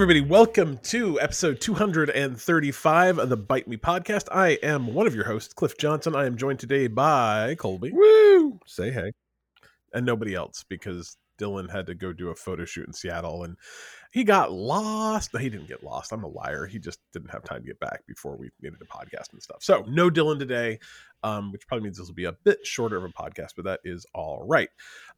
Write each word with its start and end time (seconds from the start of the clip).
everybody. 0.00 0.22
Welcome 0.22 0.78
to 0.84 1.20
episode 1.20 1.60
235 1.60 3.18
of 3.18 3.28
the 3.28 3.36
Bite 3.36 3.68
Me 3.68 3.76
podcast. 3.76 4.28
I 4.32 4.52
am 4.62 4.94
one 4.94 5.06
of 5.06 5.14
your 5.14 5.26
hosts, 5.26 5.52
Cliff 5.52 5.76
Johnson. 5.76 6.16
I 6.16 6.24
am 6.24 6.38
joined 6.38 6.58
today 6.58 6.86
by 6.86 7.54
Colby. 7.56 7.90
Woo! 7.92 8.58
Say 8.64 8.90
hey. 8.92 9.12
And 9.92 10.06
nobody 10.06 10.34
else 10.34 10.64
because 10.66 11.18
Dylan 11.38 11.70
had 11.70 11.84
to 11.88 11.94
go 11.94 12.14
do 12.14 12.30
a 12.30 12.34
photo 12.34 12.64
shoot 12.64 12.86
in 12.86 12.94
Seattle 12.94 13.44
and 13.44 13.58
he 14.10 14.24
got 14.24 14.50
lost. 14.50 15.34
No, 15.34 15.40
he 15.40 15.50
didn't 15.50 15.68
get 15.68 15.84
lost. 15.84 16.12
I'm 16.12 16.24
a 16.24 16.28
liar. 16.28 16.64
He 16.64 16.78
just 16.78 17.00
didn't 17.12 17.30
have 17.30 17.44
time 17.44 17.60
to 17.60 17.66
get 17.66 17.78
back 17.78 18.00
before 18.06 18.38
we 18.38 18.48
needed 18.62 18.80
a 18.80 18.86
podcast 18.86 19.34
and 19.34 19.42
stuff. 19.42 19.58
So, 19.60 19.84
no 19.86 20.08
Dylan 20.08 20.38
today, 20.38 20.78
um, 21.22 21.52
which 21.52 21.66
probably 21.66 21.84
means 21.84 21.98
this 21.98 22.08
will 22.08 22.14
be 22.14 22.24
a 22.24 22.32
bit 22.32 22.66
shorter 22.66 22.96
of 22.96 23.04
a 23.04 23.08
podcast, 23.08 23.50
but 23.54 23.66
that 23.66 23.80
is 23.84 24.06
all 24.14 24.46
right. 24.48 24.70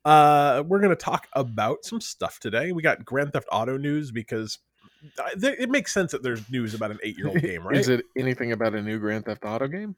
Uh, 0.04 0.64
we're 0.66 0.80
going 0.80 0.90
to 0.90 0.96
talk 0.96 1.28
about 1.34 1.84
some 1.84 2.00
stuff 2.00 2.40
today. 2.40 2.72
We 2.72 2.82
got 2.82 3.04
Grand 3.04 3.32
Theft 3.32 3.46
Auto 3.52 3.78
news 3.78 4.10
because 4.10 4.58
it 5.16 5.70
makes 5.70 5.92
sense 5.92 6.12
that 6.12 6.22
there's 6.22 6.48
news 6.50 6.74
about 6.74 6.90
an 6.90 6.98
eight 7.02 7.16
year 7.18 7.28
old 7.28 7.40
game, 7.42 7.66
right? 7.66 7.76
Is 7.76 7.88
it 7.88 8.04
anything 8.16 8.52
about 8.52 8.74
a 8.74 8.82
new 8.82 8.98
Grand 8.98 9.24
Theft 9.24 9.44
Auto 9.44 9.68
game? 9.68 9.96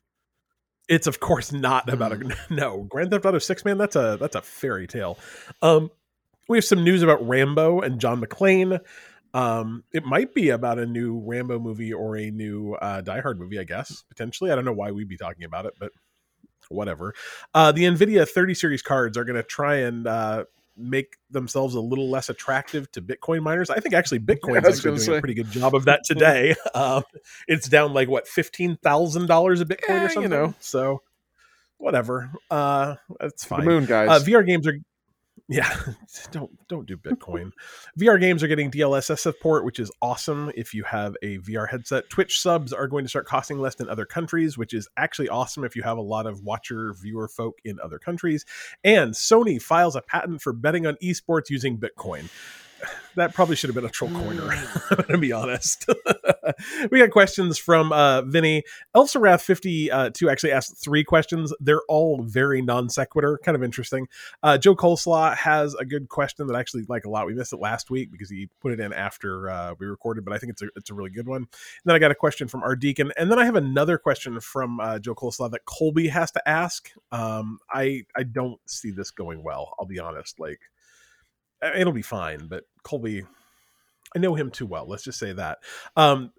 it's 0.89 1.07
of 1.07 1.21
course 1.21 1.53
not 1.53 1.89
about 1.89 2.13
a 2.13 2.37
no 2.51 2.83
Grand 2.83 3.11
Theft 3.11 3.25
Auto 3.25 3.39
Six. 3.39 3.65
Man, 3.65 3.79
that's 3.79 3.97
a 3.97 4.17
that's 4.21 4.37
a 4.37 4.43
fairy 4.43 4.87
tale. 4.87 5.19
Um, 5.63 5.91
we 6.49 6.59
have 6.59 6.65
some 6.65 6.85
news 6.85 7.03
about 7.03 7.27
Rambo 7.27 7.80
and 7.80 8.01
John 8.01 8.21
McClane. 8.21 8.80
Um, 9.33 9.83
it 9.93 10.05
might 10.05 10.35
be 10.35 10.51
about 10.51 10.79
a 10.79 10.87
new 10.87 11.19
Rambo 11.25 11.59
movie 11.59 11.93
or 11.93 12.16
a 12.16 12.30
new 12.30 12.75
uh, 12.75 13.01
Die 13.01 13.21
Hard 13.21 13.39
movie, 13.39 13.59
I 13.59 13.65
guess 13.65 14.05
potentially. 14.09 14.51
I 14.51 14.55
don't 14.55 14.65
know 14.65 14.73
why 14.73 14.91
we'd 14.91 15.09
be 15.09 15.16
talking 15.16 15.45
about 15.45 15.66
it, 15.66 15.75
but 15.80 15.91
whatever. 16.69 17.15
Uh, 17.52 17.73
the 17.73 17.85
Nvidia 17.85 18.29
30 18.29 18.55
series 18.55 18.83
cards 18.83 19.19
are 19.19 19.25
going 19.25 19.37
to 19.37 19.43
try 19.43 19.77
and 19.77 20.07
uh, 20.07 20.45
make 20.77 21.16
themselves 21.30 21.74
a 21.74 21.80
little 21.80 22.10
less 22.10 22.28
attractive 22.28 22.90
to 22.93 23.01
Bitcoin 23.02 23.43
miners. 23.43 23.71
I 23.71 23.80
think 23.80 23.95
actually 23.95 24.21
Bitcoin's 24.21 24.66
actually 24.66 24.80
doing 24.90 24.99
say. 24.99 25.16
a 25.16 25.21
pretty 25.21 25.35
good 25.35 25.51
job 25.51 25.74
of 25.74 25.85
that 25.85 26.01
today. 26.04 26.54
um, 26.74 27.02
it's 27.46 27.68
down 27.68 27.93
like 27.93 28.09
what 28.09 28.26
fifteen 28.29 28.76
thousand 28.82 29.26
dollars 29.26 29.60
a 29.60 29.65
Bitcoin 29.65 29.88
Yeah, 29.88 29.99
or 30.01 30.02
you 30.04 30.09
something. 30.10 30.30
know. 30.30 30.54
so 30.60 31.02
whatever. 31.79 32.30
Uh, 32.51 32.96
that's 33.21 33.43
The 33.45 33.49
fine. 33.49 33.65
Moon 33.65 33.84
guys. 33.87 34.09
Uh, 34.09 34.24
VR 34.24 34.46
games 34.46 34.66
are. 34.66 34.74
Yeah, 35.46 35.68
don't 36.30 36.50
don't 36.68 36.87
do 36.87 36.96
Bitcoin. 36.96 37.50
VR 38.00 38.18
games 38.18 38.42
are 38.42 38.48
getting 38.48 38.70
DLSS 38.70 39.18
support, 39.18 39.64
which 39.64 39.78
is 39.78 39.90
awesome. 40.00 40.50
If 40.54 40.73
you 40.73 40.84
have 40.84 41.16
a 41.23 41.38
VR 41.38 41.68
headset, 41.68 42.09
Twitch 42.09 42.40
subs 42.40 42.73
are 42.73 42.88
going 42.88 43.04
to 43.04 43.10
start 43.10 43.26
costing 43.26 43.59
less 43.59 43.74
than 43.74 43.90
other 43.90 44.06
countries, 44.06 44.56
which 44.56 44.72
is 44.72 44.88
actually 44.96 45.28
awesome 45.28 45.65
if 45.65 45.76
you 45.76 45.82
have 45.82 45.98
a 45.98 46.02
lot 46.02 46.26
of 46.26 46.40
watcher 46.42 46.95
viewer 46.95 47.28
folk 47.28 47.59
in 47.65 47.78
other 47.80 47.98
countries. 47.98 48.46
And 48.84 49.12
Sony 49.12 49.60
files 49.60 49.96
a 49.96 50.00
patent 50.00 50.40
for 50.40 50.54
betting 50.54 50.87
on 50.87 50.96
esports 51.02 51.50
using 51.50 51.78
Bitcoin. 51.78 52.30
That 53.16 53.32
probably 53.32 53.57
should 53.57 53.68
have 53.68 53.74
been 53.74 53.85
a 53.85 53.90
troll 53.90 54.10
corner. 54.10 54.51
I'm 54.90 55.04
gonna 55.07 55.18
be 55.18 55.32
honest. 55.32 55.88
we 56.90 56.99
got 56.99 57.10
questions 57.10 57.59
from 57.59 57.93
uh, 57.93 58.23
Vinny. 58.23 58.65
Elsarath 58.95 59.43
52 59.43 60.29
actually 60.29 60.52
asked 60.52 60.77
three 60.77 61.05
questions. 61.05 61.52
They're 61.60 61.82
all 61.88 62.23
very 62.23 62.60
non 62.60 62.88
sequitur, 62.88 63.38
kind 63.45 63.57
of 63.57 63.62
interesting. 63.62 64.09
Uh, 64.43 64.59
Joe 64.59 64.75
Coleslaw 64.75 65.37
has 65.37 65.75
a 65.75 65.84
good 65.84 66.09
question 66.09 66.47
that 66.47 66.55
I 66.55 66.60
actually 66.60 66.84
like 66.88 67.05
a 67.05 67.10
lot. 67.10 67.27
We 67.27 67.34
missed 67.34 67.53
it 67.53 67.60
last 67.60 67.91
week 67.91 68.10
because 68.10 68.31
he 68.31 68.49
put 68.60 68.72
it 68.72 68.81
in 68.81 68.93
after 68.93 69.49
uh, 69.49 69.75
we 69.78 69.87
recorded, 69.87 70.25
but 70.25 70.34
I 70.34 70.38
think 70.38 70.53
it's 70.53 70.62
a 70.62 70.69
it's 70.77 70.91
a 70.91 70.94
really 70.94 71.10
good 71.10 71.28
one. 71.28 71.43
And 71.43 71.49
then 71.84 71.94
I 71.94 71.99
got 71.99 72.10
a 72.10 72.16
question 72.16 72.49
from 72.49 72.62
our 72.62 72.77
deacon, 72.77 73.12
and 73.16 73.31
then 73.31 73.38
I 73.38 73.44
have 73.44 73.56
another 73.56 73.99
question 73.99 74.41
from 74.41 74.81
uh, 74.81 74.99
Joe 74.99 75.15
Coleslaw 75.15 75.50
that 75.53 75.65
Colby 75.65 76.09
has 76.09 76.31
to 76.32 76.49
ask. 76.49 76.91
Um, 77.12 77.59
I 77.72 78.03
I 78.16 78.25
don't 78.25 78.60
see 78.66 78.91
this 78.91 79.10
going 79.10 79.43
well. 79.43 79.75
I'll 79.78 79.87
be 79.87 80.00
honest. 80.00 80.41
Like 80.41 80.60
uh, 80.60 80.74
it'll 81.76 81.93
be 81.93 82.03
fine, 82.03 82.47
but 82.48 82.65
Colby, 82.82 83.25
I 84.15 84.19
know 84.19 84.34
him 84.34 84.50
too 84.50 84.66
well. 84.66 84.87
Let's 84.88 85.04
just 85.04 85.19
say 85.19 85.32
that. 85.32 85.59
Um, 85.97 86.32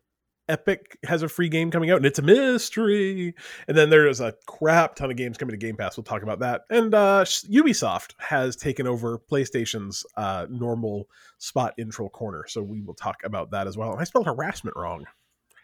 Epic 0.48 0.98
has 1.04 1.24
a 1.24 1.30
free 1.30 1.50
game 1.50 1.72
coming 1.72 1.90
out, 1.90 1.98
and 1.98 2.06
it's 2.06 2.20
a 2.20 2.22
mystery. 2.22 3.34
And 3.68 3.76
then 3.76 3.90
there's 3.90 4.22
a 4.22 4.36
crap 4.46 4.96
ton 4.96 5.10
of 5.10 5.18
games 5.18 5.38
coming 5.38 5.54
to 5.54 5.58
Game 5.58 5.76
Pass. 5.76 5.98
We'll 5.98 6.04
talk 6.04 6.22
about 6.22 6.40
that. 6.40 6.62
And 6.70 6.94
uh, 6.94 7.26
Ubisoft 7.26 8.14
has 8.20 8.56
taken 8.56 8.86
over 8.88 9.20
PlayStation's 9.32 10.06
uh, 10.16 10.46
normal 10.50 11.08
spot 11.40 11.74
intro 11.78 12.10
corner, 12.10 12.46
so 12.48 12.62
we 12.62 12.82
will 12.82 12.94
talk 12.94 13.18
about 13.24 13.52
that 13.52 13.68
as 13.68 13.76
well. 13.76 13.96
I 13.98 14.04
spelled 14.04 14.28
harassment 14.28 14.78
wrong. 14.78 15.06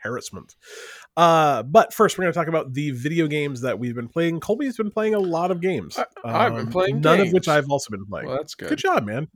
Harassment. 0.02 0.56
Uh, 1.18 1.64
but 1.64 1.94
first, 1.94 2.18
we're 2.18 2.24
going 2.24 2.34
to 2.34 2.40
talk 2.40 2.48
about 2.48 2.74
the 2.74 2.92
video 2.92 3.28
games 3.28 3.62
that 3.62 3.78
we've 3.80 3.96
been 3.96 4.08
playing. 4.08 4.40
Colby's 4.40 4.78
been 4.78 4.92
playing 4.92 5.14
a 5.14 5.20
lot 5.20 5.52
of 5.52 5.62
games. 5.62 5.98
I- 5.98 6.06
I've 6.24 6.52
been 6.54 6.68
Um, 6.68 6.72
playing 6.72 7.02
none 7.02 7.20
of 7.20 7.32
which. 7.34 7.48
I've 7.48 7.70
also 7.70 7.90
been 7.92 8.06
playing. 8.06 8.28
well, 8.28 8.38
that's 8.38 8.56
good. 8.56 8.70
Good 8.70 8.80
job, 8.80 9.06
man. 9.06 9.28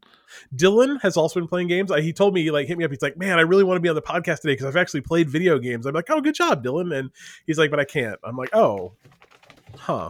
Dylan 0.56 1.02
has 1.02 1.18
also 1.18 1.40
been 1.40 1.48
playing 1.48 1.68
games. 1.68 1.92
Uh, 1.92 1.96
He 1.96 2.14
told 2.14 2.34
me, 2.34 2.44
he, 2.44 2.52
like, 2.52 2.68
hit 2.68 2.78
me 2.78 2.84
up. 2.86 2.92
He's 2.92 3.02
like, 3.02 3.18
man, 3.18 3.38
I 3.38 3.42
really 3.42 3.64
want 3.64 3.78
to 3.78 3.82
be 3.82 3.90
on 3.90 3.96
the 3.96 4.02
podcast 4.02 4.42
today 4.42 4.54
because 4.54 4.66
I've 4.66 4.76
actually 4.76 5.02
played 5.02 5.30
video 5.30 5.60
games. 5.60 5.86
I'm 5.86 5.94
like, 5.94 6.10
oh, 6.10 6.22
good 6.22 6.36
job, 6.36 6.64
Dylan. 6.64 6.96
And 6.98 7.10
he's 7.46 7.58
like, 7.58 7.72
but 7.72 7.80
I 7.80 7.86
can't. 7.86 8.20
I'm 8.24 8.36
like, 8.38 8.54
oh, 8.56 8.94
huh. 9.78 10.10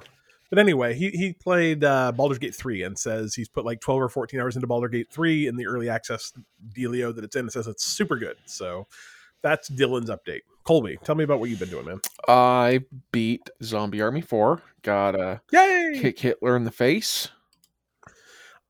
But 0.51 0.59
anyway, 0.59 0.93
he, 0.93 1.09
he 1.09 1.33
played 1.33 1.83
uh, 1.83 2.11
Baldur's 2.11 2.37
Gate 2.37 2.55
3 2.55 2.83
and 2.83 2.97
says 2.97 3.33
he's 3.33 3.49
put 3.49 3.65
like 3.65 3.81
12 3.81 4.01
or 4.01 4.09
14 4.09 4.39
hours 4.39 4.55
into 4.55 4.67
Baldur's 4.67 4.91
Gate 4.91 5.11
3 5.11 5.47
in 5.47 5.55
the 5.57 5.65
early 5.65 5.89
access 5.89 6.31
dealio 6.73 7.13
that 7.15 7.23
it's 7.23 7.35
in. 7.35 7.47
It 7.47 7.51
says 7.51 7.67
it's 7.67 7.83
super 7.83 8.15
good. 8.15 8.37
So 8.45 8.87
that's 9.45 9.69
Dylan's 9.69 10.09
update. 10.09 10.41
Colby, 10.63 10.97
tell 11.03 11.13
me 11.13 11.23
about 11.23 11.39
what 11.39 11.51
you've 11.51 11.59
been 11.59 11.69
doing, 11.69 11.85
man. 11.85 11.99
I 12.27 12.81
beat 13.11 13.47
Zombie 13.61 14.01
Army 14.01 14.21
4. 14.21 14.59
Got 14.81 15.13
a 15.13 15.39
Yay! 15.51 15.99
kick 16.01 16.17
Hitler 16.19 16.57
in 16.57 16.63
the 16.63 16.71
face. 16.71 17.27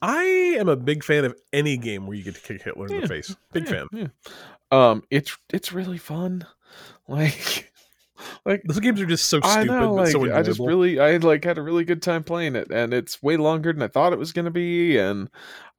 I 0.01 0.23
am 0.59 0.67
a 0.67 0.75
big 0.75 1.03
fan 1.03 1.23
of 1.23 1.33
any 1.53 1.77
game 1.77 2.05
where 2.05 2.17
you 2.17 2.23
get 2.23 2.35
to 2.35 2.41
kick 2.41 2.61
Hitler 2.61 2.87
in 2.87 2.95
Yeah, 2.95 2.99
the 3.01 3.07
face. 3.07 3.35
Big 3.53 3.65
Yeah, 3.65 3.71
fan. 3.71 3.87
yeah. 3.93 4.07
Um, 4.71 5.03
it's 5.09 5.37
it's 5.51 5.71
really 5.71 5.97
fun. 5.97 6.45
Like, 7.07 7.71
like 8.45 8.63
Those 8.65 8.79
games 8.79 8.99
are 8.99 9.05
just 9.05 9.27
so 9.27 9.39
I 9.43 9.61
stupid, 9.61 9.67
know, 9.71 9.93
like 9.93 10.11
so. 10.11 10.33
I 10.35 10.41
just 10.41 10.59
really, 10.59 10.99
I 10.99 11.17
like 11.17 11.43
had 11.45 11.59
a 11.59 11.61
really 11.61 11.85
good 11.85 12.01
time 12.01 12.23
playing 12.23 12.55
it, 12.55 12.71
and 12.71 12.93
it's 12.95 13.21
way 13.21 13.37
longer 13.37 13.71
than 13.71 13.83
I 13.83 13.87
thought 13.87 14.11
it 14.11 14.17
was 14.19 14.33
going 14.33 14.45
to 14.45 14.51
be, 14.51 14.97
and 14.97 15.29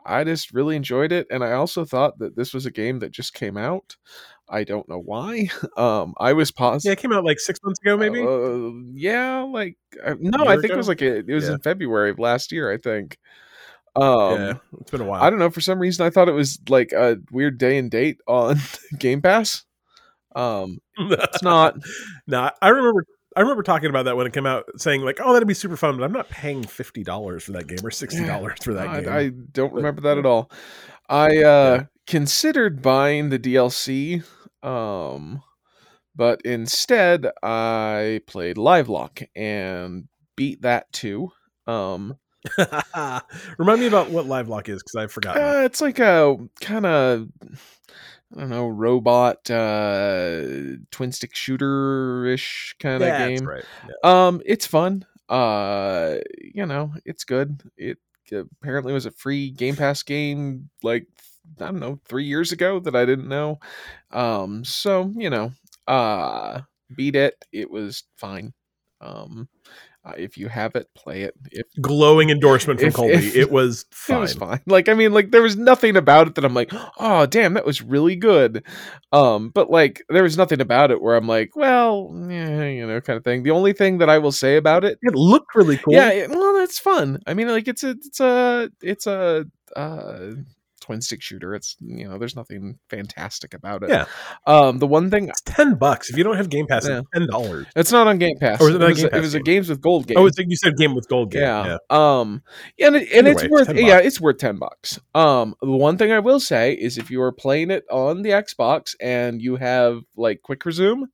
I 0.06 0.22
just 0.22 0.54
really 0.54 0.76
enjoyed 0.76 1.10
it. 1.10 1.26
And 1.30 1.42
I 1.42 1.52
also 1.52 1.84
thought 1.84 2.20
that 2.20 2.36
this 2.36 2.54
was 2.54 2.64
a 2.64 2.70
game 2.70 3.00
that 3.00 3.10
just 3.10 3.34
came 3.34 3.56
out. 3.56 3.96
I 4.48 4.64
don't 4.64 4.88
know 4.88 4.98
why. 5.00 5.50
Um, 5.76 6.14
I 6.18 6.32
was 6.32 6.50
paused. 6.50 6.86
Yeah, 6.86 6.92
it 6.92 6.98
came 6.98 7.12
out 7.12 7.24
like 7.24 7.38
six 7.40 7.60
months 7.62 7.80
ago, 7.80 7.96
maybe. 7.96 8.22
Uh, 8.22 8.70
yeah, 8.94 9.40
like 9.42 9.76
uh, 10.04 10.14
no, 10.18 10.44
I 10.46 10.54
think 10.54 10.66
ago? 10.66 10.74
it 10.74 10.76
was 10.78 10.88
like 10.88 11.02
a, 11.02 11.16
it 11.18 11.28
was 11.28 11.44
Yeah. 11.48 11.54
in 11.54 11.58
February 11.60 12.10
of 12.10 12.18
last 12.18 12.52
year. 12.52 12.72
I 12.72 12.78
think. 12.78 13.18
Um, 13.94 14.32
yeah, 14.40 14.52
it's 14.80 14.90
been 14.90 15.00
a 15.00 15.04
while. 15.04 15.22
I 15.22 15.30
don't 15.30 15.38
know. 15.38 15.50
For 15.50 15.60
some 15.60 15.78
reason, 15.78 16.04
I 16.06 16.10
thought 16.10 16.28
it 16.28 16.32
was 16.32 16.58
like 16.68 16.92
a 16.92 17.16
weird 17.30 17.58
day 17.58 17.78
and 17.78 17.90
date 17.90 18.18
on 18.26 18.56
Game 18.98 19.20
Pass. 19.22 19.64
Um, 20.34 20.78
it's 20.98 21.42
not. 21.42 21.76
no, 22.26 22.50
I 22.62 22.68
remember. 22.68 23.04
I 23.36 23.40
remember 23.40 23.62
talking 23.62 23.90
about 23.90 24.04
that 24.04 24.16
when 24.16 24.26
it 24.26 24.32
came 24.32 24.46
out, 24.46 24.64
saying 24.78 25.02
like, 25.02 25.18
"Oh, 25.22 25.34
that'd 25.34 25.46
be 25.46 25.52
super 25.54 25.76
fun," 25.76 25.98
but 25.98 26.04
I'm 26.04 26.12
not 26.12 26.30
paying 26.30 26.62
fifty 26.64 27.02
dollars 27.04 27.44
for 27.44 27.52
that 27.52 27.66
game 27.66 27.78
or 27.84 27.90
sixty 27.90 28.24
dollars 28.24 28.58
for 28.62 28.72
that 28.74 29.04
game. 29.04 29.12
I 29.12 29.30
don't 29.52 29.74
remember 29.74 30.00
that 30.02 30.16
at 30.16 30.24
all. 30.24 30.50
I 31.08 31.42
uh 31.42 31.84
considered 32.06 32.82
buying 32.82 33.30
the 33.30 33.38
DLC, 33.38 34.22
um, 34.62 35.42
but 36.14 36.40
instead 36.42 37.26
I 37.42 38.20
played 38.26 38.58
Livelock 38.58 39.22
and 39.34 40.08
beat 40.36 40.62
that 40.62 40.92
too. 40.92 41.32
Um, 41.66 42.16
Remind 43.58 43.80
me 43.80 43.86
about 43.86 44.10
what 44.10 44.26
LiveLock 44.26 44.68
is 44.68 44.82
because 44.82 44.94
I've 44.96 45.12
forgotten. 45.12 45.42
uh, 45.42 45.62
it's 45.62 45.80
like 45.80 45.98
a 45.98 46.36
kind 46.60 46.86
of 46.86 47.28
I 47.42 48.40
don't 48.40 48.50
know 48.50 48.68
robot 48.68 49.50
uh 49.50 50.42
twin 50.90 51.12
stick 51.12 51.34
shooter 51.34 52.26
ish 52.26 52.76
kind 52.80 53.02
of 53.02 53.08
yeah, 53.08 53.18
that's 53.18 53.40
game. 53.40 53.48
right. 53.48 53.64
Yeah. 53.88 54.26
Um, 54.26 54.42
it's 54.44 54.66
fun. 54.66 55.04
Uh, 55.28 56.16
you 56.40 56.66
know, 56.66 56.92
it's 57.04 57.24
good. 57.24 57.60
It 57.76 57.98
apparently 58.32 58.92
was 58.92 59.06
a 59.06 59.10
free 59.10 59.50
Game 59.50 59.76
Pass 59.76 60.02
game, 60.02 60.70
like 60.82 61.06
I 61.60 61.66
don't 61.66 61.80
know, 61.80 62.00
three 62.06 62.24
years 62.24 62.52
ago 62.52 62.80
that 62.80 62.96
I 62.96 63.04
didn't 63.04 63.28
know. 63.28 63.58
Um, 64.10 64.64
so 64.64 65.12
you 65.16 65.30
know, 65.30 65.52
uh, 65.86 66.62
beat 66.94 67.16
it. 67.16 67.44
It 67.52 67.70
was 67.70 68.04
fine. 68.16 68.52
Um, 69.00 69.48
uh, 70.06 70.12
if 70.16 70.38
you 70.38 70.48
have 70.48 70.74
it, 70.76 70.88
play 70.94 71.22
it. 71.22 71.34
If 71.50 71.66
Glowing 71.80 72.30
endorsement 72.30 72.78
from 72.80 72.88
If- 72.88 72.94
Colby. 72.94 73.14
if- 73.14 73.34
it 73.36 73.50
was 73.50 73.84
it 74.08 74.14
was 74.14 74.34
fine. 74.34 74.60
Like 74.66 74.88
I 74.88 74.94
mean, 74.94 75.12
like 75.12 75.32
there 75.32 75.42
was 75.42 75.56
nothing 75.56 75.96
about 75.96 76.28
it 76.28 76.34
that 76.36 76.44
I'm 76.44 76.54
like, 76.54 76.70
oh 76.98 77.26
damn, 77.26 77.54
that 77.54 77.66
was 77.66 77.82
really 77.82 78.14
good. 78.16 78.64
Um, 79.12 79.50
but 79.50 79.70
like 79.70 80.02
there 80.08 80.22
was 80.22 80.36
nothing 80.36 80.60
about 80.60 80.90
it 80.90 81.02
where 81.02 81.16
I'm 81.16 81.26
like, 81.26 81.56
well, 81.56 82.10
yeah, 82.30 82.64
you 82.68 82.86
know, 82.86 83.00
kind 83.00 83.16
of 83.16 83.24
thing. 83.24 83.42
The 83.42 83.50
only 83.50 83.72
thing 83.72 83.98
that 83.98 84.08
I 84.08 84.18
will 84.18 84.32
say 84.32 84.56
about 84.56 84.84
it 84.84 84.98
It 85.02 85.14
looked 85.14 85.54
really 85.54 85.76
cool. 85.78 85.94
yeah, 85.94 86.10
it- 86.10 86.30
well, 86.30 86.54
that's 86.54 86.78
fun. 86.78 87.20
I 87.26 87.34
mean, 87.34 87.48
like 87.48 87.66
it's 87.68 87.82
a, 87.82 87.90
it's 87.90 88.20
a, 88.20 88.70
it's 88.82 89.06
a, 89.06 89.46
uh, 89.74 90.30
twin 90.86 91.00
stick 91.00 91.20
shooter. 91.20 91.54
It's 91.54 91.76
you 91.80 92.08
know, 92.08 92.16
there's 92.18 92.36
nothing 92.36 92.78
fantastic 92.88 93.52
about 93.54 93.82
it. 93.82 93.90
Yeah. 93.90 94.06
Um, 94.46 94.78
the 94.78 94.86
one 94.86 95.10
thing 95.10 95.28
It's 95.28 95.40
ten 95.42 95.74
bucks 95.74 96.08
if 96.10 96.16
you 96.16 96.24
don't 96.24 96.36
have 96.36 96.48
Game 96.48 96.66
Pass. 96.66 96.88
Yeah. 96.88 97.00
It's 97.00 97.08
ten 97.12 97.26
dollars. 97.26 97.66
it's 97.74 97.92
not 97.92 98.06
on 98.06 98.18
Game 98.18 98.38
Pass. 98.38 98.60
Or 98.60 98.70
it 98.70 98.78
not 98.78 98.88
was, 98.90 98.98
Game 99.02 99.10
it 99.12 99.20
was 99.20 99.34
a 99.34 99.40
games 99.40 99.68
with 99.68 99.80
gold 99.80 100.06
game. 100.06 100.16
Oh, 100.18 100.26
it's 100.26 100.38
like 100.38 100.46
you 100.48 100.56
said, 100.56 100.76
game 100.76 100.94
with 100.94 101.08
gold 101.08 101.30
game. 101.32 101.42
yeah. 101.42 101.76
Um. 101.90 102.42
Yeah, 102.78 102.86
and, 102.88 102.96
it- 102.96 103.12
and 103.12 103.26
it's 103.28 103.42
it's 103.42 103.50
worth 103.50 103.66
10 103.66 103.76
yeah, 103.78 103.98
it's 103.98 104.20
worth 104.20 104.38
ten 104.38 104.58
bucks. 104.58 105.00
Um. 105.14 105.54
The 105.60 105.70
one 105.72 105.98
thing 105.98 106.12
I 106.12 106.20
will 106.20 106.40
say 106.40 106.72
is 106.72 106.96
if 106.98 107.10
you 107.10 107.20
are 107.22 107.32
playing 107.32 107.70
it 107.70 107.84
on 107.90 108.22
the 108.22 108.30
Xbox 108.30 108.94
and 109.00 109.42
you 109.42 109.56
have 109.56 110.02
like 110.16 110.42
quick 110.42 110.64
resume, 110.64 111.04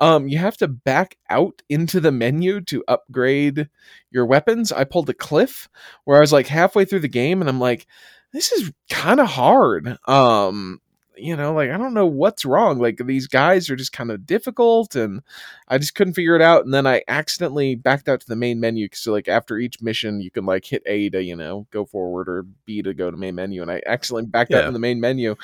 um, 0.00 0.26
you 0.28 0.38
have 0.38 0.56
to 0.58 0.68
back 0.68 1.16
out 1.30 1.62
into 1.68 2.00
the 2.00 2.10
menu 2.12 2.60
to 2.62 2.82
upgrade 2.88 3.68
your 4.10 4.26
weapons. 4.26 4.72
I 4.72 4.84
pulled 4.84 5.08
a 5.08 5.14
cliff 5.14 5.68
where 6.04 6.16
I 6.16 6.20
was 6.20 6.32
like 6.32 6.46
halfway 6.48 6.84
through 6.84 7.00
the 7.00 7.08
game 7.08 7.40
and 7.40 7.48
I'm 7.48 7.60
like, 7.60 7.86
this 8.34 8.52
is 8.52 8.70
kind 8.90 9.20
of 9.20 9.28
hard. 9.28 9.96
Um. 10.06 10.80
You 11.16 11.36
know, 11.36 11.54
like 11.54 11.70
I 11.70 11.76
don't 11.76 11.94
know 11.94 12.08
what's 12.08 12.44
wrong. 12.44 12.80
Like 12.80 12.98
these 13.06 13.28
guys 13.28 13.70
are 13.70 13.76
just 13.76 13.92
kind 13.92 14.10
of 14.10 14.26
difficult, 14.26 14.96
and 14.96 15.22
I 15.68 15.78
just 15.78 15.94
couldn't 15.94 16.14
figure 16.14 16.34
it 16.34 16.42
out. 16.42 16.64
And 16.64 16.74
then 16.74 16.88
I 16.88 17.02
accidentally 17.06 17.76
backed 17.76 18.08
out 18.08 18.20
to 18.22 18.26
the 18.26 18.34
main 18.34 18.58
menu. 18.58 18.88
So 18.92 19.12
like 19.12 19.28
after 19.28 19.56
each 19.58 19.80
mission, 19.80 20.20
you 20.20 20.32
can 20.32 20.44
like 20.44 20.64
hit 20.64 20.82
A 20.86 21.10
to 21.10 21.22
you 21.22 21.36
know 21.36 21.68
go 21.70 21.84
forward 21.84 22.28
or 22.28 22.42
B 22.64 22.82
to 22.82 22.92
go 22.92 23.12
to 23.12 23.16
main 23.16 23.36
menu. 23.36 23.62
And 23.62 23.70
I 23.70 23.80
accidentally 23.86 24.26
backed 24.28 24.52
out 24.52 24.62
Yeah. 24.62 24.66
in 24.66 24.72
the 24.72 24.80
main 24.80 24.98
menu, 25.00 25.36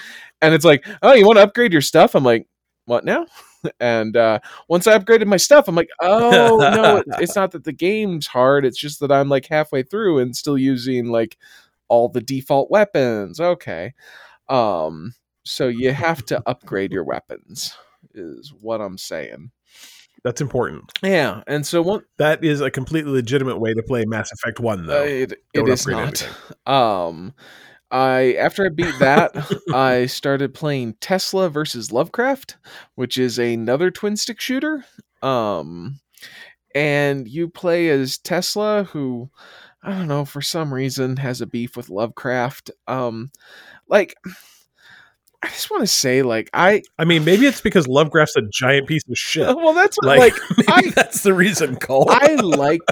and 0.43 0.55
it's 0.55 0.65
like, 0.65 0.85
oh, 1.03 1.13
you 1.15 1.25
want 1.25 1.37
to 1.39 1.45
upgrade 1.45 1.73
your 1.73 1.83
stuff? 1.83 2.17
I'm 2.17 2.25
like, 2.25 2.49
what 2.87 3.05
now? 3.05 3.27
And 3.79 4.17
uh, 4.17 4.41
once 4.69 4.87
I 4.89 4.99
upgraded 4.99 5.27
my 5.27 5.37
stuff, 5.37 5.69
I'm 5.69 5.75
like, 5.77 5.91
oh 6.01 6.57
no, 6.59 7.03
it's 7.21 7.37
not 7.37 7.51
that 7.53 7.63
the 7.63 7.73
game's 7.73 8.27
hard. 8.27 8.65
It's 8.65 8.79
just 8.81 8.99
that 9.01 9.13
I'm 9.13 9.29
like 9.29 9.47
halfway 9.47 9.83
through 9.83 10.19
and 10.19 10.35
still 10.35 10.57
using 10.59 11.11
like 11.11 11.37
all 11.91 12.09
the 12.09 12.23
default 12.23 12.71
weapons. 12.71 13.39
Okay. 13.39 13.93
Um, 14.49 15.15
so 15.45 15.69
you 15.69 15.93
have 15.93 16.25
to 16.27 16.43
upgrade 16.47 16.93
your 16.93 17.05
weapons, 17.05 17.77
is 18.15 18.53
what 18.61 18.81
I'm 18.81 18.97
saying. 18.97 19.51
That's 20.23 20.41
important. 20.41 20.93
Yeah, 21.03 21.43
and 21.47 21.67
so 21.67 21.83
one 21.83 22.05
That 22.19 22.45
is 22.45 22.61
a 22.61 22.71
completely 22.71 23.13
legitimate 23.13 23.59
way 23.59 23.73
to 23.75 23.83
play 23.83 24.05
Mass 24.05 24.31
Effect 24.33 24.61
One, 24.61 24.87
though. 24.87 25.03
it, 25.03 25.33
it 25.33 25.41
Don't 25.55 25.87
not. 25.87 26.23
anything. 26.23 26.29
Um, 26.67 27.35
I 27.91 28.35
after 28.35 28.67
I 28.67 28.69
beat 28.69 28.99
that, 28.99 29.33
I 29.75 30.07
started 30.07 30.53
playing 30.55 30.95
Tesla 31.01 31.49
versus 31.49 31.91
Lovecraft, 31.91 32.59
which 32.95 33.17
is 33.19 33.39
another 33.39 33.91
twin 33.91 34.17
stick 34.17 34.41
shooter. 34.41 34.85
Um, 35.23 36.01
and 36.75 37.27
you 37.27 37.49
play 37.49 37.89
as 37.89 38.19
Tesla, 38.19 38.85
who 38.85 39.31
I 39.83 39.91
don't 39.93 40.09
know 40.09 40.25
for 40.25 40.43
some 40.43 40.73
reason 40.73 41.17
has 41.17 41.41
a 41.41 41.47
beef 41.47 41.77
with 41.77 41.89
Lovecraft. 41.91 42.71
Um, 42.87 43.31
like. 43.89 44.15
I 45.43 45.49
just 45.49 45.71
want 45.71 45.81
to 45.83 45.87
say, 45.87 46.21
like, 46.21 46.51
I 46.53 46.83
I 46.99 47.07
mean, 47.07 47.25
maybe 47.25 47.47
it's 47.47 47.63
because 47.63 47.89
Lovecraft's 47.89 48.37
a 48.37 48.43
giant 48.53 48.87
piece 48.87 49.03
of 49.09 49.17
shit. 49.17 49.47
well, 49.57 49.73
that's 49.73 49.97
what, 50.03 50.19
Like, 50.19 50.35
like 50.59 50.69
I- 50.69 50.91
that's 50.91 51.23
the 51.23 51.33
reason, 51.33 51.77
Cole. 51.77 52.05
I 52.11 52.35
like 52.43 52.83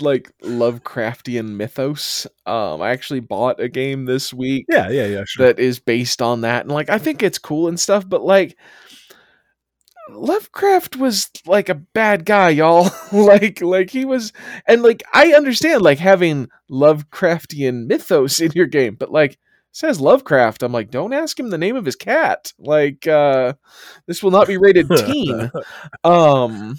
like 0.00 0.32
Lovecraftian 0.42 1.50
mythos. 1.50 2.26
Um, 2.46 2.80
I 2.80 2.88
actually 2.88 3.20
bought 3.20 3.60
a 3.60 3.68
game 3.68 4.06
this 4.06 4.32
week 4.32 4.64
yeah, 4.70 4.88
yeah, 4.88 5.04
yeah, 5.04 5.24
sure. 5.26 5.46
that 5.46 5.58
is 5.58 5.78
based 5.78 6.22
on 6.22 6.40
that, 6.40 6.62
and 6.64 6.72
like 6.72 6.88
I 6.88 6.96
think 6.96 7.22
it's 7.22 7.38
cool 7.38 7.68
and 7.68 7.78
stuff. 7.78 8.08
But 8.08 8.22
like, 8.22 8.56
Lovecraft 10.14 10.96
was 10.96 11.30
like 11.46 11.68
a 11.68 11.74
bad 11.74 12.24
guy, 12.24 12.50
y'all. 12.50 12.90
like, 13.12 13.60
like 13.60 13.90
he 13.90 14.04
was, 14.04 14.32
and 14.66 14.82
like 14.82 15.02
I 15.12 15.32
understand 15.32 15.82
like 15.82 15.98
having 15.98 16.48
Lovecraftian 16.70 17.86
mythos 17.86 18.40
in 18.40 18.52
your 18.54 18.66
game, 18.66 18.96
but 18.96 19.10
like. 19.12 19.38
Says 19.72 20.00
Lovecraft. 20.00 20.64
I'm 20.64 20.72
like, 20.72 20.90
don't 20.90 21.12
ask 21.12 21.38
him 21.38 21.50
the 21.50 21.56
name 21.56 21.76
of 21.76 21.84
his 21.84 21.94
cat. 21.94 22.52
Like, 22.58 23.06
uh, 23.06 23.52
this 24.08 24.20
will 24.20 24.32
not 24.32 24.48
be 24.48 24.56
rated 24.56 24.88
teen. 25.06 25.48
Um, 26.02 26.76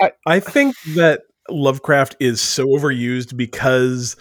I 0.00 0.12
I 0.24 0.38
think 0.38 0.76
that 0.94 1.22
Lovecraft 1.50 2.16
is 2.20 2.40
so 2.40 2.66
overused 2.66 3.36
because 3.36 4.16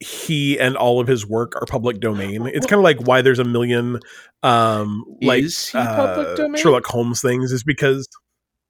he 0.00 0.58
and 0.58 0.76
all 0.76 0.98
of 1.00 1.06
his 1.06 1.26
work 1.26 1.54
are 1.56 1.66
public 1.66 2.00
domain. 2.00 2.46
It's 2.46 2.66
kind 2.66 2.78
of 2.78 2.84
like 2.84 3.06
why 3.06 3.20
there's 3.22 3.38
a 3.38 3.44
million 3.44 4.00
um 4.42 5.04
like 5.20 5.44
uh, 5.74 6.34
domain? 6.34 6.60
Sherlock 6.60 6.86
Holmes 6.86 7.20
things 7.20 7.52
is 7.52 7.62
because 7.62 8.08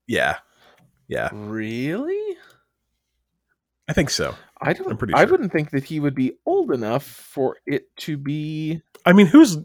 yeah. 0.06 0.38
Yeah, 1.08 1.28
Really? 1.32 2.36
I 3.88 3.92
think 3.92 4.10
so. 4.10 4.34
I 4.60 4.72
don't. 4.72 4.90
I'm 4.90 4.96
pretty 4.96 5.14
I 5.14 5.24
wouldn't 5.24 5.50
think 5.52 5.70
that 5.70 5.82
he 5.84 5.98
would 5.98 6.14
be 6.14 6.34
old 6.46 6.70
enough 6.70 7.02
for 7.02 7.56
it 7.66 7.84
to 7.98 8.16
be. 8.16 8.80
I 9.04 9.12
mean, 9.12 9.26
who's 9.26 9.56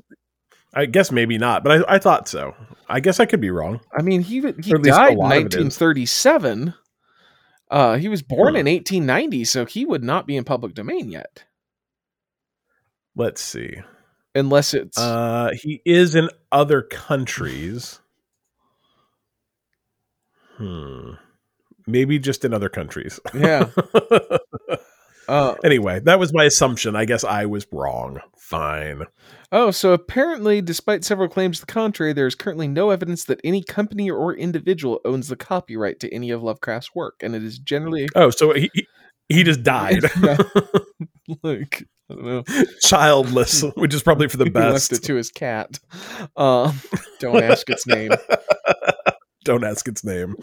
I 0.73 0.85
guess 0.87 1.11
maybe 1.11 1.37
not, 1.37 1.63
but 1.63 1.87
I, 1.87 1.95
I 1.95 1.99
thought 1.99 2.27
so. 2.27 2.55
I 2.89 2.99
guess 2.99 3.19
I 3.19 3.25
could 3.25 3.41
be 3.41 3.51
wrong. 3.51 3.79
I 3.97 4.01
mean, 4.01 4.21
he 4.21 4.35
he 4.35 4.41
Or 4.41 4.47
at 4.49 4.61
least 4.61 4.73
a 4.75 4.89
died 4.89 5.11
in 5.13 5.17
lot 5.19 5.31
of 5.37 5.45
it 5.45 5.53
is. 5.53 5.79
1937. 5.79 6.73
Uh, 7.69 7.97
he 7.97 8.07
was 8.09 8.21
born 8.23 8.53
Hmm. 8.53 8.59
in 8.61 8.65
1890, 8.67 9.43
so 9.45 9.65
he 9.65 9.85
would 9.85 10.03
not 10.03 10.25
be 10.27 10.37
in 10.37 10.43
public 10.43 10.73
domain 10.73 11.09
yet, 11.11 11.43
Let's 13.15 13.41
see. 13.41 13.77
unless 14.33 14.73
it's. 14.73 14.97
Uh, 14.97 15.51
he 15.61 15.81
is 15.85 16.15
in 16.15 16.29
other 16.51 16.81
countries. 16.81 17.99
Hmm. 20.57 21.11
Maybe 21.87 22.17
just 22.19 22.43
in 22.45 22.53
other 22.53 22.69
countries. 22.69 23.19
yeah. 23.33 23.69
Uh, 25.27 25.55
anyway, 25.63 25.99
that 26.01 26.19
was 26.19 26.31
my 26.35 26.43
assumption. 26.43 26.95
I 26.95 27.05
guess 27.05 27.23
I 27.23 27.47
was 27.47 27.65
wrong. 27.71 28.19
Fine. 28.37 29.05
oh, 29.51 29.71
so 29.71 29.91
apparently, 29.91 30.61
despite 30.61 31.03
several 31.03 31.27
claims 31.27 31.59
to 31.59 31.65
the 31.65 31.71
contrary, 31.71 32.13
there 32.13 32.27
is 32.27 32.35
currently 32.35 32.67
no 32.67 32.91
evidence 32.91 33.23
that 33.23 33.41
any 33.43 33.63
company 33.63 34.07
or 34.07 34.35
individual 34.35 34.99
owns 35.03 35.27
the 35.27 35.35
copyright 35.35 35.99
to 36.01 36.13
any 36.13 36.29
of 36.29 36.43
Lovecraft's 36.43 36.93
work, 36.93 37.15
and 37.23 37.33
it 37.33 37.43
is 37.43 37.57
generally 37.57 38.07
Oh, 38.15 38.29
so 38.29 38.53
he 38.53 38.69
he- 39.27 39.43
just 39.43 39.63
died, 39.63 40.03
Yeah. 40.21 40.37
like 42.09 42.19
I 42.19 42.21
don't 42.21 42.47
know. 42.47 42.65
childless, 42.81 43.61
which 43.75 43.93
is 43.93 44.03
probably 44.03 44.27
for 44.27 44.37
the 44.37 44.45
He 44.45 44.51
left 44.51 44.73
best. 44.73 44.93
it 44.93 45.03
to 45.03 45.15
his 45.15 45.31
cat. 45.31 45.79
Um, 46.35 46.79
don't 47.19 47.43
ask 47.43 47.69
its 47.69 47.87
name. 47.87 48.11
Don't 49.45 49.63
ask 49.63 49.87
its 49.87 50.03
name. 50.03 50.35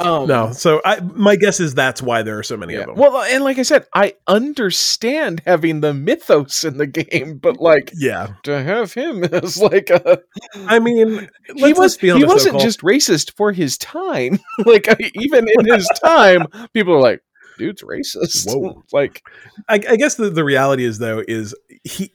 Um, 0.00 0.26
No, 0.26 0.52
so 0.52 0.82
I 0.84 0.98
my 1.00 1.36
guess 1.36 1.60
is 1.60 1.72
that's 1.72 2.02
why 2.02 2.22
there 2.22 2.36
are 2.36 2.42
so 2.42 2.56
many 2.56 2.74
yeah. 2.74 2.80
of 2.80 2.86
them. 2.88 2.96
Well, 2.96 3.22
and 3.22 3.44
like 3.44 3.60
I 3.60 3.62
said, 3.62 3.86
I 3.94 4.14
understand 4.26 5.40
having 5.46 5.80
the 5.82 5.94
mythos 5.94 6.64
in 6.64 6.76
the 6.76 6.88
game, 6.88 7.38
but 7.38 7.60
like 7.60 7.92
yeah, 7.94 8.34
to 8.42 8.60
have 8.60 8.92
him 8.92 9.22
as 9.32 9.62
like 9.62 9.88
a 9.88 10.20
I 10.66 10.80
mean, 10.80 11.28
he 11.54 11.72
was, 11.72 11.96
he 11.96 12.24
wasn't 12.24 12.60
just 12.60 12.80
racist 12.80 13.36
for 13.36 13.52
his 13.52 13.78
time. 13.78 14.40
like 14.66 14.88
even 15.14 15.46
in 15.48 15.72
his 15.72 15.88
time, 16.04 16.46
people 16.74 16.94
are 16.94 17.00
like, 17.00 17.22
"Dude's 17.60 17.82
racist." 17.82 18.46
Whoa. 18.48 18.82
like 18.92 19.22
I, 19.68 19.74
I 19.74 19.96
guess 19.96 20.14
the, 20.14 20.30
the 20.30 20.44
reality 20.44 20.84
is 20.84 20.98
though 20.98 21.22
is 21.28 21.54
he 21.84 22.12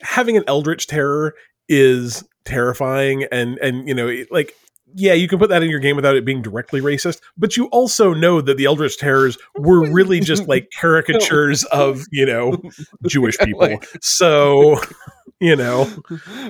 having 0.00 0.36
an 0.36 0.44
eldritch 0.46 0.86
terror 0.86 1.34
is 1.68 2.24
terrifying 2.44 3.24
and 3.30 3.58
and 3.58 3.86
you 3.88 3.94
know 3.94 4.08
it- 4.08 4.30
like 4.32 4.54
yeah 4.94 5.12
you 5.12 5.28
can 5.28 5.38
put 5.38 5.50
that 5.50 5.62
in 5.62 5.68
your 5.68 5.80
game 5.80 5.96
without 5.96 6.16
it 6.16 6.24
being 6.24 6.40
directly 6.40 6.80
racist 6.80 7.20
but 7.36 7.58
you 7.58 7.66
also 7.66 8.14
know 8.14 8.40
that 8.40 8.56
the 8.56 8.64
eldritch 8.64 8.96
terrors 8.96 9.36
were 9.56 9.86
really 9.92 10.18
just 10.18 10.48
like 10.48 10.66
caricatures 10.80 11.64
of 11.64 12.04
you 12.10 12.24
know 12.24 12.56
jewish 13.06 13.36
people 13.38 13.78
so 14.00 14.80
you 15.40 15.54
know 15.54 15.84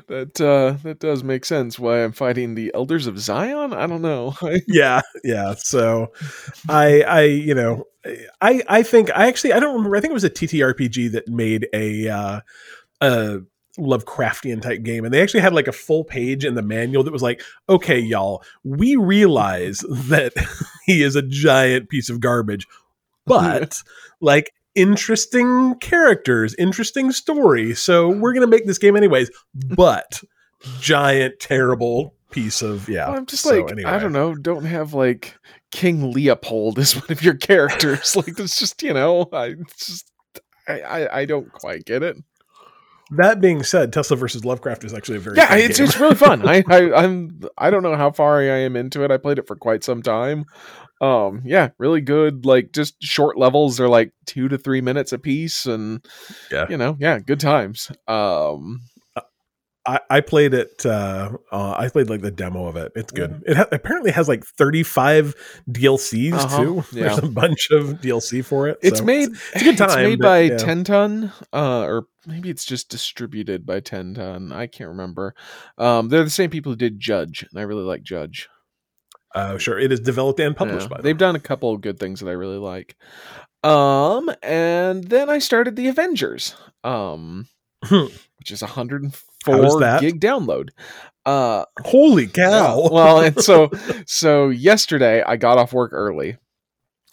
that 0.06 0.40
uh 0.40 0.78
that 0.82 0.98
does 0.98 1.22
make 1.22 1.44
sense. 1.44 1.78
Why 1.78 2.02
I'm 2.02 2.12
fighting 2.12 2.54
the 2.54 2.70
elders 2.74 3.06
of 3.06 3.18
Zion? 3.18 3.74
I 3.74 3.86
don't 3.86 4.02
know. 4.02 4.34
yeah 4.66 5.00
yeah 5.24 5.54
so 5.56 6.12
i 6.68 7.02
i 7.02 7.22
you 7.22 7.54
know 7.54 7.84
i 8.40 8.62
i 8.68 8.82
think 8.82 9.10
i 9.16 9.26
actually 9.26 9.52
i 9.52 9.60
don't 9.60 9.74
remember 9.74 9.96
i 9.96 10.00
think 10.00 10.10
it 10.10 10.14
was 10.14 10.24
a 10.24 10.30
ttrpg 10.30 11.12
that 11.12 11.28
made 11.28 11.68
a 11.72 12.08
uh 12.08 12.40
a 13.00 13.40
lovecraftian 13.78 14.60
type 14.60 14.82
game 14.82 15.04
and 15.04 15.14
they 15.14 15.22
actually 15.22 15.40
had 15.40 15.52
like 15.52 15.68
a 15.68 15.72
full 15.72 16.04
page 16.04 16.44
in 16.44 16.54
the 16.54 16.62
manual 16.62 17.04
that 17.04 17.12
was 17.12 17.22
like 17.22 17.42
okay 17.68 17.98
y'all 17.98 18.42
we 18.64 18.96
realize 18.96 19.78
that 19.88 20.32
he 20.86 21.02
is 21.02 21.14
a 21.14 21.22
giant 21.22 21.88
piece 21.88 22.10
of 22.10 22.20
garbage 22.20 22.66
but 23.24 23.82
like 24.20 24.52
interesting 24.78 25.74
characters 25.80 26.54
interesting 26.58 27.10
story 27.12 27.74
so 27.74 28.08
we're 28.08 28.32
gonna 28.32 28.46
make 28.46 28.66
this 28.66 28.78
game 28.78 28.96
anyways 28.96 29.30
but 29.54 30.22
giant 30.80 31.38
terrible 31.40 32.14
piece 32.30 32.62
of 32.62 32.88
yeah 32.88 33.08
I'm 33.08 33.26
just 33.26 33.42
So 33.42 33.60
like 33.62 33.84
I 33.86 33.98
don't 33.98 34.12
know. 34.12 34.34
Don't 34.34 34.64
have 34.64 34.92
like 34.94 35.34
King 35.72 36.12
Leopold 36.12 36.78
as 36.78 36.94
one 37.00 37.06
of 37.10 37.22
your 37.22 37.34
characters. 37.34 38.14
like 38.16 38.38
it's 38.38 38.58
just 38.58 38.82
you 38.82 38.92
know 38.92 39.28
I 39.32 39.54
just 39.78 40.10
I, 40.68 40.80
I 40.80 41.18
I 41.20 41.24
don't 41.24 41.50
quite 41.52 41.84
get 41.84 42.02
it. 42.02 42.16
That 43.12 43.40
being 43.40 43.62
said, 43.62 43.90
Tesla 43.94 44.18
versus 44.18 44.44
Lovecraft 44.44 44.84
is 44.84 44.92
actually 44.92 45.16
a 45.16 45.20
very 45.20 45.36
Yeah, 45.38 45.46
fun 45.46 45.58
it's 45.60 45.78
game. 45.78 45.86
it's 45.86 45.98
really 45.98 46.14
fun. 46.14 46.42
I, 46.46 46.62
I 46.68 46.92
I'm 47.04 47.40
I 47.56 47.70
don't 47.70 47.82
know 47.82 47.96
how 47.96 48.10
far 48.10 48.38
I 48.40 48.44
am 48.44 48.76
into 48.76 49.02
it. 49.04 49.10
I 49.10 49.16
played 49.16 49.38
it 49.38 49.46
for 49.46 49.56
quite 49.56 49.82
some 49.82 50.02
time. 50.02 50.44
Um 51.00 51.42
yeah 51.44 51.70
really 51.78 52.00
good 52.00 52.44
like 52.44 52.72
just 52.72 53.02
short 53.02 53.38
levels 53.38 53.76
they're 53.76 53.88
like 53.88 54.12
two 54.26 54.48
to 54.48 54.58
three 54.58 54.80
minutes 54.80 55.12
a 55.12 55.18
piece 55.18 55.64
and 55.66 56.04
Yeah. 56.50 56.66
you 56.68 56.76
know 56.76 56.96
yeah 56.98 57.18
good 57.18 57.40
times 57.40 57.90
um 58.08 58.80
I, 59.86 60.00
I 60.10 60.20
played 60.20 60.52
it. 60.52 60.84
Uh, 60.84 61.30
uh, 61.50 61.74
I 61.78 61.88
played 61.88 62.10
like 62.10 62.20
the 62.20 62.30
demo 62.30 62.66
of 62.66 62.76
it. 62.76 62.92
It's 62.94 63.10
good. 63.10 63.42
It 63.46 63.56
ha- 63.56 63.68
apparently 63.72 64.10
has 64.10 64.28
like 64.28 64.44
35 64.44 65.34
DLCs 65.70 66.32
Uh-huh, 66.34 66.62
too. 66.62 66.84
There's 66.92 67.16
yeah. 67.18 67.24
a 67.24 67.30
bunch 67.30 67.70
of 67.70 67.84
DLC 68.02 68.44
for 68.44 68.68
it. 68.68 68.76
it's 68.82 68.98
so 68.98 69.04
made 69.06 69.30
it's 69.54 69.62
a 69.62 69.64
good 69.64 69.78
time, 69.78 69.88
it's 69.88 69.96
made 69.96 70.18
but, 70.18 70.24
by 70.24 70.40
yeah. 70.40 70.56
10 70.58 70.84
ton 70.84 71.32
uh 71.54 71.80
or 71.84 72.06
maybe 72.26 72.50
it's 72.50 72.66
just 72.66 72.90
distributed 72.90 73.64
by 73.64 73.80
10 73.80 74.14
ton 74.14 74.52
i 74.52 74.66
can't 74.66 74.88
remember 74.90 75.34
um 75.78 76.10
they're 76.10 76.22
the 76.24 76.28
same 76.28 76.50
people 76.50 76.72
who 76.72 76.76
did 76.76 77.00
Jydge 77.00 77.48
and 77.50 77.58
i 77.58 77.62
really 77.62 77.84
like 77.84 78.02
Jydge 78.02 78.46
Uh, 79.38 79.58
sure, 79.58 79.78
it 79.78 79.92
is 79.92 80.00
developed 80.00 80.40
and 80.40 80.56
published 80.56 80.82
Yeah, 80.84 80.88
by 80.88 80.96
them. 80.98 81.04
they've 81.04 81.18
done 81.18 81.36
a 81.36 81.40
couple 81.40 81.72
of 81.72 81.80
good 81.80 81.98
things 81.98 82.20
that 82.20 82.28
i 82.28 82.32
really 82.32 82.58
like 82.58 82.96
um 83.64 84.30
and 84.42 85.04
then 85.04 85.28
i 85.30 85.38
started 85.38 85.76
the 85.76 85.88
avengers 85.88 86.54
um 86.84 87.46
which 87.90 88.50
is 88.50 88.62
a 88.62 88.66
104 88.66 89.54
How 89.54 89.62
is 89.62 89.76
that? 89.80 90.00
gig 90.00 90.20
download 90.20 90.70
uh 91.26 91.64
Holy 91.84 92.26
cow! 92.26 92.88
well 92.90 93.20
and 93.20 93.40
so 93.40 93.70
so 94.06 94.48
yesterday 94.48 95.22
i 95.22 95.36
got 95.36 95.58
off 95.58 95.72
work 95.72 95.90
early 95.92 96.36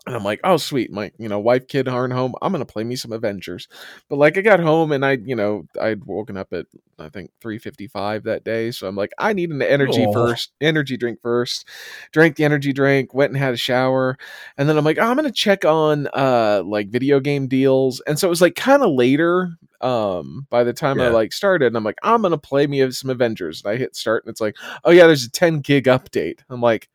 and 0.06 0.16
i'm 0.16 0.24
like 0.24 0.40
oh 0.44 0.58
sweet 0.58 0.92
my 0.92 1.12
you 1.18 1.28
know 1.28 1.40
wife 1.40 1.68
kid 1.68 1.88
aren't 1.88 2.14
home. 2.14 2.34
I'm 2.42 2.52
gonna 2.52 2.66
play 2.66 2.84
me 2.84 2.96
some 2.96 3.12
avengers. 3.12 3.68
But 4.10 4.18
like 4.18 4.38
i 4.38 4.42
got 4.42 4.60
home 4.60 4.92
and 4.92 5.06
i 5.06 5.14
you 5.14 5.36
know 5.36 5.66
i'd 5.82 6.06
woken 6.06 6.38
up 6.38 6.54
at 6.54 6.66
i 7.00 7.10
think 7.10 7.32
3.55 7.44 8.24
that 8.24 8.44
day. 8.44 8.72
So 8.72 8.88
i'm 8.88 8.96
like 8.96 9.12
i 9.18 9.34
need 9.34 9.50
an 9.50 9.62
energy 9.62 10.06
Aw. 10.06 10.14
first 10.14 10.52
energy 10.62 10.98
drink 10.98 11.20
first. 11.22 11.68
Drank 12.12 12.36
the 12.36 12.46
energy 12.46 12.74
drink 12.74 13.14
went 13.14 13.32
and 13.32 13.42
had 13.42 13.54
a 13.54 13.58
shower. 13.58 14.18
And 14.58 14.70
then 14.70 14.78
i'm 14.78 14.86
like 14.86 14.98
oh, 14.98 15.04
i'm 15.04 15.16
gonna 15.16 15.32
check 15.32 15.66
on 15.66 16.08
uh 16.14 16.62
like 16.66 16.90
video 16.90 17.20
game 17.20 17.48
deals. 17.48 18.02
And 18.08 18.20
so 18.20 18.28
it 18.28 18.30
was 18.30 18.42
like 18.42 18.56
kind 18.56 18.84
of 18.84 18.92
later 18.92 19.52
um 19.82 20.48
by 20.50 20.64
the 20.64 20.72
time 20.72 21.02
i 21.02 21.10
like 21.10 21.34
started 21.34 21.68
and 21.68 21.76
i'm 21.76 21.84
like 21.84 21.98
i'm 22.02 22.22
gonna 22.22 22.38
play 22.38 22.68
me 22.68 22.90
some 22.92 23.10
avengers. 23.10 23.64
And 23.64 23.74
i 23.74 23.78
hit 23.78 23.96
start 23.96 24.24
and 24.24 24.32
it's 24.32 24.42
like 24.42 24.56
oh 24.84 24.92
yeah 24.92 25.08
there's 25.08 25.26
a 25.26 25.32
10 25.32 25.60
gig 25.62 25.86
update. 25.86 26.40
I'm 26.50 26.62
like 26.62 26.90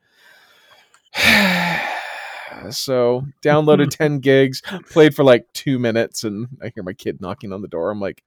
so 2.71 3.25
downloaded 3.43 3.91
10 3.97 4.19
gigs 4.21 4.63
played 4.91 5.15
for 5.15 5.25
like 5.25 5.47
two 5.53 5.79
minutes 5.79 6.25
and 6.25 6.49
i 6.63 6.71
hear 6.75 6.83
my 6.83 6.93
kid 6.93 7.21
knocking 7.21 7.53
on 7.53 7.63
the 7.63 7.69
door 7.69 7.91
i'm 7.91 8.01
like 8.01 8.23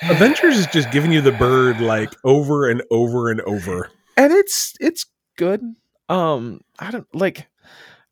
Adventures 0.02 0.56
is 0.56 0.66
just 0.68 0.90
giving 0.92 1.10
you 1.10 1.20
the 1.20 1.32
bird 1.32 1.80
like 1.80 2.14
over 2.24 2.68
and 2.70 2.82
over 2.90 3.30
and 3.30 3.40
over. 3.40 3.90
and 4.16 4.32
it's 4.32 4.74
it's 4.80 5.06
good 5.36 5.74
um 6.08 6.60
i 6.78 6.90
don't 6.90 7.12
like 7.14 7.46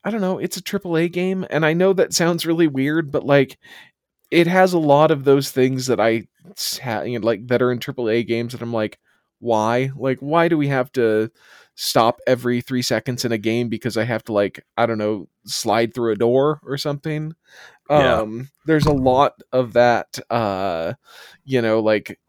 i 0.03 0.09
don't 0.09 0.21
know 0.21 0.37
it's 0.37 0.57
a 0.57 0.61
triple 0.61 0.97
a 0.97 1.07
game 1.07 1.45
and 1.49 1.65
i 1.65 1.73
know 1.73 1.93
that 1.93 2.13
sounds 2.13 2.45
really 2.45 2.67
weird 2.67 3.11
but 3.11 3.25
like 3.25 3.57
it 4.31 4.47
has 4.47 4.73
a 4.73 4.79
lot 4.79 5.11
of 5.11 5.23
those 5.23 5.51
things 5.51 5.87
that 5.87 5.99
i 5.99 6.27
ha- 6.81 7.01
you 7.01 7.17
know, 7.19 7.25
like 7.25 7.47
that 7.47 7.61
are 7.61 7.71
in 7.71 7.79
triple 7.79 8.09
a 8.09 8.23
games 8.23 8.51
that 8.51 8.61
i'm 8.61 8.73
like 8.73 8.99
why? 9.39 9.91
Like 9.95 10.19
why 10.19 10.47
do 10.47 10.57
we 10.57 10.67
have 10.67 10.91
to 10.93 11.31
stop 11.75 12.19
every 12.25 12.59
three 12.61 12.81
seconds 12.81 13.23
in 13.23 13.31
a 13.31 13.37
game 13.37 13.69
because 13.69 13.97
i 13.97 14.03
have 14.03 14.23
to 14.23 14.33
like 14.33 14.65
i 14.77 14.87
don't 14.87 14.97
know 14.97 15.27
slide 15.45 15.93
through 15.93 16.11
a 16.11 16.15
door 16.15 16.59
or 16.63 16.77
something? 16.77 17.33
Yeah. 17.89 18.21
um 18.21 18.49
there's 18.65 18.85
a 18.85 18.91
lot 18.91 19.41
of 19.53 19.73
that 19.73 20.19
uh 20.29 20.93
you 21.45 21.61
know 21.61 21.79
like 21.79 22.19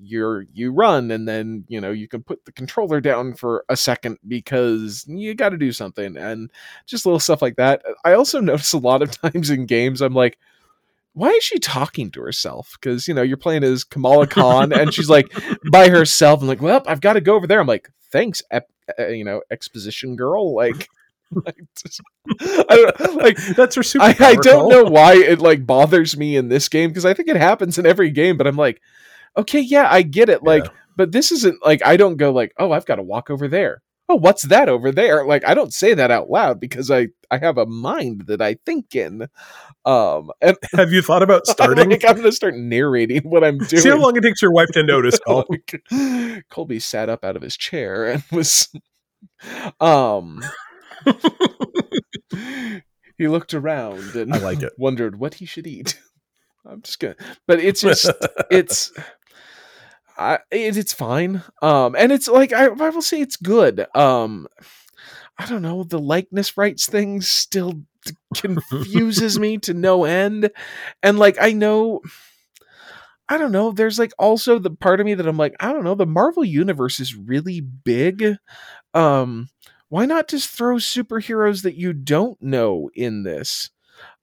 you're 0.00 0.46
you 0.52 0.70
run 0.72 1.10
and 1.10 1.26
then 1.26 1.64
you 1.68 1.80
know 1.80 1.90
you 1.90 2.06
can 2.08 2.22
put 2.22 2.44
the 2.44 2.52
controller 2.52 3.00
down 3.00 3.34
for 3.34 3.64
a 3.68 3.76
second 3.76 4.18
because 4.26 5.04
you 5.08 5.34
got 5.34 5.48
to 5.50 5.58
do 5.58 5.72
something 5.72 6.16
and 6.16 6.50
just 6.86 7.04
little 7.04 7.18
stuff 7.18 7.42
like 7.42 7.56
that. 7.56 7.82
I 8.04 8.14
also 8.14 8.40
notice 8.42 8.72
a 8.72 8.78
lot 8.78 9.02
of 9.02 9.10
times 9.10 9.50
in 9.50 9.66
games 9.66 10.00
i'm 10.00 10.14
like 10.14 10.38
why 11.14 11.30
is 11.30 11.42
she 11.42 11.58
talking 11.58 12.10
to 12.10 12.20
herself 12.20 12.76
because 12.80 13.08
you 13.08 13.14
know 13.14 13.22
you're 13.22 13.36
playing 13.36 13.64
as 13.64 13.82
kamala 13.84 14.26
khan 14.26 14.72
and 14.72 14.92
she's 14.92 15.08
like 15.08 15.32
by 15.72 15.88
herself 15.88 16.42
I'm 16.42 16.48
like 16.48 16.60
well 16.60 16.82
i've 16.86 17.00
got 17.00 17.14
to 17.14 17.20
go 17.20 17.34
over 17.36 17.46
there 17.46 17.60
i'm 17.60 17.66
like 17.66 17.88
thanks 18.12 18.42
ep- 18.50 18.70
uh, 18.98 19.06
you 19.08 19.24
know 19.24 19.40
exposition 19.50 20.16
girl 20.16 20.54
like 20.54 20.88
like, 21.46 21.56
just- 21.80 22.00
I 22.40 22.92
don't, 22.98 23.16
like 23.16 23.36
That's 23.56 23.74
her 23.76 23.82
super. 23.82 24.04
I, 24.04 24.14
I 24.20 24.34
don't 24.36 24.68
know 24.68 24.84
why 24.84 25.14
it 25.14 25.40
like 25.40 25.66
bothers 25.66 26.16
me 26.16 26.36
in 26.36 26.48
this 26.48 26.68
game 26.68 26.90
because 26.90 27.04
I 27.04 27.14
think 27.14 27.28
it 27.28 27.36
happens 27.36 27.76
in 27.78 27.86
every 27.86 28.10
game, 28.10 28.36
but 28.36 28.46
I'm 28.46 28.56
like, 28.56 28.80
okay, 29.36 29.60
yeah, 29.60 29.88
I 29.90 30.02
get 30.02 30.28
it. 30.28 30.42
Like, 30.44 30.64
Yeah. 30.64 30.70
but 30.96 31.12
this 31.12 31.32
isn't 31.32 31.64
like 31.64 31.84
I 31.84 31.96
don't 31.96 32.16
go 32.18 32.30
like, 32.30 32.52
oh, 32.58 32.70
I've 32.72 32.86
got 32.86 32.96
to 32.96 33.02
walk 33.02 33.30
over 33.30 33.48
there. 33.48 33.82
Oh, 34.08 34.16
what's 34.16 34.42
that 34.42 34.68
over 34.68 34.92
there? 34.92 35.24
Like, 35.24 35.46
I 35.48 35.54
don't 35.54 35.72
say 35.72 35.94
that 35.94 36.10
out 36.10 36.28
loud 36.28 36.60
because 36.60 36.90
I 36.90 37.08
I 37.30 37.38
have 37.38 37.56
a 37.56 37.64
mind 37.66 38.24
that 38.26 38.42
I 38.42 38.56
think 38.66 38.94
in. 38.94 39.28
Um, 39.86 40.30
and 40.42 40.56
Have 40.74 40.92
you 40.92 41.00
thought 41.00 41.22
about 41.22 41.46
starting? 41.46 41.88
like, 41.90 42.04
I'm 42.04 42.16
gonna 42.16 42.30
start 42.32 42.54
narrating 42.54 43.22
what 43.22 43.42
I'm 43.42 43.56
doing. 43.58 43.68
See 43.82 43.88
how 43.88 43.96
long 43.98 44.14
it 44.16 44.22
takes 44.22 44.42
your 44.42 44.52
wife 44.52 44.68
to 44.72 44.82
notice. 44.82 45.18
Oh, 45.26 45.44
Like, 45.48 45.82
Colby 46.50 46.80
sat 46.80 47.08
up 47.08 47.24
out 47.24 47.34
of 47.36 47.42
his 47.42 47.56
chair 47.56 48.06
and 48.10 48.22
was 48.30 48.68
um 49.80 50.42
he 53.18 53.28
looked 53.28 53.54
around 53.54 54.14
and 54.16 54.34
I 54.34 54.38
like 54.38 54.62
it. 54.62 54.72
wondered 54.78 55.18
what 55.18 55.34
he 55.34 55.46
should 55.46 55.66
eat. 55.66 55.98
I'm 56.66 56.82
just 56.82 56.98
gonna 57.00 57.16
but 57.46 57.60
it's 57.60 57.80
just 57.82 58.10
it's 58.50 58.92
I 60.16 60.38
it, 60.50 60.76
it's 60.76 60.92
fine. 60.92 61.42
Um 61.62 61.94
and 61.96 62.12
it's 62.12 62.28
like 62.28 62.52
I, 62.52 62.66
I 62.66 62.88
will 62.90 63.02
say 63.02 63.20
it's 63.20 63.36
good. 63.36 63.86
Um 63.96 64.46
I 65.38 65.46
don't 65.46 65.62
know, 65.62 65.84
the 65.84 65.98
likeness 66.00 66.56
rights 66.56 66.86
thing 66.86 67.20
still 67.22 67.82
confuses 68.36 69.38
me 69.38 69.58
to 69.58 69.74
no 69.74 70.04
end. 70.04 70.50
And 71.02 71.18
like 71.18 71.36
I 71.40 71.52
know 71.52 72.02
I 73.28 73.38
don't 73.38 73.52
know, 73.52 73.72
there's 73.72 73.98
like 73.98 74.12
also 74.18 74.58
the 74.58 74.70
part 74.70 75.00
of 75.00 75.06
me 75.06 75.14
that 75.14 75.26
I'm 75.26 75.38
like, 75.38 75.56
I 75.60 75.72
don't 75.72 75.84
know, 75.84 75.94
the 75.94 76.06
Marvel 76.06 76.44
universe 76.44 77.00
is 77.00 77.14
really 77.16 77.60
big. 77.60 78.36
Um 78.94 79.48
why 79.90 80.06
not 80.06 80.28
just 80.28 80.50
throw 80.50 80.76
superheroes 80.76 81.62
that 81.62 81.76
you 81.76 81.92
don't 81.94 82.40
know 82.42 82.90
in 82.94 83.24
this? 83.24 83.70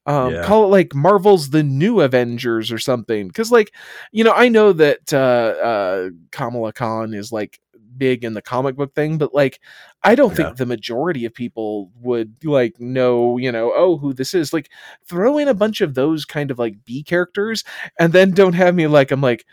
Um, 0.05 0.33
Yeah. 0.35 0.41
call 0.41 0.63
it 0.65 0.67
like 0.67 0.95
Marvel's 0.95 1.49
the 1.51 1.63
new 1.63 2.01
Avengers 2.01 2.71
or 2.71 2.79
something. 2.79 3.27
Because, 3.27 3.51
like, 3.51 3.71
you 4.11 4.23
know, 4.23 4.33
I 4.33 4.49
know 4.49 4.73
that 4.73 5.13
uh, 5.13 5.17
uh, 5.17 6.09
Kamala 6.31 6.73
Khan 6.73 7.13
is 7.13 7.31
like 7.31 7.59
big 7.97 8.23
in 8.23 8.33
the 8.33 8.41
comic 8.41 8.75
book 8.75 8.95
thing, 8.95 9.17
but 9.19 9.33
like, 9.33 9.59
I 10.03 10.15
don't 10.15 10.31
Yeah. 10.31 10.35
think 10.35 10.57
the 10.57 10.65
majority 10.65 11.25
of 11.25 11.33
people 11.35 11.91
would 12.01 12.33
like 12.43 12.79
know, 12.79 13.37
you 13.37 13.51
know, 13.51 13.71
oh, 13.75 13.97
who 13.97 14.13
this 14.13 14.33
is. 14.33 14.53
Like, 14.53 14.69
throw 15.05 15.37
in 15.37 15.47
a 15.47 15.53
bunch 15.53 15.81
of 15.81 15.93
those 15.93 16.25
kind 16.25 16.49
of 16.51 16.57
like 16.59 16.83
B 16.85 17.03
characters, 17.03 17.63
and 17.99 18.11
then 18.13 18.31
don't 18.31 18.53
have 18.53 18.73
me 18.75 18.87
like 18.87 19.11
I'm 19.11 19.21
like, 19.21 19.45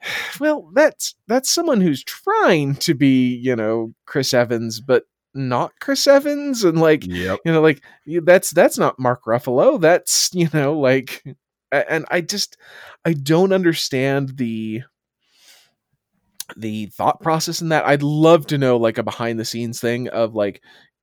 well, 0.40 0.70
that's 0.74 1.14
that's 1.26 1.50
someone 1.50 1.80
who's 1.80 2.04
trying 2.04 2.74
to 2.76 2.94
be, 2.94 3.34
you 3.36 3.56
know, 3.56 3.94
Chris 4.06 4.34
Evans, 4.34 4.80
but 4.80 5.04
not 5.34 5.72
Chris 5.80 6.06
Evans, 6.06 6.64
and 6.64 6.80
like 6.80 7.04
Yep. 7.06 7.40
you 7.44 7.52
know 7.52 7.60
like 7.60 7.82
that's 8.22 8.50
that's 8.50 8.78
not 8.78 8.98
mark 8.98 9.24
ruffalo 9.26 9.80
that's 9.80 10.30
you 10.34 10.48
know 10.52 10.78
like 10.78 11.24
and 11.70 12.04
i 12.10 12.20
just 12.20 12.56
i 13.04 13.12
don't 13.12 13.52
understand 13.52 14.36
the 14.36 14.82
the 16.56 16.86
thought 16.86 17.20
process 17.20 17.62
in 17.62 17.68
that 17.68 17.86
i'd 17.86 18.02
love 18.02 18.46
to 18.46 18.58
know 18.58 18.76
like 18.76 18.98
a 18.98 19.04
behind 19.04 19.38
the 19.38 19.44
scenes 19.44 19.80
thing 19.80 20.08
of 20.08 20.34
like 20.34 20.60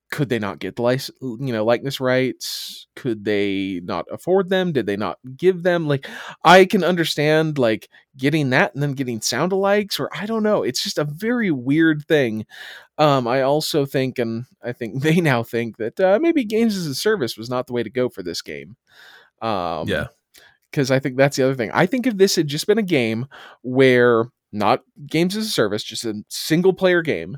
could 0.10 0.30
they 0.30 0.40
not 0.40 0.60
get 0.60 0.76
the 0.78 0.82
lic- 0.82 1.10
you 1.22 1.52
know 1.52 1.66
likeness 1.66 2.00
rights 2.00 2.88
could 2.96 3.26
they 3.26 3.82
not 3.84 4.06
afford 4.12 4.50
them 4.50 4.72
did 4.72 4.86
they 4.86 4.96
not 4.96 5.18
give 5.36 5.64
them 5.64 5.88
like 5.88 6.08
i 6.46 6.64
can 6.66 6.84
understand 6.84 7.58
like 7.58 7.90
getting 8.16 8.50
that 8.52 8.74
and 8.74 8.82
then 8.82 8.94
getting 8.94 9.20
sound 9.20 9.52
alikes 9.52 10.00
or 10.00 10.10
i 10.16 10.26
don't 10.26 10.44
know 10.44 10.64
it's 10.64 10.82
just 10.82 10.98
a 10.98 11.04
very 11.04 11.52
weird 11.52 12.06
thing 12.08 12.46
um, 13.00 13.28
I 13.28 13.44
also 13.44 13.86
think, 13.86 14.18
and 14.18 14.46
I 14.64 14.72
think 14.74 15.02
they 15.04 15.22
now 15.22 15.44
think 15.44 15.78
that 15.78 16.00
uh, 16.00 16.18
maybe 16.20 16.44
games 16.44 16.76
as 16.76 16.88
a 16.88 16.96
service 16.96 17.38
was 17.38 17.50
not 17.50 17.68
the 17.68 17.74
way 17.74 17.84
to 17.84 17.90
go 17.90 18.10
for 18.10 18.24
this 18.24 18.42
game. 18.42 18.76
Um, 19.42 19.88
Yeah. 19.88 20.08
because 20.72 20.92
I 20.92 21.00
think 21.00 21.18
that's 21.18 21.38
the 21.38 21.44
other 21.44 21.56
thing. 21.56 21.72
I 21.74 21.86
think 21.86 22.08
if 22.08 22.18
this 22.18 22.36
had 22.36 22.48
just 22.48 22.68
been 22.68 22.78
a 22.78 22.84
game 22.84 23.28
where 23.62 24.26
not 24.52 24.82
games 25.06 25.36
as 25.36 25.48
a 25.48 25.50
service, 25.52 25.84
just 25.84 26.06
a 26.06 26.24
single 26.30 26.74
player 26.74 27.02
game, 27.02 27.38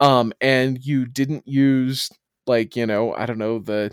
um, 0.00 0.32
and 0.40 0.84
you 0.84 1.06
didn't 1.06 1.46
use 1.46 2.10
like 2.46 2.76
you 2.76 2.86
know 2.86 3.12
I 3.14 3.26
don't 3.26 3.38
know 3.38 3.58
the 3.58 3.92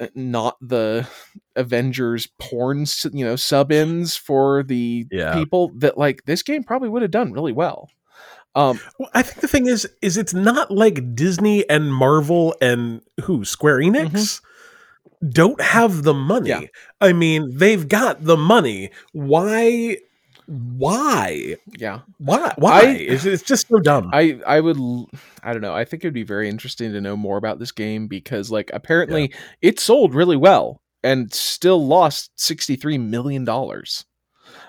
uh, 0.00 0.06
not 0.14 0.56
the 0.60 1.08
Avengers 1.56 2.28
porn 2.38 2.84
you 3.12 3.24
know 3.24 3.36
sub 3.36 3.72
ins 3.72 4.16
for 4.16 4.62
the 4.62 5.06
Yeah. 5.10 5.34
people 5.34 5.72
that 5.78 5.96
like 5.98 6.24
this 6.24 6.42
game 6.42 6.64
probably 6.64 6.88
would 6.88 7.02
have 7.02 7.10
done 7.10 7.32
really 7.32 7.52
well. 7.52 7.88
Um, 8.54 8.80
Well, 8.98 9.10
I 9.12 9.20
think 9.22 9.40
the 9.40 9.48
thing 9.48 9.66
is, 9.66 9.86
is 10.00 10.16
it's 10.16 10.32
not 10.32 10.70
like 10.70 11.14
Disney 11.14 11.68
and 11.68 11.92
Marvel 11.92 12.54
and 12.62 13.02
who 13.24 13.44
Square 13.44 13.80
Enix 13.80 14.40
don't 15.28 15.60
have 15.60 16.04
the 16.04 16.14
money. 16.14 16.48
Yeah. 16.48 16.60
I 17.00 17.12
mean, 17.12 17.56
they've 17.56 17.86
got 17.86 18.24
the 18.24 18.36
money. 18.36 18.90
Why? 19.12 19.98
Why? 20.46 21.56
Yeah. 21.76 22.00
Why? 22.18 22.52
Why? 22.56 22.80
I- 22.80 22.84
it's, 22.92 23.24
it's 23.24 23.42
just 23.42 23.68
so 23.68 23.78
dumb. 23.78 24.10
I 24.12 24.40
I 24.46 24.60
would 24.60 24.78
I 25.42 25.52
don't 25.52 25.62
know. 25.62 25.74
I 25.74 25.84
think 25.84 26.04
it'd 26.04 26.14
be 26.14 26.22
very 26.22 26.48
interesting 26.48 26.92
to 26.92 27.00
know 27.00 27.16
more 27.16 27.36
about 27.36 27.58
this 27.58 27.72
game 27.72 28.06
because 28.08 28.50
like 28.50 28.70
apparently 28.72 29.32
it 29.62 29.78
sold 29.80 30.14
really 30.14 30.36
well 30.36 30.80
and 31.02 31.32
still 31.32 31.86
lost 31.86 32.30
63 32.36 32.98
million 32.98 33.44
dollars. 33.44 34.04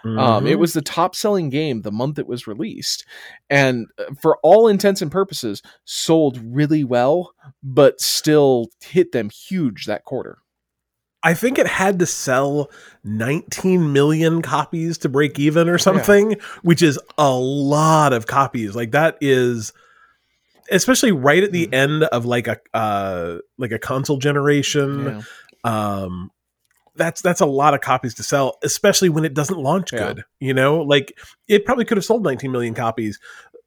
Um, 0.04 0.48
it 0.48 0.56
Mhm. 0.56 0.60
was 0.60 0.74
the 0.74 0.82
top 0.82 1.16
selling 1.16 1.50
game 1.50 1.82
the 1.82 1.92
month 1.92 2.18
it 2.18 2.28
was 2.28 2.48
released, 2.48 3.06
and 3.50 3.88
uh, 4.00 4.14
for 4.22 4.38
all 4.42 4.68
intents 4.68 5.02
and 5.02 5.12
purposes, 5.12 5.62
sold 5.86 6.40
really 6.44 6.84
well, 6.84 7.32
but 7.64 8.00
still 8.02 8.68
hit 8.82 9.12
them 9.12 9.30
huge 9.30 9.86
that 9.86 10.04
quarter. 10.06 10.38
I 11.24 11.34
think 11.34 11.58
it 11.58 11.68
had 11.68 12.00
to 12.00 12.06
sell 12.06 12.70
19 13.04 13.92
million 13.92 14.42
copies 14.42 14.98
to 15.00 15.10
break 15.10 15.40
even 15.40 15.68
or 15.68 15.78
something, 15.78 16.36
which 16.62 16.82
is 16.82 17.00
a 17.18 17.32
lot 17.34 18.14
of 18.14 18.28
copies. 18.28 18.76
Like 18.76 18.92
that 18.92 19.18
is 19.20 19.74
especially 20.70 21.12
right 21.12 21.44
at 21.44 21.52
the 21.52 21.68
Mhm. 21.68 21.74
end 21.74 22.04
of 22.04 22.26
like 22.26 22.48
a 22.48 22.58
uh 22.74 23.38
like 23.58 23.72
a 23.72 23.80
console 23.80 24.18
generation. 24.18 25.24
Yeah. 25.66 26.04
Um 26.04 26.32
that's 26.96 27.22
that's 27.22 27.42
a 27.42 27.46
lot 27.46 27.74
of 27.74 27.82
copies 27.82 28.14
to 28.16 28.24
sell, 28.24 28.58
especially 28.64 29.10
when 29.10 29.24
it 29.26 29.34
doesn't 29.34 29.58
launch 29.60 29.94
Yeah. 29.94 30.00
good. 30.14 30.24
You 30.40 30.54
know, 30.54 30.82
like 30.82 31.18
it 31.48 31.66
probably 31.66 31.86
could 31.86 31.98
have 31.98 32.06
sold 32.06 32.24
19 32.24 32.52
million 32.52 32.74
copies, 32.74 33.20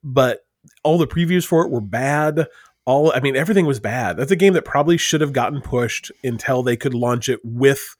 but 0.04 0.40
all 0.82 0.98
the 0.98 1.06
previews 1.06 1.46
for 1.46 1.64
it 1.64 1.70
were 1.70 1.80
bad. 1.80 2.46
All 2.86 3.12
I 3.14 3.20
mean, 3.20 3.36
everything 3.36 3.66
was 3.66 3.80
bad. 3.80 4.16
That's 4.16 4.30
a 4.30 4.36
game 4.36 4.54
that 4.54 4.64
probably 4.64 4.96
should 4.96 5.20
have 5.20 5.32
gotten 5.32 5.60
pushed 5.60 6.10
until 6.24 6.62
they 6.62 6.76
could 6.76 6.94
launch 6.94 7.28
it 7.28 7.40
with 7.44 7.96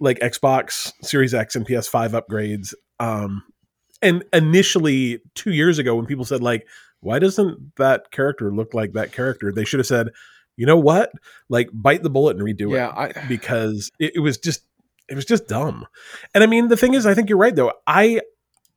like 0.00 0.18
Xbox 0.20 0.92
Series 1.02 1.34
X 1.34 1.56
and 1.56 1.66
PS5 1.66 2.10
upgrades. 2.10 2.74
Um, 2.98 3.42
and 4.02 4.24
initially, 4.32 5.20
two 5.34 5.52
years 5.52 5.78
ago, 5.78 5.94
when 5.94 6.06
people 6.06 6.24
said 6.24 6.42
like, 6.42 6.66
"Why 7.00 7.18
doesn't 7.18 7.76
that 7.76 8.10
character 8.10 8.52
look 8.52 8.74
like 8.74 8.92
that 8.92 9.12
character?" 9.12 9.52
They 9.52 9.64
should 9.64 9.80
have 9.80 9.86
said, 9.86 10.08
"You 10.56 10.66
know 10.66 10.78
what? 10.78 11.12
Like, 11.48 11.70
bite 11.72 12.02
the 12.02 12.10
bullet 12.10 12.36
and 12.36 12.46
redo 12.46 12.72
yeah, 12.72 12.88
it." 12.88 13.16
I, 13.16 13.26
because 13.26 13.90
it, 13.98 14.16
it 14.16 14.20
was 14.20 14.38
just 14.38 14.62
it 15.08 15.14
was 15.14 15.24
just 15.24 15.48
dumb. 15.48 15.86
And 16.34 16.42
I 16.42 16.46
mean, 16.46 16.68
the 16.68 16.76
thing 16.76 16.94
is, 16.94 17.06
I 17.06 17.14
think 17.14 17.28
you're 17.28 17.38
right 17.38 17.54
though. 17.54 17.72
I 17.86 18.20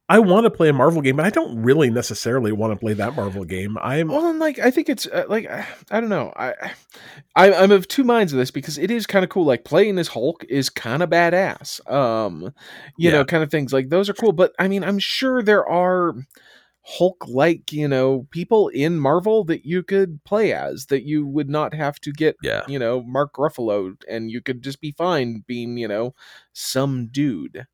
I 0.09 0.19
want 0.19 0.45
to 0.45 0.49
play 0.49 0.69
a 0.69 0.73
Marvel 0.73 1.01
game, 1.01 1.17
but 1.17 1.25
I 1.25 1.29
don't 1.29 1.61
really 1.63 1.89
necessarily 1.89 2.53
want 2.53 2.71
to 2.71 2.77
play 2.79 2.93
that 2.93 3.13
Marvel 3.13 3.43
game. 3.43 3.77
I'm 3.79 4.07
Well, 4.07 4.27
and 4.29 4.39
like 4.39 4.57
I 4.57 4.71
think 4.71 4.87
it's 4.87 5.05
uh, 5.05 5.25
like 5.27 5.45
I, 5.49 5.67
I 5.91 5.99
don't 5.99 6.09
know. 6.09 6.31
I, 6.35 6.53
I 7.35 7.53
I'm 7.53 7.71
of 7.71 7.87
two 7.87 8.03
minds 8.03 8.31
of 8.31 8.39
this 8.39 8.51
because 8.51 8.77
it 8.77 8.89
is 8.89 9.05
kind 9.05 9.23
of 9.23 9.29
cool. 9.29 9.45
Like 9.45 9.65
playing 9.65 9.97
as 9.99 10.07
Hulk 10.07 10.45
is 10.47 10.69
kind 10.69 11.03
of 11.03 11.09
badass. 11.09 11.85
Um, 11.91 12.53
you 12.97 13.11
Yeah. 13.11 13.11
know, 13.11 13.25
kind 13.25 13.43
of 13.43 13.51
things 13.51 13.73
like 13.73 13.89
those 13.89 14.09
are 14.09 14.13
cool. 14.13 14.31
But 14.31 14.53
I 14.59 14.67
mean, 14.69 14.83
I'm 14.83 14.99
sure 14.99 15.41
there 15.43 15.67
are 15.67 16.15
Hulk 16.83 17.25
like 17.27 17.73
you 17.73 17.87
know 17.87 18.27
people 18.31 18.69
in 18.69 18.97
Marvel 18.97 19.43
that 19.45 19.65
you 19.65 19.83
could 19.83 20.23
play 20.23 20.53
as 20.53 20.85
that 20.85 21.03
you 21.03 21.27
would 21.27 21.49
not 21.49 21.73
have 21.73 21.99
to 21.99 22.13
get 22.13 22.37
yeah. 22.41 22.63
you 22.65 22.79
know 22.79 23.03
Mark 23.03 23.33
Ruffalo 23.33 23.93
and 24.09 24.31
you 24.31 24.41
could 24.41 24.61
just 24.61 24.79
be 24.79 24.91
fine 24.93 25.43
being 25.47 25.77
you 25.77 25.89
know 25.89 26.15
some 26.53 27.07
dude. 27.07 27.67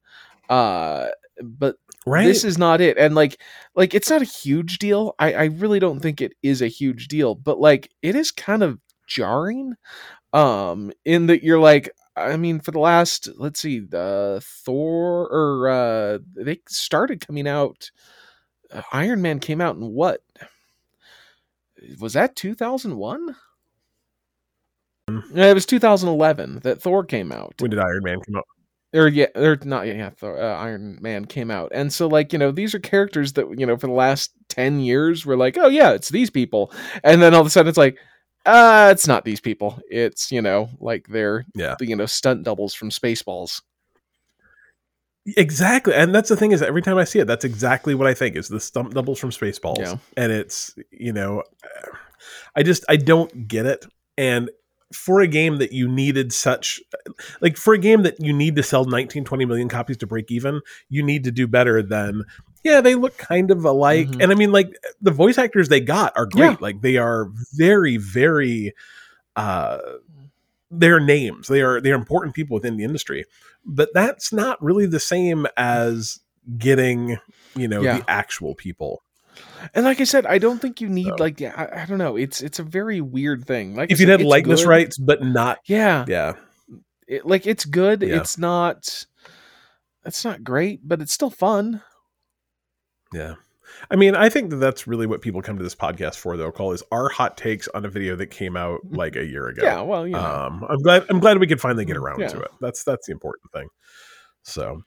Uh, 0.49 1.09
but 1.41 1.77
Right. 2.05 2.25
this 2.25 2.43
is 2.43 2.57
not 2.57 2.81
it 2.81 2.97
and 2.97 3.15
like 3.15 3.39
like 3.75 3.93
it's 3.93 4.09
not 4.09 4.21
a 4.21 4.25
huge 4.25 4.77
deal. 4.79 5.15
I 5.19 5.33
i 5.33 5.43
really 5.45 5.79
don't 5.79 5.99
think 5.99 6.21
it 6.21 6.33
is 6.43 6.61
a 6.61 6.67
huge 6.67 7.07
deal 7.07 7.35
but 7.35 7.59
like 7.59 7.89
it 8.01 8.15
is 8.15 8.31
kind 8.31 8.63
of 8.63 8.79
jarring 9.07 9.75
um 10.33 10.91
in 11.05 11.27
that 11.27 11.43
you're 11.43 11.59
like 11.59 11.89
i 12.15 12.35
mean 12.37 12.59
for 12.59 12.71
the 12.71 12.79
last 12.79 13.29
let's 13.35 13.59
see 13.59 13.79
the 13.79 14.41
thor 14.43 15.27
or 15.31 15.69
uh 15.69 16.17
they 16.35 16.59
started 16.67 17.25
coming 17.25 17.47
out 17.47 17.91
uh, 18.71 18.81
iron 18.91 19.21
man 19.21 19.39
came 19.39 19.61
out 19.61 19.75
in 19.75 19.81
what? 19.81 20.21
Was 21.99 22.13
that 22.13 22.35
2001 22.35 23.35
yeah, 25.33 25.49
it 25.49 25.53
was 25.53 25.65
2011 25.65 26.59
that 26.63 26.81
Thor 26.81 27.03
came 27.03 27.31
out. 27.31 27.55
When 27.59 27.71
did 27.71 27.79
Iron 27.79 28.03
Man 28.03 28.19
come 28.21 28.37
out? 28.37 28.47
Or 28.93 29.07
yeah, 29.07 29.27
or 29.35 29.57
not 29.63 29.87
yeah, 29.87 30.09
Thor, 30.11 30.41
uh, 30.41 30.55
Iron 30.57 30.97
Man 31.01 31.25
came 31.25 31.49
out, 31.51 31.71
and 31.73 31.91
so 31.91 32.07
like 32.07 32.31
you 32.33 32.39
know 32.39 32.51
these 32.51 32.75
are 32.75 32.79
characters 32.79 33.33
that 33.33 33.47
you 33.59 33.65
know 33.65 33.77
for 33.77 33.87
the 33.87 33.93
last 33.93 34.31
ten 34.49 34.79
years 34.79 35.25
we're 35.25 35.35
like, 35.35 35.57
oh 35.57 35.67
yeah, 35.67 35.91
it's 35.91 36.09
these 36.09 36.29
people, 36.29 36.71
and 37.03 37.21
then 37.21 37.33
all 37.33 37.41
of 37.41 37.47
a 37.47 37.49
sudden 37.49 37.69
it's 37.69 37.77
like, 37.77 37.97
uh, 38.45 38.89
it's 38.91 39.07
not 39.07 39.25
these 39.25 39.41
people, 39.41 39.79
it's 39.89 40.31
you 40.31 40.41
know 40.41 40.69
like 40.79 41.07
they're 41.07 41.45
Yeah. 41.55 41.75
you 41.81 41.95
know 41.95 42.05
stunt 42.05 42.43
doubles 42.43 42.73
from 42.73 42.89
Spaceballs. 42.89 43.61
Exactly. 45.37 45.93
And 45.93 46.13
that's 46.13 46.27
the 46.27 46.35
thing 46.35 46.51
is 46.51 46.61
every 46.61 46.81
time 46.81 46.97
I 46.97 47.05
see 47.05 47.19
it, 47.19 47.27
that's 47.27 47.45
exactly 47.45 47.95
what 47.95 48.07
I 48.07 48.13
think 48.13 48.35
is 48.35 48.49
the 48.49 48.59
stunt 48.59 48.93
doubles 48.93 49.19
from 49.19 49.29
Spaceballs. 49.29 49.79
Yeah. 49.79 49.95
And 50.17 50.33
it's, 50.33 50.75
you 50.91 51.13
know, 51.13 51.43
I 52.55 52.63
just 52.63 52.83
I 52.89 52.97
don't 52.97 53.47
get 53.47 53.65
it. 53.65 53.85
And 54.17 54.49
for 54.93 55.21
a 55.21 55.27
game 55.27 55.57
that 55.57 55.71
you 55.71 55.87
needed 55.87 56.31
such 56.31 56.81
like 57.41 57.57
for 57.57 57.73
a 57.73 57.77
game 57.77 58.03
that 58.03 58.19
you 58.19 58.31
need 58.33 58.55
to 58.55 58.63
sell 58.63 58.85
19 58.85 59.23
20 59.25 59.45
million 59.45 59.67
copies 59.69 59.97
to 59.97 60.07
break 60.07 60.31
even, 60.31 60.61
you 60.89 61.03
need 61.03 61.23
to 61.23 61.31
do 61.31 61.47
better 61.47 61.81
than 61.81 62.23
yeah, 62.63 62.79
they 62.79 62.95
look 62.95 63.17
kind 63.17 63.51
of 63.51 63.65
alike. 63.65 64.07
Mhm. 64.07 64.23
And 64.23 64.31
I 64.31 64.35
mean 64.35 64.51
like 64.51 64.73
the 65.01 65.11
voice 65.11 65.37
actors 65.37 65.67
they 65.67 65.81
got 65.81 66.13
are 66.15 66.25
great. 66.25 66.51
Yeah. 66.51 66.57
Like 66.61 66.81
they 66.81 66.97
are 66.97 67.29
very 67.53 67.97
very 67.97 68.73
uh 69.35 69.79
their 70.71 70.99
names. 70.99 71.47
They 71.47 71.61
are 71.61 71.81
they 71.81 71.91
are 71.91 71.95
important 71.95 72.35
people 72.35 72.55
within 72.55 72.77
the 72.77 72.83
industry. 72.83 73.25
But 73.65 73.89
that's 73.93 74.31
not 74.33 74.61
really 74.63 74.85
the 74.85 74.99
same 74.99 75.45
as 75.57 76.19
getting, 76.57 77.17
you 77.55 77.67
know, 77.67 77.81
Yeah. 77.81 77.99
the 77.99 78.09
actual 78.09 78.55
people. 78.55 79.03
And 79.73 79.85
like 79.85 80.01
I 80.01 80.03
said, 80.03 80.25
I 80.25 80.37
don't 80.37 80.59
think 80.59 80.81
you 80.81 80.89
need 80.89 81.07
So. 81.07 81.15
like 81.19 81.39
yeah, 81.39 81.53
I, 81.55 81.83
I 81.83 81.85
don't 81.85 81.97
know, 81.97 82.15
it's 82.15 82.41
it's 82.41 82.59
a 82.59 82.63
very 82.63 83.01
weird 83.01 83.45
thing. 83.45 83.75
Like 83.75 83.91
If 83.91 83.99
you 83.99 84.09
had 84.09 84.21
likeness 84.21 84.61
good. 84.61 84.69
rights, 84.69 84.97
but 84.97 85.23
not 85.23 85.59
yeah, 85.65 86.05
yeah. 86.07 86.33
it, 87.07 87.25
like 87.25 87.45
it's 87.47 87.65
good. 87.65 88.01
Yeah. 88.01 88.17
It's 88.17 88.37
not. 88.37 89.05
It's 90.05 90.25
not 90.25 90.43
great, 90.43 90.81
but 90.83 91.01
it's 91.01 91.13
still 91.13 91.29
fun. 91.29 91.81
Yeah. 93.13 93.35
I 93.89 93.95
mean, 93.95 94.15
I 94.15 94.29
think 94.29 94.49
that 94.49 94.57
that's 94.57 94.85
really 94.85 95.07
what 95.07 95.21
people 95.21 95.41
come 95.41 95.57
to 95.57 95.63
this 95.63 95.75
podcast 95.75 96.15
for, 96.15 96.35
though. 96.37 96.51
Call 96.51 96.73
is 96.73 96.83
our 96.91 97.09
hot 97.09 97.37
takes 97.37 97.67
on 97.69 97.85
a 97.85 97.89
video 97.89 98.15
that 98.17 98.27
came 98.27 98.55
out 98.57 98.81
like 98.91 99.15
a 99.15 99.25
year 99.25 99.47
ago. 99.47 99.63
Yeah, 99.63 99.81
well, 99.81 100.05
you 100.05 100.13
know. 100.13 100.19
Um, 100.19 100.65
I'm 100.69 100.79
glad. 100.79 101.05
I'm 101.09 101.19
glad 101.19 101.39
we 101.39 101.47
could 101.47 101.61
finally 101.61 101.85
get 101.85 101.97
around 101.97 102.19
Yeah. 102.19 102.27
to 102.27 102.41
it. 102.41 102.51
That's 102.61 102.83
that's 102.83 103.07
the 103.07 103.13
important 103.13 103.51
thing. 103.51 103.67
So, 104.43 104.81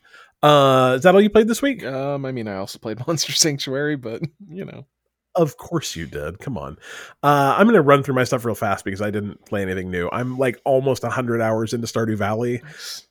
uh, 0.46 0.94
is 0.96 1.02
that 1.02 1.14
all 1.14 1.20
you 1.20 1.30
played 1.30 1.48
this 1.48 1.62
week? 1.62 1.84
Um, 1.84 2.24
I 2.24 2.32
mean, 2.32 2.48
I 2.48 2.56
also 2.56 2.78
played 2.78 2.98
Monster 3.06 3.32
Sanctuary, 3.32 3.96
but 3.96 4.22
you 4.48 4.64
know, 4.64 4.86
Of 5.34 5.56
course 5.56 5.96
you 5.96 6.06
did. 6.06 6.38
Come 6.38 6.56
on. 6.56 6.78
Uh, 7.22 7.54
I'm 7.58 7.66
going 7.66 7.74
to 7.74 7.82
run 7.82 8.02
through 8.02 8.14
my 8.14 8.24
stuff 8.24 8.44
real 8.44 8.54
fast 8.54 8.84
because 8.84 9.02
I 9.02 9.10
didn't 9.10 9.44
play 9.44 9.62
anything 9.62 9.90
new. 9.90 10.08
I'm 10.12 10.38
like 10.38 10.60
almost 10.64 11.02
100 11.02 11.40
hours 11.40 11.74
into 11.74 11.86
Stardew 11.86 12.16
Valley. 12.16 12.62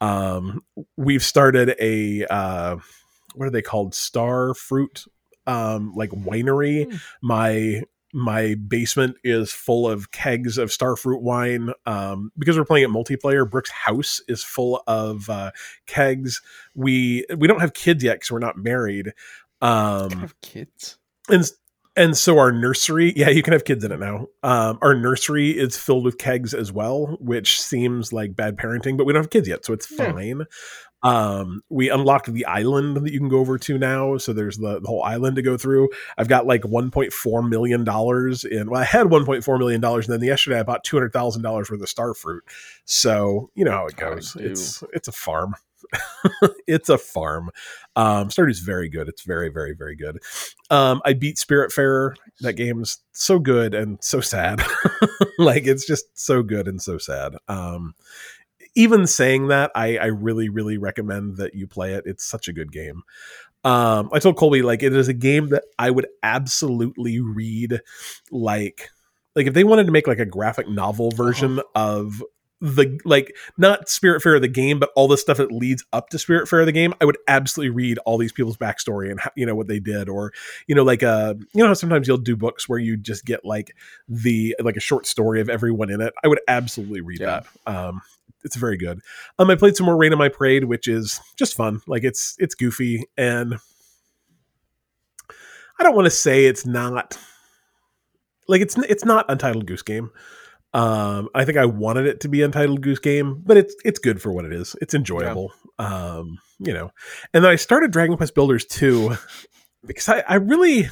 Um, 0.01 0.63
we've 0.97 1.23
started 1.23 1.75
a 1.79 2.25
uh, 2.25 2.77
what 3.35 3.47
are 3.47 3.51
they 3.51 3.61
called? 3.61 3.93
Star 3.93 4.53
fruit, 4.53 5.05
um, 5.45 5.93
like 5.95 6.09
winery. 6.11 6.89
Hmm. 6.89 6.97
My 7.21 7.83
my 8.15 8.55
basement 8.55 9.17
is 9.23 9.51
full 9.51 9.87
of 9.89 10.11
kegs 10.11 10.57
of 10.57 10.69
starfruit 10.69 11.21
wine 11.21 11.71
um, 11.85 12.31
because 12.37 12.57
we're 12.57 12.63
playing 12.65 12.85
at 12.85 12.89
multiplayer. 12.89 13.49
Brooke's 13.49 13.69
house 13.71 14.21
is 14.29 14.41
full 14.43 14.81
of 14.87 15.29
uh, 15.29 15.51
kegs. 15.85 16.41
We 16.73 17.25
we 17.37 17.47
don't 17.47 17.59
have 17.59 17.73
kids 17.73 18.03
yet 18.03 18.15
because 18.15 18.31
we're 18.31 18.39
not 18.39 18.57
married. 18.57 19.11
Um, 19.61 20.11
have 20.11 20.39
kids. 20.41 20.97
and 21.29 21.43
and 21.97 22.17
so 22.17 22.37
our 22.39 22.51
nursery 22.51 23.13
yeah 23.15 23.29
you 23.29 23.41
can 23.41 23.53
have 23.53 23.63
kids 23.63 23.83
in 23.85 23.91
it 23.91 23.99
now 24.01 24.27
um 24.43 24.77
our 24.81 24.93
nursery 24.93 25.51
is 25.51 25.77
filled 25.77 26.03
with 26.03 26.17
kegs 26.17 26.53
as 26.53 26.69
well 26.71 27.17
which 27.21 27.59
seems 27.61 28.11
like 28.11 28.35
bad 28.35 28.57
parenting 28.57 28.97
but 28.97 29.05
we 29.05 29.13
don't 29.13 29.21
have 29.23 29.29
kids 29.29 29.47
yet 29.47 29.63
so 29.63 29.71
it's 29.71 29.89
Yeah. 29.89 30.11
fine 30.11 30.45
um 31.05 31.61
we 31.69 31.89
unlocked 31.89 32.33
the 32.33 32.45
island 32.45 32.97
that 32.97 33.13
you 33.13 33.19
can 33.19 33.29
go 33.29 33.37
over 33.37 33.59
to 33.59 33.77
now 33.77 34.17
so 34.17 34.33
there's 34.33 34.57
the, 34.57 34.79
the 34.79 34.87
whole 34.87 35.03
island 35.03 35.35
to 35.35 35.43
go 35.43 35.55
through. 35.55 35.87
I've 36.17 36.27
got 36.27 36.47
like 36.47 36.61
1.4 36.63 37.49
million 37.49 37.83
dollars 37.83 38.43
in 38.43 38.69
well 38.71 38.81
i 38.81 38.85
had 38.85 39.05
1.4 39.07 39.59
million 39.59 39.79
dollars 39.81 40.09
and 40.09 40.19
then 40.19 40.27
yesterday 40.27 40.59
i 40.59 40.63
bought 40.63 40.83
200000 40.83 41.41
dollars 41.43 41.69
worth 41.69 41.81
of 41.81 41.89
star 41.89 42.13
fruit. 42.15 42.43
So 42.85 43.51
you 43.53 43.63
know 43.65 43.71
how 43.71 43.85
it 43.85 43.95
goes. 43.95 44.35
it's 44.39 44.83
it's 44.93 45.07
a 45.07 45.11
farm. 45.11 45.53
It's 46.67 46.89
a 46.89 46.97
farm. 46.97 47.51
Um 47.95 48.31
stardew's 48.31 48.59
very 48.59 48.89
good. 48.89 49.07
It's 49.07 49.21
very 49.23 49.49
very 49.49 49.73
very 49.75 49.95
good. 49.95 50.17
Um 50.71 51.01
i 51.05 51.13
beat 51.13 51.35
spiritfarer 51.37 52.15
that 52.41 52.53
game's 52.53 52.97
so 53.11 53.37
good 53.37 53.75
and 53.75 54.03
so 54.03 54.19
sad. 54.21 54.63
Like 55.37 55.67
it's 55.67 55.85
just 55.85 56.05
so 56.17 56.41
good 56.41 56.67
and 56.67 56.81
so 56.81 56.97
sad. 56.97 57.35
Um 57.47 57.93
even 58.75 59.07
saying 59.07 59.47
that 59.47 59.71
i 59.75 59.97
i 59.97 60.05
really 60.05 60.49
really 60.49 60.77
recommend 60.77 61.37
that 61.37 61.53
you 61.55 61.65
play 61.67 61.93
it 61.93 62.03
it's 62.05 62.25
such 62.25 62.47
a 62.47 62.53
good 62.53 62.71
game 62.71 63.01
um 63.63 64.09
i 64.13 64.19
told 64.19 64.37
colby 64.37 64.61
like 64.61 64.83
it 64.83 64.93
is 64.93 65.07
a 65.07 65.13
game 65.13 65.49
that 65.49 65.63
i 65.79 65.89
would 65.89 66.07
absolutely 66.23 67.19
read 67.19 67.81
like 68.31 68.89
like 69.35 69.47
if 69.47 69.53
they 69.53 69.63
wanted 69.63 69.85
to 69.85 69.91
make 69.91 70.07
like 70.07 70.19
a 70.19 70.25
graphic 70.25 70.67
novel 70.69 71.11
version 71.11 71.61
of 71.73 72.21
the 72.61 72.99
like 73.03 73.35
not 73.57 73.87
Spiritfarer 73.87 74.39
the 74.39 74.47
game, 74.47 74.79
but 74.79 74.89
all 74.95 75.09
the 75.09 75.17
stuff 75.17 75.37
that 75.37 75.51
leads 75.51 75.83
up 75.91 76.09
to 76.09 76.17
Spiritfarer 76.17 76.63
the 76.65 76.71
game, 76.71 76.93
I 77.01 77.05
would 77.05 77.17
absolutely 77.27 77.71
read 77.71 77.97
all 78.05 78.17
these 78.17 78.31
people's 78.31 78.55
backstory 78.55 79.11
and 79.11 79.19
how, 79.19 79.29
you 79.35 79.45
know 79.45 79.53
what 79.55 79.67
they 79.67 79.79
did, 79.79 80.07
or 80.07 80.31
you 80.65 80.73
know 80.73 80.83
like 80.83 81.03
uh 81.03 81.33
you 81.53 81.63
know 81.63 81.73
sometimes 81.73 82.07
you'll 82.07 82.17
do 82.17 82.37
books 82.37 82.67
where 82.67 82.79
you 82.79 82.95
just 82.95 83.25
get 83.25 83.43
like 83.43 83.75
the 84.07 84.55
like 84.63 84.77
a 84.77 84.79
short 84.79 85.05
story 85.05 85.41
of 85.41 85.49
everyone 85.49 85.89
in 85.91 85.99
it. 85.99 86.13
I 86.23 86.29
would 86.29 86.39
absolutely 86.47 87.01
read 87.01 87.19
Yeah. 87.19 87.41
that. 87.65 87.71
Um, 87.75 88.01
it's 88.45 88.55
very 88.55 88.77
good. 88.77 89.01
Um, 89.37 89.49
I 89.49 89.55
played 89.55 89.75
some 89.75 89.85
more 89.85 89.97
Rain 89.97 90.13
of 90.13 90.19
My 90.19 90.29
Parade, 90.29 90.65
which 90.65 90.87
is 90.87 91.19
just 91.35 91.55
fun. 91.55 91.81
Like 91.87 92.03
it's 92.03 92.35
it's 92.39 92.55
goofy 92.55 93.03
and 93.17 93.55
I 95.77 95.83
don't 95.83 95.95
want 95.95 96.05
to 96.05 96.11
say 96.11 96.45
it's 96.45 96.65
not 96.65 97.17
like 98.47 98.61
it's 98.61 98.77
it's 98.77 99.05
not 99.05 99.25
Untitled 99.27 99.65
Goose 99.65 99.81
Game. 99.81 100.11
Um, 100.73 101.29
I 101.33 101.45
think 101.45 101.57
I 101.57 101.65
wanted 101.65 102.05
it 102.05 102.19
to 102.21 102.29
be 102.29 102.41
Untitled 102.41 102.81
Goose 102.81 102.99
Game, 102.99 103.41
but 103.45 103.57
it's 103.57 103.75
it's 103.83 103.99
good 103.99 104.21
for 104.21 104.31
what 104.31 104.45
it 104.45 104.53
is. 104.53 104.75
It's 104.81 104.93
enjoyable. 104.93 105.51
Um, 105.79 106.37
you 106.59 106.73
know, 106.73 106.91
and 107.33 107.43
then 107.43 107.51
I 107.51 107.55
started 107.55 107.91
Dragon 107.91 108.15
Quest 108.15 108.35
Builders 108.35 108.65
2 108.65 109.15
because 109.85 110.07
I, 110.07 110.23
I 110.27 110.35
really 110.35 110.89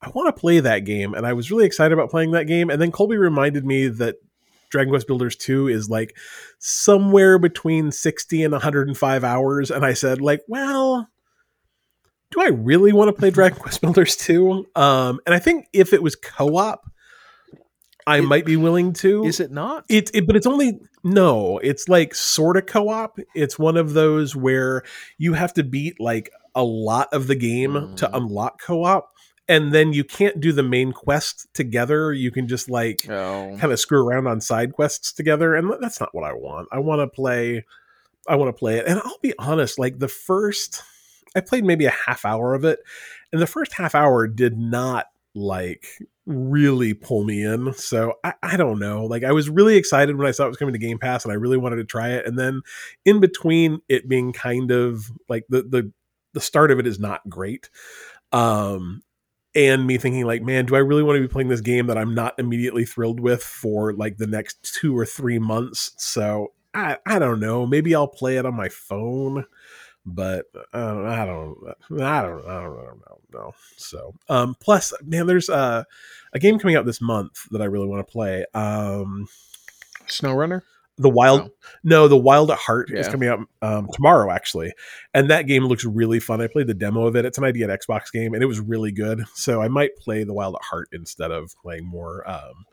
I 0.00 0.10
want 0.10 0.34
to 0.34 0.40
play 0.40 0.60
that 0.60 0.80
game, 0.80 1.14
and 1.14 1.26
I 1.26 1.32
was 1.32 1.50
really 1.50 1.66
excited 1.66 1.92
about 1.92 2.10
playing 2.10 2.32
that 2.32 2.46
game. 2.46 2.70
And 2.70 2.80
then 2.80 2.92
Colby 2.92 3.16
reminded 3.16 3.64
me 3.64 3.88
that 3.88 4.16
Dragon 4.74 4.90
Quest 4.90 5.06
Builders 5.06 5.36
2 5.36 5.68
is 5.68 5.88
like 5.88 6.16
somewhere 6.58 7.38
between 7.38 7.92
60 7.92 8.42
and 8.42 8.50
105 8.50 9.22
hours. 9.22 9.70
And 9.70 9.86
I 9.86 9.92
said, 9.94 10.20
like, 10.20 10.40
well, 10.48 11.08
do 12.32 12.40
I 12.42 12.48
really 12.48 12.92
want 12.92 13.06
to 13.08 13.12
play 13.12 13.30
Dragon 13.30 13.56
Quest 13.56 13.80
Builders 13.80 14.16
2? 14.16 14.66
Um, 14.74 15.20
and 15.26 15.32
I 15.34 15.38
think 15.38 15.66
if 15.72 15.92
it 15.92 16.02
was 16.02 16.16
co-op, 16.16 16.80
I 18.04 18.18
It- 18.18 18.22
might 18.22 18.44
be 18.44 18.56
willing 18.56 18.94
to. 18.94 19.22
Is 19.24 19.38
it 19.38 19.52
not? 19.52 19.84
It, 19.88 20.10
it 20.12 20.26
but 20.26 20.34
it's 20.34 20.46
only 20.46 20.80
no, 21.04 21.58
it's 21.58 21.88
like 21.88 22.14
sort 22.16 22.56
of 22.56 22.66
co-op. 22.66 23.18
It's 23.36 23.56
one 23.58 23.76
of 23.76 23.92
those 23.92 24.34
where 24.34 24.82
you 25.18 25.34
have 25.34 25.54
to 25.54 25.62
beat 25.62 26.00
like 26.00 26.30
a 26.56 26.64
lot 26.64 27.08
of 27.12 27.28
the 27.28 27.36
game 27.36 27.74
to 27.96 28.06
Mm. 28.08 28.10
unlock 28.16 28.60
co-op 28.60 29.10
and 29.48 29.72
then 29.74 29.92
you 29.92 30.04
can't 30.04 30.40
do 30.40 30.52
the 30.52 30.62
main 30.62 30.92
quest 30.92 31.46
together. 31.54 32.12
You 32.12 32.30
can 32.30 32.48
just 32.48 32.68
like 32.70 33.06
Oh. 33.08 33.56
kind 33.58 33.72
of 33.72 33.78
screw 33.80 34.06
around 34.06 34.26
on 34.26 34.40
side 34.40 34.72
quests 34.72 35.12
together 35.12 35.54
and 35.54 35.70
that's 35.80 36.00
not 36.00 36.14
what 36.14 36.24
I 36.24 36.32
want. 36.32 36.68
I 36.72 36.78
want 36.78 37.00
to 37.00 37.06
play 37.06 37.64
I 38.26 38.36
want 38.36 38.48
to 38.54 38.58
play 38.58 38.78
it. 38.78 38.86
And 38.86 38.98
I'll 39.00 39.18
be 39.22 39.34
honest, 39.38 39.78
like 39.78 39.98
the 39.98 40.08
first 40.08 40.82
I 41.36 41.40
played 41.40 41.64
maybe 41.64 41.84
a 41.84 41.90
half 42.06 42.24
hour 42.24 42.54
of 42.54 42.64
it 42.64 42.78
and 43.32 43.42
the 43.42 43.46
first 43.46 43.74
half 43.74 43.94
hour 43.94 44.26
did 44.26 44.56
not 44.56 45.06
like 45.34 45.86
really 46.26 46.94
pull 46.94 47.24
me 47.24 47.44
in. 47.44 47.74
So 47.74 48.14
I, 48.24 48.32
I 48.42 48.56
don't 48.56 48.78
know. 48.78 49.04
Like 49.04 49.24
I 49.24 49.32
was 49.32 49.50
really 49.50 49.76
excited 49.76 50.16
when 50.16 50.26
I 50.26 50.30
saw 50.30 50.44
it 50.46 50.48
was 50.48 50.56
coming 50.56 50.72
to 50.72 50.78
Game 50.78 50.98
Pass 50.98 51.24
and 51.24 51.32
I 51.32 51.36
really 51.36 51.58
wanted 51.58 51.76
to 51.76 51.84
try 51.84 52.10
it. 52.12 52.24
And 52.24 52.38
then 52.38 52.62
in 53.04 53.20
between 53.20 53.80
it 53.90 54.08
being 54.08 54.32
kind 54.32 54.70
of 54.70 55.10
like 55.28 55.44
the 55.50 55.62
the 55.62 55.92
the 56.32 56.40
start 56.40 56.70
of 56.70 56.78
it 56.78 56.86
is 56.86 56.98
not 56.98 57.28
great. 57.28 57.68
Um 58.32 59.02
and 59.54 59.86
me 59.86 59.98
thinking 59.98 60.24
like, 60.24 60.42
man, 60.42 60.66
do 60.66 60.74
I 60.74 60.80
really 60.80 61.02
want 61.02 61.16
to 61.16 61.20
be 61.20 61.28
playing 61.28 61.48
this 61.48 61.60
game 61.60 61.86
that 61.86 61.98
I'm 61.98 62.14
not 62.14 62.34
immediately 62.38 62.84
thrilled 62.84 63.20
with 63.20 63.42
for 63.42 63.92
like 63.92 64.16
the 64.16 64.26
next 64.26 64.74
two 64.74 64.96
or 64.96 65.06
three 65.06 65.38
months? 65.38 65.92
So 65.96 66.52
I, 66.74 66.98
I 67.06 67.18
don't 67.18 67.40
know. 67.40 67.66
Maybe 67.66 67.94
I'll 67.94 68.08
play 68.08 68.36
it 68.36 68.46
on 68.46 68.54
my 68.54 68.68
phone, 68.68 69.46
but 70.04 70.46
uh, 70.72 71.02
I 71.04 71.24
don't, 71.24 71.56
I 71.68 71.74
don't, 71.88 72.02
I 72.02 72.22
don't, 72.22 72.46
I 72.48 72.62
don't 72.62 72.76
know. 72.76 73.20
No. 73.32 73.54
So, 73.76 74.14
um, 74.28 74.56
plus, 74.60 74.92
man, 75.04 75.26
there's 75.26 75.48
uh, 75.48 75.84
a 76.32 76.38
game 76.38 76.58
coming 76.58 76.76
out 76.76 76.86
this 76.86 77.00
month 77.00 77.48
that 77.50 77.62
I 77.62 77.66
really 77.66 77.86
want 77.88 78.06
to 78.06 78.12
play. 78.12 78.44
Um, 78.54 79.28
SnowRunner? 80.06 80.62
The 80.96 81.10
Wild, 81.10 81.40
Oh. 81.50 81.50
no, 81.82 82.06
the 82.06 82.16
Wild 82.16 82.52
at 82.52 82.58
Heart 82.58 82.90
is 82.92 83.08
coming 83.08 83.28
out 83.28 83.40
um, 83.62 83.88
tomorrow, 83.92 84.30
actually, 84.30 84.72
and 85.12 85.28
that 85.30 85.48
game 85.48 85.64
looks 85.64 85.84
really 85.84 86.20
fun. 86.20 86.40
I 86.40 86.46
played 86.46 86.68
the 86.68 86.74
demo 86.74 87.06
of 87.06 87.16
it. 87.16 87.24
It's 87.24 87.36
an 87.36 87.42
ID@Xbox 87.44 88.12
game, 88.12 88.32
and 88.32 88.42
it 88.42 88.46
was 88.46 88.60
really 88.60 88.92
good. 88.92 89.24
So 89.34 89.60
I 89.60 89.66
might 89.68 89.96
play 89.96 90.22
the 90.22 90.32
Wild 90.32 90.54
at 90.54 90.62
Heart 90.64 90.90
instead 90.92 91.32
of 91.32 91.52
playing 91.62 91.84
more, 91.84 92.28
um, 92.30 92.64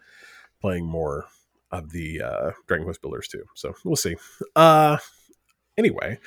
playing 0.61 0.85
more 0.85 1.25
of 1.71 1.91
the 1.91 2.21
uh, 2.21 2.51
Dragon 2.67 2.85
Quest 2.85 3.01
Builders 3.01 3.27
too. 3.27 3.43
So 3.55 3.73
we'll 3.83 3.95
see. 3.95 4.15
Uh, 4.55 4.97
anyway, 5.77 6.19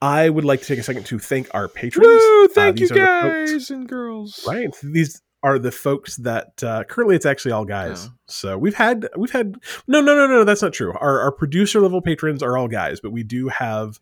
I 0.00 0.28
would 0.28 0.44
like 0.44 0.60
to 0.60 0.66
take 0.66 0.78
a 0.78 0.82
second 0.84 1.06
to 1.06 1.18
thank 1.18 1.48
our 1.54 1.66
patrons. 1.68 2.06
Woo! 2.06 2.44
Uh, 2.44 2.48
Thank 2.48 2.78
you 2.80 2.88
the 2.88 2.94
folks- 2.94 3.50
guys 3.52 3.70
and 3.70 3.88
girls. 3.88 4.44
right 4.46 4.72
these 4.82 5.20
are 5.42 5.58
the 5.58 5.72
folks 5.72 6.16
that 6.16 6.62
uh, 6.62 6.84
currently 6.84 7.16
it's 7.16 7.26
actually 7.26 7.52
all 7.52 7.64
guys 7.64 8.08
Oh. 8.08 8.14
so 8.26 8.58
we've 8.58 8.74
had 8.74 9.08
we've 9.16 9.30
had 9.32 9.56
no 9.86 10.00
no 10.00 10.14
no 10.16 10.26
no 10.26 10.44
that's 10.44 10.62
not 10.62 10.72
true 10.72 10.92
our, 11.00 11.20
our 11.20 11.32
producer 11.32 11.80
level 11.80 12.00
patrons 12.00 12.42
are 12.42 12.56
all 12.56 12.68
guys 12.68 13.00
but 13.00 13.10
we 13.10 13.22
do 13.22 13.48
have 13.48 13.98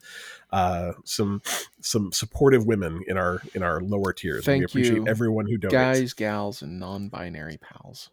uh 0.53 0.93
some 1.05 1.41
some 1.81 2.13
supportive 2.13 2.67
women 2.67 3.03
in 3.07 3.17
our 3.17 3.41
in 3.55 3.63
our 3.63 3.81
lower 3.81 4.13
tiers 4.13 4.47
and 4.47 4.55
we 4.57 4.61
Thank 4.61 4.71
appreciate 4.71 4.97
you, 4.97 5.09
everyone 5.09 5.47
who 5.47 5.59
donates 5.59 5.71
Guys, 5.71 6.13
gals, 6.13 6.63
and 6.63 6.79
non-binary 6.81 7.59
pals. 7.59 8.11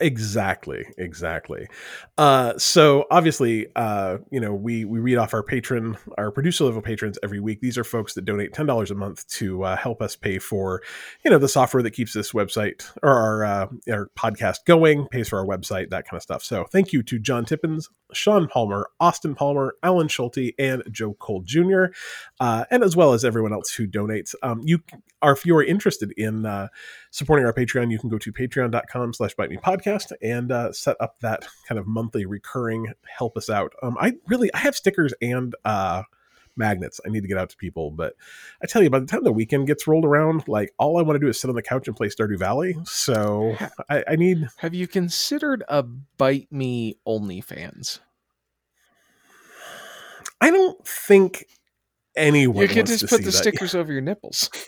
Exactly 0.00 0.86
exactly. 0.98 1.66
Uh 2.18 2.56
so 2.58 3.06
obviously 3.10 3.66
uh 3.76 4.18
you 4.30 4.40
know 4.40 4.54
we 4.54 4.84
we 4.84 4.98
read 4.98 5.16
off 5.16 5.34
our 5.34 5.42
patron 5.42 5.96
our 6.18 6.30
producer 6.30 6.64
level 6.64 6.82
patrons 6.82 7.18
every 7.22 7.40
week. 7.40 7.60
These 7.60 7.78
are 7.78 7.84
folks 7.84 8.14
that 8.14 8.24
donate 8.24 8.52
$10 8.52 8.90
a 8.90 8.94
month 8.94 9.26
to 9.28 9.64
uh, 9.64 9.76
help 9.76 10.02
us 10.02 10.16
pay 10.16 10.38
for 10.38 10.82
you 11.24 11.30
know 11.30 11.38
the 11.38 11.48
software 11.48 11.82
that 11.82 11.92
keeps 11.92 12.12
this 12.12 12.32
website 12.32 12.90
or 13.02 13.10
our 13.10 13.44
uh, 13.44 13.66
our 13.90 14.10
podcast 14.16 14.64
going 14.66 15.06
pays 15.08 15.28
for 15.28 15.38
our 15.38 15.46
website 15.46 15.90
that 15.90 16.08
kind 16.08 16.18
of 16.18 16.22
stuff. 16.22 16.42
So 16.42 16.64
thank 16.64 16.92
you 16.92 17.02
to 17.04 17.18
john 17.18 17.44
tippins 17.44 17.88
sean 18.12 18.48
palmer 18.48 18.88
austin 19.00 19.34
palmer 19.34 19.74
alan 19.82 20.08
schulte 20.08 20.52
and 20.58 20.82
joe 20.90 21.14
cole 21.14 21.42
jr 21.44 21.86
uh, 22.40 22.64
and 22.70 22.82
as 22.82 22.96
well 22.96 23.12
as 23.12 23.24
everyone 23.24 23.52
else 23.52 23.72
who 23.72 23.86
donates. 23.86 24.34
Um, 24.42 24.60
you 24.64 24.80
are 25.22 25.32
if 25.32 25.46
you 25.46 25.56
are 25.56 25.64
interested 25.64 26.12
in 26.16 26.46
uh, 26.46 26.68
supporting 27.10 27.46
our 27.46 27.52
patreon 27.52 27.90
you 27.90 27.98
can 27.98 28.10
go 28.10 28.18
to 28.18 28.32
patreon.com 28.32 29.14
slash 29.14 29.34
bite 29.34 29.50
me 29.50 29.56
podcast 29.56 29.84
and 30.22 30.52
uh, 30.52 30.72
set 30.72 30.96
up 31.00 31.18
that 31.20 31.46
kind 31.68 31.78
of 31.78 31.86
monthly 31.86 32.26
recurring 32.26 32.92
help 33.06 33.36
us 33.36 33.48
out 33.48 33.72
um, 33.82 33.96
i 34.00 34.12
really 34.28 34.52
i 34.54 34.58
have 34.58 34.74
stickers 34.74 35.12
and 35.20 35.54
uh, 35.64 36.02
magnets 36.56 37.00
i 37.06 37.08
need 37.08 37.22
to 37.22 37.28
get 37.28 37.38
out 37.38 37.50
to 37.50 37.56
people 37.56 37.90
but 37.90 38.14
i 38.62 38.66
tell 38.66 38.82
you 38.82 38.90
by 38.90 38.98
the 38.98 39.06
time 39.06 39.22
the 39.24 39.32
weekend 39.32 39.66
gets 39.66 39.86
rolled 39.86 40.04
around 40.04 40.46
like 40.48 40.72
all 40.78 40.98
i 40.98 41.02
want 41.02 41.14
to 41.16 41.20
do 41.20 41.28
is 41.28 41.40
sit 41.40 41.48
on 41.48 41.54
the 41.54 41.62
couch 41.62 41.86
and 41.86 41.96
play 41.96 42.08
stardew 42.08 42.38
valley 42.38 42.76
so 42.84 43.56
i, 43.90 44.02
I 44.08 44.16
need 44.16 44.46
Have 44.58 44.74
you 44.74 44.86
considered 44.86 45.62
a 45.68 45.82
bite 45.82 46.50
me 46.50 46.96
OnlyFans? 47.06 48.00
i 50.40 50.50
don't 50.50 50.86
think 50.86 51.46
anyone 52.16 52.62
You 52.62 52.68
could 52.68 52.86
just 52.86 53.08
put 53.08 53.22
the 53.22 53.32
stickers 53.32 53.74
over 53.74 53.92
your 53.92 54.02
nipples. 54.02 54.50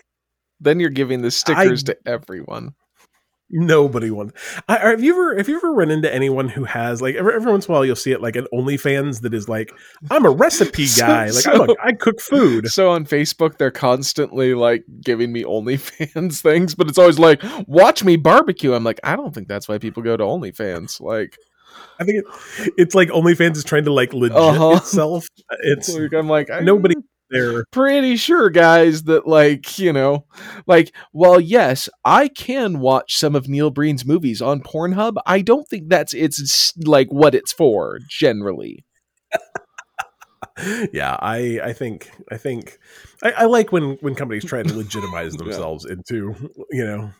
Then 0.61 0.81
you're 0.81 0.91
giving 0.91 1.23
the 1.23 1.31
stickers 1.31 1.85
to 1.85 1.97
everyone. 2.05 2.75
Nobody 3.51 4.11
wants. 4.11 4.35
I, 4.69 4.77
have 4.91 5.03
you 5.03 5.13
ever 5.15 5.37
have 5.39 5.49
you 5.49 5.57
ever 5.57 5.73
run 5.73 5.91
into 5.91 6.13
anyone 6.13 6.49
who 6.51 6.65
has 6.65 7.01
like 7.01 7.15
every, 7.15 7.33
every 7.35 7.51
once 7.51 7.67
in 7.67 7.73
a 7.73 7.75
while 7.75 7.85
you'll 7.85 7.97
see 7.97 8.13
it 8.13 8.21
like 8.21 8.37
an 8.37 8.47
OnlyFans 8.53 9.23
that 9.23 9.33
is 9.33 9.49
like 9.49 9.73
I'm 10.11 10.27
a 10.27 10.31
recipe 10.31 10.85
So- 10.87 11.07
guy 11.07 11.31
like 11.31 11.47
I'm 11.47 11.67
so- 11.67 11.77
I 11.83 11.93
cook 11.93 12.21
food. 12.21 12.67
So 12.69 12.91
on 12.91 13.07
Facebook, 13.07 13.57
they're 13.57 13.71
constantly 13.71 14.53
like 14.55 14.85
giving 15.03 15.33
me 15.33 15.45
OnlyFans 15.59 16.43
things, 16.43 16.75
but 16.75 16.89
it's 16.89 16.99
always 16.99 17.19
like, 17.19 17.43
watch 17.67 18.05
me 18.05 18.17
barbecue. 18.17 18.75
I'm 18.75 18.85
like, 18.85 19.01
I 19.03 19.17
don't 19.17 19.35
think 19.35 19.49
that's 19.49 19.67
why 19.69 19.79
people 19.79 20.03
go 20.03 20.17
to 20.17 20.25
OnlyFans. 20.25 21.01
Like, 21.01 21.37
I 21.99 22.05
think 22.05 22.19
it, 22.25 22.73
it's 22.77 22.95
like 22.95 23.09
OnlyFans 23.09 23.57
is 23.57 23.65
trying 23.65 23.85
to 23.85 23.93
like 23.93 24.13
legit 24.13 24.37
Uh-huh. 24.37 24.77
itself. 24.77 25.27
It's 25.61 25.89
like, 25.89 26.13
I'm 26.13 26.29
like, 26.29 26.51
I'm 26.51 26.65
nobody 26.67 26.95
there. 27.31 27.65
pretty 27.71 28.17
sure, 28.17 28.51
guys, 28.51 29.05
that 29.05 29.27
like, 29.27 29.79
you 29.79 29.93
know, 29.93 30.27
like, 30.67 30.95
well, 31.13 31.41
yes, 31.41 31.89
I 32.05 32.29
can 32.29 32.81
watch 32.81 33.17
some 33.17 33.35
of 33.35 33.49
Neil 33.49 33.71
Breen's 33.71 34.05
movies 34.05 34.43
on 34.43 34.63
Pornhub. 34.63 35.17
I 35.27 35.41
don't 35.43 35.69
think 35.69 35.89
that's 35.89 36.15
it's 36.15 36.73
like 36.79 37.09
what 37.09 37.35
it's 37.35 37.53
for 37.53 37.99
generally. 38.09 38.85
Yeah, 40.93 41.17
I 41.21 41.61
I 41.63 41.73
think 41.73 42.11
I 42.31 42.37
think 42.37 42.79
I, 43.23 43.31
I 43.33 43.45
like 43.45 43.73
when 43.73 43.97
when 44.01 44.15
companies 44.15 44.45
try 44.45 44.63
to 44.63 44.75
legitimize 44.75 45.35
Yeah. 45.39 45.45
themselves 45.45 45.85
into 45.85 46.35
you 46.71 46.85
know 46.85 47.11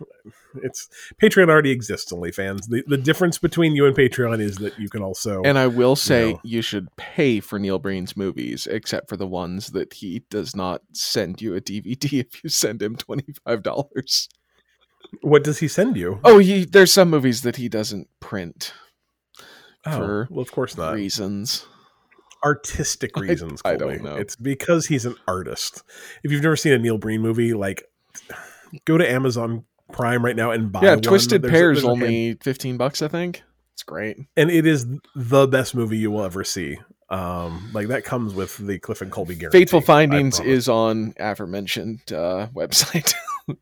it's 0.63 0.89
Patreon 1.23 1.49
already 1.49 1.71
exists 1.71 2.13
OnlyFans. 2.13 2.69
The 2.69 2.83
the 2.87 2.97
difference 2.97 3.39
between 3.39 3.75
you 3.77 3.87
and 3.87 3.97
Patreon 3.97 4.41
is 4.41 4.57
that 4.59 4.79
you 4.79 4.89
can 4.89 5.03
also 5.03 5.43
And 5.45 5.59
I 5.59 5.67
will 5.67 5.97
say 5.97 6.33
know. 6.33 6.41
you 6.43 6.63
should 6.63 6.89
pay 6.97 7.41
for 7.41 7.59
Neil 7.59 7.79
Breen's 7.79 8.17
movies, 8.17 8.67
except 8.67 9.09
for 9.09 9.17
the 9.17 9.27
ones 9.27 9.69
that 9.69 9.95
he 9.95 10.25
does 10.31 10.57
not 10.57 10.83
send 10.93 11.41
you 11.43 11.55
a 11.55 11.61
DVD 11.61 12.05
if 12.25 12.43
you 12.43 12.51
send 12.51 12.83
him 12.83 12.97
twenty 12.97 13.33
five 13.45 13.63
dollars. 13.63 14.29
what 15.23 15.45
does 15.45 15.59
he 15.59 15.69
send 15.69 15.97
you? 15.97 16.19
Oh, 16.25 16.39
he 16.39 16.65
there's 16.65 16.93
some 16.93 17.11
movies 17.11 17.43
that 17.43 17.57
he 17.57 17.69
doesn't 17.69 18.09
print 18.21 18.73
Oh, 19.87 19.97
for 19.97 20.29
well, 20.31 20.43
of 20.43 20.51
course 20.51 20.77
not. 20.77 20.95
reasons. 20.95 21.65
Artistic 22.45 23.17
reasons. 23.17 23.61
I 23.65 23.77
don't 23.77 24.03
know. 24.03 24.17
It's 24.17 24.37
because 24.37 24.87
he's 24.87 25.07
an 25.07 25.17
artist. 25.27 25.83
If 26.23 26.31
you've 26.33 26.43
never 26.43 26.57
seen 26.57 26.73
a 26.73 26.79
Neil 26.79 26.99
Breen 26.99 27.21
movie, 27.21 27.55
like 27.55 27.85
go 28.85 28.99
to 28.99 29.11
Amazon 29.11 29.65
Prime 29.93 30.25
right 30.25 30.37
now 30.37 30.51
and 30.51 30.71
buy. 30.71 30.83
yeah, 30.83 30.91
one. 30.95 31.03
Twisted 31.03 31.43
There's 31.43 31.51
a- 31.51 31.53
Pears 31.53 31.77
there's 31.79 31.85
a 31.85 31.89
hand- 31.89 32.03
only 32.03 32.35
fifteen 32.43 32.77
bucks, 32.77 33.01
I 33.03 33.09
think. 33.09 33.43
It's 33.75 33.83
great. 33.85 34.17
and 34.37 34.51
it 34.51 34.67
is 34.67 34.87
the 35.15 35.47
best 35.47 35.75
movie 35.75 35.97
you 35.99 36.11
will 36.11 36.25
ever 36.25 36.43
see. 36.45 36.79
Um, 37.11 37.71
like 37.73 37.87
that 37.89 38.05
comes 38.05 38.35
with 38.35 38.57
the 38.59 38.79
Cliff 38.81 39.01
and 39.01 39.11
Colby 39.11 39.35
guarantee. 39.37 39.61
Fateful 39.61 39.81
Findings 39.81 40.41
is 40.41 40.69
on 40.69 41.15
aforementioned 41.19 42.01
uh, 42.13 42.49
website. 42.55 43.15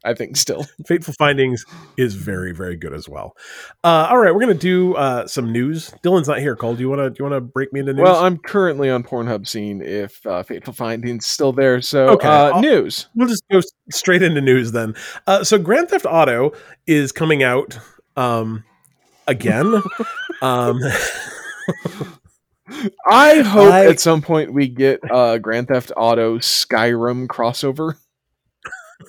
I 0.04 0.14
think 0.14 0.36
still. 0.36 0.66
Fateful 0.86 1.14
Findings 1.18 1.64
is 1.96 2.14
very 2.14 2.52
very 2.52 2.76
good 2.76 2.92
as 2.92 3.08
well. 3.08 3.36
Uh, 3.84 4.08
all 4.10 4.18
right, 4.18 4.32
we're 4.34 4.40
gonna 4.40 4.54
do 4.54 4.94
uh, 4.94 5.26
some 5.26 5.52
news. 5.52 5.92
Dylan's 6.04 6.28
not 6.28 6.38
here. 6.40 6.56
Cole, 6.56 6.74
do 6.74 6.80
you 6.80 6.88
want 6.88 7.00
to 7.00 7.10
do 7.10 7.16
you 7.24 7.30
want 7.30 7.36
to 7.36 7.40
break 7.40 7.72
me 7.72 7.80
into 7.80 7.92
news? 7.92 8.02
Well, 8.02 8.24
I'm 8.24 8.38
currently 8.38 8.90
on 8.90 9.02
Pornhub 9.02 9.46
scene 9.46 9.82
if 9.82 10.24
uh, 10.26 10.42
Fateful 10.42 10.72
Findings 10.72 11.26
still 11.26 11.52
there. 11.52 11.80
So 11.80 12.08
Okay, 12.10 12.28
uh, 12.28 12.60
news. 12.60 13.08
we'll 13.14 13.28
just 13.28 13.44
go 13.50 13.60
straight 13.90 14.22
into 14.22 14.40
news 14.40 14.72
then. 14.72 14.94
Uh, 15.26 15.44
so 15.44 15.58
Grand 15.58 15.88
Theft 15.88 16.06
Auto 16.08 16.52
is 16.86 17.12
coming 17.12 17.42
out 17.42 17.78
um, 18.16 18.64
again. 19.26 19.82
um, 20.42 20.80
I 23.06 23.40
hope 23.40 23.72
I- 23.72 23.86
at 23.86 24.00
some 24.00 24.20
point 24.22 24.52
we 24.52 24.68
get 24.68 25.00
uh, 25.10 25.38
Grand 25.38 25.68
Theft 25.68 25.92
Auto 25.96 26.38
Skyrim 26.38 27.26
crossover. 27.28 27.94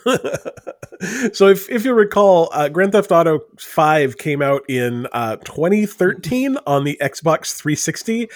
so 1.33 1.47
if, 1.47 1.69
if 1.69 1.85
you 1.85 1.93
recall, 1.93 2.49
uh, 2.51 2.69
Grand 2.69 2.91
Theft 2.91 3.11
Auto 3.11 3.41
5 3.57 4.17
came 4.17 4.41
out 4.41 4.63
in 4.69 5.07
uh, 5.11 5.37
2013 5.37 6.57
on 6.65 6.83
the 6.83 6.97
Xbox 7.01 7.55
360 7.55 8.29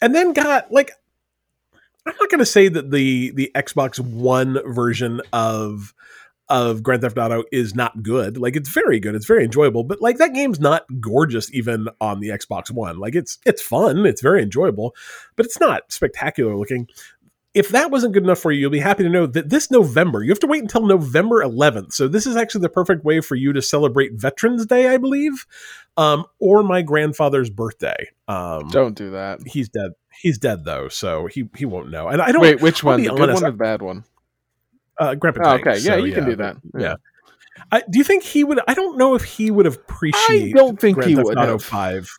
and 0.00 0.14
then 0.14 0.32
got 0.32 0.70
like 0.72 0.92
I'm 2.06 2.14
not 2.20 2.30
going 2.30 2.38
to 2.38 2.46
say 2.46 2.68
that 2.68 2.90
the 2.90 3.32
the 3.32 3.50
Xbox 3.54 3.98
One 3.98 4.58
version 4.72 5.20
of 5.32 5.92
of 6.48 6.82
Grand 6.82 7.02
Theft 7.02 7.18
Auto 7.18 7.42
is 7.50 7.74
not 7.74 8.02
good. 8.02 8.38
Like 8.38 8.54
it's 8.54 8.68
very 8.68 9.00
good. 9.00 9.16
It's 9.16 9.26
very 9.26 9.44
enjoyable, 9.44 9.82
but 9.82 10.00
like 10.00 10.18
that 10.18 10.32
game's 10.32 10.60
not 10.60 10.84
gorgeous 11.00 11.52
even 11.52 11.88
on 12.00 12.20
the 12.20 12.28
Xbox 12.28 12.70
One. 12.70 12.98
Like 12.98 13.16
it's 13.16 13.38
it's 13.44 13.60
fun, 13.60 14.06
it's 14.06 14.22
very 14.22 14.42
enjoyable, 14.42 14.94
but 15.34 15.46
it's 15.46 15.58
not 15.58 15.90
spectacular 15.90 16.56
looking. 16.56 16.88
If 17.56 17.70
that 17.70 17.90
wasn't 17.90 18.12
good 18.12 18.22
enough 18.22 18.38
for 18.38 18.52
you, 18.52 18.60
you'll 18.60 18.70
be 18.70 18.78
happy 18.78 19.02
to 19.02 19.08
know 19.08 19.26
that 19.26 19.48
this 19.48 19.70
November, 19.70 20.22
you 20.22 20.30
have 20.30 20.40
to 20.40 20.46
wait 20.46 20.60
until 20.60 20.86
November 20.86 21.42
11th. 21.42 21.94
So 21.94 22.06
this 22.06 22.26
is 22.26 22.36
actually 22.36 22.60
the 22.60 22.68
perfect 22.68 23.02
way 23.02 23.22
for 23.22 23.34
you 23.34 23.54
to 23.54 23.62
celebrate 23.62 24.12
Veterans 24.12 24.66
Day, 24.66 24.88
I 24.88 24.98
believe, 24.98 25.46
um, 25.96 26.26
or 26.38 26.62
my 26.62 26.82
grandfather's 26.82 27.48
birthday. 27.48 28.10
Um, 28.28 28.68
Don't 28.68 28.94
do 28.94 29.10
that. 29.12 29.40
he's 29.46 29.70
dead. 29.70 29.92
He's 30.20 30.38
dead 30.38 30.64
though, 30.64 30.88
so 30.88 31.26
he 31.26 31.48
he 31.56 31.64
won't 31.64 31.90
know. 31.90 32.08
And 32.08 32.22
I 32.22 32.32
don't. 32.32 32.42
Wait, 32.42 32.60
which 32.60 32.84
I'll 32.84 32.92
one? 32.92 33.02
The 33.02 33.08
good 33.08 33.20
honest, 33.20 33.42
one 33.42 33.48
or 33.48 33.52
the 33.52 33.56
bad 33.56 33.82
one? 33.82 34.04
uh, 34.98 35.14
Grandpa 35.14 35.52
Oh, 35.52 35.54
okay, 35.56 35.72
yeah, 35.74 35.78
so, 35.78 35.96
you 35.96 36.12
can 36.12 36.24
do 36.24 36.36
that. 36.36 36.56
Yeah. 36.78 36.96
I, 37.72 37.82
do 37.88 37.98
you 37.98 38.04
think 38.04 38.22
he 38.22 38.44
would? 38.44 38.60
I 38.68 38.74
don't 38.74 38.98
know 38.98 39.14
if 39.14 39.24
he 39.24 39.50
would 39.50 39.66
appreciate. 39.66 40.54
I 40.54 40.56
don't 40.56 40.78
think 40.78 40.96
Grand 40.96 41.10
he 41.10 41.16
Theft 41.16 41.26
would 41.26 41.38
Auto 41.38 41.52
have. 41.52 41.62
Five. 41.62 42.10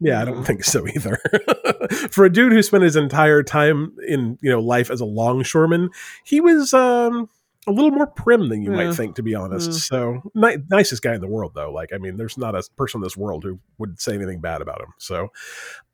Yeah, 0.00 0.20
I 0.20 0.24
don't 0.26 0.44
think 0.44 0.62
so 0.64 0.86
either. 0.86 1.18
For 2.10 2.24
a 2.24 2.32
dude 2.32 2.52
who 2.52 2.62
spent 2.62 2.84
his 2.84 2.96
entire 2.96 3.42
time 3.42 3.96
in 4.06 4.38
you 4.42 4.50
know 4.50 4.60
life 4.60 4.90
as 4.90 5.00
a 5.00 5.04
longshoreman, 5.06 5.88
he 6.24 6.40
was 6.40 6.74
um, 6.74 7.28
a 7.66 7.72
little 7.72 7.90
more 7.90 8.06
prim 8.06 8.48
than 8.50 8.62
you 8.62 8.70
Yeah. 8.70 8.84
might 8.88 8.94
think, 8.94 9.16
to 9.16 9.22
be 9.22 9.34
honest. 9.34 9.70
Yeah. 9.70 9.76
So 9.78 10.22
ni- 10.34 10.58
nicest 10.70 11.02
guy 11.02 11.14
in 11.14 11.20
the 11.20 11.26
world, 11.28 11.52
though. 11.54 11.72
Like, 11.72 11.92
I 11.94 11.98
mean, 11.98 12.16
there's 12.18 12.36
not 12.36 12.54
a 12.54 12.62
person 12.76 12.98
in 12.98 13.02
this 13.04 13.16
world 13.16 13.42
who 13.44 13.58
would 13.78 13.98
say 14.00 14.14
anything 14.14 14.40
bad 14.40 14.60
about 14.60 14.80
him. 14.82 14.88
So, 14.98 15.28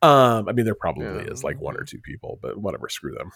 um, 0.01 0.49
I 0.49 0.51
mean, 0.51 0.65
there 0.65 0.75
probably 0.75 1.05
Yeah. 1.05 1.31
is 1.31 1.43
like 1.43 1.59
one 1.61 1.77
or 1.77 1.83
two 1.83 1.99
people, 1.99 2.39
but 2.41 2.57
whatever, 2.57 2.89
screw 2.89 3.13
them. 3.15 3.31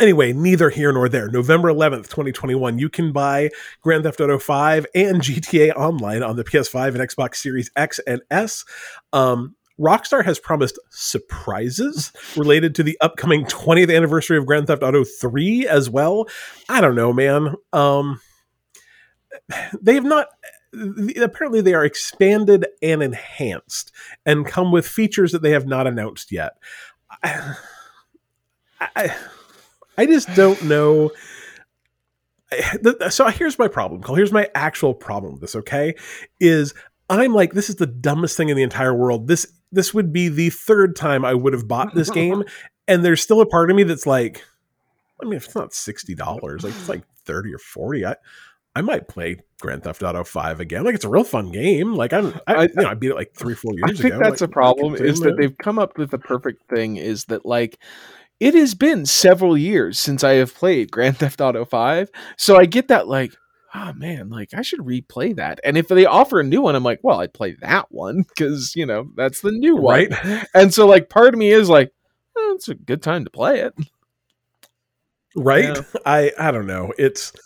Anyway, 0.00 0.32
neither 0.32 0.70
here 0.70 0.92
nor 0.92 1.08
there. 1.08 1.28
November 1.28 1.68
11th, 1.68 2.08
2021, 2.08 2.80
you 2.80 2.88
can 2.88 3.12
buy 3.12 3.48
Grand 3.80 4.02
Theft 4.02 4.20
Auto 4.20 4.40
5 4.40 4.86
and 4.92 5.20
GTA 5.22 5.70
Online 5.76 6.24
on 6.24 6.34
the 6.34 6.42
PS5 6.42 6.88
and 6.88 7.08
Xbox 7.08 7.36
Series 7.36 7.70
X 7.76 8.00
and 8.00 8.20
S. 8.28 8.64
Um, 9.12 9.54
Rockstar 9.78 10.24
has 10.24 10.38
promised 10.38 10.78
surprises 10.90 12.12
related 12.36 12.74
to 12.76 12.82
the 12.82 12.96
upcoming 13.00 13.44
20th 13.44 13.94
anniversary 13.94 14.38
of 14.38 14.46
Grand 14.46 14.66
Theft 14.66 14.82
Auto 14.82 15.04
3 15.04 15.66
as 15.66 15.90
well. 15.90 16.28
I 16.68 16.80
don't 16.80 16.94
know, 16.94 17.12
man. 17.12 17.54
Um, 17.72 18.20
they 19.80 19.94
have 19.94 20.04
not. 20.04 20.28
Apparently, 21.22 21.60
they 21.60 21.74
are 21.74 21.84
expanded 21.84 22.66
and 22.82 23.00
enhanced 23.00 23.92
and 24.26 24.44
come 24.44 24.72
with 24.72 24.88
features 24.88 25.30
that 25.30 25.42
they 25.42 25.50
have 25.50 25.66
not 25.66 25.86
announced 25.86 26.32
yet. 26.32 26.54
I, 27.22 27.56
I, 28.80 29.16
I 29.96 30.06
just 30.06 30.34
don't 30.34 30.62
know. 30.64 31.12
So 33.10 33.28
here's 33.28 33.58
my 33.58 33.68
problem, 33.68 34.02
Cole. 34.02 34.16
Here's 34.16 34.32
my 34.32 34.48
actual 34.54 34.94
problem 34.94 35.32
with 35.32 35.40
this. 35.40 35.56
Okay, 35.56 35.94
is 36.40 36.74
I'm 37.08 37.34
like 37.34 37.52
this 37.52 37.68
is 37.68 37.76
the 37.76 37.86
dumbest 37.86 38.36
thing 38.36 38.48
in 38.48 38.56
the 38.56 38.62
entire 38.62 38.94
world. 38.94 39.28
This 39.28 39.46
this 39.74 39.92
would 39.94 40.12
be 40.12 40.28
the 40.28 40.50
third 40.50 40.96
time 40.96 41.24
I 41.24 41.34
would 41.34 41.52
have 41.52 41.68
bought 41.68 41.94
this 41.94 42.10
game, 42.10 42.44
and 42.88 43.04
there's 43.04 43.22
still 43.22 43.40
a 43.40 43.46
part 43.46 43.70
of 43.70 43.76
me 43.76 43.82
that's 43.82 44.06
like, 44.06 44.42
I 45.20 45.24
mean, 45.24 45.34
if 45.34 45.44
it's 45.46 45.54
not 45.54 45.74
sixty 45.74 46.14
dollars, 46.14 46.64
like 46.64 46.74
it's 46.74 46.88
like 46.88 47.02
thirty 47.24 47.52
or 47.52 47.58
forty, 47.58 48.04
I 48.06 48.16
I 48.76 48.80
might 48.80 49.06
play 49.08 49.38
Grand 49.60 49.84
Theft 49.84 50.02
Auto 50.02 50.24
Five 50.24 50.58
again. 50.60 50.84
Like 50.84 50.94
it's 50.94 51.04
a 51.04 51.08
real 51.08 51.22
fun 51.24 51.52
game. 51.52 51.94
Like 51.94 52.12
I'm, 52.12 52.34
I, 52.46 52.54
I- 52.54 52.62
you 52.64 52.68
know, 52.76 52.88
I 52.88 52.94
beat 52.94 53.10
it 53.10 53.14
like 53.14 53.32
three, 53.34 53.54
four 53.54 53.72
years 53.74 53.98
ago. 53.98 53.98
I 53.98 54.02
think 54.02 54.14
ago. 54.14 54.18
that's 54.24 54.40
Like, 54.40 54.50
a 54.50 54.52
problem 54.52 54.94
is 54.96 55.20
that 55.20 55.36
they've 55.36 55.56
come 55.58 55.78
up 55.78 55.96
with 55.96 56.10
the 56.10 56.18
perfect 56.18 56.68
thing 56.68 56.96
is 56.96 57.26
that 57.26 57.46
like 57.46 57.78
it 58.40 58.54
has 58.54 58.74
been 58.74 59.06
several 59.06 59.56
years 59.56 60.00
since 60.00 60.24
I 60.24 60.32
have 60.34 60.52
played 60.54 60.90
Grand 60.90 61.18
Theft 61.18 61.40
Auto 61.40 61.64
5. 61.64 62.10
So 62.36 62.56
I 62.56 62.66
get 62.66 62.88
that 62.88 63.06
like 63.06 63.32
oh 63.74 63.92
man, 63.94 64.30
like 64.30 64.54
I 64.54 64.62
should 64.62 64.80
replay 64.80 65.34
that. 65.36 65.60
And 65.64 65.76
if 65.76 65.88
they 65.88 66.06
offer 66.06 66.40
a 66.40 66.44
new 66.44 66.62
one, 66.62 66.74
I'm 66.76 66.84
like, 66.84 67.00
well, 67.02 67.20
I'd 67.20 67.34
play 67.34 67.56
that 67.60 67.90
one 67.90 68.24
cuz 68.38 68.74
you 68.76 68.86
know, 68.86 69.10
that's 69.16 69.40
the 69.40 69.50
new 69.52 69.76
one. 69.76 70.10
right, 70.10 70.46
And 70.54 70.72
so 70.72 70.86
like 70.86 71.08
part 71.10 71.34
of 71.34 71.38
me 71.38 71.50
is 71.50 71.68
like, 71.68 71.92
oh, 72.36 72.52
it's 72.54 72.68
a 72.68 72.74
good 72.74 73.02
time 73.02 73.24
to 73.24 73.30
play 73.30 73.60
it. 73.60 73.74
right. 75.36 75.76
Yeah. 75.76 75.82
I 76.06 76.32
I 76.38 76.50
don't 76.50 76.66
know. 76.66 76.92
It's 76.98 77.32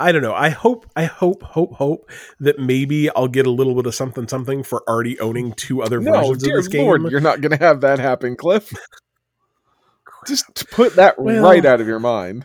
I 0.00 0.10
don't 0.10 0.22
know. 0.22 0.34
I 0.34 0.48
hope 0.50 0.86
I 0.96 1.04
hope 1.04 1.42
hope 1.44 1.74
hope 1.74 2.10
that 2.40 2.58
maybe 2.58 3.08
I'll 3.10 3.28
get 3.28 3.46
a 3.46 3.50
little 3.50 3.74
bit 3.76 3.86
of 3.86 3.94
something 3.94 4.26
something 4.26 4.62
for 4.64 4.82
already 4.88 5.18
owning 5.20 5.52
two 5.52 5.80
other 5.82 6.00
No, 6.00 6.12
versions 6.12 6.42
of 6.42 6.48
dear 6.48 6.56
this 6.56 6.68
game. 6.68 6.86
Lord, 6.86 7.02
you're 7.10 7.20
not 7.20 7.40
going 7.40 7.56
to 7.56 7.64
have 7.64 7.80
that 7.82 7.98
happen, 8.00 8.34
Cliff. 8.36 8.72
Just 10.26 10.52
to 10.56 10.64
put 10.66 10.96
that 10.96 11.20
Well- 11.20 11.42
right 11.42 11.64
out 11.64 11.80
of 11.80 11.86
your 11.86 12.00
mind. 12.00 12.44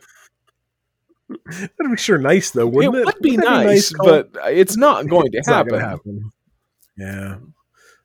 That'd 1.51 1.91
be 1.91 1.97
sure 1.97 2.17
nice 2.17 2.51
though, 2.51 2.67
wouldn't 2.67 2.95
it? 2.95 2.99
it 2.99 3.05
would 3.05 3.19
be 3.21 3.31
Wouldn't 3.31 3.47
that 3.47 3.65
nice, 3.65 3.93
but 3.97 4.29
it's 4.45 4.77
not 4.77 5.07
going 5.07 5.31
to 5.31 5.41
happen. 5.45 5.79
happen. 5.79 6.31
Yeah, 6.97 7.38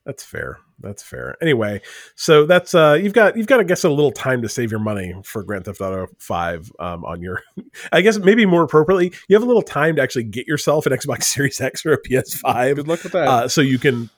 that's 0.04 0.22
fair. 0.24 0.58
That's 0.80 1.02
fair. 1.02 1.36
Anyway, 1.40 1.80
so 2.16 2.44
that's 2.44 2.74
uh, 2.74 2.98
you've 3.00 3.12
got 3.12 3.36
you've 3.36 3.46
got 3.46 3.60
I 3.60 3.62
guess 3.62 3.84
a 3.84 3.88
little 3.88 4.10
time 4.10 4.42
to 4.42 4.48
save 4.48 4.70
your 4.72 4.80
money 4.80 5.14
for 5.24 5.44
Grand 5.44 5.64
Theft 5.64 5.80
Auto 5.80 6.08
Five 6.18 6.70
um, 6.80 7.04
on 7.04 7.22
your. 7.22 7.40
I 7.92 8.00
guess 8.00 8.18
maybe 8.18 8.44
more 8.44 8.62
appropriately, 8.64 9.12
you 9.28 9.36
have 9.36 9.44
a 9.44 9.46
little 9.46 9.62
time 9.62 9.96
to 9.96 10.02
actually 10.02 10.24
get 10.24 10.46
yourself 10.48 10.86
an 10.86 10.92
Xbox 10.92 11.22
Series 11.24 11.60
X 11.60 11.86
or 11.86 11.92
a 11.92 12.02
PS5, 12.02 12.76
Good 12.76 12.88
luck 12.88 13.02
with 13.04 13.12
that. 13.12 13.28
uh, 13.28 13.48
so 13.48 13.60
you 13.60 13.78
can. 13.78 14.10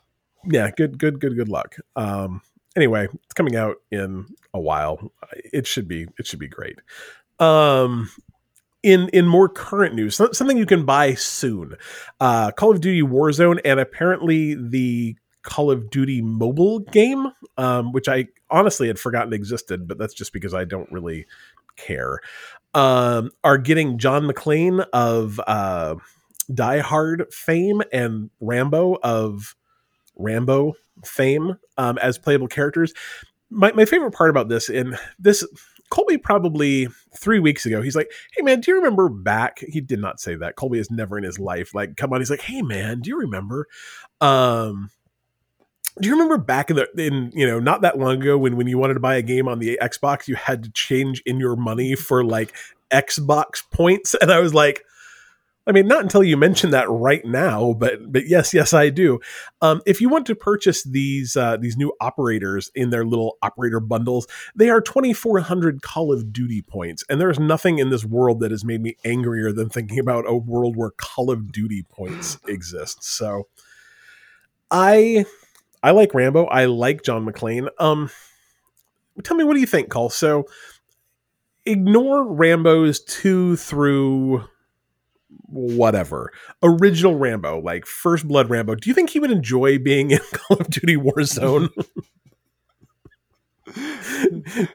Yeah, 0.47 0.71
good, 0.71 0.99
good, 0.99 1.21
good, 1.21 1.37
good 1.37 1.49
luck. 1.49 1.77
Um, 1.97 2.41
anyway, 2.77 3.09
it's 3.25 3.35
coming 3.35 3.57
out 3.57 3.77
in 3.91 4.27
a 4.55 4.61
while. 4.61 5.13
It 5.33 5.67
should 5.67 5.87
be 5.89 6.07
it 6.19 6.27
should 6.27 6.39
be 6.39 6.49
great. 6.49 6.81
Um, 7.39 8.11
in 8.85 9.09
in 9.09 9.27
more 9.27 9.49
current 9.49 9.95
news, 9.95 10.15
something 10.15 10.59
you 10.59 10.67
can 10.67 10.85
buy 10.85 11.15
soon, 11.15 11.75
uh, 12.21 12.53
Call 12.53 12.71
of 12.71 12.83
Duty 12.83 13.03
Warzone, 13.03 13.59
and 13.65 13.81
apparently 13.81 14.55
the 14.55 15.17
Call 15.43 15.71
of 15.71 15.91
Duty 15.91 16.21
mobile 16.21 16.81
game, 16.81 17.29
um, 17.57 17.93
which 17.93 18.09
I 18.09 18.29
honestly 18.51 18.87
had 18.87 18.99
forgotten 18.99 19.33
existed, 19.33 19.89
but 19.89 19.99
that's 19.99 20.15
just 20.15 20.33
because 20.33 20.53
I 20.53 20.65
don't 20.65 20.93
really 20.93 21.27
care. 21.77 22.21
Um, 22.75 23.31
are 23.43 23.59
getting 23.59 23.99
John 23.99 24.29
McClane 24.29 24.85
of 24.93 25.41
uh, 25.47 25.95
Die 26.53 26.79
Hard 26.81 27.33
fame 27.33 27.83
and 27.91 28.31
Rambo 28.41 28.99
of 29.03 29.57
Rambo 30.17 30.75
fame 31.05 31.57
um, 31.79 31.97
as 31.99 32.19
playable 32.19 32.49
characters. 32.49 32.93
My, 33.49 33.73
my 33.73 33.87
favorite 33.87 34.13
part 34.13 34.31
about 34.31 34.49
this, 34.49 34.69
and 34.69 34.99
this 35.19 35.45
Colby 35.95 36.19
probably 36.19 36.89
three 37.17 37.39
weeks 37.39 37.65
ago, 37.65 37.81
he's 37.81 37.95
like, 37.95 38.11
Hey 38.37 38.43
man, 38.43 38.61
do 38.61 38.73
you 38.73 38.79
remember 38.79 39.09
back? 39.09 39.61
He 39.61 39.81
did 39.81 40.01
not 40.01 40.19
say 40.19 40.35
that. 40.35 40.57
Colby 40.57 40.79
has 40.79 40.91
never 40.91 41.17
in 41.17 41.23
his 41.23 41.39
life 41.39 41.73
like 41.73 41.97
come 41.97 42.13
on. 42.13 42.21
He's 42.21 42.31
like, 42.31 42.41
Hey 42.41 42.63
man, 42.63 43.01
do 43.01 43.11
you 43.11 43.19
remember? 43.19 43.69
Um, 44.21 44.91
do 46.01 46.09
you 46.09 46.15
remember 46.15 46.37
back 46.37 46.69
in 46.69 46.77
the 46.77 46.89
in 46.99 47.31
you 47.33 47.47
know 47.47 47.61
not 47.61 47.83
that 47.83 47.97
long 47.97 48.21
ago 48.21 48.37
when 48.37 48.57
when 48.57 48.67
you 48.67 48.77
wanted 48.77 48.95
to 48.95 49.01
buy 49.01 49.15
a 49.15 49.23
game 49.23 49.47
on 49.47 49.61
the 49.61 49.79
Xbox, 49.81 50.27
you 50.27 50.35
had 50.35 50.65
to 50.65 50.73
change 50.73 51.23
in 51.27 51.39
your 51.39 51.55
money 51.55 51.95
for 51.95 52.25
like 52.25 52.53
Xbox 52.91 53.63
points? 53.71 54.17
And 54.21 54.33
I 54.33 54.41
was 54.41 54.53
like, 54.53 54.83
I 55.67 55.73
mean, 55.73 55.89
not 55.89 56.03
until 56.03 56.23
you 56.23 56.37
mention 56.37 56.71
that 56.71 56.91
right 56.91 57.25
now, 57.25 57.73
but 57.73 58.13
but 58.13 58.29
yes, 58.29 58.53
yes, 58.53 58.75
I 58.75 58.91
do. 58.91 59.21
Um, 59.63 59.81
if 59.87 60.01
you 60.01 60.11
want 60.11 60.27
to 60.27 60.35
purchase 60.35 60.83
these 60.83 61.37
uh, 61.37 61.57
these 61.57 61.77
new 61.77 61.93
operators 62.01 62.71
in 62.75 62.91
their 62.91 63.05
little 63.07 63.39
operator 63.41 63.81
bundles, 63.81 64.27
they 64.55 64.69
are 64.69 64.83
twenty 64.83 65.15
four 65.15 65.39
hundred 65.41 65.81
Call 65.81 66.13
of 66.13 66.33
Duty 66.33 66.61
points, 66.61 67.03
and 67.09 67.19
there's 67.19 67.39
nothing 67.39 67.79
in 67.79 67.89
this 67.89 68.05
world 68.05 68.41
that 68.41 68.51
has 68.51 68.65
made 68.65 68.83
me 68.83 68.97
angrier 69.05 69.53
than 69.53 69.71
thinking 69.71 69.99
about 69.99 70.29
a 70.29 70.37
world 70.37 70.77
where 70.77 70.91
Call 70.91 71.31
of 71.31 71.51
Duty 71.51 71.83
points 71.89 72.39
exist. 72.47 73.03
So, 73.03 73.49
I 74.71 75.25
I 75.83 75.93
like 75.93 76.13
Rambo. 76.13 76.45
I 76.45 76.67
like 76.67 77.03
John 77.03 77.25
McClane. 77.25 77.69
Um, 77.79 78.11
tell 79.23 79.37
me 79.37 79.45
what 79.45 79.55
do 79.55 79.61
you 79.61 79.67
think, 79.67 79.89
Cole? 79.89 80.11
So, 80.11 80.45
ignore 81.65 82.31
Rambo's 82.31 83.01
two 83.01 83.57
through 83.57 84.45
whatever 85.47 86.33
original 86.63 87.17
Rambo, 87.17 87.61
like 87.61 87.87
First 87.87 88.27
Blood 88.27 88.51
Rambo. 88.51 88.75
Do 88.75 88.89
you 88.89 88.95
think 88.95 89.11
he 89.11 89.21
would 89.21 89.31
enjoy 89.31 89.79
being 89.79 90.11
in 90.11 90.21
Call 90.33 90.59
of 90.59 90.69
Duty 90.69 90.97
Warzone? 90.97 91.69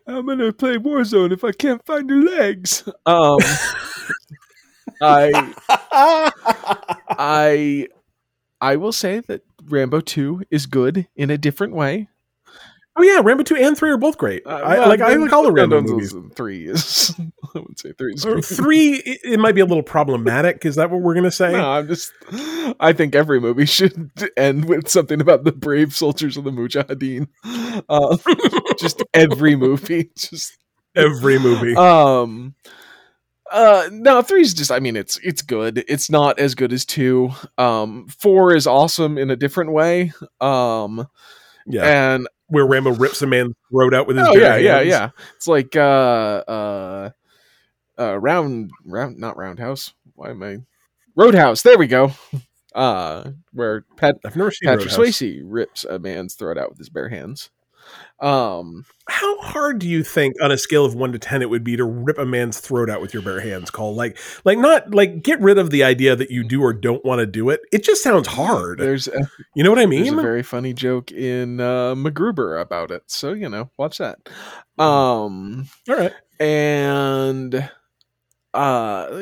I'm 0.08 0.26
gonna 0.26 0.52
play 0.52 0.78
Warzone 0.78 1.32
if 1.32 1.44
I 1.44 1.52
can't 1.52 1.86
find 1.86 2.10
your 2.10 2.24
legs. 2.24 2.84
Um, 3.06 3.38
I, 5.02 5.54
I, 7.10 7.88
I 8.60 8.76
will 8.76 8.92
say 8.92 9.22
that 9.22 9.42
Rambo 9.64 10.02
Two 10.02 10.44
is 10.50 10.66
good 10.66 11.08
in 11.16 11.30
a 11.30 11.38
different 11.38 11.74
way. 11.74 12.10
Oh 13.00 13.02
yeah, 13.02 13.22
Rambo 13.24 13.44
two 13.44 13.56
and 13.56 13.78
three 13.78 13.92
are 13.92 13.98
both 13.98 14.18
great. 14.18 14.46
Uh, 14.46 14.50
I 14.50 14.80
well, 14.80 14.90
like 14.90 15.00
I 15.00 15.14
like 15.14 15.32
all 15.32 15.44
the 15.44 15.54
Rambo 15.54 15.82
movies. 15.82 16.14
Three 16.36 16.68
is, 16.68 17.16
I 17.56 17.60
would 17.60 17.80
say 17.80 17.94
three 17.94 18.14
is 18.14 18.26
Or 18.26 18.42
three, 18.42 18.96
it, 18.96 19.22
it 19.24 19.40
might 19.40 19.56
be 19.56 19.62
a 19.62 19.66
little 19.66 19.84
problematic. 19.84 20.66
Is 20.66 20.76
that 20.76 20.92
what 20.92 21.00
we're 21.00 21.14
gonna 21.14 21.32
say? 21.32 21.54
No, 21.54 21.72
I'm 21.72 21.88
just. 21.88 22.12
I 22.82 22.92
think 22.92 23.16
every 23.16 23.40
movie 23.40 23.66
should 23.66 24.12
end 24.36 24.66
with 24.66 24.90
something 24.90 25.22
about 25.22 25.46
the 25.46 25.54
brave 25.54 25.96
soldiers 25.96 26.36
of 26.36 26.44
the 26.44 26.52
Mujahideen. 26.52 27.30
Uh, 27.88 28.18
just 28.78 29.02
every 29.14 29.56
movie, 29.56 30.12
just 30.18 30.58
Every 30.94 31.40
movie. 31.40 31.76
um. 31.78 32.54
Uh 33.50 33.90
no, 33.94 34.22
three's 34.22 34.54
just 34.54 34.72
I 34.72 34.80
mean 34.80 34.98
it's 34.98 35.18
it's 35.24 35.42
good. 35.42 35.86
It's 35.88 36.10
not 36.10 36.38
as 36.38 36.54
good 36.54 36.74
as 36.74 36.86
two. 36.86 37.32
Um 37.58 38.08
four 38.08 38.54
is 38.54 38.68
awesome 38.68 39.18
in 39.18 39.32
a 39.32 39.38
different 39.38 39.72
way. 39.72 40.12
Um 40.42 41.08
yeah, 41.66 42.14
and 42.14 42.28
where 42.50 42.66
Rambo 42.66 42.92
rips 42.92 43.22
a 43.22 43.28
man's 43.28 43.56
throat 43.72 43.94
out 43.94 44.08
with 44.08 44.18
his 44.18 44.28
oh 44.28 44.34
bare 44.34 44.60
yeah, 44.60 44.80
yeah, 44.80 44.82
yeah. 44.82 45.10
It's 45.36 45.48
like 45.48 45.76
uh 45.76 46.44
uh 46.48 47.10
uh 47.98 48.18
round 48.20 48.72
round 48.86 49.18
not 49.18 49.38
roundhouse. 49.38 49.94
Why 50.16 50.32
am 50.32 50.44
I 50.44 50.58
Roadhouse, 51.16 51.62
there 51.64 51.78
we 51.78 51.88
go. 51.88 52.12
Uh 52.76 53.32
where 53.54 53.86
Pat 53.98 54.18
I've 54.26 54.36
never 54.36 54.52
seen 54.52 54.68
Patrick 54.68 54.92
Roadhouse. 54.96 55.20
Swayze 55.20 55.42
rips 55.44 55.86
a 55.86 56.00
man's 56.00 56.36
throat 56.36 56.58
out 56.58 56.70
with 56.70 56.78
his 56.78 56.90
bare 56.90 57.10
hands. 57.10 57.50
Um 58.22 58.86
How 59.08 59.40
hard 59.42 59.80
do 59.80 59.88
you 59.88 60.04
think, 60.04 60.36
on 60.42 60.52
a 60.52 60.58
scale 60.58 60.84
of 60.86 60.94
one 60.96 61.12
to 61.14 61.20
ten, 61.20 61.42
it 61.42 61.50
would 61.50 61.64
be 61.64 61.78
to 61.78 61.86
rip 61.86 62.18
a 62.18 62.26
man's 62.26 62.60
throat 62.60 62.90
out 62.90 63.02
with 63.02 63.14
your 63.14 63.24
bare 63.24 63.40
hands? 63.40 63.72
Cole, 63.72 63.96
like, 63.96 64.18
like 64.44 64.58
not 64.58 64.94
like 64.94 65.24
get 65.24 65.40
rid 65.42 65.58
of 65.58 65.70
the 65.70 65.84
idea 65.84 66.16
that 66.16 66.30
you 66.32 66.44
do 66.44 66.62
or 66.62 66.74
don't 66.74 67.04
want 67.06 67.20
to 67.20 67.26
do 67.26 67.50
it. 67.50 67.62
It 67.72 67.84
just 67.84 68.04
sounds 68.04 68.28
hard. 68.28 68.80
there's 68.80 69.08
a, 69.08 69.30
You 69.56 69.64
know 69.64 69.70
what 69.70 69.80
I 69.80 69.86
there's 69.86 70.12
mean? 70.12 70.20
a 70.20 70.22
very 70.22 70.44
funny 70.44 70.74
joke 70.74 71.12
in 71.12 71.60
uh 71.62 71.96
MacGruber 71.96 72.62
about 72.62 72.92
it. 72.92 73.04
So, 73.08 73.34
you 73.34 73.48
know, 73.50 73.70
watch 73.78 73.98
that. 74.00 74.20
Um 74.78 75.68
All 75.90 75.96
right. 75.96 76.14
and 76.40 77.70
uh 78.54 79.22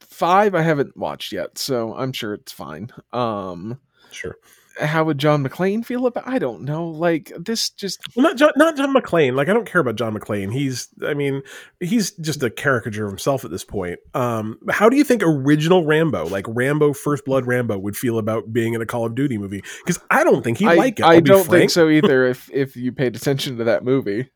five 0.00 0.54
I 0.54 0.62
haven't 0.62 0.96
watched 0.96 1.32
yet, 1.32 1.58
so 1.58 1.94
I'm 1.94 2.12
sure 2.12 2.34
it's 2.34 2.52
fine. 2.52 2.90
Um 3.12 3.78
Sure. 4.10 4.36
How 4.80 5.04
would 5.04 5.18
John 5.18 5.46
McClane 5.46 5.84
feel 5.84 6.06
about 6.06 6.26
I 6.26 6.38
don't 6.38 6.62
know. 6.62 6.88
Like 6.88 7.32
this 7.38 7.70
just 7.70 8.00
Well, 8.16 8.24
not 8.24 8.36
John, 8.36 8.52
not 8.56 8.76
John 8.76 8.94
McClane. 8.94 9.34
Like 9.34 9.48
I 9.48 9.52
don't 9.52 9.66
care 9.66 9.80
about 9.80 9.96
John 9.96 10.14
McClane. 10.14 10.52
He's, 10.52 10.88
I 11.04 11.14
mean, 11.14 11.42
he's 11.80 12.12
just 12.12 12.42
a 12.42 12.50
caricature 12.50 13.04
of 13.04 13.10
himself 13.10 13.44
at 13.44 13.50
this 13.50 13.64
point. 13.64 13.98
Um, 14.14 14.58
how 14.70 14.88
do 14.88 14.96
you 14.96 15.04
think 15.04 15.22
original 15.24 15.84
Rambo, 15.84 16.26
like 16.26 16.46
Rambo 16.48 16.92
First 16.92 17.24
Blood 17.24 17.46
Rambo, 17.46 17.78
would 17.78 17.96
feel 17.96 18.18
about 18.18 18.52
being 18.52 18.74
in 18.74 18.80
a 18.82 18.86
Call 18.86 19.04
of 19.06 19.14
Duty 19.14 19.38
movie? 19.38 19.62
Because 19.84 20.00
I 20.10 20.24
don't 20.24 20.42
think 20.42 20.58
he'd 20.58 20.68
I, 20.68 20.74
like 20.74 21.00
it. 21.00 21.04
I 21.04 21.14
I'll 21.14 21.20
be 21.20 21.28
don't 21.30 21.46
think 21.46 21.70
so 21.70 21.88
either 21.88 22.26
if 22.28 22.50
if 22.52 22.76
you 22.76 22.92
paid 22.92 23.16
attention 23.16 23.58
to 23.58 23.64
that 23.64 23.84
movie. 23.84 24.30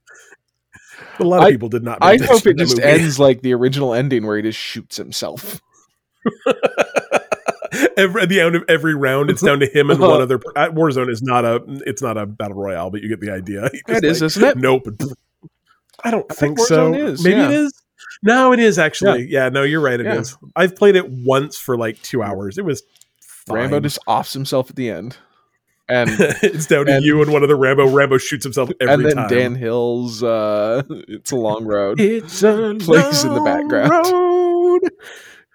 A 1.19 1.25
lot 1.25 1.39
of 1.41 1.45
I- 1.45 1.51
people 1.53 1.69
did 1.69 1.83
not. 1.85 1.99
I 2.01 2.17
hope 2.17 2.47
it 2.47 2.57
just 2.59 2.77
movie. 2.77 2.89
ends 2.89 3.19
like 3.19 3.43
the 3.43 3.53
original 3.55 3.93
ending 3.95 4.27
where 4.27 4.37
he 4.37 4.43
just 4.43 4.59
shoots 4.59 4.97
himself. 4.97 5.61
every, 7.97 8.23
at 8.23 8.29
the 8.29 8.41
end 8.41 8.57
of 8.57 8.65
every 8.69 8.95
round, 8.95 9.31
it's 9.31 9.43
down 9.43 9.61
to 9.61 9.67
him 9.67 9.91
and 9.91 10.01
one 10.01 10.21
other. 10.23 10.39
per- 10.39 10.53
Warzone 10.71 11.11
is 11.11 11.23
not 11.23 11.45
a. 11.45 11.61
It's 11.87 12.03
not 12.03 12.17
a 12.17 12.27
battle 12.27 12.57
royale, 12.57 12.91
but 12.91 13.03
you 13.03 13.09
get 13.09 13.21
the 13.21 13.31
idea. 13.33 13.69
He 13.73 13.81
It 13.89 14.05
is, 14.05 14.21
like, 14.21 14.27
isn't 14.29 14.45
it? 14.45 14.57
Nope. 14.59 14.87
I 16.05 16.11
don't 16.11 16.27
I 16.31 16.35
think 16.35 16.59
think 16.59 16.69
so. 16.69 16.93
Is, 16.95 17.25
Maybe 17.25 17.37
yeah. 17.37 17.47
it 17.49 17.53
is. 17.53 17.83
No, 18.23 18.53
it 18.53 18.59
is 18.59 18.79
actually. 18.79 19.27
Yeah, 19.31 19.49
no, 19.49 19.63
you're 19.63 19.81
right. 19.81 19.99
It 20.01 20.07
is. 20.07 20.37
Yeah. 20.43 20.49
I've 20.57 20.77
played 20.77 20.97
it 20.97 21.09
once 21.09 21.59
for 21.59 21.77
like 21.77 22.01
two 22.03 22.23
hours. 22.23 22.59
It 22.59 22.65
was 22.65 22.83
fine. 23.21 23.57
Rambo 23.59 23.81
just 23.81 23.99
offs 24.07 24.33
himself 24.33 24.71
at 24.71 24.77
the 24.77 24.91
end. 24.91 25.17
And 25.89 26.11
it's 26.43 26.67
down 26.67 26.87
to 26.87 27.01
you 27.01 27.23
and 27.23 27.33
one 27.33 27.43
of 27.45 27.49
the 27.49 27.55
Rambo. 27.57 27.89
Rambo 27.89 28.19
shoots 28.19 28.45
himself 28.45 28.71
every 28.81 28.87
time. 28.89 29.01
and 29.01 29.05
then 29.09 29.17
time. 29.17 29.29
Dan 29.29 29.55
Hill's 29.55 30.23
uh 30.23 30.83
It's 30.91 31.31
a 31.31 31.37
Long 31.37 31.65
Road. 31.65 32.01
it's 32.01 32.43
a 32.43 32.75
plays 32.81 33.25
in 33.25 33.33
the 33.35 33.41
background. 33.41 33.91
road. 33.93 34.91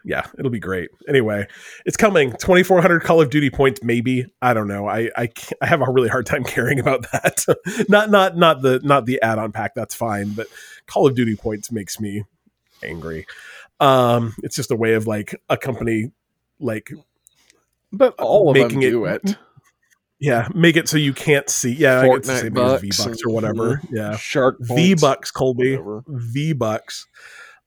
Yeah, 0.04 0.26
it'll 0.38 0.52
be 0.52 0.60
great. 0.60 0.90
Anyway, 1.08 1.48
it's 1.86 1.98
coming. 1.98 2.32
Twenty 2.34 2.64
four 2.64 2.82
hundred 2.82 3.04
Call 3.04 3.22
of 3.22 3.30
Duty 3.30 3.50
points, 3.50 3.84
maybe. 3.84 4.26
I 4.42 4.54
don't 4.54 4.68
know. 4.68 4.88
I 4.88 5.10
I, 5.16 5.30
I 5.62 5.68
have 5.68 5.82
a 5.82 5.92
really 5.92 6.10
hard 6.10 6.26
time 6.26 6.44
caring 6.46 6.80
about 6.80 7.04
that. 7.12 7.46
not 7.90 8.10
not 8.10 8.36
not 8.38 8.62
the 8.62 8.80
not 8.84 9.06
the 9.06 9.22
add 9.22 9.38
on 9.40 9.52
pack. 9.52 9.76
That's 9.76 9.94
fine, 9.96 10.34
but 10.34 10.48
Call 10.88 11.08
of 11.08 11.16
Duty 11.16 11.36
points 11.36 11.72
makes 11.72 12.00
me 12.00 12.24
angry. 12.84 13.28
Um, 13.80 14.34
it's 14.44 14.56
just 14.56 14.72
a 14.72 14.76
way 14.76 14.94
of 14.94 15.08
like 15.08 15.36
a 15.50 15.58
company 15.58 16.12
like 16.60 16.90
But 17.92 18.14
all 18.20 18.50
of 18.50 18.56
Making 18.56 18.80
them 18.80 18.88
it- 18.88 18.92
do 18.92 19.06
it. 19.06 19.38
yeah 20.20 20.48
make 20.54 20.76
it 20.78 20.88
so 20.88 20.98
you 20.98 21.14
can't 21.14 21.50
see. 21.50 21.74
Yeah, 21.74 22.04
Fortnite 22.04 22.26
same 22.26 22.54
thing 22.54 22.64
as 22.64 22.72
bucks 22.74 22.82
V 22.82 23.10
Bucks 23.10 23.22
or 23.26 23.34
whatever. 23.34 23.82
Yeah, 23.92 24.16
Shark 24.18 24.58
V 24.62 24.94
bucks, 24.96 25.32
Colby. 25.32 25.80
V 26.08 26.54
Bucks. 26.54 27.08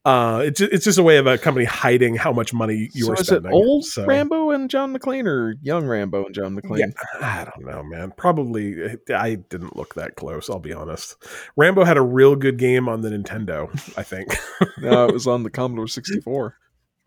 Uh, 0.04 0.42
it's 0.44 0.60
it's 0.60 0.84
just 0.84 0.98
a 0.98 1.02
way 1.02 1.16
of 1.16 1.26
a 1.26 1.38
company 1.38 1.64
hiding 1.64 2.14
how 2.14 2.30
much 2.30 2.52
money 2.52 2.90
you 2.92 3.06
So 3.06 3.12
are 3.12 3.16
spending. 3.16 3.52
old 3.52 3.84
So- 3.86 4.04
Rambo 4.04 4.50
and 4.50 4.68
John 4.68 4.94
McClane 4.94 5.26
or 5.26 5.54
young 5.62 5.86
Rambo 5.86 6.26
and 6.26 6.34
John 6.34 6.54
McClane? 6.54 6.78
Yeah, 6.78 7.18
I 7.22 7.44
don't 7.44 7.64
know, 7.64 7.82
man. 7.82 8.12
Probably 8.16 8.98
I 9.14 9.36
didn't 9.36 9.76
look 9.76 9.94
that 9.94 10.16
close. 10.16 10.50
I'll 10.50 10.58
be 10.58 10.74
honest. 10.74 11.16
Rambo 11.56 11.84
had 11.84 11.96
a 11.96 12.02
real 12.02 12.36
good 12.36 12.58
game 12.58 12.86
on 12.88 13.00
the 13.00 13.08
Nintendo. 13.08 13.70
I 13.96 14.02
think 14.02 14.28
No, 14.78 15.06
it 15.06 15.12
was 15.14 15.26
on 15.26 15.42
the 15.42 15.50
Commodore 15.50 15.88
64. 15.88 16.56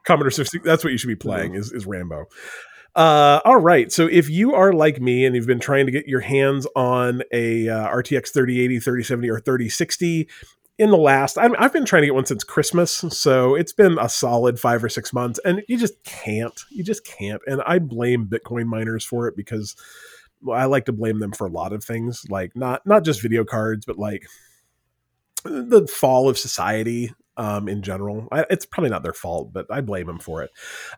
Commodore 0.05 0.31
60. 0.31 0.59
That's 0.63 0.83
what 0.83 0.91
you 0.91 0.97
should 0.97 1.07
be 1.07 1.15
playing 1.15 1.53
is 1.53 1.71
is 1.71 1.85
Rambo. 1.85 2.25
Uh, 2.95 3.41
all 3.45 3.57
right. 3.57 3.91
So 3.91 4.07
if 4.07 4.27
you 4.27 4.55
are 4.55 4.73
like 4.73 4.99
me 4.99 5.23
and 5.23 5.35
you've 5.35 5.45
been 5.45 5.59
trying 5.59 5.85
to 5.85 5.91
get 5.91 6.07
your 6.07 6.21
hands 6.21 6.65
on 6.75 7.21
a 7.31 7.69
uh, 7.69 7.87
RTX 7.89 8.29
3080, 8.33 8.79
3070, 8.79 9.29
or 9.29 9.39
3060 9.39 10.27
in 10.77 10.91
the 10.91 10.97
last, 10.97 11.37
I'm, 11.37 11.55
I've 11.57 11.73
been 11.73 11.85
trying 11.85 12.03
to 12.03 12.07
get 12.07 12.15
one 12.15 12.25
since 12.25 12.43
Christmas. 12.43 12.91
So 13.09 13.55
it's 13.55 13.73
been 13.73 13.97
a 13.99 14.09
solid 14.09 14.59
five 14.59 14.83
or 14.83 14.89
six 14.89 15.11
months, 15.11 15.39
and 15.43 15.63
you 15.67 15.77
just 15.77 16.03
can't. 16.03 16.59
You 16.69 16.83
just 16.83 17.05
can't. 17.05 17.41
And 17.47 17.61
I 17.65 17.79
blame 17.79 18.27
Bitcoin 18.27 18.65
miners 18.65 19.03
for 19.03 19.27
it 19.27 19.35
because 19.35 19.75
I 20.51 20.65
like 20.65 20.85
to 20.85 20.93
blame 20.93 21.19
them 21.19 21.31
for 21.31 21.47
a 21.47 21.51
lot 21.51 21.73
of 21.73 21.83
things, 21.83 22.25
like 22.29 22.55
not 22.55 22.85
not 22.85 23.03
just 23.03 23.21
video 23.21 23.43
cards, 23.43 23.85
but 23.85 23.97
like 23.97 24.27
the 25.43 25.87
fall 25.87 26.29
of 26.29 26.37
society 26.37 27.13
um, 27.37 27.67
in 27.67 27.81
general. 27.81 28.27
I, 28.31 28.45
it's 28.49 28.65
probably 28.65 28.89
not 28.89 29.03
their 29.03 29.13
fault, 29.13 29.53
but 29.53 29.65
I 29.69 29.81
blame 29.81 30.07
them 30.07 30.19
for 30.19 30.43
it. 30.43 30.51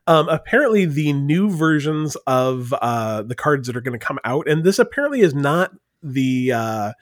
Um, 0.08 0.28
apparently, 0.28 0.86
the 0.86 1.14
new 1.14 1.50
versions 1.50 2.16
of 2.28 2.74
uh, 2.82 3.24
the 3.24 3.36
cards 3.36 3.68
that 3.68 3.78
are 3.78 3.82
going 3.82 3.98
to 3.98 4.06
come 4.06 4.20
out, 4.26 4.48
and 4.48 4.64
this 4.64 4.80
apparently 4.80 5.22
is 5.22 5.34
not 5.34 5.72
the 6.04 6.52
uh, 6.52 6.94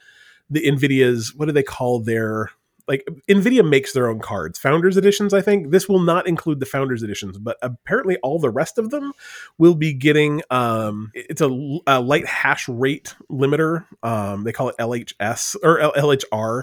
the 0.50 0.64
Nvidia's 0.64 1.34
what 1.34 1.46
do 1.46 1.52
they 1.52 1.62
call 1.62 2.00
their 2.00 2.50
like 2.88 3.06
Nvidia 3.28 3.68
makes 3.68 3.92
their 3.92 4.08
own 4.08 4.18
cards, 4.18 4.58
Founders 4.58 4.96
editions. 4.96 5.34
I 5.34 5.42
think 5.42 5.70
this 5.70 5.88
will 5.88 6.00
not 6.00 6.26
include 6.26 6.58
the 6.58 6.66
Founders 6.66 7.02
editions, 7.02 7.38
but 7.38 7.58
apparently 7.62 8.16
all 8.18 8.38
the 8.38 8.50
rest 8.50 8.78
of 8.78 8.90
them 8.90 9.12
will 9.58 9.74
be 9.74 9.92
getting. 9.92 10.42
Um, 10.50 11.12
it's 11.14 11.42
a, 11.42 11.78
a 11.86 12.00
light 12.00 12.26
hash 12.26 12.68
rate 12.68 13.14
limiter. 13.30 13.84
Um, 14.02 14.44
they 14.44 14.52
call 14.52 14.70
it 14.70 14.76
LHS 14.78 15.56
or 15.62 15.78
LHR. 15.78 16.62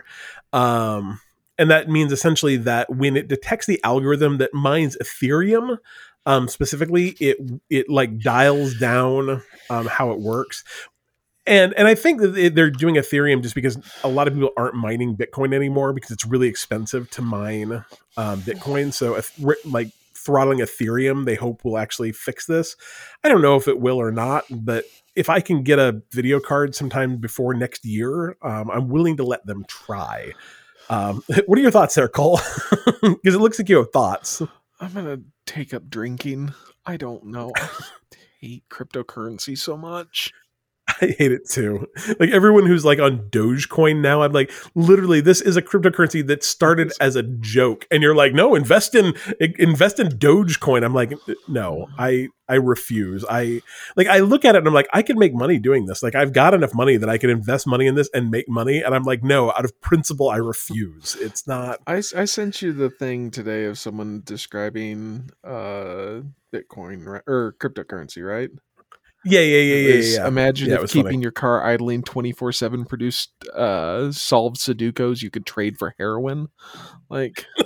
Um, 0.51 1.21
and 1.57 1.71
that 1.71 1.89
means 1.89 2.11
essentially 2.11 2.57
that 2.57 2.93
when 2.93 3.15
it 3.15 3.27
detects 3.27 3.67
the 3.67 3.81
algorithm 3.83 4.39
that 4.39 4.53
mines 4.53 4.97
Ethereum, 5.01 5.77
um, 6.25 6.47
specifically, 6.47 7.09
it 7.19 7.37
it 7.69 7.87
like 7.87 8.19
dials 8.19 8.73
down 8.79 9.43
um, 9.69 9.85
how 9.85 10.11
it 10.11 10.19
works. 10.19 10.63
And 11.47 11.73
and 11.77 11.87
I 11.87 11.95
think 11.95 12.21
they're 12.21 12.71
doing 12.71 12.95
Ethereum 12.95 13.41
just 13.43 13.55
because 13.55 13.77
a 14.03 14.07
lot 14.07 14.27
of 14.27 14.33
people 14.33 14.49
aren't 14.57 14.75
mining 14.75 15.15
Bitcoin 15.15 15.53
anymore 15.53 15.93
because 15.93 16.11
it's 16.11 16.25
really 16.25 16.47
expensive 16.47 17.09
to 17.11 17.21
mine 17.21 17.85
um, 18.17 18.41
Bitcoin. 18.41 18.91
So 18.91 19.19
like 19.65 19.89
throttling 20.15 20.59
Ethereum, 20.59 21.25
they 21.25 21.35
hope 21.35 21.63
will 21.63 21.77
actually 21.77 22.11
fix 22.11 22.47
this. 22.47 22.75
I 23.23 23.29
don't 23.29 23.41
know 23.41 23.55
if 23.55 23.67
it 23.67 23.79
will 23.79 23.97
or 23.97 24.11
not, 24.11 24.45
but 24.49 24.85
if 25.15 25.29
I 25.29 25.39
can 25.39 25.63
get 25.63 25.79
a 25.79 26.01
video 26.11 26.39
card 26.39 26.75
sometime 26.75 27.17
before 27.17 27.53
next 27.53 27.85
year, 27.85 28.35
um, 28.41 28.69
I'm 28.71 28.89
willing 28.89 29.17
to 29.17 29.23
let 29.23 29.45
them 29.45 29.65
try. 29.67 30.31
Um, 30.89 31.23
what 31.45 31.57
are 31.57 31.61
your 31.61 31.71
thoughts 31.71 31.95
there, 31.95 32.07
Cole? 32.07 32.39
Because 33.01 33.35
it 33.35 33.39
looks 33.39 33.59
like 33.59 33.69
you 33.69 33.77
have 33.77 33.91
thoughts. 33.91 34.41
I'm 34.79 34.93
to 34.93 35.21
take 35.45 35.75
up 35.75 35.89
drinking. 35.89 36.53
I 36.87 36.97
don't 36.97 37.25
know. 37.25 37.51
I 37.55 37.69
hate 38.41 38.63
cryptocurrency 38.69 39.55
so 39.55 39.77
much. 39.77 40.33
I 41.01 41.07
hate 41.07 41.31
it 41.31 41.49
too. 41.49 41.87
Like 42.19 42.29
everyone 42.29 42.65
who's 42.65 42.85
like 42.85 42.99
on 42.99 43.29
Dogecoin 43.29 44.01
now, 44.01 44.21
I'm 44.21 44.31
like, 44.31 44.51
literally, 44.75 45.21
this 45.21 45.41
is 45.41 45.57
a 45.57 45.61
cryptocurrency 45.61 46.25
that 46.27 46.43
started 46.43 46.93
as 46.99 47.15
a 47.15 47.23
joke, 47.23 47.85
and 47.91 48.01
you're 48.01 48.15
like, 48.15 48.33
no, 48.33 48.55
invest 48.55 48.95
in 48.95 49.13
invest 49.39 49.99
in 49.99 50.09
Dogecoin. 50.09 50.83
I'm 50.83 50.93
like, 50.93 51.13
no, 51.47 51.87
I 51.97 52.29
I 52.47 52.55
refuse. 52.55 53.25
I 53.27 53.61
like 53.95 54.07
I 54.07 54.19
look 54.19 54.45
at 54.45 54.55
it 54.55 54.59
and 54.59 54.67
I'm 54.67 54.73
like, 54.73 54.87
I 54.93 55.01
can 55.01 55.17
make 55.17 55.33
money 55.33 55.59
doing 55.59 55.85
this. 55.85 56.03
Like 56.03 56.15
I've 56.15 56.33
got 56.33 56.53
enough 56.53 56.73
money 56.73 56.97
that 56.97 57.09
I 57.09 57.17
can 57.17 57.29
invest 57.29 57.67
money 57.67 57.87
in 57.87 57.95
this 57.95 58.09
and 58.13 58.29
make 58.29 58.47
money. 58.47 58.81
And 58.81 58.93
I'm 58.93 59.03
like, 59.03 59.23
no, 59.23 59.51
out 59.51 59.65
of 59.65 59.79
principle, 59.81 60.29
I 60.29 60.37
refuse. 60.37 61.15
It's 61.19 61.47
not. 61.47 61.79
I 61.87 61.97
I 62.15 62.25
sent 62.25 62.61
you 62.61 62.71
the 62.73 62.89
thing 62.89 63.31
today 63.31 63.65
of 63.65 63.77
someone 63.77 64.21
describing 64.23 65.29
uh 65.43 66.21
Bitcoin 66.53 67.21
or 67.27 67.55
cryptocurrency, 67.59 68.25
right? 68.25 68.49
Yeah, 69.25 69.41
yeah, 69.41 69.61
yeah, 69.61 69.89
yeah. 69.89 70.03
yeah. 70.03 70.27
Imagine 70.27 70.69
yeah, 70.69 70.81
if 70.83 70.91
keeping 70.91 71.13
funny. 71.13 71.21
your 71.21 71.31
car 71.31 71.65
idling 71.65 72.03
twenty 72.03 72.31
four 72.31 72.51
seven 72.51 72.85
produced 72.85 73.31
uh, 73.55 74.11
solved 74.11 74.57
Sudokus 74.57 75.23
you 75.23 75.31
could 75.31 75.47
trade 75.47 75.77
for 75.77 75.95
heroin. 75.97 76.49
Like, 77.09 77.45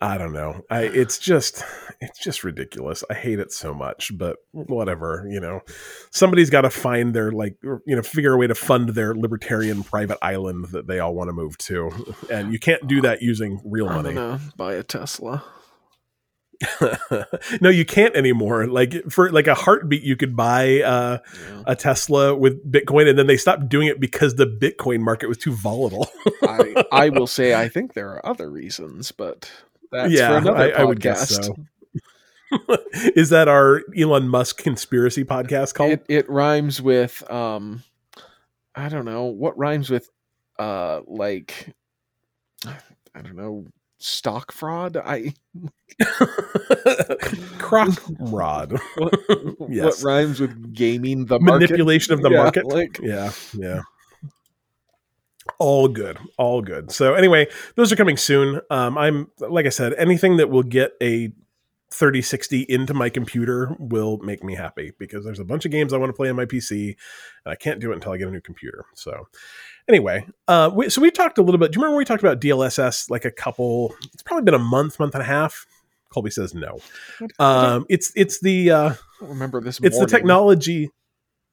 I 0.00 0.16
don't 0.16 0.32
know. 0.32 0.62
I 0.70 0.84
it's 0.84 1.18
just 1.18 1.62
it's 2.00 2.18
just 2.18 2.44
ridiculous. 2.44 3.04
I 3.10 3.14
hate 3.14 3.38
it 3.38 3.52
so 3.52 3.74
much, 3.74 4.16
but 4.16 4.38
whatever. 4.52 5.26
You 5.30 5.40
know, 5.40 5.60
somebody's 6.10 6.48
got 6.48 6.62
to 6.62 6.70
find 6.70 7.12
their 7.14 7.30
like 7.30 7.56
you 7.62 7.80
know 7.86 8.02
figure 8.02 8.32
a 8.32 8.38
way 8.38 8.46
to 8.46 8.54
fund 8.54 8.90
their 8.90 9.14
libertarian 9.14 9.82
private 9.84 10.18
island 10.22 10.68
that 10.72 10.86
they 10.86 10.98
all 10.98 11.14
want 11.14 11.28
to 11.28 11.34
move 11.34 11.58
to, 11.58 11.90
and 12.30 12.52
you 12.54 12.58
can't 12.58 12.86
do 12.86 13.02
that 13.02 13.20
using 13.20 13.60
real 13.64 13.86
money. 13.86 14.14
Buy 14.56 14.74
a 14.74 14.82
Tesla. 14.82 15.44
No, 17.60 17.68
you 17.68 17.84
can't 17.84 18.14
anymore. 18.14 18.66
Like 18.66 18.94
for 19.10 19.30
like 19.30 19.46
a 19.46 19.54
heartbeat, 19.54 20.02
you 20.02 20.16
could 20.16 20.36
buy 20.36 20.80
uh, 20.82 21.18
yeah. 21.34 21.62
a 21.66 21.76
Tesla 21.76 22.34
with 22.34 22.70
Bitcoin, 22.70 23.08
and 23.08 23.18
then 23.18 23.26
they 23.26 23.36
stopped 23.36 23.68
doing 23.68 23.88
it 23.88 24.00
because 24.00 24.36
the 24.36 24.46
Bitcoin 24.46 25.00
market 25.00 25.28
was 25.28 25.38
too 25.38 25.52
volatile. 25.52 26.08
I, 26.42 26.84
I 26.92 27.08
will 27.08 27.26
say 27.26 27.54
I 27.54 27.68
think 27.68 27.94
there 27.94 28.10
are 28.10 28.26
other 28.26 28.50
reasons, 28.50 29.12
but 29.12 29.50
that's 29.90 30.12
yeah, 30.12 30.28
for 30.28 30.36
another 30.38 30.58
I, 30.58 30.70
podcast. 30.70 30.78
I 30.78 30.84
would 30.84 31.00
guess 31.00 31.46
so. 31.46 31.56
Is 33.16 33.30
that 33.30 33.48
our 33.48 33.82
Elon 33.96 34.28
Musk 34.28 34.58
conspiracy 34.58 35.24
podcast 35.24 35.74
called? 35.74 35.92
It, 35.92 36.04
it 36.08 36.30
rhymes 36.30 36.82
with 36.82 37.28
um, 37.30 37.82
I 38.74 38.88
don't 38.88 39.04
know 39.04 39.24
what 39.24 39.56
rhymes 39.56 39.90
with 39.90 40.10
uh, 40.58 41.00
like 41.06 41.74
I 42.66 43.22
don't 43.22 43.36
know 43.36 43.66
stock 44.02 44.52
fraud. 44.52 44.96
I 44.96 45.34
crock 47.58 47.90
rod. 48.18 48.72
what, 48.96 49.20
yes. 49.68 50.02
what 50.02 50.02
rhymes 50.02 50.40
with 50.40 50.74
gaming 50.74 51.26
the 51.26 51.38
market? 51.40 51.70
manipulation 51.70 52.14
of 52.14 52.22
the 52.22 52.30
yeah, 52.30 52.42
market? 52.42 52.66
Like, 52.66 52.98
yeah, 53.02 53.32
yeah. 53.54 53.82
All 55.58 55.88
good, 55.88 56.18
all 56.38 56.62
good. 56.62 56.92
So 56.92 57.14
anyway, 57.14 57.48
those 57.74 57.92
are 57.92 57.96
coming 57.96 58.16
soon. 58.16 58.60
Um, 58.70 58.96
I'm 58.96 59.30
like 59.38 59.66
I 59.66 59.70
said, 59.70 59.94
anything 59.94 60.36
that 60.36 60.50
will 60.50 60.62
get 60.62 60.92
a 61.02 61.32
3060 61.92 62.62
into 62.68 62.94
my 62.94 63.10
computer 63.10 63.76
will 63.78 64.18
make 64.18 64.42
me 64.42 64.54
happy 64.54 64.92
because 64.98 65.24
there's 65.24 65.38
a 65.38 65.44
bunch 65.44 65.64
of 65.64 65.70
games 65.70 65.92
I 65.92 65.98
want 65.98 66.10
to 66.10 66.16
play 66.16 66.30
on 66.30 66.36
my 66.36 66.46
PC 66.46 66.96
and 67.44 67.52
I 67.52 67.54
can't 67.54 67.80
do 67.80 67.92
it 67.92 67.96
until 67.96 68.12
I 68.12 68.16
get 68.16 68.28
a 68.28 68.30
new 68.30 68.40
computer. 68.40 68.86
So 68.94 69.28
anyway, 69.88 70.26
uh, 70.48 70.70
we, 70.72 70.88
so 70.88 71.00
we 71.00 71.10
talked 71.10 71.38
a 71.38 71.42
little 71.42 71.58
bit. 71.58 71.72
Do 71.72 71.78
you 71.78 71.82
remember 71.82 71.98
we 71.98 72.04
talked 72.04 72.22
about 72.22 72.40
DLSS 72.40 73.10
like 73.10 73.24
a 73.24 73.30
couple? 73.30 73.94
It's 74.12 74.22
probably 74.22 74.44
been 74.44 74.54
a 74.54 74.58
month, 74.58 74.98
month 74.98 75.14
and 75.14 75.22
a 75.22 75.26
half. 75.26 75.66
Colby 76.10 76.30
says 76.30 76.54
no. 76.54 76.78
Um, 77.38 77.86
it's 77.88 78.12
it's 78.14 78.40
the 78.40 78.70
uh, 78.70 78.94
remember 79.20 79.60
this. 79.60 79.80
It's 79.82 79.98
the 79.98 80.06
technology. 80.06 80.90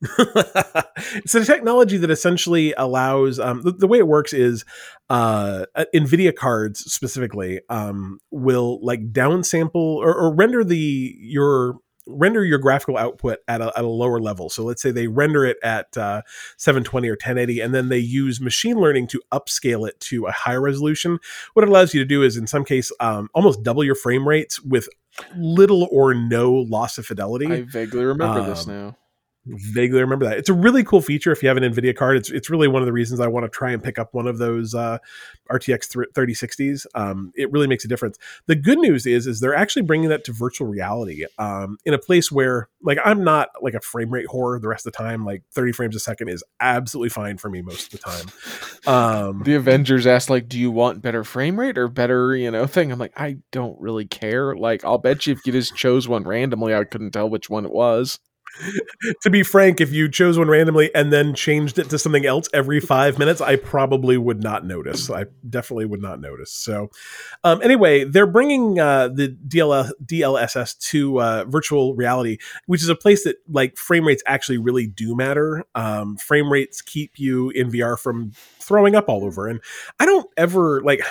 it's 0.18 1.36
a 1.36 1.44
technology 1.44 1.98
that 1.98 2.10
essentially 2.10 2.74
allows 2.78 3.38
um, 3.38 3.64
the, 3.64 3.74
the, 3.74 3.88
way 3.88 3.98
it 3.98 4.08
works 4.08 4.32
is 4.32 4.64
uh, 5.10 5.66
nvidia 5.94 6.34
cards 6.34 6.80
specifically 6.90 7.60
um, 7.68 8.18
will 8.32 8.80
like 8.82 9.12
downsample 9.12 9.76
or, 9.76 10.16
or 10.16 10.34
render 10.34 10.64
the 10.64 11.14
your 11.20 11.80
render 12.10 12.44
your 12.44 12.58
graphical 12.58 12.98
output 12.98 13.40
at 13.48 13.62
a, 13.62 13.72
at 13.78 13.84
a 13.84 13.88
lower 13.88 14.20
level. 14.20 14.50
So 14.50 14.64
let's 14.64 14.82
say 14.82 14.92
they 14.92 15.08
render 15.08 15.46
it 15.46 15.58
at 15.64 15.96
uh, 15.98 16.22
720 16.58 17.08
or 17.08 17.14
1080, 17.14 17.62
and 17.62 17.74
then 17.74 17.90
they 17.90 18.00
use 18.00 18.42
machine 18.42 18.78
learning 18.78 19.08
to 19.08 19.22
upscale 19.32 19.88
it 19.88 20.00
to 20.02 20.26
a 20.26 20.32
higher 20.32 20.62
resolution. 20.62 21.20
What 21.54 21.64
it 21.64 21.70
allows 21.70 21.94
you 21.94 22.02
to 22.02 22.06
do 22.06 22.24
is, 22.24 22.38
in 22.38 22.48
some 22.48 22.66
case, 22.66 22.92
um, 23.00 23.30
almost 23.34 23.64
double 23.64 23.84
your 23.84 23.96
frame 23.96 24.28
rates 24.28 24.62
with 24.62 24.90
little 25.36 25.88
or 25.92 26.14
no 26.14 26.52
loss 26.54 26.98
of 26.98 27.06
fidelity. 27.06 27.48
I 27.48 27.62
vaguely 27.62 28.06
remember 28.06 28.40
um, 28.40 28.50
this 28.50 28.68
now 28.68 28.96
vaguely 29.50 30.02
remember 30.02 30.26
that. 30.26 30.38
It's 30.38 30.50
a 30.50 30.54
really 30.54 30.84
cool 30.84 31.02
feature 31.02 31.32
if 31.32 31.42
you 31.42 31.50
have 31.50 31.58
an 31.58 31.64
NVIDIA 31.64 31.96
card. 31.96 32.18
It's 32.18 32.30
it's 32.30 32.50
really 32.50 32.68
one 32.68 32.82
of 32.82 32.86
the 32.86 32.94
reasons 32.94 33.20
I 33.20 33.28
want 33.28 33.46
to 33.46 33.50
try 33.50 33.72
and 33.72 33.84
pick 33.84 33.98
up 33.98 34.14
one 34.14 34.28
of 34.28 34.38
those 34.38 34.76
uh, 34.76 35.00
RTX 35.52 36.06
3060s. 36.14 36.86
Um, 36.96 37.32
it 37.36 37.52
really 37.52 37.68
makes 37.68 37.84
a 37.86 37.88
difference. 37.88 38.18
The 38.46 38.56
good 38.56 38.80
news 38.80 39.06
is 39.06 39.28
is 39.28 39.40
they're 39.40 39.56
actually 39.56 39.82
bringing 39.84 40.10
that 40.10 40.24
to 40.26 40.34
virtual 40.34 40.68
reality 40.68 41.26
um, 41.38 41.78
in 41.86 41.94
a 41.94 41.98
place 41.98 42.32
where 42.32 42.70
like 42.82 43.00
I'm 43.04 43.24
not 43.24 43.50
like 43.62 43.74
a 43.74 43.82
frame 43.82 44.12
rate 44.12 44.28
whore 44.28 44.62
the 44.62 44.68
rest 44.68 44.86
of 44.86 44.94
the 44.94 44.98
time. 44.98 45.26
Like 45.26 45.44
30 45.52 45.72
frames 45.74 45.96
a 45.96 46.00
second 46.00 46.30
is 46.30 46.44
absolutely 46.60 47.10
fine 47.10 47.38
for 47.38 47.50
me 47.50 47.62
most 47.62 47.94
of 47.94 48.00
the 48.00 48.10
time. 48.10 48.88
Um, 48.88 49.42
the 49.46 49.56
Avengers 49.56 50.06
asked 50.06 50.30
like, 50.30 50.48
"Do 50.48 50.60
you 50.60 50.72
want 50.72 51.02
better 51.02 51.24
frame 51.24 51.60
rate 51.60 51.78
or 51.78 51.88
better 51.88 52.36
you 52.36 52.52
know 52.52 52.68
thing?" 52.68 52.92
I'm 52.92 53.00
like, 53.00 53.14
I 53.20 53.38
don't 53.52 53.80
really 53.80 54.06
care. 54.06 54.56
Like, 54.56 54.86
I'll 54.86 54.98
bet 54.98 55.28
you 55.28 55.34
if 55.34 55.46
you 55.46 55.52
just 55.52 55.76
chose 55.76 56.08
one 56.08 56.24
randomly, 56.24 56.76
I 56.76 56.84
couldn't 56.84 57.12
tell 57.12 57.30
which 57.30 57.50
one 57.50 57.66
it 57.66 57.72
was. 57.72 58.20
to 59.22 59.30
be 59.30 59.44
frank, 59.44 59.82
if 59.82 59.92
you 59.92 60.10
chose 60.10 60.38
one 60.38 60.48
randomly 60.48 60.94
and 60.94 61.12
then 61.12 61.34
changed 61.34 61.80
it 61.80 61.90
to 61.90 62.00
something 62.00 62.26
else 62.26 62.48
every 62.54 62.80
five 62.80 63.18
minutes, 63.18 63.42
I 63.42 63.56
probably 63.56 64.18
would 64.18 64.42
not 64.44 64.66
notice. 64.66 65.10
I 65.10 65.26
definitely 65.50 65.86
would 65.86 66.02
not 66.02 66.20
notice. 66.20 66.52
So, 66.52 66.90
um, 67.44 67.62
anyway, 67.62 68.04
they're 68.04 68.28
bringing 68.28 68.80
uh, 68.80 69.10
the 69.10 69.36
DL- 69.48 69.92
DLSS 70.04 70.78
to 70.90 71.22
uh, 71.22 71.46
virtual 71.46 71.96
reality, 71.96 72.38
which 72.66 72.82
is 72.82 72.90
a 72.90 72.96
place 72.96 73.24
that 73.24 73.38
like 73.48 73.78
frame 73.78 74.06
rates 74.06 74.24
actually 74.26 74.58
really 74.58 74.88
do 74.88 75.16
matter. 75.16 75.66
Um, 75.76 76.18
frame 76.18 76.52
rates 76.52 76.82
keep 76.82 77.20
you 77.20 77.50
in 77.52 77.72
VR 77.72 77.98
from 77.98 78.32
throwing 78.60 78.96
up 78.96 79.10
all 79.10 79.26
over, 79.26 79.48
and 79.48 79.62
I 80.00 80.06
don't 80.06 80.30
ever 80.38 80.82
like 80.82 81.02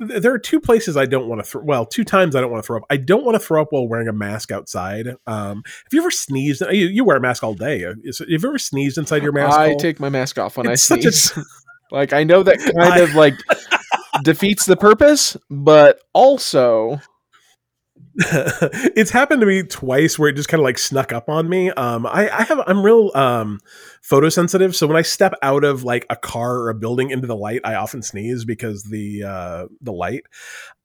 there 0.00 0.32
are 0.32 0.38
two 0.38 0.60
places 0.60 0.96
I 0.96 1.06
don't 1.06 1.28
want 1.28 1.44
to 1.44 1.48
throw. 1.48 1.62
Well, 1.62 1.86
two 1.86 2.04
times 2.04 2.36
I 2.36 2.40
don't 2.40 2.50
want 2.50 2.62
to 2.62 2.66
throw 2.66 2.78
up. 2.78 2.84
I 2.90 2.96
don't 2.96 3.24
want 3.24 3.34
to 3.34 3.40
throw 3.40 3.62
up 3.62 3.68
while 3.70 3.88
wearing 3.88 4.08
a 4.08 4.12
mask 4.12 4.52
outside. 4.52 5.08
Um, 5.26 5.62
have 5.64 5.92
you 5.92 6.00
ever 6.00 6.10
sneezed? 6.10 6.62
You, 6.70 6.86
you 6.86 7.04
wear 7.04 7.16
a 7.16 7.20
mask 7.20 7.42
all 7.42 7.54
day. 7.54 7.84
Uh, 7.84 7.94
have 8.18 8.28
you 8.28 8.36
ever 8.36 8.58
sneezed 8.58 8.98
inside 8.98 9.22
your 9.22 9.32
mask? 9.32 9.58
I 9.58 9.74
take 9.74 10.00
my 10.00 10.08
mask 10.08 10.38
off 10.38 10.56
when 10.56 10.68
it's 10.70 10.90
I 10.90 10.96
sneeze. 11.00 11.36
A, 11.36 11.42
like 11.90 12.12
I 12.12 12.24
know 12.24 12.42
that 12.42 12.58
kind 12.78 12.94
I, 12.94 13.00
of 13.00 13.14
like 13.14 13.34
defeats 14.22 14.66
the 14.66 14.76
purpose, 14.76 15.36
but 15.50 16.00
also 16.12 17.00
it's 18.96 19.12
happened 19.12 19.40
to 19.40 19.46
me 19.46 19.62
twice 19.62 20.18
where 20.18 20.28
it 20.28 20.34
just 20.34 20.48
kind 20.48 20.60
of 20.60 20.64
like 20.64 20.76
snuck 20.76 21.12
up 21.12 21.28
on 21.28 21.48
me. 21.48 21.70
Um, 21.70 22.04
I, 22.04 22.28
I 22.28 22.42
have 22.42 22.60
I'm 22.66 22.84
real 22.84 23.12
um 23.14 23.60
photosensitive, 24.02 24.74
so 24.74 24.88
when 24.88 24.96
I 24.96 25.02
step 25.02 25.34
out 25.40 25.62
of 25.62 25.84
like 25.84 26.04
a 26.10 26.16
car 26.16 26.56
or 26.56 26.70
a 26.70 26.74
building 26.74 27.10
into 27.10 27.28
the 27.28 27.36
light, 27.36 27.60
I 27.62 27.76
often 27.76 28.02
sneeze 28.02 28.44
because 28.44 28.82
the 28.82 29.22
uh 29.22 29.66
the 29.80 29.92
light. 29.92 30.24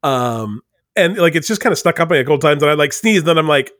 Um, 0.03 0.61
and 0.95 1.17
like 1.17 1.33
it's 1.33 1.47
just 1.47 1.59
kind 1.59 1.71
of 1.71 1.79
stuck 1.79 1.99
up 1.99 2.11
on 2.11 2.17
me 2.17 2.19
a 2.19 2.23
couple 2.23 2.37
times, 2.37 2.61
and 2.61 2.69
I 2.69 2.75
like 2.75 2.93
sneeze, 2.93 3.19
and 3.19 3.27
then 3.27 3.39
I'm 3.39 3.47
like, 3.47 3.71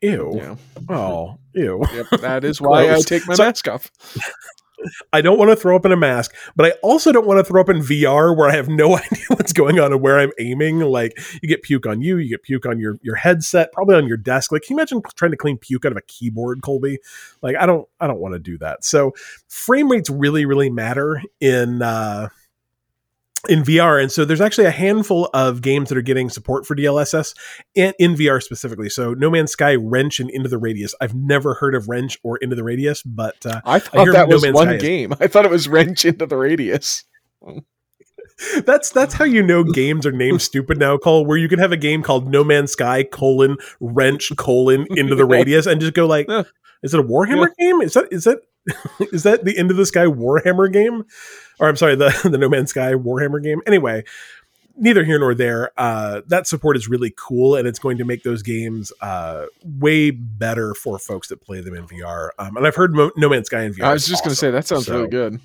ew, 0.00 0.32
yeah. 0.34 0.56
oh, 0.88 1.38
ew. 1.52 1.84
Yep, 1.92 2.20
that 2.22 2.44
is 2.44 2.60
why 2.62 2.94
I 2.94 3.00
take 3.00 3.26
my 3.28 3.34
so, 3.34 3.44
mask 3.44 3.68
off. 3.68 3.90
I 5.12 5.20
don't 5.20 5.38
want 5.38 5.50
to 5.50 5.56
throw 5.56 5.76
up 5.76 5.86
in 5.86 5.92
a 5.92 5.96
mask, 5.96 6.34
but 6.56 6.66
I 6.66 6.70
also 6.82 7.12
don't 7.12 7.26
want 7.26 7.38
to 7.38 7.44
throw 7.44 7.60
up 7.60 7.68
in 7.68 7.78
VR 7.78 8.36
where 8.36 8.48
I 8.48 8.54
have 8.54 8.68
no 8.68 8.96
idea 8.96 9.24
what's 9.28 9.52
going 9.52 9.78
on 9.78 9.92
and 9.92 10.00
where 10.00 10.18
I'm 10.18 10.32
aiming. 10.38 10.80
Like 10.80 11.18
you 11.42 11.48
get 11.48 11.62
puke 11.62 11.86
on 11.86 12.00
you, 12.00 12.18
you 12.18 12.28
get 12.28 12.42
puke 12.42 12.66
on 12.66 12.78
your 12.78 12.98
your 13.02 13.16
headset, 13.16 13.72
probably 13.72 13.96
on 13.96 14.06
your 14.06 14.16
desk. 14.16 14.52
Like 14.52 14.62
can 14.62 14.74
you 14.74 14.80
imagine 14.80 15.02
trying 15.16 15.30
to 15.30 15.36
clean 15.36 15.58
puke 15.58 15.84
out 15.84 15.92
of 15.92 15.98
a 15.98 16.02
keyboard, 16.02 16.62
Colby? 16.62 16.98
Like 17.42 17.56
I 17.56 17.66
don't 17.66 17.88
I 18.00 18.06
don't 18.06 18.20
want 18.20 18.34
to 18.34 18.38
do 18.38 18.58
that. 18.58 18.84
So 18.84 19.12
frame 19.48 19.90
rates 19.90 20.10
really 20.10 20.44
really 20.44 20.70
matter 20.70 21.22
in 21.40 21.82
uh 21.82 22.28
in 23.48 23.62
VR. 23.62 24.00
And 24.00 24.10
so 24.10 24.24
there's 24.24 24.40
actually 24.40 24.66
a 24.66 24.72
handful 24.72 25.28
of 25.34 25.62
games 25.62 25.88
that 25.88 25.98
are 25.98 26.02
getting 26.02 26.30
support 26.30 26.66
for 26.66 26.76
DLSS 26.76 27.34
in, 27.74 27.92
in 27.98 28.14
VR 28.14 28.42
specifically. 28.42 28.88
So 28.88 29.14
No 29.14 29.30
Man's 29.30 29.52
Sky, 29.52 29.74
Wrench, 29.74 30.20
and 30.20 30.30
Into 30.30 30.48
the 30.48 30.58
Radius. 30.58 30.94
I've 31.00 31.14
never 31.14 31.54
heard 31.54 31.74
of 31.74 31.88
Wrench 31.88 32.18
or 32.22 32.36
Into 32.38 32.54
the 32.54 32.64
Radius, 32.64 33.02
but 33.02 33.44
uh, 33.44 33.60
I 33.64 33.78
thought 33.78 34.08
I 34.08 34.12
that 34.12 34.28
no 34.28 34.36
was 34.36 34.42
Man's 34.42 34.54
one 34.54 34.68
Sky 34.68 34.76
game. 34.76 35.12
Is- 35.12 35.18
I 35.20 35.26
thought 35.26 35.44
it 35.44 35.50
was 35.50 35.68
Wrench 35.68 36.04
Into 36.04 36.26
the 36.26 36.36
Radius. 36.36 37.04
that's 38.64 38.90
that's 38.90 39.14
how 39.14 39.24
you 39.24 39.42
know 39.42 39.64
games 39.64 40.06
are 40.06 40.12
named 40.12 40.42
stupid 40.42 40.78
now, 40.78 40.96
Cole. 40.96 41.26
Where 41.26 41.36
you 41.36 41.48
can 41.48 41.58
have 41.58 41.72
a 41.72 41.76
game 41.76 42.02
called 42.02 42.28
No 42.28 42.44
Man's 42.44 42.72
Sky 42.72 43.02
colon 43.04 43.56
Wrench 43.80 44.32
colon 44.36 44.86
Into 44.90 45.14
the 45.14 45.24
Radius 45.26 45.66
and 45.66 45.80
just 45.80 45.94
go 45.94 46.06
like, 46.06 46.28
is 46.82 46.94
it 46.94 47.00
a 47.00 47.02
Warhammer 47.02 47.48
yeah. 47.58 47.66
game? 47.66 47.80
Is 47.82 47.94
that 47.94 48.08
is 48.12 48.24
that 48.24 48.38
is 49.12 49.22
that 49.24 49.44
the 49.44 49.56
Into 49.56 49.74
the 49.74 49.86
Sky 49.86 50.06
Warhammer 50.06 50.72
game? 50.72 51.04
Or 51.62 51.68
I'm 51.68 51.76
sorry, 51.76 51.94
the 51.94 52.10
the 52.30 52.36
No 52.38 52.48
Man's 52.48 52.70
Sky 52.70 52.92
Warhammer 52.94 53.42
game. 53.42 53.60
Anyway, 53.66 54.04
neither 54.76 55.04
here 55.04 55.18
nor 55.18 55.34
there. 55.34 55.70
Uh, 55.78 56.22
that 56.26 56.46
support 56.46 56.76
is 56.76 56.88
really 56.88 57.14
cool, 57.16 57.54
and 57.56 57.66
it's 57.68 57.78
going 57.78 57.98
to 57.98 58.04
make 58.04 58.22
those 58.24 58.42
games 58.42 58.92
uh, 59.00 59.46
way 59.64 60.10
better 60.10 60.74
for 60.74 60.98
folks 60.98 61.28
that 61.28 61.40
play 61.40 61.60
them 61.60 61.74
in 61.74 61.86
VR. 61.86 62.30
Um, 62.38 62.56
and 62.56 62.66
I've 62.66 62.74
heard 62.74 62.94
Mo- 62.94 63.12
No 63.16 63.28
Man's 63.28 63.46
Sky 63.46 63.62
in 63.62 63.72
VR. 63.74 63.84
I 63.84 63.92
was 63.92 64.06
just 64.06 64.24
going 64.24 64.32
to 64.32 64.36
say 64.36 64.50
that 64.50 64.66
sounds 64.66 64.86
So- 64.86 64.96
really 64.96 65.08
good. 65.10 65.40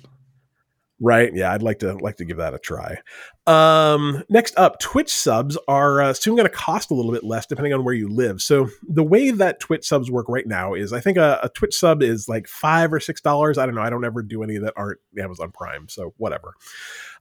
Right. 1.00 1.32
Yeah, 1.32 1.52
I'd 1.52 1.62
like 1.62 1.78
to 1.80 1.94
like 1.94 2.16
to 2.16 2.24
give 2.24 2.38
that 2.38 2.54
a 2.54 2.58
try. 2.58 2.98
Um, 3.46 4.24
next 4.28 4.58
up, 4.58 4.80
Twitch 4.80 5.14
subs 5.14 5.56
are 5.68 6.00
uh, 6.02 6.12
soon 6.12 6.34
going 6.34 6.48
to 6.48 6.54
cost 6.54 6.90
a 6.90 6.94
little 6.94 7.12
bit 7.12 7.22
less 7.22 7.46
depending 7.46 7.72
on 7.72 7.84
where 7.84 7.94
you 7.94 8.08
live. 8.08 8.42
So 8.42 8.68
the 8.82 9.04
way 9.04 9.30
that 9.30 9.60
Twitch 9.60 9.86
subs 9.86 10.10
work 10.10 10.26
right 10.28 10.46
now 10.46 10.74
is, 10.74 10.92
I 10.92 10.98
think 10.98 11.16
a, 11.16 11.38
a 11.44 11.50
Twitch 11.50 11.74
sub 11.74 12.02
is 12.02 12.28
like 12.28 12.48
five 12.48 12.92
or 12.92 12.98
six 12.98 13.20
dollars. 13.20 13.58
I 13.58 13.66
don't 13.66 13.76
know. 13.76 13.82
I 13.82 13.90
don't 13.90 14.04
ever 14.04 14.22
do 14.22 14.42
any 14.42 14.58
that 14.58 14.74
aren't 14.76 14.98
Amazon 15.16 15.52
Prime, 15.52 15.88
so 15.88 16.14
whatever. 16.16 16.54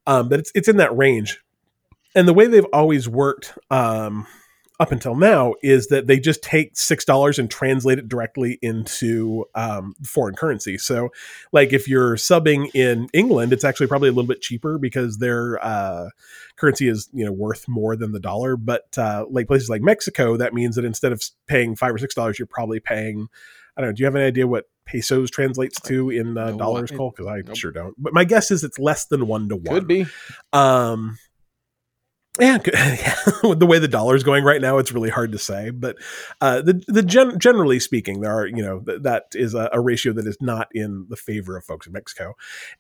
Um, 0.08 0.28
but 0.28 0.40
it's 0.40 0.52
it's 0.56 0.68
in 0.68 0.78
that 0.78 0.98
range. 0.98 1.40
And 2.16 2.28
the 2.28 2.34
way 2.34 2.48
they've 2.48 2.66
always 2.74 3.08
worked 3.08 3.56
um, 3.70 4.26
up 4.80 4.92
until 4.92 5.16
now 5.16 5.56
is 5.64 5.88
that 5.88 6.06
they 6.06 6.20
just 6.20 6.44
take 6.44 6.78
six 6.78 7.04
dollars 7.04 7.40
and 7.40 7.50
translate 7.50 7.98
it 7.98 8.08
directly 8.08 8.60
into 8.62 9.46
um, 9.56 9.96
foreign 10.04 10.36
currency. 10.36 10.78
So 10.78 11.10
like 11.52 11.74
if 11.74 11.88
you're 11.88 12.16
subbing 12.16 12.70
in 12.76 13.10
England, 13.14 13.54
it's 13.54 13.64
actually 13.64 13.88
probably 13.88 14.10
a 14.10 14.12
little 14.12 14.28
bit 14.28 14.42
cheaper 14.42 14.78
because 14.78 15.18
their 15.18 15.64
uh, 15.66 16.10
currency 16.58 16.88
is 16.88 17.10
you 17.12 17.26
know 17.26 17.32
worth 17.32 17.68
more 17.68 17.96
than 17.96 18.12
the 18.12 18.20
dollar. 18.20 18.56
But 18.56 18.96
uh, 18.98 19.26
like 19.30 19.48
places 19.48 19.70
like 19.70 19.82
Mexico, 19.82 20.38
that 20.38 20.54
means 20.54 20.76
that 20.76 20.86
instead 20.86 21.12
of 21.12 21.24
paying 21.48 21.76
five 21.76 21.94
or 21.94 21.98
six 21.98 22.14
dollars, 22.14 22.38
you're 22.38 22.46
probably 22.46 22.80
paying. 22.80 23.28
I 23.76 23.82
don't 23.82 23.90
know. 23.90 23.94
Do 23.96 24.02
you 24.02 24.06
have 24.06 24.16
any 24.16 24.26
idea 24.26 24.48
what 24.48 24.66
pesos 24.86 25.30
translates 25.30 25.80
to 25.82 26.10
in 26.10 26.38
uh, 26.38 26.52
No, 26.52 26.58
dollars, 26.58 26.90
Cole? 26.90 27.12
Because 27.12 27.28
I 27.28 27.42
nope. 27.46 27.56
sure 27.56 27.72
don't. 27.72 27.94
But 27.98 28.14
my 28.14 28.24
guess 28.24 28.50
is 28.50 28.64
it's 28.64 28.80
less 28.80 29.06
than 29.06 29.28
one 29.28 29.50
to 29.50 29.56
one. 29.56 29.76
Could 29.76 29.88
be. 29.88 30.06
Um, 30.52 31.18
yeah, 32.40 32.58
with 33.44 33.60
the 33.60 33.66
way 33.66 33.80
the 33.80 33.88
dollar's 33.88 34.24
going 34.24 34.44
right 34.44 34.62
now, 34.62 34.78
it's 34.78 34.92
really 34.92 35.10
hard 35.10 35.32
to 35.32 35.40
say. 35.40 35.70
But 35.70 35.98
uh, 36.42 36.62
the 36.62 36.84
the 36.88 37.04
gen- 37.04 37.40
generally 37.40 37.80
speaking, 37.80 38.22
there 38.22 38.32
are 38.32 38.46
you 38.46 38.64
know 38.64 38.80
th- 38.82 39.02
that 39.02 39.28
is 39.34 39.54
a, 39.54 39.70
a 39.74 39.80
ratio 39.80 40.14
that 40.14 40.28
is 40.28 40.38
not 40.42 40.68
in 40.74 41.06
the 41.10 41.16
favor 41.16 41.58
of 41.58 41.66
folks 41.66 41.88
in 41.88 41.94
Mexico. 41.94 42.36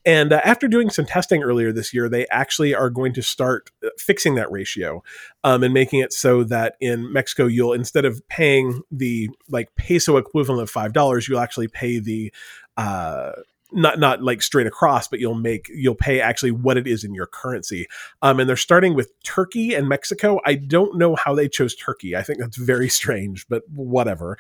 And 0.06 0.34
uh, 0.34 0.42
after 0.44 0.68
doing 0.68 0.90
some 0.90 1.06
testing 1.06 1.44
earlier 1.44 1.72
this 1.72 1.94
year, 1.94 2.10
they 2.10 2.28
actually 2.28 2.76
are 2.76 2.90
going 2.90 3.14
to 3.14 3.22
start 3.22 3.72
uh, 3.84 3.90
fixing 3.98 4.36
that 4.36 4.52
ratio 4.52 5.04
um, 5.44 5.64
and 5.64 5.74
making 5.74 6.02
it 6.02 6.14
so 6.14 6.44
that 6.46 6.76
in 6.80 7.12
Mexico, 7.12 7.46
you'll 7.46 7.74
instead 7.74 8.06
of 8.06 8.22
paying 8.28 8.82
the 8.92 9.30
like 9.50 9.70
peso 9.76 10.18
equivalent 10.18 10.62
of 10.62 10.70
five 10.70 10.94
dollars, 10.94 11.28
you'll 11.28 11.40
actually 11.40 11.68
pay 11.68 12.00
the 12.00 12.32
uh, 12.78 13.32
not 13.72 14.00
not 14.00 14.24
like 14.24 14.42
straight 14.42 14.68
across, 14.68 15.08
but 15.08 15.20
you'll 15.20 15.36
make 15.36 15.70
you'll 15.74 15.96
pay 15.96 16.22
actually 16.22 16.52
what 16.52 16.78
it 16.78 16.88
is 16.88 17.04
in 17.04 17.14
your 17.14 17.28
currency. 17.28 17.88
Um, 18.22 18.40
and 18.40 18.48
they're 18.48 18.56
starting 18.56 18.94
with 18.94 19.12
Turkey 19.24 19.74
and 19.74 19.90
Mexico. 19.90 20.40
I 20.46 20.56
don't 20.56 20.98
know 20.98 21.16
how 21.16 21.36
they 21.36 21.50
chose 21.50 21.76
Turkey. 21.76 22.16
I 22.16 22.24
think 22.24 22.40
that's 22.40 22.58
very 22.58 22.90
strange, 22.90 23.48
but 23.48 23.64
whatever. 23.70 24.38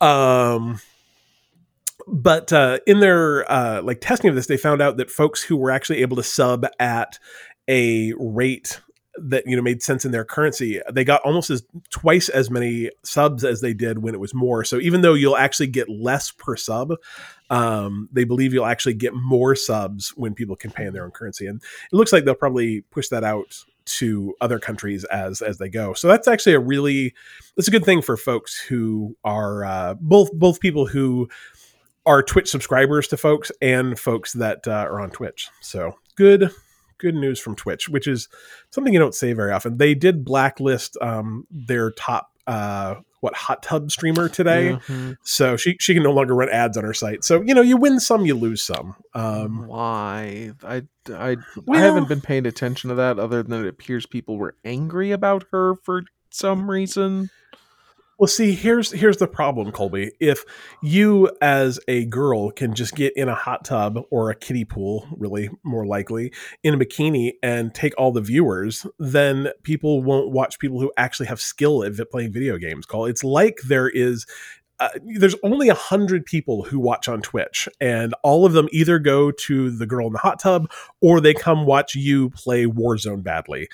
Um, 0.00 0.80
but 2.06 2.52
uh, 2.52 2.78
in 2.86 3.00
their 3.00 3.50
uh, 3.50 3.82
like 3.82 4.00
testing 4.00 4.30
of 4.30 4.36
this, 4.36 4.46
they 4.46 4.56
found 4.56 4.82
out 4.82 4.96
that 4.96 5.10
folks 5.10 5.42
who 5.42 5.56
were 5.56 5.70
actually 5.70 6.02
able 6.02 6.16
to 6.16 6.22
sub 6.22 6.66
at 6.78 7.18
a 7.68 8.12
rate 8.18 8.80
that 9.16 9.46
you 9.46 9.54
know 9.56 9.62
made 9.62 9.82
sense 9.82 10.04
in 10.04 10.10
their 10.10 10.24
currency 10.24 10.80
they 10.90 11.04
got 11.04 11.20
almost 11.22 11.50
as 11.50 11.62
twice 11.90 12.30
as 12.30 12.50
many 12.50 12.90
subs 13.04 13.44
as 13.44 13.60
they 13.60 13.74
did 13.74 13.98
when 13.98 14.14
it 14.14 14.20
was 14.20 14.34
more. 14.34 14.64
So 14.64 14.78
even 14.78 15.02
though 15.02 15.14
you'll 15.14 15.36
actually 15.36 15.66
get 15.66 15.88
less 15.88 16.30
per 16.30 16.56
sub 16.56 16.94
um, 17.52 18.08
they 18.10 18.24
believe 18.24 18.54
you'll 18.54 18.64
actually 18.66 18.94
get 18.94 19.12
more 19.14 19.54
subs 19.54 20.14
when 20.16 20.34
people 20.34 20.56
can 20.56 20.70
pay 20.70 20.86
in 20.86 20.94
their 20.94 21.04
own 21.04 21.10
currency. 21.10 21.46
And 21.46 21.62
it 21.62 21.94
looks 21.94 22.10
like 22.10 22.24
they'll 22.24 22.34
probably 22.34 22.80
push 22.90 23.08
that 23.08 23.24
out 23.24 23.54
to 23.84 24.34
other 24.40 24.58
countries 24.58 25.04
as 25.04 25.42
as 25.42 25.58
they 25.58 25.68
go. 25.68 25.92
So 25.92 26.08
that's 26.08 26.26
actually 26.26 26.54
a 26.54 26.60
really 26.60 27.14
that's 27.56 27.68
a 27.68 27.72
good 27.72 27.84
thing 27.84 28.00
for 28.00 28.16
folks 28.16 28.58
who 28.58 29.16
are 29.22 29.64
uh, 29.64 29.94
both 30.00 30.32
both 30.32 30.60
people 30.60 30.86
who 30.86 31.28
are 32.06 32.22
twitch 32.22 32.48
subscribers 32.48 33.06
to 33.08 33.16
folks 33.16 33.52
and 33.60 33.98
folks 33.98 34.32
that 34.32 34.66
uh, 34.66 34.86
are 34.88 35.00
on 35.00 35.10
twitch. 35.10 35.50
So 35.60 35.96
good 36.16 36.50
good 37.02 37.14
news 37.14 37.38
from 37.38 37.54
twitch 37.54 37.88
which 37.90 38.06
is 38.06 38.28
something 38.70 38.94
you 38.94 38.98
don't 38.98 39.14
say 39.14 39.34
very 39.34 39.52
often 39.52 39.76
they 39.76 39.94
did 39.94 40.24
blacklist 40.24 40.96
um, 41.02 41.46
their 41.50 41.90
top 41.90 42.30
uh, 42.46 42.94
what 43.20 43.34
hot 43.34 43.62
tub 43.62 43.90
streamer 43.92 44.28
today 44.28 44.76
Mhm. 44.88 45.16
so 45.22 45.56
she 45.56 45.76
she 45.78 45.94
can 45.94 46.02
no 46.02 46.10
longer 46.12 46.34
run 46.34 46.48
ads 46.48 46.76
on 46.76 46.82
her 46.84 46.94
site 46.94 47.22
so 47.22 47.40
you 47.42 47.54
know 47.54 47.60
you 47.60 47.76
win 47.76 48.00
some 48.00 48.24
you 48.26 48.34
lose 48.34 48.62
some 48.62 48.96
um, 49.14 49.66
Why? 49.66 50.52
I, 50.64 50.82
I, 51.12 51.36
I 51.70 51.78
haven't 51.78 52.08
been 52.08 52.20
paying 52.22 52.46
attention 52.46 52.88
to 52.88 52.94
that 52.96 53.18
other 53.18 53.42
than 53.42 53.64
it 53.64 53.68
appears 53.68 54.06
people 54.06 54.38
were 54.38 54.54
angry 54.64 55.12
about 55.12 55.44
her 55.52 55.74
for 55.84 56.02
some 56.30 56.70
reason. 56.70 57.28
Well, 58.22 58.28
see, 58.28 58.54
here's 58.54 58.92
here's 58.92 59.16
the 59.16 59.26
problem, 59.26 59.72
Colby. 59.72 60.12
If 60.20 60.44
you 60.80 61.28
as 61.40 61.80
a 61.88 62.04
girl 62.04 62.52
can 62.52 62.72
just 62.72 62.94
get 62.94 63.16
in 63.16 63.28
a 63.28 63.34
hot 63.34 63.64
tub 63.64 63.98
or 64.12 64.30
a 64.30 64.36
kiddie 64.36 64.64
pool, 64.64 65.08
really 65.18 65.50
more 65.64 65.84
likely, 65.84 66.32
in 66.62 66.72
a 66.72 66.78
bikini 66.78 67.32
and 67.42 67.74
take 67.74 67.94
all 67.98 68.12
the 68.12 68.20
viewers, 68.20 68.86
then 69.00 69.48
people 69.64 70.04
won't 70.04 70.30
watch 70.30 70.60
people 70.60 70.80
who 70.80 70.92
actually 70.96 71.26
have 71.26 71.40
skill 71.40 71.82
at 71.82 71.96
playing 72.12 72.30
video 72.32 72.58
games. 72.58 72.86
Call 72.86 73.06
it's 73.06 73.24
like 73.24 73.58
there 73.66 73.88
is. 73.88 74.24
Uh, 74.78 74.88
there's 75.16 75.36
only 75.44 75.68
a 75.68 75.74
hundred 75.74 76.24
people 76.24 76.64
who 76.64 76.78
watch 76.78 77.08
on 77.08 77.22
Twitch, 77.22 77.68
and 77.80 78.14
all 78.24 78.44
of 78.44 78.52
them 78.52 78.68
either 78.72 78.98
go 78.98 79.30
to 79.30 79.70
the 79.70 79.86
girl 79.86 80.08
in 80.08 80.12
the 80.12 80.18
hot 80.18 80.40
tub 80.40 80.68
or 81.00 81.20
they 81.20 81.34
come 81.34 81.66
watch 81.66 81.94
you 81.94 82.30
play 82.30 82.66
Warzone 82.66 83.22
badly. 83.22 83.68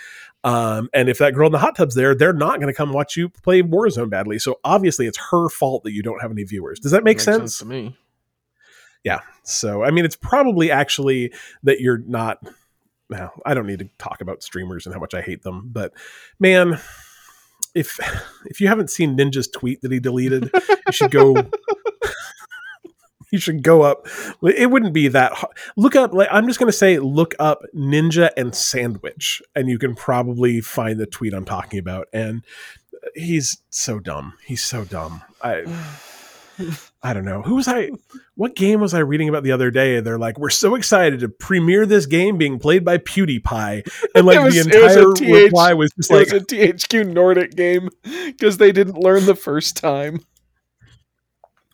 Um, 0.44 0.88
and 0.94 1.08
if 1.08 1.18
that 1.18 1.34
girl 1.34 1.46
in 1.46 1.52
the 1.52 1.58
hot 1.58 1.76
tub's 1.76 1.94
there, 1.94 2.14
they're 2.14 2.32
not 2.32 2.60
going 2.60 2.72
to 2.72 2.76
come 2.76 2.92
watch 2.92 3.16
you 3.16 3.28
play 3.28 3.62
Warzone 3.62 4.08
badly. 4.08 4.38
So 4.38 4.60
obviously, 4.64 5.06
it's 5.06 5.18
her 5.30 5.48
fault 5.48 5.82
that 5.84 5.92
you 5.92 6.02
don't 6.02 6.20
have 6.20 6.30
any 6.30 6.44
viewers. 6.44 6.78
Does 6.78 6.92
that 6.92 7.04
make 7.04 7.16
Makes 7.16 7.24
sense? 7.24 7.58
to 7.58 7.64
me. 7.64 7.96
Yeah. 9.04 9.20
So 9.42 9.82
I 9.84 9.90
mean, 9.90 10.04
it's 10.04 10.16
probably 10.16 10.70
actually 10.70 11.32
that 11.64 11.80
you're 11.80 11.98
not. 11.98 12.38
Well, 13.10 13.32
I 13.46 13.54
don't 13.54 13.66
need 13.66 13.78
to 13.78 13.88
talk 13.98 14.20
about 14.20 14.42
streamers 14.42 14.84
and 14.84 14.94
how 14.94 15.00
much 15.00 15.14
I 15.14 15.22
hate 15.22 15.42
them, 15.42 15.70
but 15.72 15.92
man, 16.38 16.78
if 17.74 17.98
if 18.46 18.60
you 18.60 18.68
haven't 18.68 18.90
seen 18.90 19.16
Ninja's 19.16 19.48
tweet 19.48 19.80
that 19.82 19.90
he 19.90 19.98
deleted, 20.00 20.50
you 20.86 20.92
should 20.92 21.10
go. 21.10 21.34
you 23.32 23.38
should 23.38 23.62
go 23.62 23.82
up. 23.82 24.06
It 24.42 24.70
wouldn't 24.70 24.92
be 24.92 25.08
that. 25.08 25.32
hard. 25.32 25.56
Look 25.76 25.96
up. 25.96 26.12
Like 26.12 26.28
I'm 26.30 26.46
just 26.46 26.58
going 26.58 26.70
to 26.70 26.76
say, 26.76 26.98
look 26.98 27.34
up 27.38 27.62
Ninja 27.74 28.30
and 28.36 28.54
Sandwich, 28.54 29.42
and 29.54 29.68
you 29.68 29.78
can 29.78 29.94
probably 29.94 30.60
find 30.60 30.98
the 30.98 31.06
tweet 31.06 31.34
I'm 31.34 31.44
talking 31.44 31.78
about. 31.78 32.08
And 32.12 32.42
uh, 32.94 33.08
he's 33.14 33.58
so 33.70 33.98
dumb. 33.98 34.34
He's 34.44 34.62
so 34.62 34.84
dumb. 34.84 35.22
I. 35.42 35.64
I 37.00 37.12
don't 37.12 37.24
know. 37.24 37.42
Who 37.42 37.54
was 37.54 37.68
I? 37.68 37.90
What 38.34 38.56
game 38.56 38.80
was 38.80 38.92
I 38.92 38.98
reading 38.98 39.28
about 39.28 39.44
the 39.44 39.52
other 39.52 39.70
day? 39.70 40.00
They're 40.00 40.18
like, 40.18 40.36
we're 40.40 40.50
so 40.50 40.74
excited 40.74 41.20
to 41.20 41.28
premiere 41.28 41.86
this 41.86 42.06
game 42.06 42.36
being 42.36 42.58
played 42.58 42.84
by 42.84 42.98
PewDiePie, 42.98 43.88
and 44.16 44.26
like 44.26 44.40
was- 44.44 44.54
the 44.54 44.60
entire 44.62 45.12
TH 45.12 45.44
reply 45.44 45.74
was 45.74 45.92
just 45.92 46.10
like, 46.10 46.32
was 46.32 46.42
a 46.42 46.44
THQ 46.44 47.12
Nordic 47.12 47.54
game 47.54 47.90
because 48.26 48.56
they 48.56 48.72
didn't 48.72 48.98
learn 48.98 49.26
the 49.26 49.36
first 49.36 49.76
time. 49.76 50.24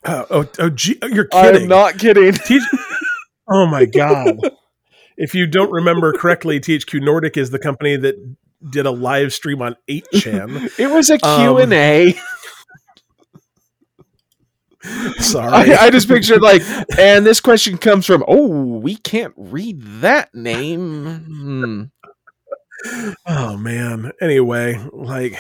Oh, 0.07 0.27
oh, 0.31 0.49
oh 0.59 0.71
gee, 0.71 0.99
you're 1.11 1.27
kidding? 1.27 1.63
I'm 1.63 1.69
not 1.69 1.99
kidding. 1.99 2.33
T- 2.47 2.61
oh 3.49 3.67
my 3.67 3.85
god! 3.85 4.39
if 5.17 5.35
you 5.35 5.47
don't 5.47 5.71
remember 5.71 6.13
correctly, 6.13 6.61
THQ 6.61 7.03
Nordic 7.03 7.37
is 7.37 7.51
the 7.51 7.59
company 7.59 7.97
that 7.97 8.15
did 8.71 8.87
a 8.87 8.91
live 8.91 9.33
stream 9.33 9.63
on 9.63 9.77
8chan. 9.89 10.71
It 10.79 10.91
was 10.91 11.11
a 11.11 11.25
Um, 11.25 11.41
Q 11.41 11.59
and 11.59 11.73
A. 11.73 12.15
Sorry. 15.19 15.73
I, 15.73 15.87
I 15.87 15.91
just 15.91 16.09
pictured 16.09 16.43
like, 16.43 16.63
and 16.99 17.25
this 17.25 17.41
question 17.41 17.79
comes 17.79 18.05
from, 18.05 18.23
oh, 18.29 18.47
we 18.79 18.97
can't 18.97 19.33
read 19.37 19.81
that 20.03 20.35
name. 20.35 21.91
Hmm. 22.85 23.15
oh 23.27 23.57
man. 23.57 24.13
Anyway, 24.21 24.79
like 24.93 25.39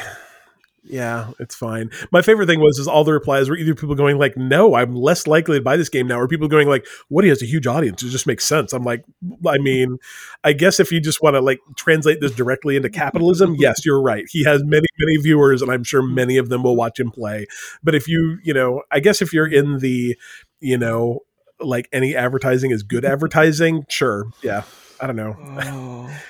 yeah, 0.86 1.30
it's 1.40 1.54
fine. 1.54 1.90
My 2.12 2.20
favorite 2.20 2.46
thing 2.46 2.60
was 2.60 2.78
is 2.78 2.86
all 2.86 3.04
the 3.04 3.12
replies 3.12 3.48
were 3.48 3.56
either 3.56 3.74
people 3.74 3.94
going 3.94 4.18
like, 4.18 4.36
"No, 4.36 4.74
I'm 4.74 4.94
less 4.94 5.26
likely 5.26 5.56
to 5.56 5.62
buy 5.62 5.78
this 5.78 5.88
game 5.88 6.06
now," 6.06 6.20
or 6.20 6.28
people 6.28 6.46
going 6.46 6.68
like, 6.68 6.86
"What? 7.08 7.24
He 7.24 7.30
has 7.30 7.42
a 7.42 7.46
huge 7.46 7.66
audience. 7.66 8.02
It 8.02 8.10
just 8.10 8.26
makes 8.26 8.44
sense." 8.44 8.74
I'm 8.74 8.84
like, 8.84 9.02
I 9.46 9.58
mean, 9.58 9.98
I 10.44 10.52
guess 10.52 10.78
if 10.80 10.92
you 10.92 11.00
just 11.00 11.22
want 11.22 11.34
to 11.34 11.40
like 11.40 11.60
translate 11.76 12.20
this 12.20 12.32
directly 12.32 12.76
into 12.76 12.90
capitalism, 12.90 13.54
yes, 13.58 13.84
you're 13.84 14.00
right. 14.00 14.24
He 14.28 14.44
has 14.44 14.62
many, 14.62 14.86
many 14.98 15.16
viewers, 15.22 15.62
and 15.62 15.70
I'm 15.72 15.84
sure 15.84 16.02
many 16.02 16.36
of 16.36 16.50
them 16.50 16.62
will 16.62 16.76
watch 16.76 17.00
him 17.00 17.10
play. 17.10 17.46
But 17.82 17.94
if 17.94 18.06
you, 18.06 18.38
you 18.44 18.52
know, 18.52 18.82
I 18.90 19.00
guess 19.00 19.22
if 19.22 19.32
you're 19.32 19.50
in 19.50 19.78
the, 19.78 20.18
you 20.60 20.76
know, 20.76 21.20
like 21.60 21.88
any 21.92 22.14
advertising 22.14 22.72
is 22.72 22.82
good 22.82 23.06
advertising, 23.06 23.86
sure, 23.88 24.26
yeah. 24.42 24.64
I 25.00 25.06
don't 25.06 25.16
know. 25.16 25.36
Oh. 25.38 26.20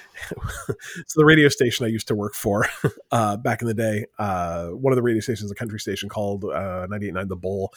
So 1.06 1.14
the 1.16 1.24
radio 1.24 1.48
station 1.48 1.86
I 1.86 1.88
used 1.88 2.08
to 2.08 2.14
work 2.14 2.34
for 2.34 2.66
uh, 3.10 3.36
back 3.36 3.62
in 3.62 3.68
the 3.68 3.74
day, 3.74 4.06
uh, 4.18 4.68
one 4.68 4.92
of 4.92 4.96
the 4.96 5.02
radio 5.02 5.20
stations, 5.20 5.50
a 5.50 5.54
country 5.54 5.80
station 5.80 6.08
called 6.08 6.44
uh, 6.44 6.86
98.9 6.90 7.28
The 7.28 7.36
Bull, 7.36 7.72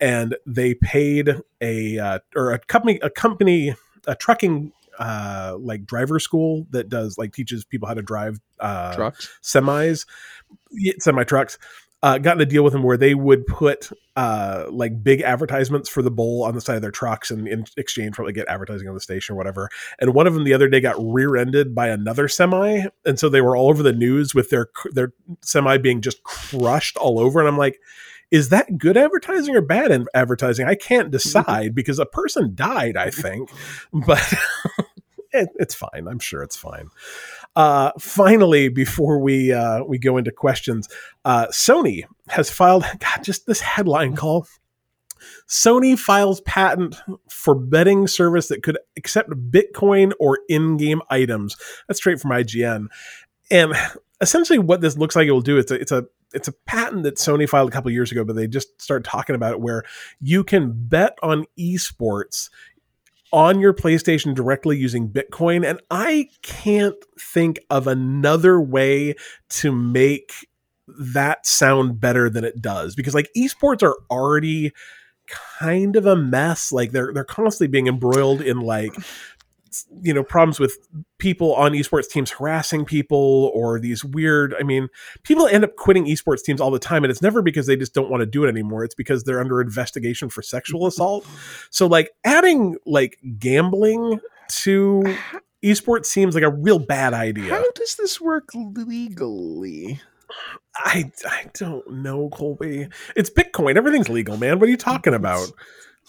and 0.00 0.36
they 0.46 0.74
paid 0.74 1.30
a 1.60 1.98
uh, 1.98 2.18
or 2.34 2.52
a 2.52 2.58
company 2.58 2.98
a 3.02 3.10
company 3.10 3.74
a 4.06 4.14
trucking 4.14 4.72
uh, 4.98 5.56
like 5.58 5.84
driver 5.84 6.18
school 6.18 6.66
that 6.70 6.88
does 6.88 7.18
like 7.18 7.32
teaches 7.32 7.64
people 7.64 7.88
how 7.88 7.94
to 7.94 8.02
drive 8.02 8.40
uh, 8.60 8.94
Trucks. 8.94 9.28
semis, 9.42 10.06
semi 10.98 11.24
trucks. 11.24 11.58
Uh, 12.02 12.18
gotten 12.18 12.40
a 12.40 12.46
deal 12.46 12.62
with 12.62 12.72
them 12.72 12.82
where 12.82 12.98
they 12.98 13.14
would 13.14 13.46
put 13.46 13.90
uh, 14.16 14.66
like 14.70 15.02
big 15.02 15.22
advertisements 15.22 15.88
for 15.88 16.02
the 16.02 16.10
Bull 16.10 16.42
on 16.44 16.54
the 16.54 16.60
side 16.60 16.76
of 16.76 16.82
their 16.82 16.90
trucks, 16.90 17.30
and 17.30 17.48
in 17.48 17.64
exchange 17.76 18.14
for 18.14 18.24
like 18.24 18.34
get 18.34 18.46
advertising 18.48 18.86
on 18.86 18.94
the 18.94 19.00
station 19.00 19.32
or 19.32 19.36
whatever. 19.36 19.68
And 19.98 20.14
one 20.14 20.26
of 20.26 20.34
them 20.34 20.44
the 20.44 20.54
other 20.54 20.68
day 20.68 20.80
got 20.80 20.96
rear-ended 20.98 21.74
by 21.74 21.88
another 21.88 22.28
semi, 22.28 22.84
and 23.04 23.18
so 23.18 23.28
they 23.28 23.40
were 23.40 23.56
all 23.56 23.70
over 23.70 23.82
the 23.82 23.92
news 23.92 24.34
with 24.34 24.50
their 24.50 24.68
their 24.92 25.12
semi 25.42 25.78
being 25.78 26.00
just 26.02 26.22
crushed 26.22 26.96
all 26.96 27.18
over. 27.18 27.40
And 27.40 27.48
I'm 27.48 27.58
like, 27.58 27.80
is 28.30 28.48
that 28.50 28.78
good 28.78 28.96
advertising 28.96 29.54
or 29.54 29.60
bad 29.60 29.92
ad- 29.92 30.06
advertising? 30.14 30.66
I 30.66 30.74
can't 30.74 31.10
decide 31.10 31.74
because 31.74 31.98
a 31.98 32.06
person 32.06 32.54
died, 32.54 32.96
I 32.96 33.10
think, 33.10 33.50
but 33.92 34.34
it, 35.32 35.48
it's 35.56 35.74
fine. 35.74 36.08
I'm 36.08 36.18
sure 36.18 36.42
it's 36.42 36.56
fine. 36.56 36.88
Uh, 37.56 37.90
finally, 37.98 38.68
before 38.68 39.18
we 39.18 39.50
uh, 39.50 39.82
we 39.82 39.98
go 39.98 40.18
into 40.18 40.30
questions, 40.30 40.88
uh, 41.24 41.46
Sony 41.48 42.04
has 42.28 42.50
filed. 42.50 42.84
God, 42.98 43.24
just 43.24 43.46
this 43.46 43.60
headline 43.60 44.14
Cole. 44.14 44.46
Sony 45.48 45.98
files 45.98 46.40
patent 46.42 46.96
for 47.30 47.54
betting 47.54 48.06
service 48.06 48.48
that 48.48 48.62
could 48.62 48.78
accept 48.96 49.30
Bitcoin 49.30 50.12
or 50.20 50.38
in-game 50.48 51.00
items. 51.08 51.56
That's 51.88 51.98
straight 51.98 52.20
from 52.20 52.32
IGN. 52.32 52.86
And 53.50 53.72
essentially, 54.20 54.58
what 54.58 54.82
this 54.82 54.98
looks 54.98 55.16
like 55.16 55.26
it 55.26 55.32
will 55.32 55.40
do 55.40 55.56
it's 55.56 55.70
a 55.70 55.74
it's 55.74 55.92
a 55.92 56.06
it's 56.34 56.48
a 56.48 56.52
patent 56.52 57.04
that 57.04 57.16
Sony 57.16 57.48
filed 57.48 57.70
a 57.70 57.72
couple 57.72 57.90
years 57.90 58.12
ago, 58.12 58.22
but 58.22 58.36
they 58.36 58.46
just 58.46 58.80
started 58.80 59.08
talking 59.08 59.34
about 59.34 59.52
it 59.52 59.60
where 59.60 59.84
you 60.20 60.44
can 60.44 60.72
bet 60.74 61.16
on 61.22 61.46
esports 61.58 62.50
on 63.32 63.60
your 63.60 63.74
PlayStation 63.74 64.34
directly 64.34 64.78
using 64.78 65.08
Bitcoin. 65.08 65.68
And 65.68 65.80
I 65.90 66.28
can't 66.42 66.96
think 67.18 67.58
of 67.70 67.86
another 67.86 68.60
way 68.60 69.14
to 69.50 69.72
make 69.72 70.32
that 70.88 71.46
sound 71.46 72.00
better 72.00 72.30
than 72.30 72.44
it 72.44 72.62
does 72.62 72.94
because 72.94 73.14
like 73.14 73.30
esports 73.36 73.82
are 73.82 73.96
already 74.10 74.72
kind 75.58 75.96
of 75.96 76.06
a 76.06 76.14
mess 76.14 76.70
like 76.70 76.92
they're 76.92 77.12
they're 77.12 77.24
constantly 77.24 77.66
being 77.66 77.88
embroiled 77.88 78.40
in 78.40 78.60
like 78.60 78.92
you 80.02 80.14
know 80.14 80.22
problems 80.22 80.60
with 80.60 80.76
people 81.18 81.54
on 81.54 81.72
esports 81.72 82.08
teams 82.08 82.30
harassing 82.30 82.84
people 82.84 83.50
or 83.54 83.80
these 83.80 84.04
weird 84.04 84.54
i 84.60 84.62
mean 84.62 84.88
people 85.22 85.46
end 85.46 85.64
up 85.64 85.76
quitting 85.76 86.04
esports 86.06 86.42
teams 86.42 86.60
all 86.60 86.70
the 86.70 86.78
time 86.78 87.04
and 87.04 87.10
it's 87.10 87.22
never 87.22 87.42
because 87.42 87.66
they 87.66 87.76
just 87.76 87.94
don't 87.94 88.10
want 88.10 88.20
to 88.20 88.26
do 88.26 88.44
it 88.44 88.48
anymore. 88.48 88.84
It's 88.84 88.94
because 88.94 89.24
they're 89.24 89.40
under 89.40 89.60
investigation 89.60 90.28
for 90.28 90.42
sexual 90.42 90.86
assault. 90.86 91.26
So 91.70 91.86
like 91.86 92.10
adding 92.24 92.76
like 92.84 93.18
gambling 93.38 94.20
to 94.48 95.16
esports 95.64 96.06
seems 96.06 96.34
like 96.34 96.44
a 96.44 96.50
real 96.50 96.78
bad 96.78 97.14
idea. 97.14 97.50
How 97.50 97.70
does 97.72 97.96
this 97.96 98.20
work 98.20 98.50
legally? 98.54 100.00
i 100.74 101.10
i 101.26 101.46
don't 101.54 101.88
know 101.90 102.28
colby. 102.30 102.88
It's 103.14 103.30
bitcoin. 103.30 103.76
Everything's 103.76 104.08
legal 104.08 104.36
man. 104.36 104.58
What 104.58 104.66
are 104.66 104.70
you 104.70 104.76
talking 104.76 105.14
about 105.14 105.50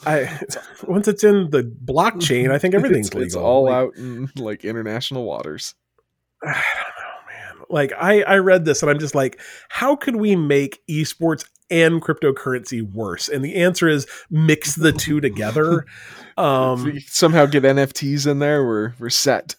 I 0.05 0.39
once 0.87 1.07
it's 1.07 1.23
in 1.23 1.49
the 1.49 1.63
blockchain, 1.63 2.51
I 2.51 2.57
think 2.57 2.75
everything's 2.75 3.07
it's, 3.07 3.15
legal. 3.15 3.25
It's 3.25 3.35
all 3.35 3.65
Like, 3.65 3.73
out 3.73 3.95
in 3.95 4.29
like 4.35 4.65
international 4.65 5.25
waters. 5.25 5.75
I 6.43 6.53
don't 6.53 6.55
know, 6.55 7.57
man. 7.57 7.65
Like 7.69 7.93
I, 7.99 8.21
I 8.23 8.37
read 8.37 8.65
this 8.65 8.81
and 8.81 8.89
I'm 8.91 8.99
just 8.99 9.15
like, 9.15 9.39
how 9.69 9.95
could 9.95 10.15
we 10.17 10.35
make 10.35 10.81
esports 10.89 11.45
and 11.69 12.01
cryptocurrency 12.01 12.81
worse? 12.93 13.27
And 13.27 13.43
the 13.43 13.55
answer 13.55 13.87
is 13.87 14.07
mix 14.29 14.75
the 14.75 14.91
two 14.91 15.19
together. 15.21 15.85
Um, 16.37 16.99
somehow 17.07 17.47
get 17.47 17.63
NFTs 17.63 18.29
in 18.29 18.37
there, 18.37 18.63
we're 18.63 18.93
we're 18.99 19.09
set. 19.09 19.55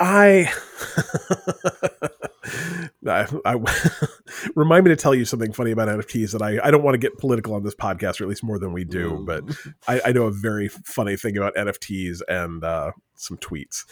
I, 0.00 0.52
I, 3.06 3.26
I 3.44 3.56
remind 4.54 4.84
me 4.84 4.90
to 4.90 4.96
tell 4.96 5.14
you 5.14 5.24
something 5.24 5.52
funny 5.52 5.70
about 5.70 5.88
NFTs 5.88 6.32
that 6.32 6.42
I, 6.42 6.58
I 6.62 6.70
don't 6.70 6.82
want 6.82 6.94
to 6.94 6.98
get 6.98 7.18
political 7.18 7.54
on 7.54 7.62
this 7.62 7.74
podcast, 7.74 8.20
or 8.20 8.24
at 8.24 8.28
least 8.28 8.44
more 8.44 8.58
than 8.58 8.72
we 8.72 8.84
do, 8.84 9.22
but 9.26 9.44
I, 9.88 10.00
I 10.06 10.12
know 10.12 10.24
a 10.24 10.30
very 10.30 10.68
funny 10.68 11.16
thing 11.16 11.36
about 11.36 11.54
NFTs 11.54 12.20
and 12.28 12.62
uh, 12.64 12.92
some 13.14 13.38
tweets 13.38 13.84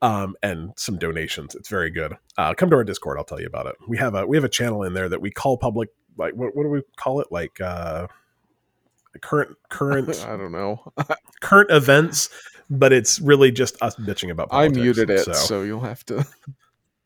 um, 0.00 0.36
and 0.42 0.72
some 0.76 0.98
donations. 0.98 1.54
It's 1.54 1.68
very 1.68 1.90
good. 1.90 2.16
Uh, 2.36 2.54
come 2.54 2.70
to 2.70 2.76
our 2.76 2.84
Discord. 2.84 3.18
I'll 3.18 3.24
tell 3.24 3.40
you 3.40 3.46
about 3.46 3.66
it. 3.66 3.76
We 3.88 3.98
have 3.98 4.14
a 4.14 4.26
we 4.26 4.36
have 4.36 4.44
a 4.44 4.48
channel 4.48 4.82
in 4.82 4.94
there 4.94 5.08
that 5.08 5.20
we 5.20 5.30
call 5.30 5.56
public. 5.56 5.90
Like 6.16 6.34
what, 6.34 6.54
what 6.56 6.64
do 6.64 6.68
we 6.68 6.82
call 6.96 7.20
it? 7.20 7.28
Like 7.30 7.60
uh, 7.60 8.08
current 9.20 9.56
current 9.68 10.24
I 10.26 10.36
don't 10.36 10.52
know. 10.52 10.92
current 11.40 11.70
events. 11.70 12.28
But 12.70 12.94
it's 12.94 13.20
really 13.20 13.52
just 13.52 13.76
us 13.82 13.96
bitching 13.96 14.30
about. 14.30 14.48
I 14.50 14.68
muted 14.68 15.10
it, 15.10 15.34
so. 15.34 15.62
you'll 15.62 15.80
have 15.80 16.06
to. 16.06 16.24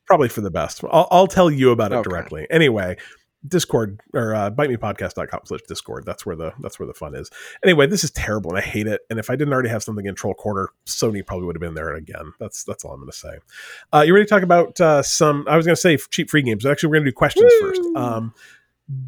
Probably 0.06 0.28
for 0.28 0.40
the 0.40 0.50
best. 0.50 0.82
I'll, 0.90 1.08
I'll 1.10 1.26
tell 1.26 1.50
you 1.50 1.70
about 1.70 1.92
it 1.92 1.96
Okay. 1.96 2.08
directly. 2.08 2.46
Anyway, 2.50 2.96
Discord 3.46 4.00
or 4.12 4.34
uh, 4.34 4.50
bitemepodcast.com 4.50 5.40
slash 5.44 5.60
Discord. 5.68 6.04
That's 6.04 6.26
where 6.26 6.34
the 6.34 6.52
that's 6.60 6.78
where 6.80 6.86
the 6.86 6.94
fun 6.94 7.14
is. 7.14 7.30
Anyway, 7.62 7.86
this 7.86 8.02
is 8.02 8.10
terrible 8.10 8.50
and 8.50 8.58
I 8.58 8.62
hate 8.62 8.86
it. 8.88 9.02
And 9.08 9.18
if 9.20 9.30
I 9.30 9.36
didn't 9.36 9.52
already 9.52 9.68
have 9.68 9.82
something 9.84 10.04
in 10.06 10.14
Troll 10.16 10.34
Corner, 10.34 10.70
Sony 10.86 11.24
probably 11.24 11.46
would 11.46 11.54
have 11.56 11.60
been 11.60 11.74
there 11.74 11.94
again. 11.94 12.32
That's 12.40 12.64
that's 12.64 12.84
all 12.84 12.92
I'm 12.92 13.00
going 13.00 13.10
to 13.10 13.16
say. 13.16 13.38
Uh, 13.92 14.00
you 14.06 14.14
ready 14.14 14.24
to 14.26 14.30
talk 14.30 14.42
about 14.42 14.80
uh, 14.80 15.02
some? 15.02 15.44
I 15.48 15.56
was 15.56 15.64
going 15.66 15.76
to 15.76 15.80
say 15.80 15.96
cheap 16.10 16.28
free 16.30 16.42
games. 16.42 16.66
Actually, 16.66 16.88
we're 16.88 16.96
going 16.96 17.04
to 17.04 17.10
do 17.10 17.14
questions 17.14 17.52
first. 17.60 17.80
Um, 17.94 18.34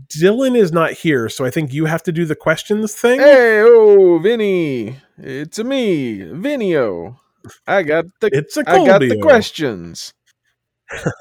Dylan 0.09 0.57
is 0.57 0.73
not 0.73 0.93
here, 0.93 1.29
so 1.29 1.45
I 1.45 1.51
think 1.51 1.73
you 1.73 1.85
have 1.87 2.03
to 2.05 2.13
do 2.13 2.25
the 2.25 2.35
questions 2.37 2.95
thing. 2.95 3.21
Hey, 3.21 3.61
oh, 3.65 4.19
Vinny, 4.19 4.97
it's 5.17 5.59
a 5.59 5.65
me, 5.65 6.19
Vinio. 6.19 7.17
I 7.67 7.83
got 7.85 8.07
the 8.21 8.29
It's 8.33 8.57
a 8.57 8.65
I 8.69 8.85
got 8.85 9.01
the 9.01 9.21
questions. 9.21 10.13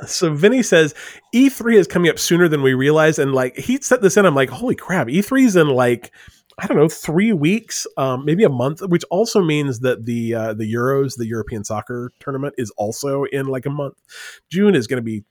So 0.05 0.33
Vinny 0.33 0.63
says 0.63 0.95
E3 1.35 1.75
is 1.75 1.87
coming 1.87 2.09
up 2.09 2.17
sooner 2.17 2.47
than 2.47 2.61
we 2.61 2.73
realize, 2.73 3.19
and 3.19 3.33
like 3.33 3.57
he 3.57 3.81
set 3.81 4.01
this 4.01 4.15
in, 4.15 4.25
I'm 4.25 4.35
like, 4.35 4.49
holy 4.49 4.75
crap, 4.75 5.07
E3 5.07 5.45
is 5.45 5.55
in 5.55 5.67
like 5.67 6.13
I 6.59 6.65
don't 6.65 6.77
know 6.77 6.89
three 6.89 7.33
weeks, 7.33 7.85
um, 7.97 8.25
maybe 8.25 8.43
a 8.43 8.49
month, 8.49 8.81
which 8.81 9.03
also 9.11 9.43
means 9.43 9.81
that 9.81 10.05
the 10.05 10.33
uh, 10.33 10.53
the 10.53 10.71
Euros, 10.71 11.15
the 11.15 11.27
European 11.27 11.63
soccer 11.63 12.11
tournament, 12.19 12.55
is 12.57 12.71
also 12.71 13.25
in 13.25 13.45
like 13.45 13.65
a 13.67 13.69
month. 13.69 13.95
June 14.49 14.73
is 14.73 14.87
going 14.87 14.97
to 14.97 15.03
be 15.03 15.23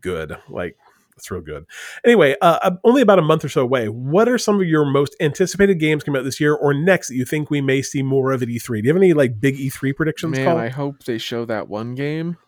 good, 0.00 0.36
like 0.48 0.76
it's 1.16 1.30
real 1.30 1.40
good. 1.40 1.66
Anyway, 2.04 2.34
uh, 2.40 2.58
uh, 2.62 2.70
only 2.82 3.00
about 3.00 3.20
a 3.20 3.22
month 3.22 3.44
or 3.44 3.48
so 3.48 3.60
away. 3.60 3.88
What 3.88 4.28
are 4.28 4.38
some 4.38 4.60
of 4.60 4.66
your 4.66 4.84
most 4.84 5.14
anticipated 5.20 5.78
games 5.78 6.02
coming 6.02 6.18
out 6.18 6.24
this 6.24 6.40
year 6.40 6.54
or 6.54 6.74
next 6.74 7.08
that 7.08 7.14
you 7.14 7.24
think 7.24 7.48
we 7.48 7.60
may 7.60 7.80
see 7.80 8.02
more 8.02 8.32
of 8.32 8.42
at 8.42 8.48
E3? 8.48 8.66
Do 8.66 8.88
you 8.88 8.88
have 8.88 8.96
any 8.96 9.12
like 9.12 9.38
big 9.38 9.56
E3 9.56 9.94
predictions? 9.94 10.36
Man? 10.36 10.56
I 10.56 10.68
hope 10.68 11.04
they 11.04 11.18
show 11.18 11.44
that 11.44 11.68
one 11.68 11.94
game. 11.94 12.38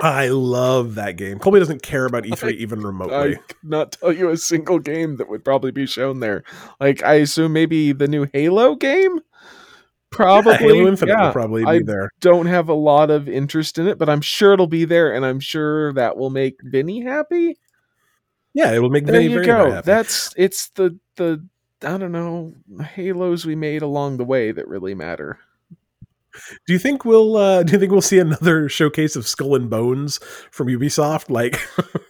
I 0.00 0.28
love 0.28 0.94
that 0.96 1.16
game. 1.16 1.38
Colby 1.38 1.58
doesn't 1.58 1.82
care 1.82 2.04
about 2.04 2.24
E3 2.24 2.48
I- 2.48 2.50
even 2.52 2.80
I 2.80 2.82
remotely. 2.82 3.36
could 3.48 3.56
not 3.62 3.92
tell 3.92 4.12
you 4.12 4.28
a 4.28 4.36
single 4.36 4.78
game 4.78 5.16
that 5.16 5.28
would 5.30 5.44
probably 5.44 5.70
be 5.70 5.86
shown 5.86 6.20
there. 6.20 6.42
Like 6.80 7.02
I 7.02 7.14
assume 7.14 7.52
maybe 7.54 7.92
the 7.92 8.06
new 8.08 8.26
Halo 8.32 8.74
game. 8.74 9.20
Probably, 10.10 10.52
yeah, 10.52 10.58
Halo 10.58 10.86
Infinite 10.86 11.12
yeah. 11.12 11.26
will 11.26 11.32
probably 11.32 11.64
be 11.64 11.70
I- 11.70 11.80
there. 11.84 12.10
Don't 12.20 12.46
have 12.46 12.68
a 12.68 12.74
lot 12.74 13.10
of 13.10 13.28
interest 13.28 13.78
in 13.78 13.86
it, 13.88 13.98
but 13.98 14.08
I'm 14.08 14.20
sure 14.20 14.52
it'll 14.52 14.66
be 14.66 14.84
there, 14.84 15.12
and 15.14 15.24
I'm 15.26 15.40
sure 15.40 15.92
that 15.94 16.16
will 16.16 16.30
make 16.30 16.60
Vinny 16.62 17.00
happy. 17.00 17.56
Yeah, 18.54 18.72
it 18.72 18.78
will 18.78 18.88
make 18.90 19.04
There 19.06 19.14
Vinny 19.20 19.24
you 19.32 19.34
very, 19.34 19.46
go. 19.46 19.70
happy. 19.70 19.84
That's 19.86 20.32
it's 20.36 20.68
the 20.70 20.98
the 21.16 21.44
I 21.82 21.98
don't 21.98 22.12
know 22.12 22.54
halos 22.94 23.44
we 23.44 23.54
made 23.54 23.82
along 23.82 24.16
the 24.16 24.24
way 24.24 24.52
that 24.52 24.66
really 24.68 24.94
matter. 24.94 25.38
Do 26.66 26.72
you 26.72 26.78
think 26.78 27.04
we'll 27.04 27.36
uh, 27.36 27.62
do 27.64 27.72
you 27.72 27.78
think 27.78 27.92
we'll 27.92 28.00
see 28.00 28.18
another 28.18 28.68
showcase 28.68 29.16
of 29.16 29.26
Skull 29.26 29.54
and 29.54 29.70
Bones 29.70 30.18
from 30.50 30.68
Ubisoft? 30.68 31.30
Like 31.30 31.60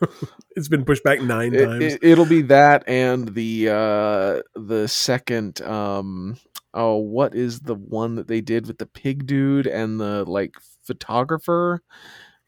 it's 0.56 0.68
been 0.68 0.84
pushed 0.84 1.04
back 1.04 1.20
nine 1.22 1.54
It, 1.54 1.64
times. 1.66 1.84
it, 1.84 2.04
it'll 2.04 2.26
be 2.26 2.42
that 2.42 2.88
and 2.88 3.28
the 3.34 3.68
uh 3.68 4.42
the 4.54 4.86
second 4.88 5.60
um 5.62 6.36
oh 6.74 6.96
what 6.96 7.34
is 7.34 7.60
the 7.60 7.74
one 7.74 8.14
that 8.16 8.28
they 8.28 8.40
did 8.40 8.66
with 8.66 8.78
the 8.78 8.86
pig 8.86 9.26
dude 9.26 9.66
and 9.66 10.00
the 10.00 10.24
like 10.24 10.54
photographer 10.84 11.82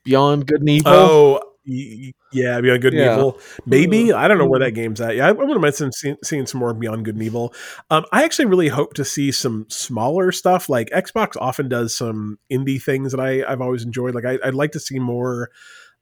beyond 0.04 0.46
good 0.46 0.60
and 0.60 0.70
evil 0.70 0.92
oh, 0.92 1.47
yeah, 1.68 2.60
Beyond 2.60 2.82
Good 2.82 2.94
and 2.94 3.02
Yeah. 3.02 3.14
Evil. 3.16 3.38
Maybe 3.66 4.12
I 4.12 4.26
don't 4.26 4.38
know 4.38 4.46
where 4.46 4.60
that 4.60 4.72
game's 4.72 5.00
at. 5.00 5.16
Yeah, 5.16 5.26
I, 5.26 5.28
I 5.28 5.32
wouldn't 5.32 5.60
mind 5.60 5.74
seeing, 5.74 5.92
seeing, 5.92 6.16
seeing 6.24 6.46
some 6.46 6.60
more 6.60 6.72
Beyond 6.74 7.04
Good 7.04 7.14
and 7.14 7.22
Evil. 7.24 7.52
Um, 7.90 8.04
I 8.12 8.24
actually 8.24 8.46
really 8.46 8.68
hope 8.68 8.94
to 8.94 9.04
see 9.04 9.30
some 9.30 9.66
smaller 9.68 10.32
stuff. 10.32 10.68
Like 10.68 10.90
Xbox 10.90 11.36
often 11.40 11.68
does 11.68 11.96
some 11.96 12.38
indie 12.50 12.82
things 12.82 13.12
that 13.12 13.20
I, 13.20 13.44
I've 13.44 13.60
always 13.60 13.84
enjoyed. 13.84 14.14
Like 14.14 14.24
I, 14.24 14.38
I'd 14.42 14.54
like 14.54 14.72
to 14.72 14.80
see 14.80 14.98
more. 14.98 15.50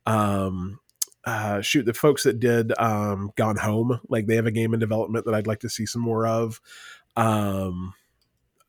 Um, 0.07 0.79
uh, 1.25 1.61
shoot, 1.61 1.85
the 1.85 1.93
folks 1.93 2.23
that 2.23 2.39
did 2.39 2.73
um, 2.79 3.33
Gone 3.35 3.57
Home, 3.57 3.99
like 4.09 4.27
they 4.27 4.37
have 4.37 4.47
a 4.47 4.53
game 4.53 4.73
in 4.73 4.79
development 4.79 5.25
that 5.25 5.35
I'd 5.35 5.49
like 5.49 5.61
to 5.61 5.69
see 5.69 5.85
some 5.85 6.01
more 6.03 6.25
of. 6.25 6.61
Um, 7.17 7.95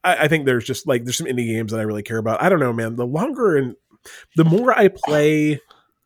I, 0.04 0.24
I 0.24 0.28
think 0.28 0.46
there's 0.46 0.66
just 0.66 0.88
like 0.88 1.04
there's 1.04 1.18
some 1.18 1.28
indie 1.28 1.48
games 1.48 1.72
that 1.72 1.80
I 1.80 1.84
really 1.84 2.02
care 2.02 2.18
about. 2.18 2.42
I 2.42 2.50
don't 2.50 2.60
know, 2.60 2.74
man. 2.74 2.96
The 2.96 3.06
longer 3.06 3.58
and 3.58 3.76
the 4.36 4.46
more 4.46 4.78
I 4.78 4.88
play 4.88 5.60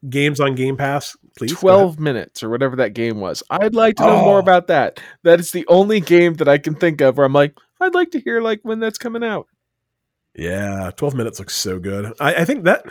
games 0.09 0.39
on 0.39 0.55
Game 0.55 0.75
Pass, 0.77 1.15
please. 1.37 1.53
12 1.53 1.99
minutes 1.99 2.43
or 2.43 2.49
whatever 2.49 2.75
that 2.75 2.93
game 2.93 3.19
was 3.19 3.41
i'd 3.51 3.73
like 3.75 3.95
to 3.95 4.03
know 4.05 4.21
more 4.23 4.37
Oh. 4.37 4.39
about 4.39 4.67
that 4.67 4.99
that 5.23 5.39
is 5.39 5.51
the 5.51 5.65
only 5.67 5.99
game 6.01 6.33
that 6.35 6.47
i 6.47 6.57
can 6.57 6.75
think 6.75 6.99
of 7.01 7.17
where 7.17 7.25
i'm 7.25 7.33
like 7.33 7.55
i'd 7.79 7.93
like 7.95 8.11
to 8.11 8.19
hear 8.19 8.41
like 8.41 8.59
when 8.63 8.79
that's 8.79 8.97
coming 8.97 9.23
out 9.23 9.47
Yeah, 10.35 10.91
12 10.95 11.13
minutes 11.15 11.39
looks 11.39 11.55
so 11.55 11.79
good. 11.79 12.13
I, 12.19 12.35
I 12.35 12.45
think 12.45 12.63
that 12.63 12.85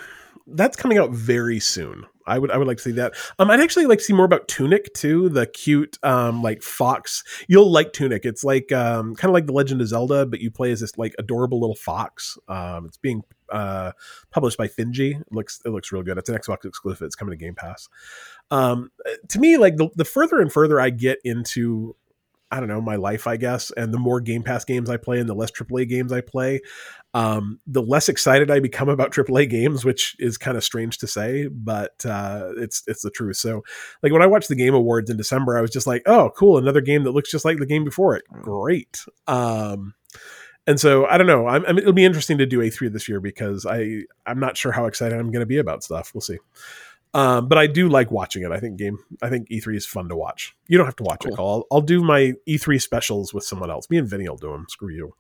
that's 0.47 0.77
coming 0.77 0.99
out 0.99 1.11
very 1.11 1.61
soon. 1.61 2.05
I 2.27 2.39
would 2.39 2.51
I 2.51 2.59
would 2.59 2.67
like 2.67 2.77
to 2.79 2.83
see 2.83 2.93
that. 2.93 3.15
Um, 3.39 3.51
I'd 3.51 3.61
actually 3.61 3.87
like 3.87 3.99
to 3.99 4.05
see 4.05 4.13
more 4.13 4.25
about 4.27 4.47
Tunic 4.47 4.93
too. 4.95 5.29
The 5.31 5.47
cute 5.47 5.97
um 6.03 6.43
like 6.43 6.63
fox. 6.63 7.25
You'll 7.49 7.71
like 7.73 7.93
Tunic. 7.93 8.25
It's 8.25 8.45
like 8.45 8.71
um 8.73 9.15
kind 9.17 9.31
of 9.31 9.35
like 9.35 9.47
the 9.47 9.53
Legend 9.53 9.81
of 9.81 9.89
Zelda, 9.89 10.27
but 10.27 10.41
you 10.41 10.51
play 10.51 10.71
as 10.71 10.81
this 10.81 10.97
like 10.99 11.15
adorable 11.19 11.61
little 11.61 11.77
fox. 11.77 12.37
Um, 12.49 12.87
it's 12.87 12.99
being 12.99 13.23
uh 13.51 13.93
published 14.31 14.59
by 14.59 14.69
Finji. 14.69 15.21
It 15.21 15.33
looks 15.33 15.61
it 15.65 15.71
looks 15.71 15.93
real 15.93 16.03
good. 16.03 16.19
It's 16.19 16.29
an 16.29 16.39
Xbox 16.39 16.65
exclusive. 16.65 17.07
It's 17.07 17.17
coming 17.17 17.37
to 17.37 17.45
Game 17.45 17.55
Pass. 17.55 17.89
Um, 18.51 18.91
to 19.29 19.39
me, 19.39 19.57
like 19.57 19.77
the 19.77 19.89
the 19.97 20.05
further 20.05 20.41
and 20.41 20.53
further 20.53 20.81
I 20.81 20.91
get 20.91 21.19
into 21.25 21.95
I 22.53 22.59
don't 22.59 22.69
know, 22.69 22.81
my 22.81 22.97
life, 22.97 23.29
I 23.29 23.37
guess. 23.37 23.71
And 23.77 23.95
the 23.95 23.99
more 23.99 24.21
Game 24.21 24.43
Pass 24.43 24.65
games 24.65 24.91
I 24.91 24.97
play 24.97 25.21
and 25.21 25.29
the 25.29 25.35
less 25.35 25.53
AAA 25.53 25.89
games 25.89 26.13
I 26.13 26.21
play, 26.21 26.61
um, 27.15 27.61
the 27.67 27.83
less 27.83 28.09
excited 28.09 28.51
I 28.51 28.59
become 28.59 28.89
about 29.01 29.13
AAA 29.13 29.49
games, 29.49 29.85
which 29.85 30.17
is 30.19 30.37
kind 30.37 30.57
of 30.57 30.65
strange 30.65 30.99
to 30.99 31.07
say, 31.07 31.47
but 31.47 32.05
uh, 32.05 32.51
it's 32.57 32.83
it's 32.87 33.03
the 33.03 33.11
truth. 33.11 33.37
So, 33.37 33.63
like 34.03 34.13
when 34.13 34.23
I 34.23 34.27
watched 34.27 34.49
the 34.49 34.57
Game 34.57 34.75
Awards 34.75 35.11
in 35.11 35.17
December, 35.17 35.57
I 35.57 35.61
was 35.61 35.71
just 35.71 35.87
like, 35.87 36.03
"Oh, 36.07 36.31
cool! 36.37 36.59
Another 36.59 36.81
game 36.81 37.05
that 37.05 37.13
looks 37.13 37.31
just 37.31 37.45
like 37.45 37.59
the 37.59 37.67
game 37.67 37.85
before 37.85 38.17
it. 38.17 38.25
Great." 38.43 39.05
Um, 39.29 39.95
and 40.71 40.79
so 40.79 41.05
I 41.07 41.19
don't 41.19 41.27
know. 41.27 41.49
I'm, 41.49 41.67
I 41.67 41.73
mean, 41.73 41.79
it'll 41.79 41.93
be 41.93 42.05
interesting 42.05 42.39
to 42.39 42.47
do 42.47 42.61
E3 42.61 42.93
this 42.93 43.09
year 43.09 43.19
because 43.19 43.67
I 43.67 44.03
I'm 44.25 44.39
not 44.39 44.57
sure 44.57 44.71
how 44.71 44.87
excited 44.87 45.19
I'm 45.19 45.33
going 45.33 45.41
to 45.41 45.47
be 45.47 45.59
about 45.59 45.83
stuff. 45.83 46.13
We'll 46.15 46.21
see. 46.21 46.39
Um, 47.13 47.49
but 47.49 47.59
I 47.59 47.67
do 47.67 47.89
like 47.89 48.13
watching 48.13 48.45
it. 48.45 48.53
I 48.53 48.61
think 48.61 48.77
game. 48.77 48.99
I 49.21 49.29
think 49.29 49.49
E3 49.49 49.77
is 49.77 49.85
fun 49.85 50.09
to 50.09 50.17
watch. 50.17 50.55
You 50.69 50.79
don't 50.79 50.87
have 50.87 50.97
to 50.97 51.03
watch 51.03 51.25
cool. 51.25 51.33
it. 51.33 51.41
I'll, 51.41 51.67
I'll 51.73 51.81
do 51.81 52.05
my 52.05 52.35
E3 52.49 52.81
specials 52.81 53.35
with 53.35 53.43
someone 53.43 53.69
else. 53.69 53.91
Me 53.91 53.99
and 53.99 54.09
Vinny 54.09 54.29
will 54.29 54.37
do 54.37 54.53
them. 54.53 54.67
Screw 54.69 54.95
you. 54.95 55.15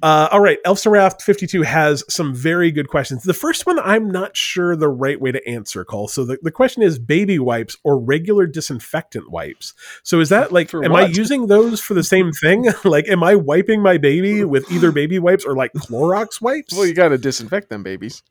Uh, 0.00 0.28
all 0.30 0.38
right, 0.38 0.58
Elfseraft 0.64 1.22
52 1.22 1.62
has 1.62 2.04
some 2.08 2.34
very 2.34 2.70
good 2.70 2.88
questions. 2.88 3.24
The 3.24 3.34
first 3.34 3.66
one, 3.66 3.80
I'm 3.80 4.10
not 4.10 4.36
sure 4.36 4.76
the 4.76 4.88
right 4.88 5.20
way 5.20 5.32
to 5.32 5.48
answer. 5.48 5.84
Cole. 5.84 6.06
So 6.06 6.24
the, 6.24 6.38
the 6.42 6.52
question 6.52 6.82
is 6.84 7.00
baby 7.00 7.40
wipes 7.40 7.76
or 7.82 7.98
regular 7.98 8.46
disinfectant 8.46 9.30
wipes. 9.30 9.74
So 10.04 10.20
is 10.20 10.28
that 10.28 10.52
like, 10.52 10.68
for 10.68 10.84
am 10.84 10.92
what? 10.92 11.04
I 11.04 11.06
using 11.08 11.48
those 11.48 11.80
for 11.80 11.94
the 11.94 12.04
same 12.04 12.30
thing? 12.30 12.66
like, 12.84 13.08
am 13.08 13.24
I 13.24 13.34
wiping 13.34 13.82
my 13.82 13.98
baby 13.98 14.44
with 14.44 14.70
either 14.70 14.92
baby 14.92 15.18
wipes 15.18 15.44
or 15.44 15.56
like 15.56 15.72
Clorox 15.72 16.40
wipes? 16.40 16.72
Well, 16.72 16.86
you 16.86 16.94
got 16.94 17.08
to 17.08 17.18
disinfect 17.18 17.70
them 17.70 17.82
babies. 17.82 18.22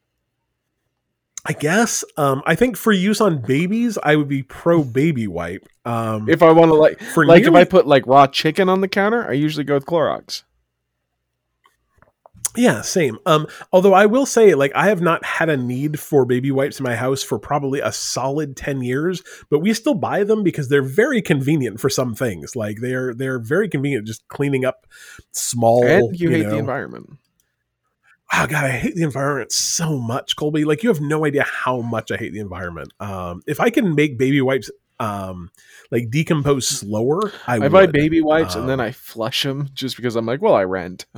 I 1.45 1.53
guess. 1.53 2.05
Um, 2.15 2.41
I 2.45 2.55
think 2.55 2.77
for 2.77 2.91
use 2.91 3.19
on 3.19 3.39
babies, 3.39 3.97
I 4.01 4.15
would 4.15 4.29
be 4.29 4.43
pro 4.43 4.83
baby 4.83 5.27
wipe. 5.27 5.67
Um, 5.85 6.29
if 6.29 6.41
I 6.41 6.51
want 6.51 6.69
to 6.69 6.75
like, 6.75 7.01
for 7.01 7.25
like 7.25 7.43
nearly, 7.43 7.61
if 7.61 7.67
I 7.67 7.69
put 7.69 7.85
like 7.85 8.07
raw 8.07 8.27
chicken 8.27 8.69
on 8.69 8.81
the 8.81 8.87
counter, 8.87 9.27
I 9.27 9.33
usually 9.33 9.65
go 9.65 9.73
with 9.73 9.85
Clorox. 9.85 10.43
Yeah, 12.55 12.81
same. 12.81 13.17
Um, 13.25 13.47
although 13.71 13.93
I 13.93 14.05
will 14.05 14.27
say, 14.27 14.53
like, 14.53 14.71
I 14.75 14.87
have 14.87 15.01
not 15.01 15.25
had 15.25 15.49
a 15.49 15.57
need 15.57 15.99
for 15.99 16.23
baby 16.23 16.51
wipes 16.51 16.79
in 16.79 16.83
my 16.83 16.95
house 16.95 17.23
for 17.23 17.39
probably 17.39 17.79
a 17.79 17.91
solid 17.91 18.55
ten 18.55 18.81
years, 18.81 19.23
but 19.49 19.59
we 19.59 19.73
still 19.73 19.95
buy 19.95 20.23
them 20.23 20.43
because 20.43 20.69
they're 20.69 20.83
very 20.83 21.21
convenient 21.21 21.79
for 21.79 21.89
some 21.89 22.13
things. 22.13 22.55
Like 22.55 22.77
they're 22.79 23.13
they're 23.13 23.39
very 23.39 23.67
convenient, 23.67 24.05
just 24.05 24.27
cleaning 24.27 24.65
up 24.65 24.85
small. 25.31 25.83
And 25.83 26.17
you, 26.17 26.29
you 26.29 26.35
hate 26.35 26.43
know, 26.43 26.51
the 26.51 26.57
environment 26.57 27.17
oh 28.31 28.47
god, 28.47 28.65
I 28.65 28.71
hate 28.71 28.95
the 28.95 29.03
environment 29.03 29.51
so 29.51 29.97
much, 29.97 30.35
Colby. 30.35 30.65
Like 30.65 30.83
you 30.83 30.89
have 30.89 31.01
no 31.01 31.25
idea 31.25 31.43
how 31.43 31.81
much 31.81 32.11
I 32.11 32.17
hate 32.17 32.33
the 32.33 32.39
environment. 32.39 32.93
Um, 32.99 33.41
if 33.47 33.59
I 33.59 33.69
can 33.69 33.95
make 33.95 34.17
baby 34.17 34.41
wipes 34.41 34.69
um 34.99 35.49
like 35.91 36.09
decompose 36.09 36.67
slower, 36.67 37.31
I, 37.47 37.55
I 37.55 37.67
buy 37.69 37.87
baby 37.87 38.21
wipes 38.21 38.55
um, 38.55 38.61
and 38.61 38.69
then 38.69 38.79
um, 38.79 38.85
I 38.85 38.91
flush 38.91 39.43
them 39.43 39.69
just 39.73 39.95
because 39.95 40.15
I'm 40.15 40.25
like, 40.25 40.41
well, 40.41 40.55
I 40.55 40.63
rent. 40.63 41.05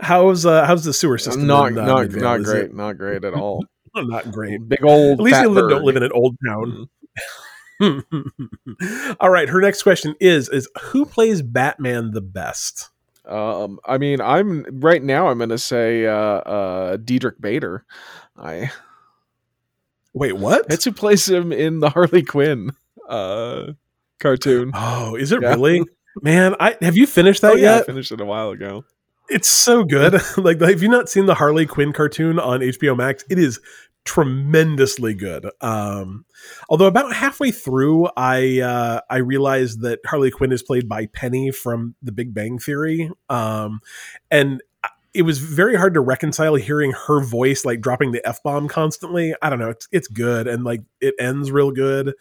how's 0.00 0.46
uh 0.46 0.66
how's 0.66 0.84
the 0.84 0.92
sewer 0.92 1.18
system? 1.18 1.46
Not 1.46 1.72
in, 1.72 1.78
uh, 1.78 1.86
not 1.86 2.10
not 2.10 2.42
great, 2.42 2.64
it? 2.64 2.74
not 2.74 2.98
great 2.98 3.24
at 3.24 3.34
all. 3.34 3.64
not 3.96 4.30
great. 4.30 4.68
Big 4.68 4.84
old. 4.84 5.20
At 5.20 5.24
least 5.24 5.40
you 5.40 5.48
live, 5.48 5.70
don't 5.70 5.84
live 5.84 5.96
in 5.96 6.02
an 6.02 6.12
old 6.12 6.36
town. 6.46 6.64
Mm-hmm. 6.64 6.82
All 9.20 9.30
right, 9.30 9.48
her 9.48 9.60
next 9.60 9.82
question 9.82 10.14
is 10.20 10.48
is 10.48 10.68
who 10.80 11.06
plays 11.06 11.42
Batman 11.42 12.12
the 12.12 12.20
best? 12.20 12.90
Um, 13.26 13.80
I 13.86 13.98
mean, 13.98 14.20
I'm 14.20 14.64
right 14.80 15.02
now. 15.02 15.28
I'm 15.28 15.38
going 15.38 15.50
to 15.50 15.58
say 15.58 16.06
uh, 16.06 16.14
uh, 16.14 16.96
Diedrich 16.98 17.40
Bader. 17.40 17.84
I 18.36 18.70
wait. 20.12 20.36
What? 20.36 20.68
That's 20.68 20.84
who 20.84 20.92
plays 20.92 21.28
him 21.28 21.52
in 21.52 21.80
the 21.80 21.90
Harley 21.90 22.22
Quinn 22.22 22.72
uh, 23.08 23.72
cartoon. 24.20 24.72
Oh, 24.74 25.16
is 25.16 25.32
it 25.32 25.42
yeah. 25.42 25.50
really? 25.50 25.84
Man, 26.22 26.54
I 26.60 26.76
have 26.80 26.96
you 26.96 27.06
finished 27.06 27.42
that 27.42 27.52
oh, 27.52 27.56
yeah, 27.56 27.76
yet? 27.76 27.82
I 27.82 27.86
finished 27.86 28.12
it 28.12 28.20
a 28.20 28.24
while 28.24 28.50
ago. 28.50 28.84
It's 29.28 29.48
so 29.48 29.84
good. 29.84 30.20
like, 30.36 30.60
have 30.60 30.82
you 30.82 30.88
not 30.88 31.08
seen 31.08 31.26
the 31.26 31.34
Harley 31.34 31.66
Quinn 31.66 31.92
cartoon 31.92 32.38
on 32.38 32.60
HBO 32.60 32.96
Max? 32.96 33.24
It 33.30 33.38
is 33.38 33.58
tremendously 34.04 35.14
good. 35.14 35.50
Um, 35.60 36.24
although 36.68 36.86
about 36.86 37.12
halfway 37.14 37.50
through, 37.50 38.08
I 38.16 38.60
uh, 38.60 39.00
I 39.10 39.18
realized 39.18 39.80
that 39.82 40.00
Harley 40.06 40.30
Quinn 40.30 40.52
is 40.52 40.62
played 40.62 40.88
by 40.88 41.06
Penny 41.06 41.50
from 41.50 41.94
The 42.02 42.12
Big 42.12 42.34
Bang 42.34 42.58
Theory, 42.58 43.10
um, 43.28 43.80
and 44.30 44.62
it 45.14 45.22
was 45.22 45.38
very 45.38 45.76
hard 45.76 45.94
to 45.94 46.00
reconcile 46.00 46.56
hearing 46.56 46.92
her 47.06 47.20
voice 47.20 47.64
like 47.64 47.80
dropping 47.80 48.12
the 48.12 48.26
f 48.26 48.42
bomb 48.42 48.68
constantly. 48.68 49.34
I 49.40 49.48
don't 49.48 49.60
know. 49.60 49.70
It's 49.70 49.88
it's 49.92 50.08
good 50.08 50.48
and 50.48 50.64
like 50.64 50.82
it 51.00 51.14
ends 51.18 51.50
real 51.50 51.70
good. 51.70 52.14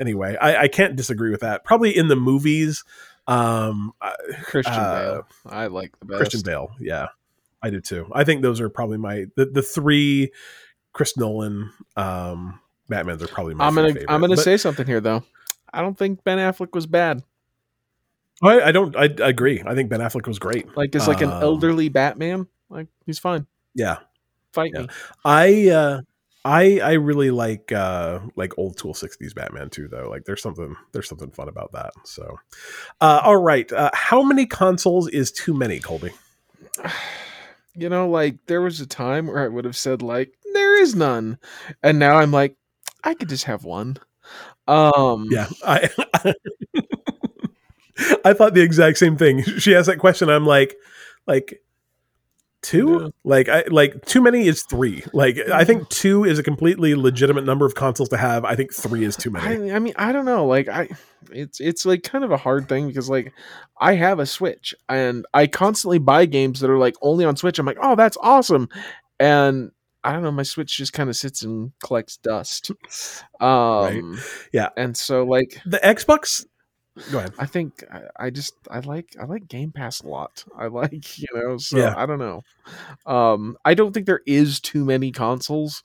Anyway, 0.00 0.36
I, 0.40 0.62
I 0.62 0.68
can't 0.68 0.96
disagree 0.96 1.30
with 1.30 1.40
that. 1.40 1.64
Probably 1.64 1.96
in 1.96 2.08
the 2.08 2.16
movies, 2.16 2.82
um, 3.26 3.92
Christian 4.44 4.74
uh, 4.74 4.94
Bale. 4.94 5.26
I 5.46 5.66
like 5.66 5.96
the 6.00 6.06
best. 6.06 6.18
Christian 6.18 6.40
Bale. 6.40 6.72
Yeah, 6.80 7.08
I 7.62 7.68
do 7.70 7.80
too. 7.80 8.10
I 8.12 8.24
think 8.24 8.42
those 8.42 8.60
are 8.60 8.70
probably 8.70 8.98
my 8.98 9.26
the 9.36 9.44
the 9.44 9.62
three 9.62 10.32
Chris 10.92 11.16
Nolan, 11.16 11.72
um, 11.96 12.60
Batman's 12.88 13.22
are 13.22 13.28
probably 13.28 13.54
my 13.54 13.66
I'm 13.66 13.74
gonna 13.74 13.88
favorite. 13.88 14.06
I'm 14.08 14.20
gonna 14.20 14.36
but, 14.36 14.42
say 14.42 14.56
something 14.56 14.86
here 14.86 15.00
though. 15.00 15.24
I 15.72 15.80
don't 15.80 15.96
think 15.96 16.22
Ben 16.24 16.38
Affleck 16.38 16.74
was 16.74 16.86
bad. 16.86 17.22
I, 18.42 18.60
I 18.60 18.72
don't. 18.72 18.94
I, 18.96 19.04
I, 19.04 19.28
agree. 19.28 19.62
I 19.64 19.74
think 19.74 19.88
Ben 19.88 20.00
Affleck 20.00 20.26
was 20.26 20.38
great. 20.38 20.76
Like 20.76 20.94
as 20.94 21.08
like 21.08 21.22
um, 21.22 21.30
an 21.30 21.42
elderly 21.42 21.88
Batman, 21.88 22.48
like 22.68 22.88
he's 23.06 23.18
fine. 23.18 23.46
Yeah, 23.74 23.98
fight 24.52 24.72
yeah. 24.74 24.82
me. 24.82 24.88
I 25.24 25.68
uh, 25.68 26.00
I 26.44 26.80
I 26.80 26.92
really 26.94 27.30
like 27.30 27.70
uh, 27.70 28.20
like 28.34 28.58
old 28.58 28.78
school 28.78 28.94
'60s 28.94 29.34
Batman 29.34 29.70
too, 29.70 29.88
though. 29.88 30.10
Like 30.10 30.24
there's 30.24 30.42
something 30.42 30.74
there's 30.92 31.08
something 31.08 31.30
fun 31.30 31.48
about 31.48 31.72
that. 31.72 31.92
So, 32.04 32.38
uh, 33.00 33.20
all 33.22 33.36
right, 33.36 33.70
uh, 33.72 33.90
how 33.94 34.22
many 34.22 34.46
consoles 34.46 35.08
is 35.08 35.30
too 35.30 35.54
many, 35.54 35.78
Colby? 35.80 36.10
You 37.74 37.88
know, 37.88 38.06
like 38.06 38.36
there 38.48 38.60
was 38.60 38.82
a 38.82 38.86
time 38.86 39.28
where 39.28 39.38
I 39.38 39.48
would 39.48 39.64
have 39.64 39.78
said 39.78 40.02
like 40.02 40.36
is 40.82 40.94
none. 40.94 41.38
And 41.82 41.98
now 41.98 42.16
I'm 42.16 42.32
like, 42.32 42.56
I 43.02 43.14
could 43.14 43.28
just 43.28 43.44
have 43.44 43.64
one. 43.64 43.96
Um 44.68 45.28
Yeah. 45.30 45.48
I 45.64 45.88
I 48.24 48.32
thought 48.32 48.54
the 48.54 48.62
exact 48.62 48.98
same 48.98 49.16
thing. 49.16 49.42
She 49.42 49.74
asked 49.74 49.86
that 49.86 49.98
question. 49.98 50.28
I'm 50.28 50.46
like, 50.46 50.76
like 51.26 51.62
two 52.62 53.00
yeah. 53.02 53.08
like 53.24 53.48
i 53.48 53.64
like 53.68 54.04
too 54.06 54.20
many 54.20 54.46
is 54.46 54.62
three 54.62 55.02
like 55.12 55.36
i 55.52 55.64
think 55.64 55.88
two 55.88 56.24
is 56.24 56.38
a 56.38 56.44
completely 56.44 56.94
legitimate 56.94 57.44
number 57.44 57.66
of 57.66 57.74
consoles 57.74 58.08
to 58.08 58.16
have 58.16 58.44
i 58.44 58.54
think 58.54 58.72
three 58.72 59.04
is 59.04 59.16
too 59.16 59.30
many 59.30 59.70
I, 59.72 59.74
I, 59.74 59.78
mean 59.80 59.94
i 59.96 60.12
don't 60.12 60.24
know 60.24 60.46
like 60.46 60.68
i 60.68 60.88
it's 61.32 61.60
it's 61.60 61.84
like 61.84 62.04
kind 62.04 62.24
of 62.24 62.30
a 62.30 62.36
hard 62.36 62.68
thing 62.68 62.86
because 62.86 63.10
like 63.10 63.32
i 63.80 63.94
have 63.94 64.20
a 64.20 64.26
switch 64.26 64.76
and 64.88 65.26
i 65.34 65.48
constantly 65.48 65.98
buy 65.98 66.24
games 66.24 66.60
that 66.60 66.70
are 66.70 66.78
like 66.78 66.94
only 67.02 67.24
on 67.24 67.36
switch 67.36 67.58
i'm 67.58 67.66
like 67.66 67.78
oh 67.82 67.96
that's 67.96 68.16
awesome 68.20 68.68
and 69.18 69.72
I 70.04 70.12
don't 70.12 70.22
know. 70.22 70.32
My 70.32 70.42
Switch 70.42 70.76
just 70.76 70.92
kind 70.92 71.08
of 71.08 71.16
sits 71.16 71.42
and 71.42 71.72
collects 71.82 72.16
dust. 72.16 72.70
Um, 73.40 74.12
right. 74.12 74.22
Yeah, 74.52 74.68
and 74.76 74.96
so 74.96 75.24
like 75.24 75.58
the 75.66 75.78
Xbox. 75.78 76.46
Go 77.10 77.18
ahead. 77.18 77.32
I 77.38 77.46
think 77.46 77.82
I, 77.90 78.26
I, 78.26 78.30
just 78.30 78.54
I 78.70 78.78
like 78.80 79.16
I 79.20 79.24
like 79.24 79.48
Game 79.48 79.72
Pass 79.72 80.00
a 80.02 80.06
lot. 80.06 80.44
I 80.56 80.68
like 80.68 81.18
you 81.18 81.26
know. 81.34 81.56
So 81.56 81.78
yeah. 81.78 81.94
I 81.96 82.06
don't 82.06 82.20
know. 82.20 82.42
Um, 83.04 83.56
I 83.64 83.74
don't 83.74 83.92
think 83.92 84.06
there 84.06 84.22
is 84.26 84.60
too 84.60 84.84
many 84.84 85.10
consoles, 85.10 85.82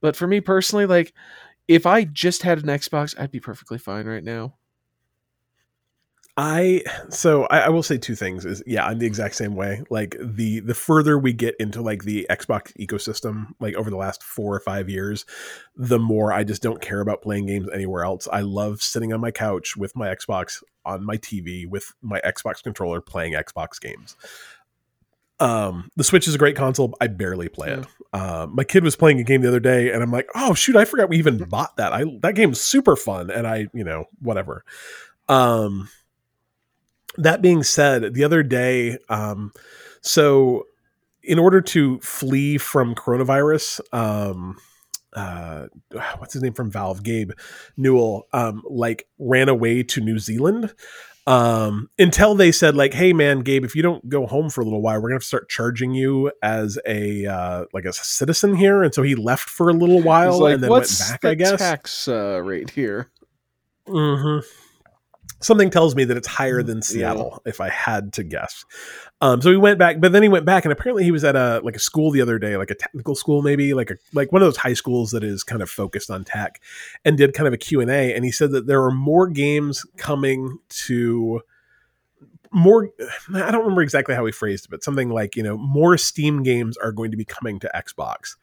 but 0.00 0.14
for 0.14 0.28
me 0.28 0.40
personally, 0.40 0.86
like 0.86 1.12
if 1.66 1.84
I 1.84 2.04
just 2.04 2.42
had 2.42 2.58
an 2.58 2.66
Xbox, 2.66 3.18
I'd 3.18 3.32
be 3.32 3.40
perfectly 3.40 3.78
fine 3.78 4.06
right 4.06 4.22
now. 4.22 4.54
I 6.36 6.82
so 7.08 7.44
I, 7.44 7.60
I, 7.60 7.68
will 7.70 7.82
say 7.82 7.98
two 7.98 8.14
things 8.14 8.44
is 8.44 8.62
yeah 8.66 8.86
I'm 8.86 8.98
the 8.98 9.06
exact 9.06 9.34
same 9.34 9.56
way 9.56 9.82
like 9.90 10.16
the 10.20 10.60
the 10.60 10.74
further 10.74 11.18
we 11.18 11.32
get 11.32 11.56
into 11.58 11.82
like 11.82 12.04
the 12.04 12.26
Xbox 12.30 12.72
ecosystem 12.78 13.48
like 13.58 13.74
over 13.74 13.90
the 13.90 13.96
last 13.96 14.22
four 14.22 14.54
or 14.54 14.60
five 14.60 14.88
years 14.88 15.26
the 15.76 15.98
more 15.98 16.32
I 16.32 16.44
just 16.44 16.62
don't 16.62 16.80
care 16.80 17.00
about 17.00 17.22
playing 17.22 17.46
games 17.46 17.68
anywhere 17.72 18.04
else. 18.04 18.28
I 18.32 18.40
love 18.42 18.80
sitting 18.80 19.12
on 19.12 19.20
my 19.20 19.32
couch 19.32 19.76
with 19.76 19.96
my 19.96 20.08
Xbox 20.08 20.62
on 20.84 21.04
my 21.04 21.16
TV 21.16 21.66
with 21.66 21.92
my 22.00 22.20
Xbox 22.20 22.62
controller 22.62 23.00
playing 23.00 23.32
Xbox 23.32 23.80
games. 23.80 24.16
Um 25.40 25.90
the 25.96 26.04
Switch 26.04 26.28
is 26.28 26.34
a 26.36 26.38
great 26.38 26.56
console 26.56 26.94
I 27.00 27.08
barely 27.08 27.48
play 27.48 27.70
it. 27.70 27.86
Uh, 28.12 28.46
my 28.50 28.64
kid 28.64 28.82
was 28.82 28.96
playing 28.96 29.20
a 29.20 29.24
game 29.24 29.40
the 29.40 29.48
other 29.48 29.60
day 29.60 29.92
and 29.92 30.02
I'm 30.02 30.12
like 30.12 30.28
oh 30.36 30.54
shoot 30.54 30.76
I 30.76 30.84
forgot 30.84 31.08
we 31.08 31.18
even 31.18 31.38
bought 31.48 31.76
that. 31.76 31.92
I 31.92 32.04
that 32.22 32.36
game's 32.36 32.60
super 32.60 32.94
fun 32.94 33.30
and 33.30 33.48
I 33.48 33.66
you 33.74 33.82
know 33.82 34.04
whatever. 34.20 34.64
Um 35.28 35.88
that 37.22 37.42
being 37.42 37.62
said, 37.62 38.14
the 38.14 38.24
other 38.24 38.42
day, 38.42 38.98
um, 39.08 39.52
so 40.00 40.66
in 41.22 41.38
order 41.38 41.60
to 41.60 41.98
flee 42.00 42.58
from 42.58 42.94
coronavirus, 42.94 43.80
um, 43.92 44.56
uh, 45.12 45.66
what's 46.18 46.34
his 46.34 46.42
name 46.42 46.54
from 46.54 46.70
Valve, 46.70 47.02
Gabe 47.02 47.32
Newell, 47.76 48.26
um, 48.32 48.62
like 48.68 49.06
ran 49.18 49.48
away 49.48 49.82
to 49.84 50.00
New 50.00 50.18
Zealand. 50.18 50.74
Um, 51.26 51.90
until 51.98 52.34
they 52.34 52.50
said 52.50 52.74
like, 52.74 52.94
"Hey 52.94 53.12
man, 53.12 53.40
Gabe, 53.40 53.64
if 53.64 53.76
you 53.76 53.82
don't 53.82 54.08
go 54.08 54.26
home 54.26 54.50
for 54.50 54.62
a 54.62 54.64
little 54.64 54.80
while, 54.80 54.96
we're 54.96 55.10
gonna 55.10 55.16
have 55.16 55.22
to 55.22 55.28
start 55.28 55.48
charging 55.48 55.92
you 55.92 56.32
as 56.42 56.78
a 56.86 57.26
uh, 57.26 57.66
like 57.72 57.84
a 57.84 57.92
citizen 57.92 58.56
here." 58.56 58.82
And 58.82 58.92
so 58.92 59.02
he 59.02 59.14
left 59.14 59.48
for 59.48 59.68
a 59.68 59.72
little 59.72 60.02
while 60.02 60.40
like, 60.40 60.54
and 60.54 60.62
then 60.62 60.70
went 60.70 60.98
back. 60.98 61.20
the 61.20 61.28
I 61.28 61.34
guess. 61.34 61.58
tax 61.58 62.08
uh, 62.08 62.40
rate 62.42 62.70
here. 62.70 63.10
hmm 63.86 64.38
Something 65.40 65.70
tells 65.70 65.96
me 65.96 66.04
that 66.04 66.16
it's 66.16 66.28
higher 66.28 66.62
Mm, 66.62 66.66
than 66.66 66.76
yeah. 66.78 66.82
Seattle, 66.82 67.42
if 67.46 67.60
I 67.60 67.68
had 67.70 68.12
to 68.14 68.22
guess. 68.22 68.64
Um, 69.22 69.40
so 69.42 69.50
he 69.50 69.56
went 69.56 69.78
back, 69.78 70.00
but 70.00 70.12
then 70.12 70.22
he 70.22 70.28
went 70.28 70.44
back, 70.44 70.64
and 70.64 70.72
apparently 70.72 71.04
he 71.04 71.10
was 71.10 71.24
at 71.24 71.36
a 71.36 71.60
like 71.64 71.76
a 71.76 71.80
school 71.80 72.10
the 72.10 72.20
other 72.22 72.38
day, 72.38 72.56
like 72.56 72.70
a 72.70 72.74
technical 72.74 73.14
school, 73.14 73.42
maybe 73.42 73.74
like 73.74 73.90
a 73.90 73.96
like 74.12 74.32
one 74.32 74.42
of 74.42 74.46
those 74.46 74.56
high 74.58 74.74
schools 74.74 75.10
that 75.10 75.24
is 75.24 75.42
kind 75.42 75.62
of 75.62 75.70
focused 75.70 76.10
on 76.10 76.24
tech, 76.24 76.60
and 77.04 77.16
did 77.18 77.34
kind 77.34 77.46
of 77.46 77.52
a 77.52 77.58
Q 77.58 77.80
and 77.80 77.90
A. 77.90 78.14
And 78.14 78.24
he 78.24 78.30
said 78.30 78.50
that 78.52 78.66
there 78.66 78.82
are 78.82 78.90
more 78.90 79.28
games 79.28 79.84
coming 79.96 80.58
to 80.86 81.40
more. 82.52 82.90
I 83.34 83.50
don't 83.50 83.62
remember 83.62 83.82
exactly 83.82 84.14
how 84.14 84.24
he 84.26 84.32
phrased 84.32 84.66
it, 84.66 84.70
but 84.70 84.82
something 84.82 85.10
like 85.10 85.36
you 85.36 85.42
know 85.42 85.56
more 85.56 85.96
Steam 85.96 86.42
games 86.42 86.76
are 86.76 86.92
going 86.92 87.10
to 87.10 87.16
be 87.16 87.24
coming 87.24 87.58
to 87.60 87.70
Xbox. 87.74 88.36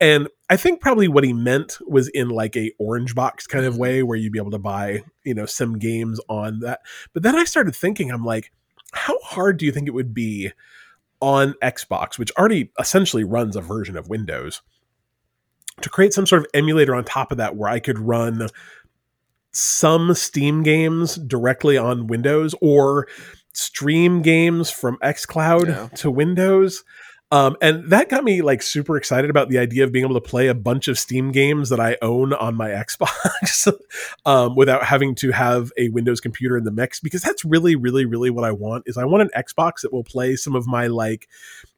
And 0.00 0.28
I 0.50 0.56
think 0.56 0.80
probably 0.80 1.08
what 1.08 1.24
he 1.24 1.32
meant 1.32 1.78
was 1.86 2.08
in 2.08 2.28
like 2.28 2.56
a 2.56 2.72
orange 2.78 3.14
box 3.14 3.46
kind 3.46 3.64
of 3.64 3.74
mm-hmm. 3.74 3.82
way 3.82 4.02
where 4.02 4.18
you'd 4.18 4.32
be 4.32 4.38
able 4.38 4.50
to 4.50 4.58
buy, 4.58 5.02
you 5.24 5.34
know, 5.34 5.46
some 5.46 5.78
games 5.78 6.20
on 6.28 6.60
that. 6.60 6.80
But 7.12 7.22
then 7.22 7.36
I 7.36 7.44
started 7.44 7.74
thinking, 7.74 8.10
I'm 8.10 8.24
like, 8.24 8.52
how 8.92 9.18
hard 9.20 9.56
do 9.56 9.66
you 9.66 9.72
think 9.72 9.88
it 9.88 9.94
would 9.94 10.14
be 10.14 10.52
on 11.20 11.54
Xbox, 11.62 12.18
which 12.18 12.32
already 12.32 12.70
essentially 12.78 13.24
runs 13.24 13.56
a 13.56 13.60
version 13.60 13.96
of 13.96 14.08
Windows, 14.08 14.62
to 15.80 15.88
create 15.88 16.12
some 16.12 16.26
sort 16.26 16.42
of 16.42 16.46
emulator 16.54 16.94
on 16.94 17.04
top 17.04 17.32
of 17.32 17.38
that 17.38 17.56
where 17.56 17.70
I 17.70 17.80
could 17.80 17.98
run 17.98 18.48
some 19.52 20.14
Steam 20.14 20.62
games 20.62 21.16
directly 21.16 21.78
on 21.78 22.06
Windows 22.06 22.54
or 22.60 23.08
stream 23.54 24.22
games 24.22 24.70
from 24.70 24.98
xCloud 24.98 25.66
Yeah. 25.66 25.88
to 25.96 26.10
Windows. 26.10 26.84
Um, 27.30 27.56
and 27.60 27.90
that 27.90 28.10
got 28.10 28.22
me 28.22 28.42
like 28.42 28.62
super 28.62 28.96
excited 28.96 29.28
about 29.28 29.48
the 29.48 29.58
idea 29.58 29.82
of 29.82 29.90
being 29.90 30.04
able 30.04 30.14
to 30.14 30.20
play 30.20 30.46
a 30.46 30.54
bunch 30.54 30.86
of 30.86 30.98
Steam 30.98 31.32
games 31.32 31.68
that 31.70 31.80
I 31.80 31.96
own 32.00 32.32
on 32.32 32.54
my 32.54 32.68
Xbox 32.84 33.72
um, 34.24 34.54
without 34.54 34.84
having 34.84 35.14
to 35.16 35.32
have 35.32 35.72
a 35.76 35.88
Windows 35.88 36.20
computer 36.20 36.56
in 36.56 36.62
the 36.64 36.70
mix. 36.70 37.00
Because 37.00 37.22
that's 37.22 37.44
really, 37.44 37.74
really, 37.74 38.04
really 38.04 38.30
what 38.30 38.44
I 38.44 38.52
want. 38.52 38.84
Is 38.86 38.96
I 38.96 39.04
want 39.04 39.22
an 39.22 39.30
Xbox 39.36 39.80
that 39.82 39.92
will 39.92 40.04
play 40.04 40.36
some 40.36 40.54
of 40.54 40.66
my 40.68 40.86
like 40.86 41.26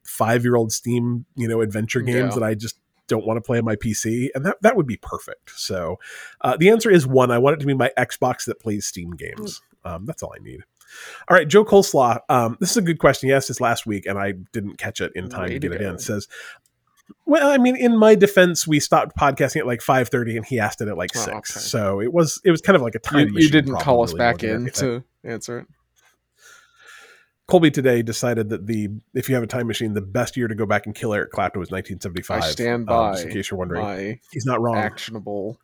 five 0.05 0.43
year 0.45 0.57
old 0.57 0.73
Steam, 0.73 1.25
you 1.37 1.49
know, 1.49 1.63
adventure 1.63 2.01
games 2.03 2.35
Yeah. 2.35 2.41
that 2.41 2.43
I 2.43 2.55
just 2.55 2.79
don't 3.09 3.25
want 3.25 3.37
to 3.39 3.41
play 3.41 3.57
on 3.57 3.65
my 3.65 3.77
PC, 3.77 4.29
and 4.35 4.45
that 4.45 4.61
that 4.63 4.77
would 4.77 4.87
be 4.87 4.97
perfect. 4.97 5.53
So 5.57 5.99
uh, 6.43 6.57
the 6.59 6.69
answer 6.71 6.91
is 6.91 7.07
one. 7.07 7.31
I 7.31 7.39
want 7.39 7.55
it 7.55 7.61
to 7.61 7.67
be 7.67 7.73
my 7.73 7.93
Xbox 7.97 8.45
that 8.47 8.59
plays 8.61 8.85
Steam 8.85 9.13
games. 9.13 9.63
Um, 9.85 10.05
that's 10.05 10.23
all 10.23 10.35
I 10.39 10.43
need. 10.43 10.61
All 11.29 11.37
right, 11.37 11.47
Joe 11.49 11.65
Coleslaw. 11.65 12.21
Um, 12.29 12.57
this 12.61 12.71
is 12.71 12.77
a 12.77 12.83
good 12.83 12.99
question. 12.99 13.29
He 13.29 13.35
asked 13.35 13.49
this 13.49 13.61
last 13.61 13.87
week, 13.87 14.07
and 14.07 14.19
I 14.19 14.33
didn't 14.53 14.79
catch 14.79 15.01
it 15.01 15.13
in 15.15 15.29
time 15.29 15.43
Way 15.45 15.49
to 15.59 15.61
to 15.61 15.69
get 15.69 15.81
it 15.81 15.85
in. 15.85 15.95
It 15.95 16.01
says, 16.01 16.29
"Well, 17.25 17.49
I 17.51 17.59
mean, 17.59 17.77
in 17.77 17.97
my 17.99 18.15
defense, 18.15 18.67
we 18.67 18.79
stopped 18.81 19.17
podcasting 19.17 19.57
at 19.61 19.67
like 19.67 19.83
five 19.83 20.09
thirty, 20.09 20.37
and 20.37 20.47
he 20.47 20.59
asked 20.61 20.81
it 20.81 20.89
at 20.89 20.97
like 20.97 21.11
Oh, 21.17 21.21
six. 21.21 21.57
okay. 21.57 21.61
So 21.65 22.01
it 22.01 22.13
was 22.13 22.41
it 22.45 22.51
was 22.51 22.61
kind 22.61 22.77
of 22.77 22.83
like 22.83 22.95
a 22.95 22.99
time. 23.01 23.29
You, 23.29 23.41
you 23.45 23.51
didn't 23.51 23.71
problem, 23.73 23.85
call 23.85 24.03
us 24.05 24.11
really, 24.13 24.19
back 24.19 24.43
in 24.45 24.71
to 24.75 25.03
answer 25.25 25.61
it. 25.61 25.67
Colby 27.49 27.71
today 27.71 28.03
decided 28.03 28.49
that 28.49 28.67
the 28.67 28.89
if 29.15 29.29
you 29.29 29.37
have 29.37 29.45
a 29.45 29.47
time 29.47 29.69
machine, 29.69 29.95
the 29.95 30.01
best 30.01 30.37
year 30.37 30.49
to 30.49 30.55
go 30.57 30.67
back 30.67 30.85
and 30.87 30.97
kill 30.97 31.15
Eric 31.15 31.31
Clapton 31.31 31.61
was 31.61 31.71
1975. 31.71 32.43
I 32.43 32.47
stand 32.49 32.81
Um, 32.91 32.97
by 32.97 33.13
just 33.13 33.27
in 33.27 33.33
case 33.33 33.51
you're 33.51 33.59
wondering, 33.59 34.19
he's 34.33 34.45
not 34.47 34.61
wrong. 34.61 34.77
actionable 34.77 35.61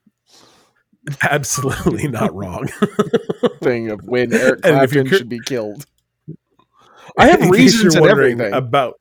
Absolutely 1.22 2.08
not 2.08 2.34
wrong 2.34 2.68
thing 3.62 3.90
of 3.90 4.00
when 4.04 4.32
Eric 4.32 4.60
And 4.64 4.82
if 4.82 4.92
you're 4.92 5.02
Clapton 5.04 5.18
should 5.18 5.28
be 5.28 5.40
killed. 5.40 5.86
I 7.18 7.28
have 7.28 7.40
reasons 7.50 7.94
and 7.94 8.06
everything. 8.06 8.52
about. 8.52 8.98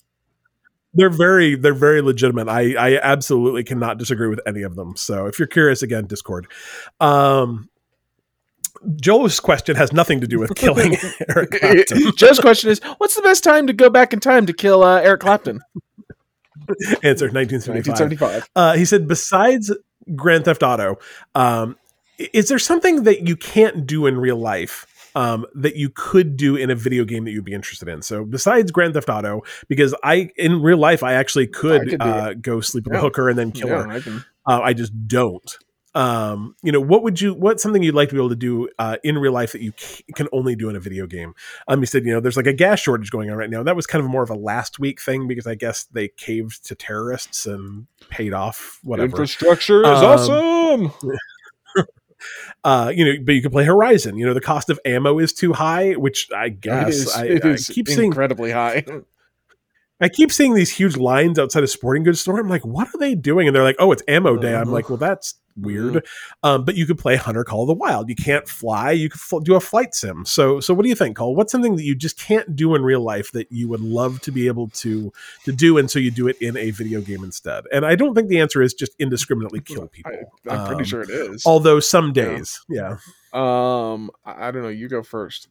They're 0.94 1.10
very 1.10 1.56
they're 1.56 1.74
very 1.74 2.02
legitimate. 2.02 2.50
I 2.50 2.74
I 2.74 3.00
absolutely 3.02 3.64
cannot 3.64 3.98
disagree 3.98 4.28
with 4.28 4.42
any 4.46 4.64
of 4.64 4.76
them. 4.76 4.96
So 4.98 5.28
if 5.28 5.40
you're 5.40 5.48
curious, 5.48 5.82
again, 5.82 6.06
Discord. 6.06 6.48
Um, 7.00 7.70
Joel's 8.96 9.40
question 9.40 9.76
has 9.76 9.94
nothing 9.94 10.22
to 10.22 10.28
do 10.28 10.40
with 10.40 10.56
killing 10.56 10.98
Eric 11.30 11.52
Clapton. 11.52 12.12
Joe's 12.18 12.40
question 12.40 12.72
is, 12.72 12.82
what's 12.98 13.16
the 13.16 13.22
best 13.22 13.44
time 13.44 13.68
to 13.68 13.74
go 13.74 13.90
back 13.90 14.12
in 14.12 14.20
time 14.20 14.48
to 14.48 14.54
kill 14.54 14.84
uh, 14.84 15.00
Eric 15.02 15.22
Clapton? 15.22 15.62
Answer 17.04 17.30
1975. 17.30 17.88
1975. 17.88 18.50
Uh, 18.56 18.74
he 18.74 18.86
said, 18.86 19.08
besides 19.08 19.72
Grand 20.16 20.46
Theft 20.46 20.64
Auto, 20.64 20.98
um, 21.36 21.78
is 22.34 22.50
there 22.50 22.60
something 22.60 23.04
that 23.04 23.28
you 23.28 23.36
can't 23.36 23.86
do 23.86 24.06
in 24.06 24.18
real 24.18 24.38
life 24.38 24.86
um, 25.16 25.46
that 25.56 25.76
you 25.76 25.90
could 25.90 26.38
do 26.38 26.56
in 26.56 26.70
a 26.70 26.76
video 26.76 27.04
game 27.04 27.26
that 27.26 27.32
you'd 27.32 27.46
be 27.46 27.54
interested 27.54 27.88
in? 27.90 28.02
So 28.02 28.24
besides 28.26 28.72
Grand 28.72 28.94
Theft 28.94 29.10
Auto, 29.10 29.42
because 29.68 29.94
I 30.04 30.30
in 30.38 30.62
real 30.62 30.78
life 30.78 31.04
I 31.04 31.14
actually 31.14 31.48
could, 31.48 31.82
I 31.82 31.86
could 31.86 32.02
uh, 32.02 32.34
go 32.36 32.62
sleep 32.62 32.86
with 32.86 32.94
Yeah. 32.94 33.00
a 33.00 33.02
hooker 33.02 33.30
and 33.30 33.38
then 33.38 33.52
kill 33.52 33.70
Yeah, 33.70 33.84
her. 33.84 33.90
I 33.90 34.00
can. 34.02 34.24
Uh, 34.48 34.62
I 34.62 34.74
just 34.74 34.92
don't. 35.08 35.58
Um, 35.94 36.56
you 36.64 36.72
know, 36.72 36.80
what 36.80 37.04
would 37.04 37.20
you? 37.20 37.34
What's 37.34 37.62
something 37.62 37.84
you'd 37.84 37.94
like 37.94 38.08
to 38.10 38.16
be 38.16 38.20
able 38.22 38.30
to 38.30 38.36
do 38.38 38.70
uh, 38.80 38.96
in 39.04 39.18
real 39.18 39.34
life 39.34 39.52
that 39.52 39.62
you 39.62 39.74
can 40.16 40.30
only 40.32 40.56
do 40.56 40.70
in 40.70 40.78
a 40.78 40.80
video 40.80 41.06
game? 41.06 41.34
Um, 41.68 41.82
you 41.82 41.86
said 41.86 42.06
you 42.06 42.14
know 42.14 42.22
there's 42.22 42.38
like 42.38 42.48
a 42.48 42.54
gas 42.54 42.80
shortage 42.80 43.12
going 43.12 43.30
on 43.30 43.36
right 43.36 43.50
now. 43.50 43.62
That 43.62 43.76
was 43.76 43.86
kind 43.86 44.02
of 44.02 44.10
more 44.10 44.24
of 44.24 44.30
a 44.30 44.36
last 44.36 44.80
week 44.80 45.02
thing 45.02 45.28
because 45.28 45.46
I 45.48 45.56
guess 45.56 45.84
they 45.84 46.08
caved 46.08 46.66
to 46.68 46.76
terrorists 46.76 47.46
and 47.46 47.88
paid 48.10 48.32
off 48.34 48.80
whatever. 48.84 49.08
Infrastructure 49.08 49.82
is 49.82 50.00
Um, 50.02 50.06
awesome. 50.06 51.12
Uh, 52.64 52.92
you 52.94 53.06
know, 53.06 53.14
but 53.26 53.34
you 53.34 53.42
can 53.42 53.52
play 53.52 53.64
Horizon. 53.66 54.18
You 54.18 54.26
know, 54.26 54.34
the 54.34 54.42
cost 54.42 54.70
of 54.70 54.80
ammo 54.86 55.20
is 55.20 55.34
too 55.34 55.54
high, 55.54 55.94
which 55.94 56.30
I 56.36 56.50
guess 56.50 56.96
is, 56.96 57.16
I, 57.16 57.26
it 57.26 57.46
I 57.46 57.50
is 57.50 57.68
keep 57.68 57.88
seeing. 57.88 58.06
incredibly 58.08 58.52
high. 58.52 58.86
I 60.02 60.10
keep 60.10 60.32
seeing 60.32 60.56
these 60.56 60.72
huge 60.76 60.98
lines 60.98 61.38
outside 61.38 61.62
of 61.62 61.70
sporting 61.70 62.04
goods 62.04 62.20
store. 62.20 62.40
I'm 62.40 62.50
like, 62.50 62.66
what 62.66 62.88
are 62.88 62.98
they 62.98 63.14
doing? 63.14 63.48
And 63.48 63.56
they're 63.56 63.64
like, 63.64 63.76
oh, 63.78 63.92
it's 63.92 64.02
ammo 64.08 64.36
day. 64.36 64.56
I'm 64.56 64.64
Uh-huh. 64.64 64.72
like, 64.72 64.90
well, 64.90 64.98
that's 64.98 65.36
weird. 65.56 66.06
Um, 66.44 66.66
but 66.66 66.76
you 66.76 66.86
could 66.86 66.98
play 66.98 67.16
Hunter 67.16 67.44
Call 67.44 67.62
of 67.64 67.68
the 67.68 67.74
Wild. 67.74 68.10
You 68.10 68.16
can't 68.16 68.48
fly. 68.48 68.92
You 68.92 69.10
could 69.10 69.20
fl- 69.22 69.40
do 69.40 69.56
a 69.56 69.60
flight 69.60 69.94
sim. 69.94 70.26
So, 70.26 70.60
so 70.60 70.74
what 70.74 70.84
do 70.84 70.90
you 70.90 70.96
think, 70.96 71.18
Cole? 71.18 71.36
What's 71.36 71.52
something 71.52 71.76
that 71.76 71.84
you 71.84 71.96
just 71.96 72.18
can't 72.20 72.56
do 72.56 72.76
in 72.76 72.84
real 72.84 73.02
life 73.02 73.32
that 73.32 73.52
you 73.52 73.68
would 73.70 73.82
love 73.82 74.22
to 74.22 74.32
be 74.32 74.48
able 74.48 74.68
to 74.70 75.12
to 75.46 75.52
do, 75.52 75.78
and 75.78 75.90
so 75.90 76.00
you 76.00 76.12
do 76.12 76.28
it 76.28 76.38
in 76.42 76.58
a 76.58 76.72
video 76.72 77.02
game 77.02 77.24
instead? 77.24 77.66
And 77.72 77.86
I 77.86 77.96
don't 77.96 78.16
think 78.16 78.30
the 78.30 78.40
answer 78.40 78.62
is 78.62 78.74
just 78.74 78.92
indiscriminately 79.00 79.62
kill 79.62 79.88
people. 79.88 80.12
I, 80.50 80.54
I'm 80.56 80.66
pretty 80.68 80.82
Um, 80.82 80.86
sure 80.86 81.02
it 81.02 81.10
is. 81.10 81.46
Although 81.46 81.80
some 81.80 82.08
Yeah. 82.08 82.26
days, 82.26 82.60
yeah. 82.70 82.98
Um, 83.34 84.10
I, 84.26 84.48
I 84.48 84.52
don't 84.52 84.64
know. 84.64 84.70
You 84.70 84.88
go 84.88 85.04
first. 85.04 85.48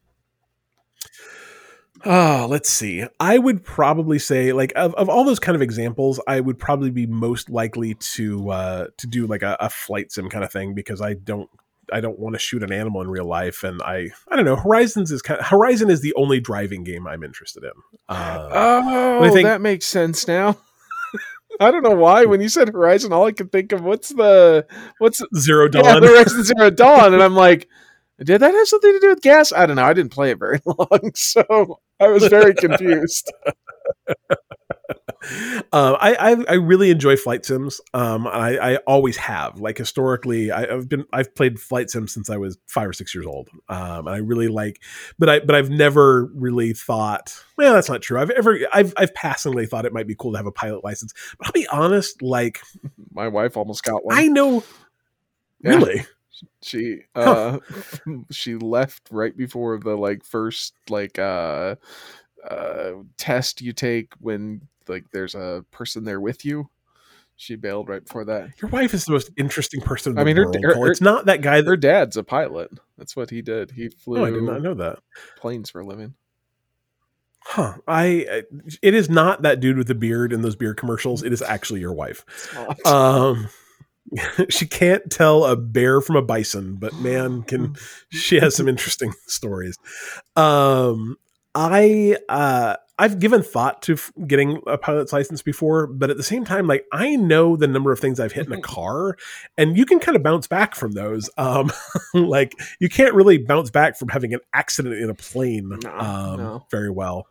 Ah, 2.04 2.46
let's 2.48 2.70
see. 2.70 3.04
I 3.18 3.38
would 3.38 3.64
probably 3.64 4.18
say, 4.18 4.52
like, 4.52 4.72
of, 4.76 4.94
of 4.94 5.08
all 5.08 5.24
those 5.24 5.38
kind 5.40 5.54
of 5.56 5.62
examples, 5.62 6.20
I 6.26 6.40
would 6.40 6.58
probably 6.58 6.90
be 6.90 7.06
most 7.06 7.50
likely 7.50 7.94
to 7.94 8.50
uh, 8.50 8.86
to 8.96 9.06
do 9.06 9.26
like 9.26 9.42
a, 9.42 9.56
a 9.60 9.68
flight 9.68 10.10
sim 10.12 10.28
kind 10.30 10.44
of 10.44 10.50
thing 10.52 10.74
because 10.74 11.00
I 11.00 11.14
don't 11.14 11.48
I 11.92 12.00
don't 12.00 12.18
want 12.18 12.34
to 12.34 12.38
shoot 12.38 12.62
an 12.62 12.72
animal 12.72 13.02
in 13.02 13.08
real 13.10 13.26
life, 13.26 13.64
and 13.64 13.82
I 13.82 14.08
I 14.28 14.36
don't 14.36 14.44
know. 14.44 14.56
Horizons 14.56 15.10
is 15.10 15.20
kind 15.22 15.40
of, 15.40 15.46
Horizon 15.46 15.90
is 15.90 16.00
the 16.00 16.14
only 16.14 16.40
driving 16.40 16.84
game 16.84 17.06
I'm 17.06 17.22
interested 17.22 17.64
in. 17.64 17.72
Uh, 18.08 18.48
Oh, 18.52 19.30
think- 19.32 19.46
that 19.46 19.60
makes 19.60 19.84
sense 19.86 20.26
now. 20.26 20.56
I 21.60 21.70
don't 21.70 21.82
know 21.82 21.90
why. 21.96 22.24
When 22.24 22.40
you 22.40 22.48
said 22.48 22.68
Horizon, 22.70 23.12
all 23.12 23.26
I 23.26 23.32
could 23.32 23.52
think 23.52 23.72
of 23.72 23.82
what's 23.82 24.08
the 24.10 24.66
what's 24.98 25.20
Zero 25.36 25.68
Dawn. 25.68 25.84
yeah, 25.84 26.00
the 26.00 26.06
Horizon 26.06 26.44
Zero 26.44 26.70
Dawn, 26.70 27.12
and 27.12 27.22
I'm 27.22 27.34
like, 27.34 27.68
did 28.22 28.40
that 28.40 28.54
have 28.54 28.68
something 28.68 28.92
to 28.92 29.00
do 29.00 29.08
with 29.10 29.20
gas? 29.20 29.52
I 29.52 29.66
don't 29.66 29.76
know. 29.76 29.84
I 29.84 29.92
didn't 29.92 30.12
play 30.12 30.30
it 30.30 30.38
very 30.38 30.60
long, 30.64 31.10
so 31.14 31.80
I 32.00 32.08
was 32.08 32.26
very 32.28 32.54
confused. 32.54 33.32
um, 35.72 35.96
I, 36.00 36.16
I 36.18 36.44
I 36.48 36.54
really 36.54 36.90
enjoy 36.90 37.16
flight 37.16 37.44
sims. 37.44 37.80
Um, 37.92 38.26
I, 38.26 38.58
I 38.58 38.76
always 38.86 39.16
have. 39.18 39.60
Like 39.60 39.76
historically, 39.76 40.50
I, 40.50 40.62
I've 40.62 40.88
been 40.88 41.04
I've 41.12 41.34
played 41.34 41.60
flight 41.60 41.90
sims 41.90 42.14
since 42.14 42.30
I 42.30 42.38
was 42.38 42.58
five 42.66 42.88
or 42.88 42.92
six 42.92 43.14
years 43.14 43.26
old. 43.26 43.48
Um, 43.68 44.06
and 44.06 44.10
I 44.10 44.18
really 44.18 44.48
like, 44.48 44.80
but 45.18 45.28
I 45.28 45.40
but 45.40 45.54
I've 45.54 45.70
never 45.70 46.30
really 46.34 46.72
thought. 46.72 47.34
Well, 47.58 47.74
that's 47.74 47.88
not 47.88 48.02
true. 48.02 48.18
I've 48.18 48.30
ever 48.30 48.58
I've 48.72 48.94
I've 48.96 49.14
passingly 49.14 49.66
thought 49.66 49.84
it 49.84 49.92
might 49.92 50.06
be 50.06 50.14
cool 50.14 50.32
to 50.32 50.38
have 50.38 50.46
a 50.46 50.52
pilot 50.52 50.82
license. 50.82 51.12
But 51.38 51.48
I'll 51.48 51.52
be 51.52 51.66
honest. 51.68 52.22
Like 52.22 52.60
My 53.12 53.28
wife 53.28 53.56
almost 53.56 53.82
got 53.84 54.04
one. 54.04 54.16
I 54.16 54.26
know. 54.26 54.64
Yeah. 55.62 55.74
Really, 55.74 56.06
she 56.62 57.00
uh 57.14 57.58
she 58.30 58.54
left 58.56 59.02
right 59.10 59.36
before 59.36 59.78
the 59.78 59.96
like 59.96 60.24
first 60.24 60.74
like 60.88 61.18
uh 61.18 61.74
uh 62.48 62.92
test 63.16 63.60
you 63.60 63.72
take 63.72 64.12
when 64.20 64.60
like 64.88 65.04
there's 65.12 65.34
a 65.34 65.64
person 65.70 66.04
there 66.04 66.20
with 66.20 66.44
you 66.44 66.68
she 67.36 67.56
bailed 67.56 67.88
right 67.88 68.04
before 68.04 68.26
that. 68.26 68.50
Your 68.60 68.70
wife 68.70 68.92
is 68.92 69.06
the 69.06 69.12
most 69.12 69.30
interesting 69.38 69.80
person 69.80 70.12
in 70.12 70.18
I 70.18 70.24
mean, 70.24 70.36
her- 70.36 70.44
her- 70.44 70.74
her- 70.74 70.90
it's 70.90 71.00
not 71.00 71.24
that 71.24 71.40
guy 71.40 71.62
that. 71.62 71.66
Her 71.66 71.76
dad's 71.78 72.18
a 72.18 72.22
pilot. 72.22 72.70
That's 72.98 73.16
what 73.16 73.30
he 73.30 73.40
did. 73.40 73.70
He 73.70 73.88
flew 73.88 74.18
No, 74.18 74.24
I 74.26 74.30
did 74.30 74.42
not 74.42 74.60
know 74.60 74.74
that. 74.74 74.98
planes 75.38 75.70
for 75.70 75.80
a 75.80 75.86
living. 75.86 76.12
Huh. 77.42 77.76
I. 77.88 78.26
I- 78.30 78.42
It 78.82 78.92
is 78.92 79.08
not 79.08 79.40
that 79.40 79.58
dude 79.60 79.78
with 79.78 79.86
the 79.86 79.94
beard 79.94 80.34
in 80.34 80.42
those 80.42 80.54
beard 80.54 80.76
commercials. 80.76 81.22
It 81.22 81.32
is 81.32 81.40
actually 81.40 81.80
your 81.80 81.94
wife. 81.94 82.26
Um, 82.86 83.48
she 84.48 84.66
can't 84.66 85.10
tell 85.10 85.44
a 85.44 85.56
bear 85.56 86.00
from 86.00 86.16
a 86.16 86.22
bison, 86.22 86.76
but 86.76 86.94
man, 86.96 87.42
can 87.46 87.76
she 88.10 88.40
has 88.40 88.56
some 88.56 88.68
interesting 88.68 89.12
stories. 89.26 89.76
Um, 90.36 91.16
I 91.54 92.16
uh, 92.28 92.76
I've 92.98 93.18
given 93.18 93.42
thought 93.42 93.82
to 93.82 93.94
f- 93.94 94.12
getting 94.26 94.60
a 94.66 94.78
pilot's 94.78 95.12
license 95.12 95.42
before, 95.42 95.86
but 95.88 96.10
at 96.10 96.16
the 96.16 96.22
same 96.22 96.44
time, 96.44 96.66
like 96.66 96.84
I 96.92 97.16
know 97.16 97.56
the 97.56 97.66
number 97.66 97.90
of 97.92 97.98
things 97.98 98.20
I've 98.20 98.32
hit 98.32 98.46
in 98.46 98.52
a 98.52 98.60
car, 98.60 99.16
and 99.58 99.76
you 99.76 99.84
can 99.84 99.98
kind 99.98 100.16
of 100.16 100.22
bounce 100.22 100.46
back 100.46 100.74
from 100.74 100.92
those. 100.92 101.28
Um, 101.36 101.72
like 102.14 102.52
you 102.78 102.88
can't 102.88 103.14
really 103.14 103.38
bounce 103.38 103.70
back 103.70 103.98
from 103.98 104.08
having 104.08 104.32
an 104.34 104.40
accident 104.52 104.94
in 104.96 105.10
a 105.10 105.14
plane 105.14 105.70
No, 105.82 105.90
um, 105.98 106.36
no. 106.36 106.66
very 106.70 106.90
well. 106.90 107.26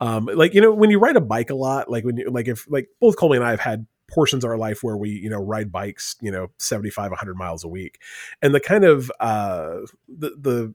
Um, 0.00 0.26
like 0.26 0.52
you 0.52 0.60
know, 0.60 0.72
when 0.72 0.90
you 0.90 0.98
ride 0.98 1.16
a 1.16 1.20
bike 1.20 1.50
a 1.50 1.54
lot, 1.54 1.90
like 1.90 2.04
when 2.04 2.16
you 2.18 2.30
like 2.30 2.48
if 2.48 2.70
like 2.70 2.88
both 3.00 3.16
Colby 3.16 3.36
and 3.36 3.44
I 3.44 3.50
have 3.50 3.60
had 3.60 3.86
portions 4.08 4.44
of 4.44 4.50
our 4.50 4.58
life 4.58 4.82
where 4.82 4.96
we 4.96 5.10
you 5.10 5.30
know 5.30 5.40
ride 5.40 5.70
bikes 5.70 6.16
you 6.20 6.30
know 6.30 6.48
75 6.58 7.10
100 7.10 7.36
miles 7.36 7.64
a 7.64 7.68
week. 7.68 8.00
And 8.42 8.54
the 8.54 8.60
kind 8.60 8.84
of 8.84 9.10
uh 9.20 9.80
the 10.08 10.30
the 10.38 10.74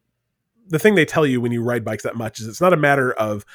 the 0.68 0.80
thing 0.80 0.96
they 0.96 1.06
tell 1.06 1.26
you 1.26 1.42
when 1.42 1.52
you 1.52 1.62
ride 1.62 1.84
bikes 1.84 2.04
that 2.04 2.16
much 2.16 2.40
is 2.40 2.48
it's 2.48 2.62
not 2.62 2.74
a 2.74 2.78
matter 2.78 3.12
of 3.14 3.46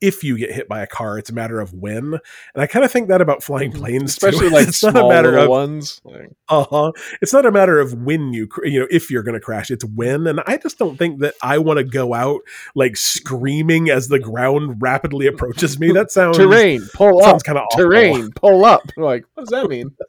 if 0.00 0.22
you 0.22 0.36
get 0.38 0.52
hit 0.52 0.68
by 0.68 0.80
a 0.80 0.86
car 0.86 1.18
it's 1.18 1.30
a 1.30 1.34
matter 1.34 1.60
of 1.60 1.72
when 1.74 2.14
and 2.14 2.62
i 2.62 2.66
kind 2.66 2.84
of 2.84 2.90
think 2.90 3.08
that 3.08 3.20
about 3.20 3.42
flying 3.42 3.72
planes 3.72 4.16
too. 4.16 4.26
Mm-hmm. 4.26 4.34
especially 4.36 4.48
like 4.50 4.68
it's 4.68 4.82
not 4.82 4.96
a 4.96 5.08
matter 5.08 5.36
of 5.36 5.48
ones. 5.48 6.00
Uh-huh 6.48 6.92
it's 7.20 7.32
not 7.32 7.46
a 7.46 7.50
matter 7.52 7.78
of 7.80 7.94
when 7.94 8.32
you 8.32 8.46
cr- 8.46 8.66
you 8.66 8.80
know 8.80 8.86
if 8.90 9.10
you're 9.10 9.22
going 9.22 9.34
to 9.34 9.40
crash 9.40 9.70
it's 9.70 9.84
when 9.84 10.26
and 10.26 10.40
i 10.46 10.56
just 10.56 10.78
don't 10.78 10.96
think 10.96 11.20
that 11.20 11.34
i 11.42 11.58
want 11.58 11.78
to 11.78 11.84
go 11.84 12.14
out 12.14 12.40
like 12.74 12.96
screaming 12.96 13.90
as 13.90 14.08
the 14.08 14.18
ground 14.18 14.80
rapidly 14.80 15.26
approaches 15.26 15.78
me 15.78 15.92
that 15.92 16.10
sounds 16.18 16.36
terrain, 16.36 16.80
pull 16.94 17.18
up. 17.18 17.30
sounds 17.30 17.42
kind 17.42 17.58
of 17.58 17.64
Terrain, 17.76 18.32
pull 18.32 18.64
up. 18.64 18.82
Like, 18.96 19.24
what 19.34 19.44
does 19.44 19.50
that 19.50 19.68
mean? 19.68 19.94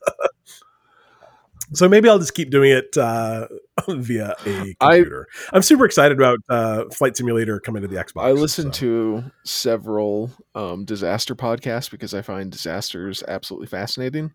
So 1.71 1.87
maybe 1.87 2.09
I'll 2.09 2.17
just 2.17 2.33
keep 2.33 2.49
doing 2.49 2.71
it 2.71 2.97
uh, 2.97 3.47
via 3.87 4.35
a 4.45 4.75
computer. 4.79 5.27
I, 5.51 5.55
am 5.55 5.61
super 5.61 5.85
excited 5.85 6.17
about 6.17 6.39
uh, 6.49 6.85
Flight 6.91 7.17
Simulator 7.17 7.59
coming 7.59 7.81
to 7.81 7.87
the 7.87 7.95
Xbox. 7.95 8.23
I 8.23 8.31
listen 8.31 8.73
so. 8.73 8.79
to 8.79 9.23
several 9.43 10.31
um, 10.55 10.85
disaster 10.85 11.35
podcasts 11.35 11.89
because 11.89 12.13
I 12.13 12.21
find 12.21 12.51
disasters 12.51 13.23
absolutely 13.27 13.67
fascinating. 13.67 14.33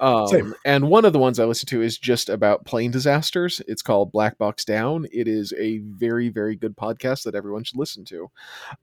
Um, 0.00 0.26
Same. 0.28 0.54
and 0.64 0.88
one 0.88 1.04
of 1.04 1.12
the 1.12 1.18
ones 1.18 1.38
I 1.38 1.44
listen 1.44 1.66
to 1.68 1.82
is 1.82 1.98
just 1.98 2.30
about 2.30 2.64
plane 2.64 2.90
disasters. 2.90 3.60
It's 3.68 3.82
called 3.82 4.12
Black 4.12 4.38
Box 4.38 4.64
Down. 4.64 5.06
It 5.12 5.28
is 5.28 5.52
a 5.58 5.78
very, 5.78 6.30
very 6.30 6.56
good 6.56 6.74
podcast 6.74 7.24
that 7.24 7.34
everyone 7.34 7.64
should 7.64 7.78
listen 7.78 8.04
to. 8.06 8.30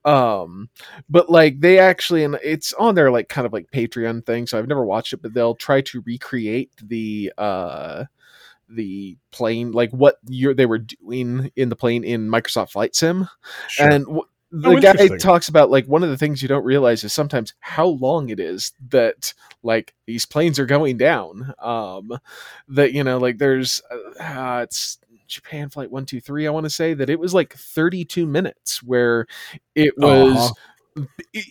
Um, 0.04 0.70
but 1.08 1.28
like 1.28 1.60
they 1.60 1.80
actually, 1.80 2.22
and 2.22 2.38
it's 2.42 2.72
on 2.74 2.94
their 2.94 3.10
like 3.10 3.28
kind 3.28 3.46
of 3.46 3.52
like 3.52 3.66
Patreon 3.72 4.24
thing. 4.24 4.46
So 4.46 4.58
I've 4.58 4.68
never 4.68 4.84
watched 4.84 5.12
it, 5.12 5.20
but 5.20 5.34
they'll 5.34 5.56
try 5.56 5.80
to 5.80 6.02
recreate 6.06 6.70
the 6.80 7.32
uh, 7.36 8.04
the 8.68 9.16
plane, 9.30 9.72
like 9.72 9.90
what 9.90 10.18
you're, 10.26 10.54
they 10.54 10.66
were 10.66 10.78
doing 10.78 11.50
in 11.56 11.68
the 11.68 11.76
plane 11.76 12.04
in 12.04 12.28
Microsoft 12.28 12.70
Flight 12.72 12.94
Sim. 12.94 13.28
Sure. 13.68 13.90
And 13.90 14.04
w- 14.04 14.24
the 14.50 14.70
Oh, 14.70 14.80
guy 14.80 15.08
talks 15.18 15.48
about 15.48 15.70
like 15.70 15.86
one 15.86 16.02
of 16.02 16.08
the 16.08 16.16
things 16.16 16.40
you 16.40 16.48
don't 16.48 16.64
realize 16.64 17.04
is 17.04 17.12
sometimes 17.12 17.52
how 17.60 17.86
long 17.86 18.30
it 18.30 18.40
is 18.40 18.72
that 18.88 19.34
like 19.62 19.94
these 20.06 20.24
planes 20.24 20.58
are 20.58 20.64
going 20.66 20.96
down. 20.96 21.52
Um, 21.58 22.18
that 22.68 22.92
you 22.92 23.04
know, 23.04 23.18
like 23.18 23.38
there's 23.38 23.82
uh, 23.90 24.60
it's 24.62 24.98
Japan 25.26 25.68
Flight 25.68 25.90
One 25.90 26.06
Two 26.06 26.20
Three. 26.20 26.46
I 26.46 26.50
want 26.50 26.64
to 26.64 26.70
say 26.70 26.94
that 26.94 27.10
it 27.10 27.20
was 27.20 27.34
like 27.34 27.52
32 27.54 28.26
minutes 28.26 28.82
where 28.82 29.26
it 29.74 29.92
was. 29.98 30.36
Uh-huh. 30.36 30.54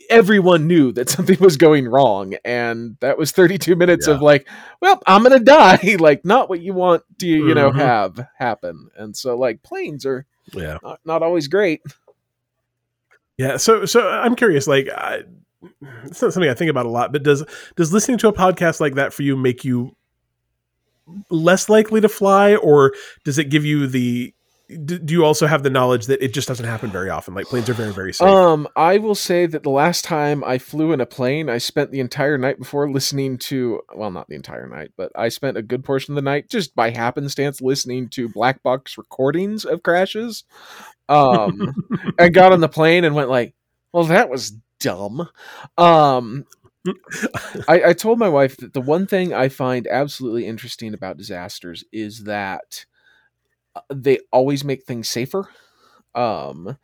Everyone 0.10 0.68
knew 0.68 0.91
that 0.93 1.10
something 1.16 1.38
was 1.39 1.58
going 1.58 1.88
wrong, 1.88 2.36
and 2.45 2.98
that 3.02 3.18
was 3.18 3.32
32 3.32 3.76
minutes 3.76 4.08
Yeah. 4.08 4.16
of 4.16 4.22
like, 4.22 4.48
well, 4.82 5.02
I'm 5.08 5.24
gonna 5.24 5.39
die. 5.39 5.95
like, 6.00 6.24
not 6.26 6.50
what 6.50 6.62
you 6.62 6.74
want 6.74 7.04
to, 7.20 7.28
you 7.28 7.54
know, 7.54 7.72
Mhm. 7.72 7.76
have 7.76 8.28
happen. 8.38 8.89
And 8.98 9.16
so, 9.16 9.38
like, 9.38 9.64
planes 9.64 10.06
are 10.06 10.26
yeah, 10.54 10.78
not, 10.84 11.00
not 11.06 11.24
always 11.24 11.48
great. 11.48 11.82
yeah. 13.38 13.58
So, 13.58 13.86
so 13.86 14.08
I'm 14.08 14.36
curious. 14.36 14.68
Like, 14.68 14.89
I, 14.89 15.24
it's 16.06 16.22
not 16.22 16.34
something 16.34 16.50
I 16.50 16.54
think 16.54 16.70
about 16.72 16.86
a 16.86 16.89
lot, 16.89 17.12
but 17.12 17.24
does 17.24 17.43
does 17.76 17.91
listening 17.93 18.18
to 18.20 18.28
a 18.28 18.34
podcast 18.34 18.80
like 18.80 18.95
that 18.95 19.14
for 19.14 19.24
you 19.24 19.36
make 19.36 19.66
you 19.66 19.95
less 21.30 21.70
likely 21.70 22.02
to 22.02 22.10
fly, 22.10 22.56
or 22.56 22.93
does 23.24 23.38
it 23.38 23.45
give 23.45 23.66
you 23.66 23.88
the 23.88 24.34
do 24.68 24.99
you 25.07 25.24
also 25.24 25.47
have 25.47 25.63
the 25.63 25.70
knowledge 25.70 26.07
that 26.07 26.22
it 26.22 26.34
just 26.34 26.47
doesn't 26.47 26.65
happen 26.65 26.89
very 26.89 27.09
often? 27.09 27.34
Like 27.34 27.45
planes 27.45 27.70
are 27.70 27.74
very, 27.74 27.93
very 27.93 28.13
safe. 28.13 28.28
Um, 28.28 28.68
I 28.76 28.97
will 28.97 29.15
say 29.15 29.45
that 29.45 29.63
the 29.63 29.70
last 29.70 30.03
time 30.03 30.43
I 30.43 30.57
flew 30.57 30.91
in 30.91 30.99
a 30.99 31.05
plane, 31.05 31.49
I 31.49 31.57
spent 31.57 31.91
the 31.91 32.01
entire 32.01 32.38
night 32.38 32.59
before 32.59 32.89
listening 32.91 33.38
to 33.39 33.82
well, 33.95 34.11
not 34.11 34.28
the 34.28 34.36
entire 34.36 34.68
night, 34.68 34.91
but 34.97 35.11
I 35.15 35.30
spent 35.30 35.55
a 35.55 35.61
good 35.61 35.86
portion 35.86 36.11
of 36.11 36.15
the 36.15 36.22
night 36.22 36.49
just 36.49 36.76
by 36.76 36.89
happenstance 36.89 37.61
listening 37.61 38.09
to 38.09 38.28
black 38.28 38.61
box 38.61 38.97
recordings 38.97 39.63
of 39.63 39.84
crashes. 39.84 40.43
Um, 41.07 41.74
I 42.20 42.28
got 42.28 42.51
on 42.51 42.59
the 42.59 42.68
plane 42.68 43.05
and 43.05 43.15
went 43.15 43.30
like, 43.30 43.55
"Well, 43.93 44.05
that 44.05 44.30
was 44.30 44.51
dumb." 44.82 45.30
Um, 45.78 46.45
I, 47.70 47.84
I 47.88 47.93
told 47.93 48.20
my 48.20 48.30
wife 48.30 48.57
that 48.57 48.74
the 48.74 48.82
one 48.82 49.07
thing 49.07 49.34
I 49.34 49.47
find 49.47 49.88
absolutely 49.88 50.45
interesting 50.45 50.93
about 50.93 51.18
disasters 51.18 51.86
is 51.93 52.26
that 52.26 52.86
they 53.90 54.20
always 54.32 54.64
make 54.64 54.84
things 54.84 55.08
safer. 55.10 55.50
Um, 56.16 56.78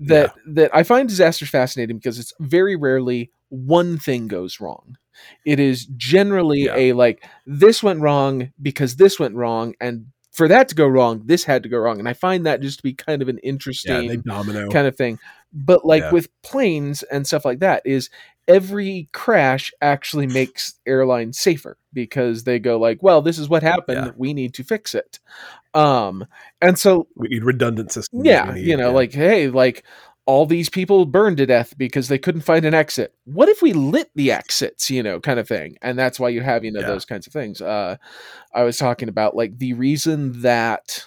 that 0.00 0.34
that 0.46 0.74
I 0.74 0.82
find 0.82 1.08
disasters 1.08 1.50
fascinating 1.50 1.96
because 1.98 2.18
it's 2.18 2.32
very 2.40 2.74
rarely 2.74 3.30
one 3.50 3.98
thing 3.98 4.28
goes 4.28 4.60
wrong. 4.60 4.96
It 5.44 5.60
is 5.60 5.84
generally 5.96 6.64
Yeah. 6.64 6.76
a 6.76 6.92
like 6.94 7.22
this 7.46 7.82
went 7.82 8.00
wrong 8.00 8.52
because 8.60 8.96
this 8.96 9.18
went 9.20 9.34
wrong, 9.34 9.74
and 9.80 10.06
for 10.32 10.48
that 10.48 10.68
to 10.68 10.74
go 10.74 10.86
wrong, 10.86 11.22
this 11.26 11.44
had 11.44 11.62
to 11.64 11.68
go 11.68 11.78
wrong. 11.78 11.98
And 11.98 12.08
I 12.08 12.14
find 12.14 12.46
that 12.46 12.60
just 12.62 12.78
to 12.78 12.82
be 12.82 12.94
kind 12.94 13.20
of 13.20 13.28
an 13.28 13.38
interesting 13.38 14.22
domino. 14.22 14.70
kind 14.70 14.86
of 14.86 14.96
thing. 14.96 15.18
But 15.52 15.84
like 15.84 16.02
Yeah. 16.04 16.12
with 16.12 16.28
planes 16.42 17.02
and 17.02 17.26
stuff 17.26 17.44
like 17.44 17.58
that, 17.58 17.82
is 17.84 18.08
every 18.50 19.08
crash 19.12 19.72
actually 19.80 20.26
makes 20.26 20.74
airlines 20.86 21.38
safer 21.38 21.78
because 21.92 22.44
they 22.44 22.58
go 22.58 22.78
like, 22.78 23.02
well, 23.02 23.22
this 23.22 23.38
is 23.38 23.48
what 23.48 23.62
happened. 23.62 24.06
Yeah. 24.06 24.12
We 24.16 24.34
need 24.34 24.54
to 24.54 24.64
fix 24.64 24.94
it. 24.94 25.20
Um, 25.74 26.26
and 26.60 26.78
so 26.78 27.06
we 27.14 27.28
need 27.28 27.44
redundant 27.44 27.92
systems. 27.92 28.24
yeah, 28.26 28.52
need- 28.52 28.66
you 28.66 28.76
know, 28.76 28.88
yeah. 28.88 28.94
like 28.94 29.12
hey, 29.12 29.48
like 29.48 29.84
all 30.26 30.46
these 30.46 30.68
people 30.68 31.06
burned 31.06 31.38
to 31.38 31.46
death 31.46 31.76
because 31.78 32.08
they 32.08 32.18
couldn't 32.18 32.42
find 32.42 32.64
an 32.64 32.74
exit. 32.74 33.14
What 33.24 33.48
if 33.48 33.62
we 33.62 33.72
lit 33.72 34.10
the 34.14 34.30
exits, 34.32 34.90
you 34.90 35.02
know, 35.02 35.18
kind 35.20 35.40
of 35.40 35.48
thing? 35.48 35.76
And 35.82 35.98
that's 35.98 36.20
why 36.20 36.28
you 36.28 36.40
have, 36.42 36.64
you 36.64 36.70
know, 36.70 36.80
Yeah. 36.80 36.86
those 36.88 37.04
kinds 37.04 37.26
of 37.26 37.32
things. 37.32 37.60
Uh 37.60 37.96
I 38.54 38.62
was 38.64 38.76
talking 38.78 39.08
about 39.08 39.34
like 39.36 39.58
the 39.58 39.72
reason 39.74 40.42
that 40.42 41.06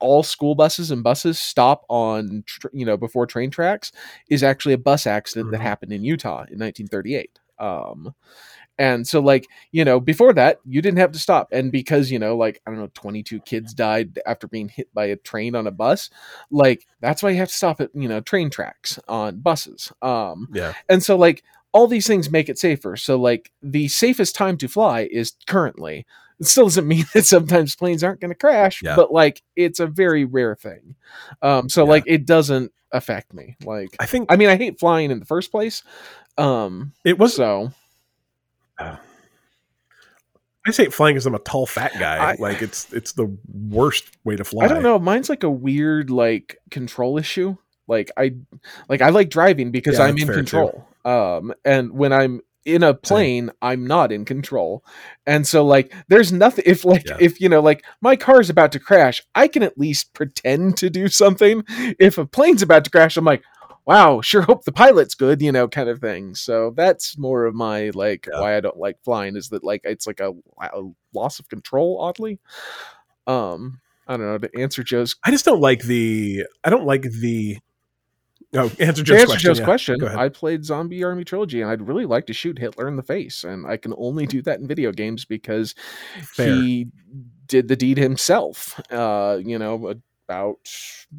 all 0.00 0.22
school 0.22 0.54
buses 0.54 0.90
and 0.90 1.02
buses 1.02 1.38
stop 1.38 1.84
on 1.88 2.42
tr- 2.46 2.68
you 2.72 2.84
know 2.86 2.96
before 2.96 3.26
train 3.26 3.50
tracks 3.50 3.92
is 4.30 4.42
actually 4.42 4.74
a 4.74 4.78
bus 4.78 5.06
accident 5.06 5.50
that 5.50 5.60
Mhm. 5.60 5.62
happened 5.62 5.92
in 5.92 6.04
Utah 6.04 6.44
in 6.50 6.58
1938. 6.58 7.38
Um 7.58 8.14
and 8.78 9.08
so 9.08 9.20
like, 9.20 9.46
you 9.72 9.84
know, 9.84 9.98
before 10.00 10.32
that 10.34 10.60
you 10.66 10.82
didn't 10.82 10.98
have 10.98 11.12
to 11.12 11.18
stop 11.18 11.48
and 11.52 11.72
because, 11.72 12.10
you 12.10 12.18
know, 12.18 12.36
like 12.36 12.60
I 12.66 12.70
don't 12.70 12.78
know 12.78 12.90
22 12.94 13.40
kids 13.40 13.72
died 13.74 14.18
after 14.26 14.46
being 14.46 14.68
hit 14.68 14.92
by 14.92 15.06
a 15.06 15.16
train 15.16 15.54
on 15.54 15.66
a 15.66 15.70
bus, 15.70 16.10
like 16.50 16.86
that's 17.00 17.22
why 17.22 17.30
you 17.30 17.38
have 17.38 17.48
to 17.48 17.54
stop 17.54 17.80
at, 17.80 17.90
you 17.94 18.08
know, 18.08 18.20
train 18.20 18.50
tracks 18.50 18.98
on 19.08 19.40
buses. 19.40 19.92
Um 20.02 20.48
yeah, 20.52 20.74
and 20.88 21.02
so 21.02 21.16
like 21.16 21.42
all 21.72 21.86
these 21.86 22.06
things 22.06 22.30
make 22.30 22.48
it 22.48 22.58
safer. 22.58 22.96
So 22.96 23.16
like 23.16 23.50
the 23.62 23.88
safest 23.88 24.34
time 24.34 24.56
to 24.58 24.68
fly 24.68 25.08
is 25.10 25.32
currently. 25.46 26.06
It 26.38 26.46
still 26.46 26.64
doesn't 26.64 26.86
mean 26.86 27.04
that 27.14 27.24
sometimes 27.26 27.74
planes 27.76 28.04
aren't 28.04 28.20
going 28.20 28.30
to 28.30 28.34
crash, 28.34 28.82
Yeah. 28.82 28.96
but 28.96 29.12
like 29.12 29.42
it's 29.56 29.80
a 29.80 29.86
very 29.86 30.24
rare 30.24 30.54
thing. 30.56 30.94
Um 31.42 31.68
so 31.68 31.84
Yeah. 31.84 31.90
like 31.90 32.04
it 32.06 32.26
doesn't 32.26 32.72
affect 32.92 33.32
me. 33.34 33.56
Like 33.64 33.96
I 33.98 34.06
think 34.06 34.30
I 34.30 34.36
mean 34.36 34.48
I 34.48 34.56
hate 34.56 34.78
flying 34.78 35.10
in 35.10 35.18
the 35.18 35.26
first 35.26 35.50
place. 35.50 35.82
Um 36.38 36.92
it 37.04 37.18
was 37.18 37.34
so 37.34 37.72
I 38.78 40.72
say 40.72 40.86
flying 40.88 41.14
because 41.14 41.26
I'm 41.26 41.34
a 41.34 41.38
tall 41.40 41.66
fat 41.66 41.92
guy. 41.98 42.16
I- 42.32 42.36
like 42.38 42.60
it's 42.60 42.92
it's 42.92 43.12
the 43.12 43.34
worst 43.52 44.04
way 44.24 44.36
to 44.36 44.44
fly. 44.44 44.64
I 44.64 44.68
don't 44.68 44.82
know, 44.82 44.98
mine's 44.98 45.28
like 45.28 45.44
a 45.44 45.50
weird 45.50 46.10
like 46.10 46.58
control 46.70 47.18
issue. 47.18 47.56
Like 47.86 48.10
I 48.16 48.34
like 48.88 49.00
I 49.00 49.10
like 49.10 49.30
driving 49.30 49.70
because 49.70 49.98
Yeah, 49.98 50.06
I'm 50.06 50.18
in 50.18 50.26
fair, 50.26 50.34
too. 50.34 50.40
control. 50.40 50.88
Um 51.04 51.54
and 51.64 51.92
when 51.92 52.12
I'm 52.12 52.40
in 52.66 52.82
a 52.82 52.92
plane, 52.92 53.50
I'm 53.62 53.86
not 53.86 54.12
in 54.12 54.24
control. 54.24 54.84
And 55.26 55.46
so 55.46 55.64
like 55.64 55.94
there's 56.08 56.32
nothing 56.32 56.64
if 56.66 56.84
like 56.84 57.04
Yeah. 57.08 57.16
if 57.20 57.40
you 57.40 57.48
know 57.48 57.60
like 57.60 57.84
my 58.02 58.16
car's 58.16 58.50
about 58.50 58.72
to 58.72 58.78
crash, 58.80 59.22
I 59.34 59.48
can 59.48 59.62
at 59.62 59.78
least 59.78 60.12
pretend 60.12 60.76
to 60.78 60.90
do 60.90 61.08
something. 61.08 61.62
If 61.98 62.18
a 62.18 62.26
plane's 62.26 62.62
about 62.62 62.84
to 62.84 62.90
crash, 62.90 63.16
I'm 63.16 63.24
like 63.24 63.42
wow, 63.86 64.20
sure 64.20 64.42
hope 64.42 64.64
the 64.64 64.72
pilot's 64.72 65.14
good, 65.14 65.40
you 65.40 65.52
know, 65.52 65.68
kind 65.68 65.88
of 65.88 66.00
thing. 66.00 66.34
So 66.34 66.72
that's 66.76 67.16
more 67.16 67.44
of 67.44 67.54
my 67.54 67.90
like 67.94 68.26
Yeah. 68.30 68.40
why 68.40 68.56
I 68.56 68.60
don't 68.60 68.76
like 68.76 68.96
flying 69.04 69.36
is 69.36 69.50
that 69.50 69.62
like 69.62 69.82
it's 69.84 70.08
like 70.08 70.18
a, 70.18 70.32
a 70.60 70.82
loss 71.14 71.38
of 71.38 71.48
control, 71.48 72.00
oddly. 72.00 72.40
Um, 73.28 73.80
I 74.08 74.16
don't 74.16 74.26
know 74.26 74.38
to 74.38 74.60
answer 74.60 74.82
Joe's 74.82 75.16
I 75.24 75.30
just 75.30 75.44
don't 75.44 75.60
like 75.60 75.82
the. 75.82 76.44
I 76.64 76.70
don't 76.70 76.84
like 76.86 77.02
the. 77.02 77.58
Oh, 78.56 78.70
answer 78.78 78.92
to 78.92 79.02
Joe's 79.02 79.20
answer 79.20 79.26
question. 79.26 79.48
Joe's 79.48 79.58
yeah. 79.58 79.64
question, 79.64 80.04
I 80.04 80.28
played 80.28 80.64
Zombie 80.64 81.04
Army 81.04 81.24
Trilogy, 81.24 81.60
and 81.62 81.70
I'd 81.70 81.86
really 81.86 82.06
like 82.06 82.26
to 82.26 82.32
shoot 82.32 82.58
Hitler 82.58 82.88
in 82.88 82.96
the 82.96 83.02
face, 83.02 83.44
and 83.44 83.66
I 83.66 83.76
can 83.76 83.94
only 83.98 84.26
do 84.26 84.42
that 84.42 84.60
in 84.60 84.66
video 84.66 84.92
games 84.92 85.24
because 85.24 85.74
Fair. 86.22 86.46
he 86.54 86.88
did 87.46 87.68
the 87.68 87.76
deed 87.76 87.98
himself. 87.98 88.80
Uh, 88.90 89.38
you 89.44 89.58
know, 89.58 89.94
about 90.28 90.58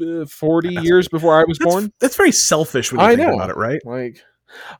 uh, 0.02 0.26
forty 0.26 0.70
That's- 0.70 0.86
years 0.86 1.08
before 1.08 1.40
I 1.40 1.44
was 1.48 1.58
That's, 1.58 1.72
born. 1.72 1.94
that's 2.00 2.16
very 2.18 2.32
selfish 2.32 2.92
when 2.92 3.00
you 3.02 3.06
I 3.08 3.16
think 3.16 3.28
know. 3.30 3.36
about 3.36 3.50
it, 3.50 3.56
right? 3.58 3.80
Like, 3.86 4.22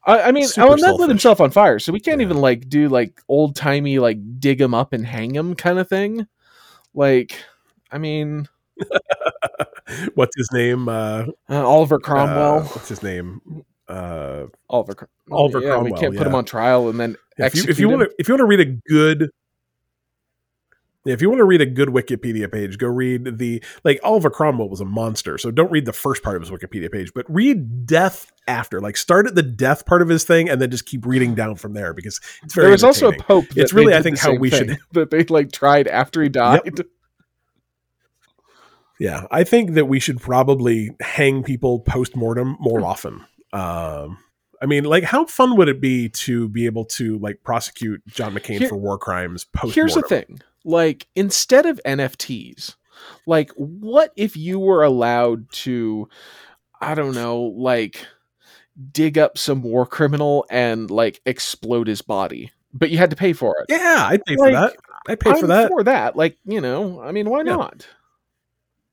I, 0.06 0.24
I 0.24 0.32
mean, 0.32 0.48
Super 0.48 0.74
and 0.74 0.82
that 0.82 0.96
lit 0.96 1.10
himself 1.10 1.40
on 1.42 1.52
fire, 1.52 1.80
so 1.80 1.92
we 1.94 2.00
can't 2.00 2.20
Yeah. 2.22 2.26
even 2.26 2.38
like 2.38 2.68
do 2.70 2.90
like 2.90 3.22
old 3.28 3.56
timey 3.56 4.00
like 4.00 4.18
dig 4.40 4.60
him 4.60 4.74
up 4.74 4.94
and 4.94 5.06
hang 5.06 5.36
him 5.36 5.56
kind 5.56 5.80
of 5.80 5.88
thing. 5.88 6.28
Like, 6.94 7.38
I 7.92 7.98
mean, 8.00 8.48
What's 10.16 10.36
his 10.36 10.52
name? 10.52 10.90
Uh, 10.90 11.26
uh, 11.50 11.68
Oliver 11.68 11.96
uh, 11.96 12.00
Cromwell. 12.00 12.62
what's 12.62 12.90
his 12.90 13.04
name? 13.04 13.64
Uh, 13.88 14.46
Oliver, 14.70 15.08
Oliver 15.32 15.62
yeah, 15.62 15.78
we 15.78 15.94
can't 15.94 16.18
put 16.18 16.28
him 16.28 16.36
on 16.36 16.44
trial 16.44 16.90
and 16.90 17.00
then 17.00 17.16
if 17.38 17.56
you 17.56 17.64
if 17.70 17.80
you 17.80 17.88
want 17.88 18.02
to 18.02 18.14
if 18.20 18.28
you 18.28 18.34
want 18.34 18.42
to 18.42 18.46
read 18.46 18.60
a 18.60 18.66
good 18.66 19.30
if 21.08 21.22
you 21.22 21.30
want 21.30 21.40
to 21.40 21.46
read 21.46 21.62
a 21.62 21.66
good 21.66 21.90
Wikipedia 21.90 22.52
page, 22.52 22.78
go 22.78 22.88
read 22.88 23.38
the 23.38 23.64
like 23.84 24.00
Oliver 24.04 24.30
Cromwell 24.30 24.70
was 24.70 24.82
a 24.82 24.86
monster. 24.86 25.38
So 25.38 25.52
don't 25.52 25.72
read 25.72 25.86
the 25.86 25.94
first 25.94 26.24
part 26.24 26.36
of 26.36 26.42
his 26.42 26.52
Wikipedia 26.52 26.92
page, 26.92 27.12
but 27.14 27.26
read 27.34 27.86
death 27.86 28.32
after. 28.48 28.82
Like 28.82 28.98
start 28.98 29.28
at 29.28 29.36
the 29.36 29.44
death 29.44 29.86
part 29.86 30.02
of 30.02 30.10
his 30.10 30.24
thing 30.24 30.50
and 30.50 30.62
then 30.62 30.70
just 30.70 30.86
keep 30.86 31.06
reading 31.06 31.36
down 31.36 31.56
from 31.56 31.74
there 31.74 31.94
because 31.94 32.20
it's 32.44 32.54
very 32.54 32.66
there 32.66 32.72
was 32.72 32.84
also 32.84 33.10
a 33.10 33.18
pope. 33.18 33.48
That 33.50 33.58
It's 33.58 33.74
really, 33.74 33.94
I 33.94 34.02
think, 34.02 34.20
how 34.20 34.36
we 34.36 34.50
should- 34.50 34.78
that 34.94 35.12
they 35.12 35.24
like 35.24 35.52
tried 35.52 35.88
after 35.88 36.22
he 36.22 36.30
died. 36.30 36.62
Yeah, 39.00 39.26
I 39.32 39.44
think 39.44 39.74
that 39.74 39.86
we 39.86 40.00
should 40.00 40.20
probably 40.20 40.90
hang 41.02 41.44
people 41.44 41.80
post 41.82 42.16
mortem 42.16 42.56
Hmm. 42.56 42.64
more 42.64 42.82
often. 42.86 43.26
Um, 43.54 44.18
I 44.62 44.66
mean, 44.66 44.86
like, 44.86 45.04
how 45.04 45.26
fun 45.26 45.56
would 45.58 45.70
it 45.70 45.80
be 45.80 46.10
to 46.10 46.50
be 46.50 46.66
able 46.66 46.86
to 46.86 47.20
like 47.20 47.44
prosecute 47.44 48.02
John 48.08 48.34
McCain 48.34 48.60
Here- 48.60 48.70
for 48.70 48.78
war 48.78 48.98
crimes 48.98 49.46
post? 49.46 49.76
Here's 49.76 49.94
the 49.96 50.02
thing: 50.02 50.40
like 50.66 51.08
instead 51.16 51.66
of 51.68 51.80
NFTs, 51.86 52.76
like 53.28 53.52
what 53.56 54.12
if 54.16 54.36
you 54.36 54.58
were 54.60 54.84
allowed 54.84 55.52
to, 55.52 56.10
I 56.82 56.96
don't 56.96 57.14
know, 57.14 57.40
like 57.56 58.06
dig 58.92 59.18
up 59.18 59.38
some 59.38 59.62
war 59.62 59.86
criminal 59.86 60.46
and 60.50 60.90
like 60.92 61.22
explode 61.26 61.88
his 61.88 62.02
body, 62.02 62.52
but 62.74 62.90
you 62.90 62.98
had 62.98 63.10
to 63.12 63.16
pay 63.16 63.34
for 63.34 63.56
it. 63.60 63.66
Yeah, 63.70 64.08
I'd 64.10 64.26
pay 64.26 64.36
Like, 64.36 64.50
for 64.50 64.52
that. 64.60 64.76
I'd 65.08 65.20
pay 65.20 65.30
I'm 65.32 65.40
for 65.40 65.48
that. 65.48 65.68
For 65.70 65.84
that, 65.84 66.16
like 66.16 66.38
you 66.46 66.62
know, 66.62 67.00
I 67.02 67.12
mean, 67.12 67.30
why 67.30 67.40
Yeah. 67.40 67.56
not? 67.56 67.88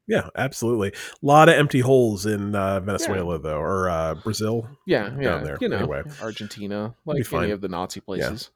Yeah, 0.07 0.29
absolutely. 0.37 0.89
A 0.91 0.93
lot 1.27 1.49
of 1.49 1.55
empty 1.55 1.81
holes 1.81 2.27
in 2.27 2.55
uh, 2.55 2.81
Venezuela, 2.81 3.39
though, 3.39 3.59
or 3.59 3.89
uh, 3.89 4.15
Brazil. 4.17 4.69
Yeah, 4.87 5.11
yeah. 5.19 5.39
there. 5.39 5.57
You 5.61 5.69
know, 5.69 5.79
Anyway. 5.79 6.03
Argentina, 6.21 6.95
like 7.07 7.25
fine. 7.25 7.45
any 7.45 7.53
of 7.53 7.61
the 7.63 7.69
Nazi 7.69 8.01
places. 8.01 8.51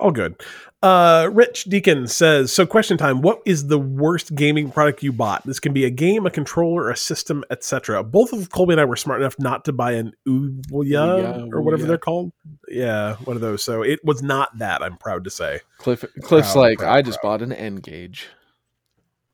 All 0.00 0.10
good. 0.10 0.34
Uh, 0.82 1.30
Rich 1.32 1.64
Deacon 1.66 2.08
says, 2.08 2.50
"So, 2.52 2.66
question 2.66 2.98
time: 2.98 3.22
What 3.22 3.40
is 3.46 3.68
the 3.68 3.78
worst 3.78 4.34
gaming 4.34 4.72
product 4.72 5.04
you 5.04 5.12
bought? 5.12 5.46
This 5.46 5.60
can 5.60 5.72
be 5.72 5.84
a 5.84 5.90
game, 5.90 6.26
a 6.26 6.30
controller, 6.30 6.90
a 6.90 6.96
system, 6.96 7.44
etc. 7.48 8.02
Both 8.02 8.32
of 8.32 8.50
Colby 8.50 8.72
and 8.72 8.80
I 8.80 8.86
were 8.86 8.96
smart 8.96 9.20
enough 9.20 9.36
not 9.38 9.64
to 9.66 9.72
buy 9.72 9.92
an 9.92 10.12
Ouya 10.26 10.62
Ouya, 10.72 11.52
or 11.52 11.62
whatever 11.62 11.84
Ouya. 11.84 11.86
they're 11.86 11.98
called. 11.98 12.32
Yeah, 12.66 13.14
one 13.22 13.36
of 13.36 13.40
those. 13.40 13.62
So 13.62 13.82
it 13.82 14.00
was 14.04 14.20
not 14.20 14.58
that. 14.58 14.82
I'm 14.82 14.96
proud 14.96 15.22
to 15.24 15.30
say. 15.30 15.60
Cliff, 15.78 16.04
Cliff's 16.22 16.52
Proud, 16.52 16.60
like, 16.60 16.78
proud, 16.78 16.92
I 16.92 17.02
just 17.02 17.20
proud. 17.20 17.38
bought 17.38 17.42
an 17.42 17.52
N-Gage. 17.52 18.26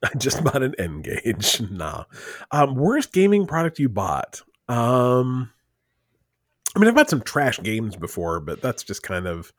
I 0.02 0.10
just 0.18 0.42
bought 0.44 0.62
an 0.62 0.74
N-Gage. 0.78 1.60
Nah. 1.70 2.04
Um, 2.50 2.74
worst 2.74 3.12
gaming 3.12 3.46
product 3.46 3.78
you 3.78 3.88
bought? 3.88 4.40
Um, 4.68 5.50
I 6.74 6.78
mean, 6.78 6.88
I've 6.88 6.94
bought 6.94 7.10
some 7.10 7.22
trash 7.22 7.58
games 7.60 7.96
before, 7.96 8.40
but 8.40 8.62
that's 8.62 8.82
just 8.82 9.02
kind 9.02 9.26
of 9.26 9.52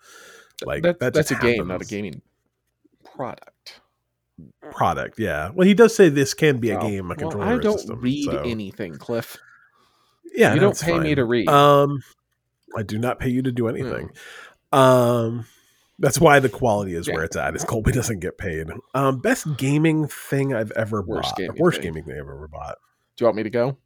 like 0.65 0.83
That- 0.83 0.99
that 0.99 1.13
that's 1.13 1.31
a 1.31 1.35
just 1.35 1.43
game, 1.43 1.67
not 1.67 1.81
a 1.81 1.85
gaming 1.85 2.21
product. 3.15 3.81
product. 4.71 5.19
Yeah. 5.19 5.51
Well, 5.53 5.67
he 5.67 5.73
does 5.73 5.93
say 5.95 6.09
this 6.09 6.33
can 6.33 6.59
be 6.59 6.71
a 6.71 6.79
game, 6.79 7.05
a 7.05 7.09
well, 7.09 7.17
controller. 7.17 7.45
I 7.45 7.57
don't 7.57 7.77
system, 7.79 7.99
read 8.01 8.25
so- 8.25 8.41
anything, 8.43 8.95
Cliff. 8.97 9.37
Yeah, 10.33 10.53
You 10.53 10.61
no, 10.61 10.67
don't 10.67 10.79
pay 10.79 10.97
me 10.97 11.13
to 11.15 11.25
read. 11.25 11.49
Um, 11.49 12.01
I 12.77 12.83
do 12.83 12.97
not 12.97 13.19
pay 13.19 13.29
you 13.29 13.41
to 13.41 13.51
do 13.51 13.67
anything. 13.67 14.09
Um, 14.71 15.45
that's 16.01 16.19
why 16.19 16.39
the 16.39 16.49
quality 16.49 16.93
is 16.95 17.07
Yeah. 17.07 17.15
where 17.15 17.23
it's 17.23 17.35
at. 17.37 17.55
Is 17.55 17.63
Colby 17.63 17.91
doesn't 17.91 18.19
get 18.19 18.37
paid. 18.37 18.67
Um, 18.93 19.19
best 19.19 19.47
gaming 19.57 20.07
thing 20.07 20.53
I've 20.53 20.71
ever 20.71 21.01
Worst 21.01 21.29
bought. 21.29 21.37
gaming 21.37 21.57
Worst 21.57 21.77
thing. 21.81 21.93
gaming 21.93 22.03
thing 22.03 22.13
I've 22.15 22.21
ever 22.27 22.47
bought. 22.47 22.77
Do 23.15 23.23
you 23.23 23.27
want 23.27 23.37
me 23.37 23.43
to 23.43 23.49
go? 23.49 23.77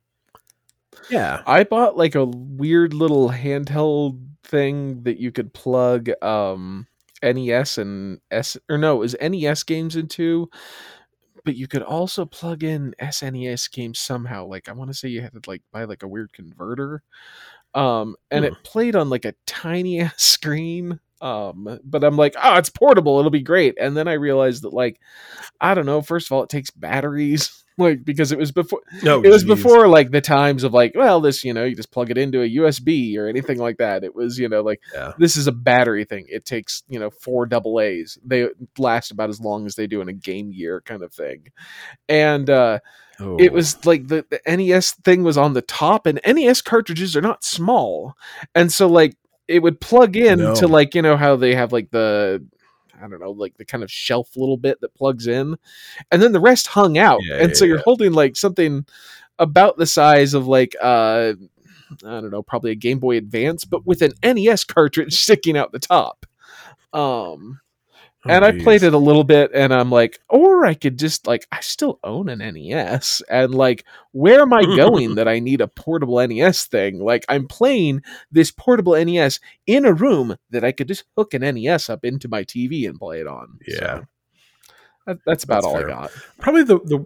Yeah. 1.09 1.43
I 1.45 1.63
bought 1.63 1.97
like 1.97 2.16
a 2.16 2.26
weird 2.26 2.93
little 2.93 3.30
handheld 3.30 4.22
thing 4.43 5.03
that 5.03 5.20
you 5.20 5.32
could 5.32 5.53
plug 5.53 6.09
um 6.24 6.88
NES 7.24 7.78
and 7.78 8.20
S 8.32 8.57
or 8.70 8.78
no, 8.78 8.95
it 8.95 8.99
was 8.99 9.16
NES 9.22 9.63
games 9.63 9.95
into, 9.95 10.49
but 11.43 11.55
you 11.55 11.68
could 11.68 11.82
also 11.82 12.26
plug 12.26 12.63
in 12.63 12.93
SNES 13.01 13.72
games 13.72 13.99
somehow. 13.99 14.45
Like 14.45 14.70
I 14.70 14.74
want 14.74 14.89
to 14.89 14.93
say 14.93 15.09
you 15.09 15.22
had 15.22 15.34
to 15.34 15.41
like 15.49 15.63
buy 15.72 15.84
like 15.86 16.03
a 16.03 16.07
weird 16.07 16.32
converter. 16.34 17.01
Um 17.74 18.16
and 18.32 18.45
Hmm. 18.45 18.53
it 18.53 18.63
played 18.63 18.95
on 18.95 19.09
like 19.09 19.26
a 19.26 19.34
tiny 19.45 19.99
ass 20.01 20.13
screen. 20.24 20.99
Um 21.22 21.80
but 21.84 22.03
I'm 22.03 22.18
like, 22.18 22.36
"Oh, 22.41 22.55
it's 22.57 22.70
portable. 22.70 23.20
It'll 23.20 23.32
be 23.32 23.41
great." 23.41 23.76
And 23.80 23.95
then 23.95 24.07
I 24.07 24.13
realized 24.13 24.63
that 24.63 24.74
like 24.74 24.99
I 25.61 25.74
don't 25.74 25.86
know, 25.86 26.01
first 26.01 26.28
of 26.28 26.34
all, 26.34 26.43
it 26.43 26.49
takes 26.49 26.72
batteries 26.72 27.63
like 27.78 28.05
because 28.05 28.32
it 28.32 28.38
was 28.38 28.51
before 28.53 28.82
No, 29.03 29.22
it 29.22 29.28
was 29.30 29.43
geez. 29.43 29.55
before 29.55 29.88
like 29.89 30.11
the 30.11 30.22
times 30.22 30.63
of 30.63 30.74
like 30.74 30.93
well 30.95 31.20
this 31.20 31.43
you 31.43 31.53
know 31.53 31.66
you 31.66 31.76
just 31.76 31.91
plug 31.91 32.09
it 32.09 32.18
into 32.18 32.41
a 32.41 32.49
usb 32.49 33.18
or 33.18 33.28
anything 33.28 33.57
like 33.57 33.78
that 33.80 34.05
it 34.05 34.16
was 34.16 34.39
you 34.39 34.47
know 34.47 34.61
like 34.61 34.80
Yeah. 34.93 35.11
this 35.18 35.36
is 35.36 35.47
a 35.47 35.51
battery 35.51 36.05
thing 36.05 36.26
it 36.30 36.45
takes 36.45 36.84
you 36.88 36.99
know 36.99 37.09
four 37.09 37.45
double 37.45 37.82
a's 37.82 38.18
they 38.26 38.47
last 38.78 39.11
about 39.11 39.30
as 39.30 39.41
long 39.41 39.66
as 39.66 39.76
they 39.76 39.88
do 39.88 39.99
in 39.99 40.07
a 40.07 40.13
game 40.13 40.53
year 40.53 40.80
kind 40.86 41.03
of 41.03 41.13
thing 41.13 41.51
and 42.09 42.49
uh 42.49 42.80
Oh. 43.18 43.38
it 43.39 43.53
was 43.53 43.86
like 43.86 44.07
the, 44.09 44.26
the 44.30 44.41
nes 44.57 44.91
thing 45.05 45.24
was 45.24 45.38
on 45.38 45.53
the 45.53 45.61
top 45.61 46.05
and 46.05 46.20
nes 46.28 46.61
cartridges 46.61 47.16
are 47.16 47.22
not 47.22 47.45
small 47.45 48.13
and 48.53 48.72
so 48.74 48.88
like 48.88 49.16
it 49.48 49.60
would 49.62 49.80
plug 49.80 50.16
in 50.16 50.39
No. 50.39 50.56
to 50.56 50.68
like 50.68 50.96
you 50.96 51.02
know 51.02 51.18
how 51.18 51.36
they 51.36 51.56
have 51.56 51.72
like 51.72 51.91
the 51.91 52.43
I 53.02 53.08
don't 53.08 53.20
know, 53.20 53.32
like 53.32 53.58
the 53.58 53.66
kind 53.66 53.84
of 53.84 53.91
shelf 53.91 54.38
little 54.38 54.56
bit 54.58 54.80
that 54.82 54.96
plugs 54.96 55.28
in, 55.28 55.56
and 56.12 56.22
then 56.22 56.32
the 56.32 56.39
rest 56.39 56.68
hung 56.68 56.98
out, 56.98 57.20
Yeah, 57.24 57.39
and 57.39 57.50
yeah, 57.50 57.54
so 57.56 57.66
you're 57.66 57.78
yeah. 57.78 57.84
holding 57.84 58.14
like 58.14 58.36
something 58.38 58.86
about 59.38 59.78
the 59.78 59.86
size 59.86 60.34
of 60.34 60.48
like 60.48 60.76
uh 60.82 61.34
I 62.04 62.20
don't 62.22 62.32
know, 62.32 62.41
probably 62.41 62.72
a 62.72 62.76
Game 62.76 63.00
Boy 63.00 63.18
Advance, 63.18 63.64
but 63.66 63.86
with 63.86 64.02
an 64.02 64.14
NES 64.24 64.64
cartridge 64.64 65.14
sticking 65.22 65.58
out 65.58 65.72
the 65.72 65.80
top. 65.80 66.26
Um, 66.93 67.60
Oh, 68.26 68.32
and 68.32 68.43
I 68.43 68.51
played 68.63 68.82
it 68.82 68.93
a 68.93 68.97
little 68.97 69.23
bit, 69.23 69.51
and 69.53 69.71
I'm 69.73 69.91
like, 69.91 70.19
or 70.30 70.65
I 70.65 70.73
could 70.73 70.97
just 70.97 71.28
like, 71.28 71.47
I 71.51 71.59
still 71.61 71.99
own 72.03 72.28
an 72.28 72.39
NES, 72.39 73.21
and 73.30 73.53
like, 73.53 73.86
where 74.13 74.41
am 74.41 74.51
I 74.51 74.63
going 74.63 75.15
that 75.15 75.28
I 75.28 75.39
need 75.39 75.61
a 75.61 75.67
portable 75.67 76.26
NES 76.26 76.65
thing? 76.65 76.99
Like, 76.99 77.23
I'm 77.30 77.47
playing 77.47 78.01
this 78.32 78.51
portable 78.51 78.93
NES 78.93 79.39
in 79.67 79.86
a 79.86 79.93
room 79.93 80.38
that 80.49 80.63
I 80.63 80.71
could 80.71 80.88
just 80.88 81.03
hook 81.15 81.34
an 81.36 81.41
NES 81.41 81.89
up 81.89 82.03
into 82.03 82.28
my 82.28 82.43
TV 82.43 82.89
and 82.89 82.97
play 82.97 83.19
it 83.19 83.28
on. 83.28 83.59
Yeah. 83.67 83.76
So, 83.78 84.05
that, 85.05 85.17
that's 85.26 85.43
about 85.43 85.57
That's 85.57 85.65
all 85.67 85.78
fair. 85.78 85.91
I 85.91 85.93
got. 85.93 86.11
probably 86.39 86.63
the 86.63 86.80
the 86.80 87.05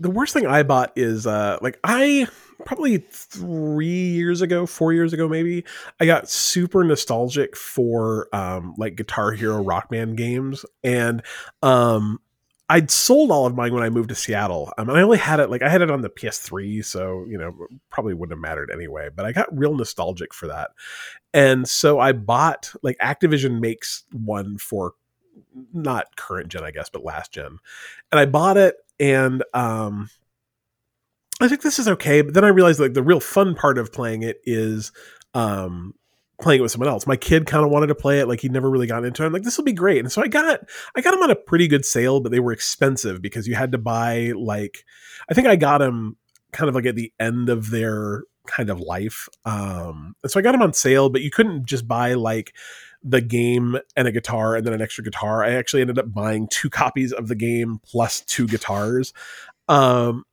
the 0.00 0.10
worst 0.10 0.34
thing 0.34 0.46
I 0.46 0.64
bought 0.64 0.92
is 0.96 1.26
uh 1.26 1.58
like 1.62 1.78
I 1.84 2.26
probably 2.64 2.98
three 2.98 3.86
years 3.86 4.42
ago, 4.42 4.66
four 4.66 4.92
years 4.92 5.12
ago 5.12 5.28
maybe, 5.28 5.64
I 6.00 6.06
got 6.06 6.28
super 6.28 6.84
nostalgic 6.84 7.56
for 7.56 8.28
um 8.34 8.74
like 8.76 8.96
Guitar 8.96 9.32
Hero 9.32 9.62
Rock 9.62 9.90
Band 9.90 10.16
games 10.16 10.64
and 10.82 11.22
um 11.62 12.20
I'd 12.70 12.90
sold 12.90 13.30
all 13.30 13.44
of 13.44 13.54
mine 13.54 13.74
when 13.74 13.82
I 13.82 13.90
moved 13.90 14.08
to 14.08 14.14
Seattle. 14.14 14.72
Um, 14.78 14.88
and 14.88 14.98
I 14.98 15.02
only 15.02 15.18
had 15.18 15.38
it 15.38 15.50
like 15.50 15.62
I 15.62 15.68
had 15.68 15.82
it 15.82 15.90
on 15.90 16.00
the 16.00 16.08
PS3, 16.08 16.84
so 16.84 17.24
you 17.28 17.36
know 17.36 17.54
probably 17.90 18.14
wouldn't 18.14 18.36
have 18.36 18.42
mattered 18.42 18.70
anyway. 18.70 19.10
But 19.14 19.26
I 19.26 19.32
got 19.32 19.56
real 19.56 19.74
nostalgic 19.74 20.32
for 20.32 20.46
that, 20.46 20.70
and 21.34 21.68
so 21.68 22.00
I 22.00 22.12
bought 22.12 22.72
like 22.82 22.96
Activision 22.98 23.60
makes 23.60 24.04
one 24.12 24.56
for 24.56 24.94
not 25.72 26.16
current 26.16 26.48
gen, 26.48 26.64
I 26.64 26.70
guess, 26.70 26.88
but 26.88 27.04
last 27.04 27.32
gen, 27.32 27.58
and 28.10 28.18
I 28.18 28.24
bought 28.24 28.56
it, 28.56 28.76
and 28.98 29.44
um, 29.52 30.08
I 31.40 31.48
think 31.48 31.62
this 31.62 31.78
is 31.78 31.88
okay. 31.88 32.22
But 32.22 32.34
then 32.34 32.44
I 32.44 32.48
realized 32.48 32.80
like 32.80 32.94
the 32.94 33.02
real 33.02 33.20
fun 33.20 33.54
part 33.54 33.78
of 33.78 33.92
playing 33.92 34.22
it 34.22 34.40
is 34.44 34.92
um 35.34 35.94
playing 36.40 36.60
it 36.60 36.62
with 36.62 36.72
someone 36.72 36.88
else. 36.88 37.06
My 37.06 37.16
kid 37.16 37.46
kind 37.46 37.64
of 37.64 37.70
wanted 37.70 37.88
to 37.88 37.94
play 37.94 38.20
it, 38.20 38.28
like 38.28 38.40
he'd 38.40 38.52
never 38.52 38.68
really 38.68 38.86
gotten 38.86 39.04
into 39.04 39.22
it. 39.22 39.26
I'm 39.26 39.32
like, 39.32 39.42
this 39.42 39.56
will 39.56 39.64
be 39.64 39.72
great. 39.72 39.98
And 39.98 40.10
so 40.10 40.22
I 40.22 40.28
got 40.28 40.60
I 40.96 41.00
got 41.00 41.12
them 41.12 41.22
on 41.22 41.30
a 41.30 41.36
pretty 41.36 41.68
good 41.68 41.84
sale, 41.84 42.20
but 42.20 42.32
they 42.32 42.40
were 42.40 42.52
expensive 42.52 43.20
because 43.22 43.46
you 43.46 43.54
had 43.54 43.72
to 43.72 43.78
buy 43.78 44.32
like 44.36 44.84
I 45.28 45.34
think 45.34 45.46
I 45.46 45.56
got 45.56 45.78
them 45.78 46.16
kind 46.52 46.68
of 46.68 46.74
like 46.74 46.86
at 46.86 46.94
the 46.94 47.12
end 47.18 47.48
of 47.48 47.70
their 47.70 48.22
kind 48.46 48.70
of 48.70 48.80
life. 48.80 49.28
Um, 49.44 50.14
and 50.22 50.30
so 50.30 50.38
I 50.38 50.42
got 50.42 50.52
them 50.52 50.62
on 50.62 50.72
sale, 50.72 51.08
but 51.08 51.22
you 51.22 51.30
couldn't 51.30 51.66
just 51.66 51.88
buy 51.88 52.14
like 52.14 52.54
the 53.02 53.20
game 53.20 53.78
and 53.96 54.08
a 54.08 54.12
guitar 54.12 54.56
and 54.56 54.66
then 54.66 54.72
an 54.72 54.82
extra 54.82 55.04
guitar. 55.04 55.44
I 55.44 55.52
actually 55.52 55.82
ended 55.82 55.98
up 55.98 56.12
buying 56.12 56.48
two 56.48 56.70
copies 56.70 57.12
of 57.12 57.28
the 57.28 57.34
game 57.34 57.80
plus 57.84 58.20
two 58.20 58.46
guitars. 58.46 59.12
Um, 59.68 60.24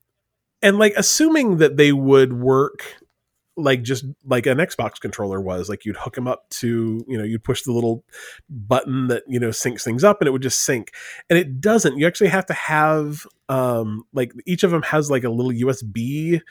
and 0.62 0.78
like 0.78 0.94
assuming 0.96 1.58
that 1.58 1.78
they 1.78 1.92
would 1.92 2.34
work 2.34 2.98
like 3.58 3.82
just 3.84 4.06
like 4.26 4.46
an 4.46 4.58
Xbox 4.58 5.00
controller 5.00 5.42
was 5.42 5.70
like 5.70 5.86
you'd 5.86 5.98
hook 5.98 6.16
them 6.16 6.28
up 6.28 6.50
to 6.50 7.04
you 7.08 7.18
know 7.18 7.24
you'd 7.24 7.44
push 7.44 7.64
the 7.64 7.72
little 7.72 8.04
button 8.50 9.08
that 9.08 9.24
you 9.28 9.40
know 9.40 9.50
syncs 9.50 9.84
things 9.84 10.04
up 10.04 10.22
and 10.22 10.28
it 10.28 10.32
would 10.32 10.42
just 10.42 10.62
sync. 10.62 10.92
And 11.30 11.38
it 11.38 11.60
doesn't. 11.62 11.98
You 11.98 12.08
actually 12.08 12.30
have 12.30 12.46
to 12.48 12.54
have 12.54 13.26
um 13.50 14.04
like 14.14 14.34
each 14.46 14.64
of 14.64 14.72
them 14.72 14.84
has 14.84 15.12
like 15.12 15.24
a 15.24 15.30
little 15.30 15.52
USB 15.52 16.42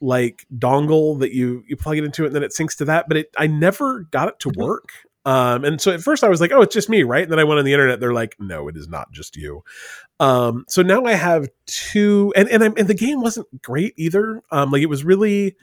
like 0.00 0.46
dongle 0.56 1.18
that 1.20 1.32
you 1.32 1.64
you 1.68 1.76
plug 1.76 1.98
it 1.98 2.04
into 2.04 2.24
it 2.24 2.28
and 2.28 2.36
then 2.36 2.42
it 2.42 2.52
syncs 2.52 2.76
to 2.78 2.84
that. 2.86 3.06
But 3.08 3.18
it 3.18 3.30
I 3.36 3.46
never 3.46 4.00
got 4.10 4.28
it 4.28 4.38
to 4.40 4.48
Mm-hmm. 4.48 4.60
work 4.60 4.90
um 5.28 5.64
and 5.64 5.80
so 5.80 5.92
at 5.92 6.00
first 6.00 6.24
I 6.24 6.28
was 6.28 6.40
like 6.40 6.52
oh 6.52 6.62
it's 6.62 6.74
just 6.74 6.88
me 6.88 7.02
right 7.02 7.22
and 7.22 7.30
then 7.30 7.38
I 7.38 7.44
went 7.44 7.58
on 7.58 7.64
the 7.64 7.72
internet 7.72 8.00
they're 8.00 8.12
like 8.14 8.34
no 8.38 8.68
it 8.68 8.76
is 8.76 8.88
not 8.88 9.12
just 9.12 9.36
you 9.36 9.62
um 10.20 10.64
so 10.68 10.80
now 10.82 11.04
I 11.04 11.12
have 11.12 11.48
two 11.66 12.32
and 12.36 12.48
and, 12.48 12.64
I'm, 12.64 12.74
and 12.76 12.88
the 12.88 12.94
game 12.94 13.20
wasn't 13.20 13.46
great 13.62 13.94
either 13.96 14.42
um 14.50 14.70
like 14.70 14.82
it 14.82 14.86
was 14.86 15.04
really 15.04 15.56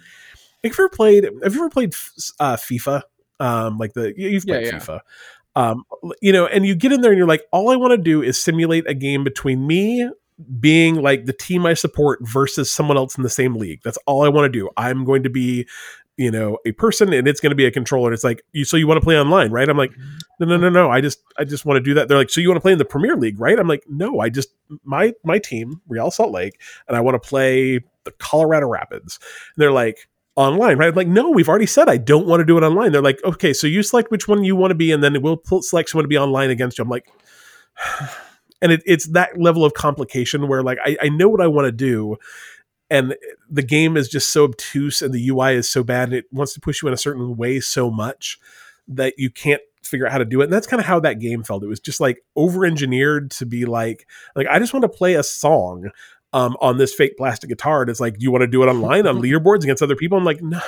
have 0.63 0.71
you 0.77 0.83
ever 0.85 0.89
played 0.89 1.23
have 1.43 1.53
you 1.55 1.61
ever 1.61 1.69
played 1.69 1.93
uh 2.39 2.55
FIFA 2.57 3.01
um 3.39 3.77
like 3.77 3.93
the 3.93 4.13
you- 4.17 4.29
you've 4.29 4.45
Yeah, 4.45 4.55
played 4.55 4.65
yeah. 4.65 4.79
FIFA 4.79 4.99
um 5.55 5.83
you 6.21 6.31
know 6.33 6.45
and 6.47 6.65
you 6.65 6.75
get 6.75 6.91
in 6.91 7.01
there 7.01 7.11
and 7.11 7.17
you're 7.17 7.27
like 7.27 7.45
all 7.51 7.69
I 7.71 7.75
want 7.75 7.91
to 7.91 7.97
do 7.97 8.21
is 8.21 8.37
simulate 8.41 8.87
a 8.87 8.93
game 8.93 9.23
between 9.23 9.65
me 9.65 10.09
being 10.59 10.95
like 10.95 11.25
the 11.25 11.33
team 11.33 11.65
I 11.65 11.73
support 11.75 12.19
versus 12.21 12.69
someone 12.69 12.97
else 12.97 13.15
in 13.17 13.23
the 13.23 13.29
same 13.29 13.55
league. 13.55 13.79
That's 13.85 13.97
all 14.05 14.25
I 14.25 14.27
want 14.27 14.51
to 14.51 14.59
do. 14.59 14.69
I'm 14.75 15.05
going 15.05 15.23
to 15.23 15.29
be, 15.29 15.65
you 16.17 16.31
know, 16.31 16.57
a 16.65 16.71
person 16.71 17.11
and 17.11 17.27
it's 17.27 17.41
going 17.41 17.51
to 17.51 17.55
be 17.55 17.65
a 17.65 17.71
controller. 17.71 18.13
It's 18.13 18.23
like, 18.23 18.43
you 18.53 18.63
so 18.63 18.77
you 18.77 18.87
want 18.87 18.99
to 18.99 19.03
play 19.03 19.19
online, 19.19 19.51
right? 19.51 19.67
I'm 19.67 19.77
like, 19.77 19.91
mm-hmm. 19.91 20.17
no, 20.39 20.45
no, 20.45 20.57
no, 20.57 20.69
no. 20.69 20.89
I 20.89 21.01
just 21.01 21.19
I 21.37 21.43
just 21.43 21.65
want 21.65 21.77
to 21.77 21.81
do 21.81 21.93
that. 21.95 22.07
They're 22.07 22.17
like, 22.17 22.29
so 22.29 22.39
you 22.41 22.47
want 22.49 22.57
to 22.57 22.61
play 22.61 22.71
in 22.71 22.77
the 22.77 22.85
Premier 22.85 23.15
League, 23.15 23.39
right? 23.39 23.59
I'm 23.59 23.67
like, 23.67 23.83
no, 23.89 24.19
I 24.19 24.29
just 24.29 24.49
my 24.83 25.13
my 25.23 25.39
team, 25.39 25.81
Real 25.87 26.11
Salt 26.11 26.31
Lake, 26.31 26.59
and 26.87 26.95
I 26.95 27.01
want 27.01 27.21
to 27.21 27.27
play 27.27 27.81
the 28.05 28.11
Colorado 28.11 28.67
Rapids. 28.67 29.19
And 29.55 29.61
they're 29.61 29.71
like, 29.71 30.07
online, 30.35 30.77
right? 30.77 30.89
I'm 30.89 30.95
like, 30.95 31.07
no, 31.07 31.29
we've 31.29 31.49
already 31.49 31.65
said 31.65 31.89
I 31.89 31.97
don't 31.97 32.27
want 32.27 32.41
to 32.41 32.45
do 32.45 32.57
it 32.57 32.63
online. 32.63 32.91
They're 32.91 33.01
like, 33.01 33.23
okay, 33.23 33.53
so 33.53 33.67
you 33.67 33.83
select 33.83 34.11
which 34.11 34.27
one 34.27 34.43
you 34.43 34.55
want 34.55 34.71
to 34.71 34.75
be, 34.75 34.91
and 34.91 35.03
then 35.03 35.21
we'll 35.21 35.41
select 35.61 35.89
someone 35.89 36.03
to 36.03 36.09
be 36.09 36.17
online 36.17 36.49
against 36.49 36.77
you. 36.77 36.83
I'm 36.83 36.89
like, 36.89 37.09
and 38.61 38.71
it, 38.71 38.83
it's 38.85 39.07
that 39.07 39.39
level 39.39 39.65
of 39.65 39.73
complication 39.73 40.47
where 40.47 40.63
like 40.63 40.77
I, 40.83 40.97
I 41.01 41.09
know 41.09 41.27
what 41.27 41.41
I 41.41 41.47
want 41.47 41.65
to 41.65 41.71
do, 41.71 42.17
and 42.89 43.15
the 43.49 43.63
game 43.63 43.97
is 43.97 44.07
just 44.07 44.31
so 44.31 44.43
obtuse 44.43 45.01
and 45.01 45.13
the 45.13 45.29
UI 45.29 45.55
is 45.55 45.69
so 45.69 45.83
bad 45.83 46.09
and 46.09 46.13
it 46.17 46.25
wants 46.31 46.53
to 46.53 46.59
push 46.59 46.81
you 46.81 46.87
in 46.87 46.93
a 46.93 46.97
certain 46.97 47.35
way 47.35 47.59
so 47.59 47.89
much 47.89 48.39
that 48.87 49.15
you 49.17 49.29
can't 49.29 49.61
figure 49.83 50.05
out 50.05 50.11
how 50.11 50.17
to 50.17 50.25
do 50.25 50.41
it. 50.41 50.45
And 50.45 50.53
that's 50.53 50.67
kind 50.67 50.79
of 50.79 50.85
how 50.85 50.99
that 50.99 51.19
game 51.19 51.43
felt. 51.43 51.63
It 51.63 51.67
was 51.67 51.79
just 51.79 51.99
like 51.99 52.23
over 52.35 52.65
engineered 52.65 53.31
to 53.31 53.45
be 53.45 53.65
like 53.65 54.07
like 54.35 54.47
I 54.47 54.59
just 54.59 54.73
want 54.73 54.83
to 54.83 54.89
play 54.89 55.15
a 55.15 55.23
song 55.23 55.89
um, 56.33 56.57
on 56.59 56.77
this 56.77 56.93
fake 56.93 57.17
plastic 57.17 57.49
guitar. 57.49 57.81
And 57.81 57.89
it's 57.89 57.99
like, 57.99 58.17
do 58.17 58.23
you 58.23 58.31
want 58.31 58.41
to 58.41 58.47
do 58.47 58.61
it 58.63 58.67
online 58.67 59.07
on 59.07 59.17
leaderboards 59.21 59.63
against 59.63 59.81
other 59.81 59.95
people? 59.95 60.17
I'm 60.17 60.25
like, 60.25 60.41
no. 60.41 60.61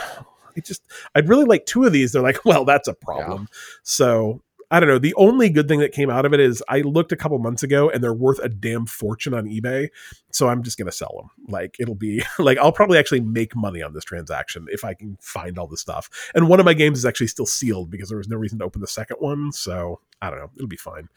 I 0.55 0.59
just 0.61 0.81
I'd 1.13 1.29
really 1.29 1.45
like 1.45 1.65
two 1.65 1.83
of 1.83 1.93
these. 1.93 2.11
They're 2.11 2.21
like, 2.21 2.43
well, 2.45 2.65
that's 2.65 2.87
a 2.87 2.93
problem. 2.93 3.47
So 3.83 4.41
I 4.69 4.79
don't 4.79 4.89
know. 4.89 4.99
The 4.99 5.13
only 5.15 5.49
good 5.49 5.69
thing 5.69 5.79
that 5.79 5.93
came 5.93 6.09
out 6.09 6.25
of 6.25 6.33
it 6.33 6.41
is 6.41 6.61
I 6.67 6.81
looked 6.81 7.13
a 7.13 7.15
couple 7.15 7.39
months 7.39 7.63
ago 7.63 7.89
and 7.89 8.03
they're 8.03 8.13
worth 8.13 8.39
a 8.39 8.49
damn 8.49 8.85
fortune 8.85 9.33
on 9.33 9.45
eBay. 9.45 9.89
So 10.31 10.49
I'm 10.49 10.61
just 10.61 10.77
going 10.77 10.87
to 10.87 10.91
sell 10.91 11.13
them. 11.17 11.29
Like 11.47 11.77
it'll 11.79 11.95
be 11.95 12.21
like 12.39 12.57
I'll 12.57 12.73
probably 12.73 12.97
actually 12.97 13.21
make 13.21 13.55
money 13.55 13.81
on 13.81 13.93
this 13.93 14.03
transaction 14.03 14.67
if 14.69 14.83
I 14.83 14.93
can 14.93 15.17
find 15.21 15.57
all 15.57 15.67
the 15.67 15.77
stuff. 15.77 16.09
And 16.35 16.49
one 16.49 16.59
of 16.59 16.65
my 16.65 16.73
games 16.73 16.97
is 16.97 17.05
actually 17.05 17.27
still 17.27 17.45
sealed 17.45 17.89
because 17.89 18.09
there 18.09 18.17
was 18.17 18.27
no 18.27 18.35
reason 18.35 18.59
to 18.59 18.65
open 18.65 18.81
the 18.81 18.87
second 18.87 19.17
one. 19.19 19.53
So 19.53 20.01
I 20.21 20.29
don't 20.29 20.39
know. 20.39 20.51
It'll 20.57 20.67
be 20.67 20.75
fine. 20.75 21.07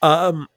Um, 0.00 0.48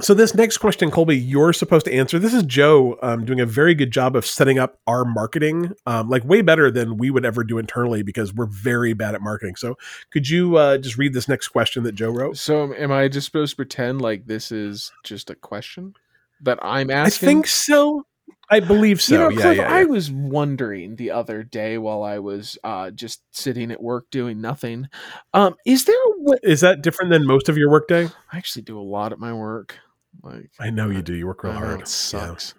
so 0.00 0.12
this 0.12 0.34
next 0.34 0.58
question, 0.58 0.90
Colby, 0.90 1.16
you're 1.16 1.52
supposed 1.52 1.86
to 1.86 1.92
answer. 1.92 2.18
This 2.18 2.34
is 2.34 2.42
Joe 2.42 2.98
um, 3.02 3.24
doing 3.24 3.40
a 3.40 3.46
very 3.46 3.74
good 3.74 3.90
job 3.90 4.14
of 4.14 4.26
setting 4.26 4.58
up 4.58 4.78
our 4.86 5.04
marketing, 5.04 5.72
um, 5.86 6.10
like 6.10 6.24
way 6.24 6.42
better 6.42 6.70
than 6.70 6.98
we 6.98 7.10
would 7.10 7.24
ever 7.24 7.42
do 7.42 7.56
internally 7.56 8.02
because 8.02 8.34
we're 8.34 8.46
very 8.46 8.92
bad 8.92 9.14
at 9.14 9.22
marketing. 9.22 9.56
So 9.56 9.78
could 10.10 10.28
you 10.28 10.56
uh, 10.56 10.78
just 10.78 10.98
read 10.98 11.14
this 11.14 11.28
next 11.28 11.48
question 11.48 11.82
that 11.84 11.94
Joe 11.94 12.10
wrote? 12.10 12.36
So 12.36 12.74
am 12.74 12.92
I 12.92 13.08
just 13.08 13.24
supposed 13.24 13.52
to 13.52 13.56
pretend 13.56 14.02
like 14.02 14.26
this 14.26 14.52
is 14.52 14.92
just 15.02 15.30
a 15.30 15.34
question 15.34 15.94
that 16.42 16.58
I'm 16.60 16.90
asking? 16.90 17.28
I 17.28 17.32
think 17.32 17.46
so. 17.46 18.04
I 18.48 18.60
believe 18.60 19.00
so. 19.00 19.14
you 19.14 19.20
know, 19.20 19.28
yeah, 19.30 19.40
Cliff, 19.40 19.56
yeah, 19.56 19.72
I 19.72 19.84
was 19.84 20.10
wondering 20.10 20.96
the 20.96 21.10
other 21.10 21.42
day 21.42 21.78
while 21.78 22.02
I 22.02 22.18
was 22.18 22.56
uh, 22.62 22.90
just 22.90 23.22
sitting 23.32 23.72
at 23.72 23.82
work 23.82 24.06
doing 24.10 24.40
nothing. 24.40 24.88
Um, 25.34 25.56
is 25.64 25.84
there 25.84 25.96
a 25.96 26.12
way? 26.18 26.36
Is 26.42 26.60
that 26.60 26.82
different 26.82 27.10
than 27.10 27.26
most 27.26 27.48
of 27.48 27.56
your 27.56 27.70
workday? 27.70 28.08
I 28.32 28.36
actually 28.36 28.62
do 28.62 28.78
a 28.78 28.82
lot 28.82 29.12
at 29.12 29.18
my 29.18 29.32
work. 29.32 29.78
Like 30.22 30.50
I 30.58 30.70
know 30.70 30.90
you 30.90 31.02
do. 31.02 31.14
You 31.14 31.26
work 31.26 31.42
real 31.44 31.52
I 31.52 31.60
know, 31.60 31.66
hard. 31.66 31.80
It 31.82 31.88
sucks. 31.88 32.54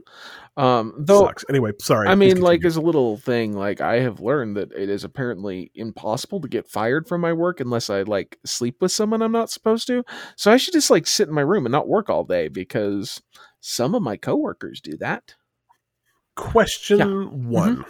Um, 0.55 0.93
Yeah. 0.97 1.03
though 1.05 1.25
Sucks. 1.25 1.45
Anyway, 1.49 1.71
sorry. 1.79 2.07
I 2.07 2.15
mean, 2.15 2.41
like 2.41 2.65
as 2.65 2.77
a 2.77 2.81
little 2.81 3.17
thing, 3.17 3.53
like 3.53 3.81
I 3.81 3.99
have 3.99 4.19
learned 4.19 4.57
that 4.57 4.71
it 4.71 4.89
is 4.89 5.03
apparently 5.03 5.71
impossible 5.75 6.41
to 6.41 6.47
get 6.47 6.67
fired 6.69 7.07
from 7.07 7.21
my 7.21 7.33
work 7.33 7.59
unless 7.59 7.89
I 7.89 8.01
like 8.03 8.39
sleep 8.45 8.77
with 8.81 8.91
someone 8.91 9.21
I'm 9.21 9.31
not 9.31 9.49
supposed 9.49 9.87
to. 9.87 10.03
So 10.35 10.51
I 10.51 10.57
should 10.57 10.73
just 10.73 10.89
like 10.89 11.07
sit 11.07 11.27
in 11.27 11.33
my 11.33 11.41
room 11.41 11.65
and 11.65 11.71
not 11.71 11.87
work 11.87 12.09
all 12.09 12.23
day 12.23 12.47
because 12.47 13.21
some 13.59 13.93
of 13.95 14.01
my 14.01 14.17
coworkers 14.17 14.81
do 14.81 14.97
that. 14.97 15.35
question 16.35 16.99
Yeah. 16.99 17.05
Mm-hmm. 17.05 17.49
one: 17.49 17.85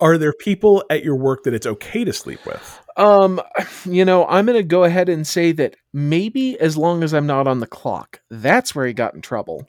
Are 0.00 0.18
there 0.18 0.32
people 0.32 0.84
at 0.90 1.04
your 1.04 1.16
work 1.16 1.44
that 1.44 1.54
it's 1.54 1.66
okay 1.66 2.04
to 2.04 2.12
sleep 2.12 2.44
with? 2.46 2.80
Um, 2.96 3.40
you 3.84 4.04
know, 4.04 4.26
I'm 4.26 4.46
gonna 4.46 4.62
go 4.62 4.84
ahead 4.84 5.08
and 5.08 5.26
say 5.26 5.52
that 5.52 5.76
maybe 5.92 6.58
as 6.60 6.76
long 6.76 7.02
as 7.02 7.14
I'm 7.14 7.26
not 7.26 7.46
on 7.46 7.60
the 7.60 7.66
clock. 7.66 8.20
That's 8.30 8.74
where 8.74 8.86
he 8.86 8.92
got 8.92 9.14
in 9.14 9.20
trouble. 9.22 9.66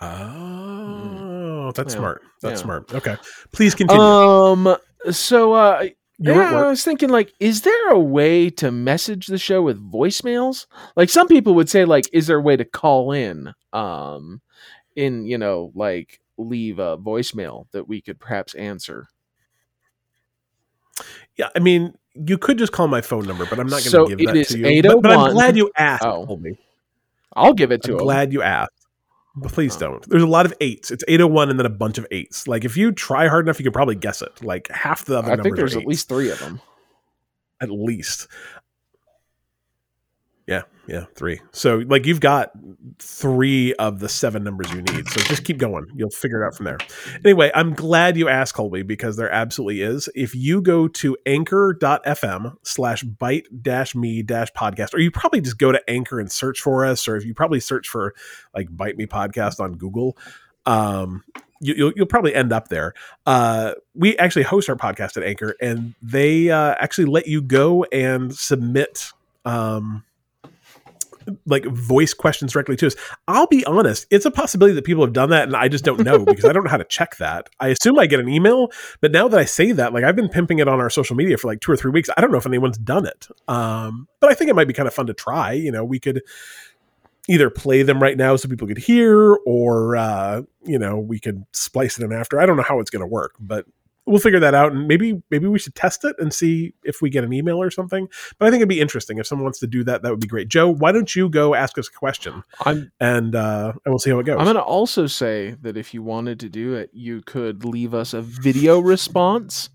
Oh, 0.00 1.72
that's 1.74 1.92
Yeah. 1.92 1.98
smart. 1.98 2.22
That's 2.42 2.60
Yeah. 2.60 2.64
smart. 2.64 2.94
Okay, 2.94 3.16
please 3.52 3.74
continue. 3.74 4.02
Um, 4.02 4.76
so 5.10 5.52
uh, 5.52 5.88
you 6.18 6.34
yeah, 6.34 6.56
I 6.56 6.68
was 6.68 6.84
thinking 6.84 7.10
like, 7.10 7.32
is 7.40 7.62
there 7.62 7.88
a 7.90 7.98
way 7.98 8.50
to 8.50 8.70
message 8.70 9.26
the 9.26 9.38
show 9.38 9.62
with 9.62 9.78
voicemails? 9.82 10.66
Like 10.96 11.10
some 11.10 11.28
people 11.28 11.54
would 11.54 11.68
say, 11.68 11.84
like, 11.84 12.08
is 12.12 12.26
there 12.26 12.38
a 12.38 12.42
way 12.42 12.56
to 12.56 12.64
call 12.64 13.12
in? 13.12 13.52
Um, 13.72 14.40
in 14.96 15.24
you 15.26 15.38
know, 15.38 15.70
like 15.74 16.20
leave 16.38 16.78
a 16.78 16.96
voicemail 16.98 17.66
that 17.72 17.86
we 17.88 18.00
could 18.00 18.18
perhaps 18.18 18.54
answer. 18.54 19.06
Yeah, 21.36 21.48
I 21.54 21.58
mean, 21.58 21.94
you 22.14 22.36
could 22.38 22.58
just 22.58 22.72
call 22.72 22.88
my 22.88 23.00
phone 23.00 23.26
number, 23.26 23.46
but 23.46 23.58
I'm 23.58 23.66
not 23.68 23.82
going 23.82 23.82
to 23.84 23.90
So 23.90 24.06
give 24.06 24.20
it 24.20 24.26
that 24.34 24.48
to 24.48 24.58
you. 24.58 24.82
But, 24.82 25.02
but 25.02 25.12
I'm 25.12 25.32
glad 25.32 25.54
oh 25.54 25.56
you 25.56 25.70
asked. 25.76 26.04
Oh. 26.04 26.26
Colby. 26.26 26.58
I'll 27.34 27.54
give 27.54 27.70
it 27.72 27.82
to 27.84 27.92
I'm 27.92 27.98
him. 27.98 28.04
glad 28.04 28.32
you 28.32 28.42
asked. 28.42 28.72
But 29.36 29.52
please 29.52 29.76
Oh. 29.76 29.80
don't. 29.80 30.08
There's 30.10 30.22
a 30.24 30.26
lot 30.26 30.44
of 30.44 30.52
eights. 30.60 30.90
It's 30.90 31.04
801 31.06 31.50
and 31.50 31.58
then 31.58 31.66
a 31.66 31.70
bunch 31.70 31.98
of 31.98 32.06
eights. 32.10 32.48
Like 32.48 32.64
if 32.64 32.76
you 32.76 32.90
try 32.92 33.28
hard 33.28 33.46
enough, 33.46 33.58
you 33.60 33.64
can 33.64 33.72
probably 33.72 33.94
guess 33.94 34.22
it. 34.22 34.42
Like 34.42 34.68
half 34.70 35.04
the 35.04 35.18
other 35.18 35.28
I 35.32 35.36
numbers 35.36 35.44
think 35.44 35.56
there's 35.56 35.76
are 35.76 35.80
at 35.80 35.86
least 35.86 36.08
three 36.08 36.30
of 36.30 36.38
them. 36.40 36.60
at 37.60 37.70
least. 37.70 38.26
Yeah, 40.46 40.62
yeah, 40.90 41.04
three. 41.14 41.40
So 41.52 41.84
like 41.86 42.04
you've 42.04 42.18
got 42.18 42.50
three 42.98 43.72
of 43.74 44.00
the 44.00 44.08
seven 44.08 44.42
numbers 44.42 44.72
you 44.72 44.82
need. 44.82 45.08
So 45.08 45.20
just 45.20 45.44
keep 45.44 45.56
going. 45.56 45.86
You'll 45.94 46.10
figure 46.10 46.42
it 46.42 46.46
out 46.46 46.56
from 46.56 46.64
there. 46.64 46.78
Anyway, 47.24 47.52
I'm 47.54 47.74
glad 47.74 48.16
you 48.16 48.28
asked 48.28 48.54
Colby 48.54 48.82
because 48.82 49.16
there 49.16 49.30
absolutely 49.30 49.82
is. 49.82 50.08
If 50.16 50.34
you 50.34 50.60
go 50.60 50.88
to 50.88 51.16
anchor.fm 51.26 52.56
slash 52.64 53.04
bite 53.04 53.46
dash 53.62 53.94
me 53.94 54.24
dash 54.24 54.52
podcast, 54.52 54.92
or 54.92 54.98
you 54.98 55.12
probably 55.12 55.40
just 55.40 55.58
go 55.58 55.70
to 55.70 55.80
anchor 55.88 56.18
and 56.18 56.30
search 56.30 56.60
for 56.60 56.84
us, 56.84 57.06
or 57.06 57.16
if 57.16 57.24
you 57.24 57.34
probably 57.34 57.60
search 57.60 57.86
for 57.88 58.12
like 58.52 58.66
bite 58.76 58.96
me 58.96 59.06
podcast 59.06 59.60
on 59.60 59.74
Google, 59.74 60.18
um, 60.66 61.22
you, 61.60 61.74
you'll, 61.74 61.92
you'll 61.94 62.06
probably 62.06 62.34
end 62.34 62.52
up 62.52 62.66
there. 62.66 62.94
Uh, 63.26 63.74
we 63.94 64.18
actually 64.18 64.42
host 64.42 64.68
our 64.68 64.74
podcast 64.74 65.16
at 65.16 65.22
Anchor, 65.22 65.54
and 65.60 65.94
they 66.02 66.50
uh, 66.50 66.74
actually 66.80 67.04
let 67.04 67.28
you 67.28 67.42
go 67.42 67.84
and 67.84 68.34
submit 68.34 69.12
um, 69.44 70.02
like 71.46 71.64
voice 71.66 72.14
questions 72.14 72.52
directly 72.52 72.76
to 72.76 72.86
us. 72.86 72.96
I'll 73.28 73.46
be 73.46 73.64
honest, 73.66 74.06
it's 74.10 74.24
a 74.24 74.30
possibility 74.30 74.74
that 74.74 74.84
people 74.84 75.04
have 75.04 75.12
done 75.12 75.30
that, 75.30 75.44
and 75.44 75.56
I 75.56 75.68
just 75.68 75.84
don't 75.84 76.00
know 76.00 76.24
because 76.24 76.44
I 76.44 76.52
don't 76.52 76.64
know 76.64 76.70
how 76.70 76.76
to 76.76 76.84
check 76.84 77.16
that. 77.16 77.48
I 77.60 77.68
assume 77.68 77.98
I 77.98 78.06
get 78.06 78.20
an 78.20 78.28
email, 78.28 78.70
but 79.00 79.12
now 79.12 79.28
that 79.28 79.38
I 79.38 79.44
say 79.44 79.72
that, 79.72 79.92
like 79.92 80.04
I've 80.04 80.16
been 80.16 80.28
pimping 80.28 80.58
it 80.58 80.68
on 80.68 80.80
our 80.80 80.90
social 80.90 81.16
media 81.16 81.36
for 81.36 81.48
like 81.48 81.60
two 81.60 81.72
or 81.72 81.76
three 81.76 81.90
weeks. 81.90 82.08
I 82.16 82.20
don't 82.20 82.30
know 82.30 82.38
if 82.38 82.46
anyone's 82.46 82.78
done 82.78 83.06
it, 83.06 83.28
um, 83.48 84.08
but 84.20 84.30
I 84.30 84.34
think 84.34 84.50
it 84.50 84.54
might 84.54 84.68
be 84.68 84.74
kind 84.74 84.86
of 84.86 84.94
fun 84.94 85.06
to 85.06 85.14
try. 85.14 85.52
You 85.52 85.72
know, 85.72 85.84
we 85.84 85.98
could 85.98 86.22
either 87.28 87.50
play 87.50 87.82
them 87.82 88.02
right 88.02 88.16
now 88.16 88.36
so 88.36 88.48
people 88.48 88.66
could 88.66 88.78
hear, 88.78 89.34
or 89.46 89.96
uh, 89.96 90.42
you 90.64 90.78
know, 90.78 90.98
we 90.98 91.18
could 91.18 91.44
splice 91.52 91.98
it 91.98 92.04
in 92.04 92.12
after. 92.12 92.40
I 92.40 92.46
don't 92.46 92.56
know 92.56 92.62
how 92.62 92.80
it's 92.80 92.90
going 92.90 93.00
to 93.00 93.06
work, 93.06 93.34
but 93.38 93.66
we'll 94.10 94.20
figure 94.20 94.40
that 94.40 94.54
out, 94.54 94.72
and 94.72 94.88
maybe 94.88 95.22
maybe 95.30 95.46
we 95.46 95.58
should 95.58 95.74
test 95.74 96.04
it 96.04 96.16
and 96.18 96.34
see 96.34 96.74
if 96.82 97.00
we 97.00 97.08
get 97.08 97.24
an 97.24 97.32
email 97.32 97.62
or 97.62 97.70
something. 97.70 98.08
But 98.38 98.48
I 98.48 98.50
think 98.50 98.60
it'd 98.60 98.68
be 98.68 98.80
interesting 98.80 99.18
if 99.18 99.26
someone 99.26 99.44
wants 99.44 99.60
to 99.60 99.66
do 99.66 99.84
that. 99.84 100.02
That 100.02 100.10
would 100.10 100.20
be 100.20 100.26
great. 100.26 100.48
Joe, 100.48 100.68
why 100.68 100.92
don't 100.92 101.14
you 101.14 101.28
go 101.28 101.54
ask 101.54 101.78
us 101.78 101.88
a 101.88 101.92
question, 101.92 102.42
I'm 102.66 102.90
and 103.00 103.34
uh, 103.34 103.72
and 103.84 103.92
we'll 103.92 103.98
see 103.98 104.10
how 104.10 104.18
it 104.18 104.24
goes. 104.24 104.36
I'm 104.38 104.44
going 104.44 104.56
to 104.56 104.62
also 104.62 105.06
say 105.06 105.56
that 105.62 105.76
if 105.76 105.94
you 105.94 106.02
wanted 106.02 106.40
to 106.40 106.48
do 106.48 106.74
it, 106.74 106.90
you 106.92 107.22
could 107.22 107.64
leave 107.64 107.94
us 107.94 108.12
a 108.12 108.20
video 108.20 108.80
response 108.80 109.70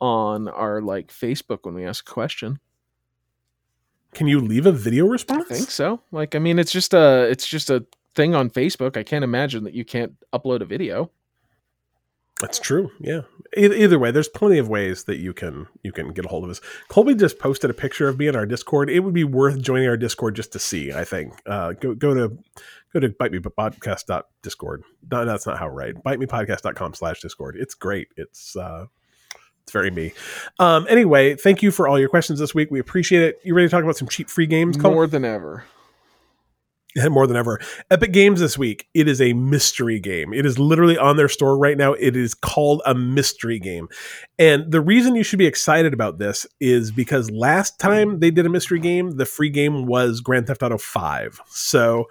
on 0.00 0.48
our 0.48 0.80
like 0.80 1.08
Facebook 1.08 1.60
when 1.62 1.74
we 1.74 1.86
ask 1.86 2.08
a 2.08 2.12
question. 2.12 2.58
Can 4.14 4.28
you 4.28 4.40
leave 4.40 4.66
a 4.66 4.72
video 4.72 5.06
response? 5.06 5.46
I 5.50 5.54
think 5.54 5.70
so. 5.70 6.00
Like 6.12 6.34
I 6.34 6.38
mean 6.38 6.58
it's 6.58 6.72
just 6.72 6.94
a 6.94 7.28
it's 7.30 7.46
just 7.46 7.70
a 7.70 7.84
thing 8.14 8.34
on 8.34 8.48
Facebook. 8.50 8.96
I 8.96 9.02
can't 9.02 9.24
imagine 9.24 9.64
that 9.64 9.74
you 9.74 9.84
can't 9.84 10.12
upload 10.32 10.60
a 10.60 10.64
video. 10.64 11.10
That's 12.44 12.58
true. 12.58 12.90
Yeah. 13.00 13.22
Either 13.56 13.98
way, 13.98 14.10
there's 14.10 14.28
plenty 14.28 14.58
of 14.58 14.68
ways 14.68 15.04
that 15.04 15.16
you 15.16 15.32
can 15.32 15.66
you 15.82 15.92
can 15.92 16.12
get 16.12 16.26
a 16.26 16.28
hold 16.28 16.44
of 16.44 16.50
us. 16.50 16.60
Colby 16.88 17.14
just 17.14 17.38
posted 17.38 17.70
a 17.70 17.74
picture 17.74 18.06
of 18.06 18.18
me 18.18 18.26
in 18.26 18.36
our 18.36 18.44
Discord. 18.44 18.90
It 18.90 19.00
would 19.00 19.14
be 19.14 19.24
worth 19.24 19.62
joining 19.62 19.88
our 19.88 19.96
Discord 19.96 20.36
just 20.36 20.52
to 20.52 20.58
see. 20.58 20.92
I 20.92 21.04
think. 21.04 21.32
Uh, 21.46 21.72
go 21.72 21.94
go 21.94 22.12
to 22.12 22.36
go 22.92 23.00
to 23.00 23.08
bite 23.08 23.32
me 23.32 23.38
podcast 23.38 24.22
discord. 24.42 24.82
No, 25.10 25.24
that's 25.24 25.46
not 25.46 25.58
how 25.58 25.68
right. 25.68 25.94
Bite 26.02 26.18
me 26.18 26.26
podcast.com 26.26 26.92
slash 26.92 27.22
discord. 27.22 27.56
It's 27.58 27.74
great. 27.74 28.08
It's 28.18 28.56
uh, 28.56 28.86
it's 29.62 29.72
very 29.72 29.90
me. 29.90 30.12
Um, 30.58 30.86
anyway, 30.90 31.36
thank 31.36 31.62
you 31.62 31.70
for 31.70 31.88
all 31.88 31.98
your 31.98 32.10
questions 32.10 32.40
this 32.40 32.54
week. 32.54 32.70
We 32.70 32.78
appreciate 32.78 33.22
it. 33.22 33.40
You 33.42 33.54
ready 33.54 33.68
to 33.68 33.70
talk 33.70 33.84
about 33.84 33.96
some 33.96 34.08
cheap 34.08 34.28
free 34.28 34.46
games? 34.46 34.76
Cole? 34.76 34.92
More 34.92 35.06
than 35.06 35.24
ever. 35.24 35.64
more 37.10 37.26
than 37.26 37.36
ever. 37.36 37.60
Epic 37.90 38.12
Games 38.12 38.40
this 38.40 38.56
week, 38.56 38.88
it 38.94 39.08
is 39.08 39.20
a 39.20 39.32
mystery 39.32 39.98
game. 39.98 40.32
It 40.32 40.46
is 40.46 40.58
literally 40.58 40.96
on 40.96 41.16
their 41.16 41.28
store 41.28 41.58
right 41.58 41.76
now. 41.76 41.92
It 41.94 42.16
is 42.16 42.34
called 42.34 42.82
a 42.86 42.94
mystery 42.94 43.58
game. 43.58 43.88
And 44.38 44.70
the 44.70 44.80
reason 44.80 45.16
you 45.16 45.22
should 45.22 45.38
be 45.38 45.46
excited 45.46 45.92
about 45.92 46.18
this 46.18 46.46
is 46.60 46.90
because 46.90 47.30
last 47.30 47.78
time 47.78 48.20
they 48.20 48.30
did 48.30 48.46
a 48.46 48.50
mystery 48.50 48.80
game, 48.80 49.12
the 49.12 49.26
free 49.26 49.50
game 49.50 49.86
was 49.86 50.20
Grand 50.20 50.46
Theft 50.46 50.62
Auto 50.62 50.78
5. 50.78 51.40
So 51.48 52.06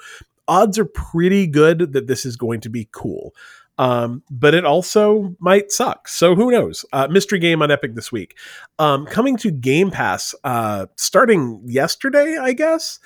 odds 0.48 0.78
are 0.78 0.86
pretty 0.86 1.48
good 1.48 1.94
that 1.94 2.08
this 2.08 2.26
is 2.26 2.36
going 2.36 2.62
to 2.62 2.70
be 2.70 2.90
cool. 2.92 3.34
Um, 3.80 4.22
but 4.30 4.54
it 4.54 4.66
also 4.66 5.36
might 5.40 5.72
suck. 5.72 6.08
So 6.08 6.36
who 6.36 6.52
knows? 6.52 6.86
Uh, 6.94 7.08
mystery 7.08 7.40
game 7.40 7.62
on 7.62 7.72
Epic 7.72 7.96
this 7.96 8.12
week. 8.12 8.38
Um, 8.78 9.06
coming 9.08 9.36
to 9.38 9.50
Game 9.50 9.90
Pass 9.90 10.36
uh, 10.44 10.86
starting 10.96 11.62
yesterday, 11.66 12.38
I 12.40 12.54
guess. 12.54 13.00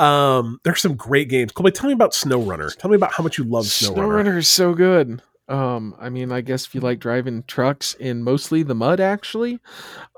Um, 0.00 0.60
there's 0.64 0.80
some 0.80 0.96
great 0.96 1.28
games. 1.28 1.52
Colby, 1.52 1.70
tell 1.72 1.86
me 1.88 1.92
about 1.92 2.12
SnowRunner. 2.12 2.74
Tell 2.76 2.90
me 2.90 2.96
about 2.96 3.12
how 3.12 3.22
much 3.22 3.36
you 3.38 3.44
love 3.44 3.64
SnowRunner. 3.66 3.94
SnowRunner 4.24 4.36
is 4.38 4.48
so 4.48 4.74
good. 4.74 5.20
Um, 5.48 5.96
I 5.98 6.08
mean, 6.10 6.30
I 6.30 6.40
guess 6.42 6.64
if 6.66 6.74
you 6.76 6.80
like 6.80 7.00
driving 7.00 7.42
trucks 7.48 7.94
in 7.94 8.22
mostly 8.22 8.62
the 8.62 8.74
mud, 8.74 9.00
actually, 9.00 9.58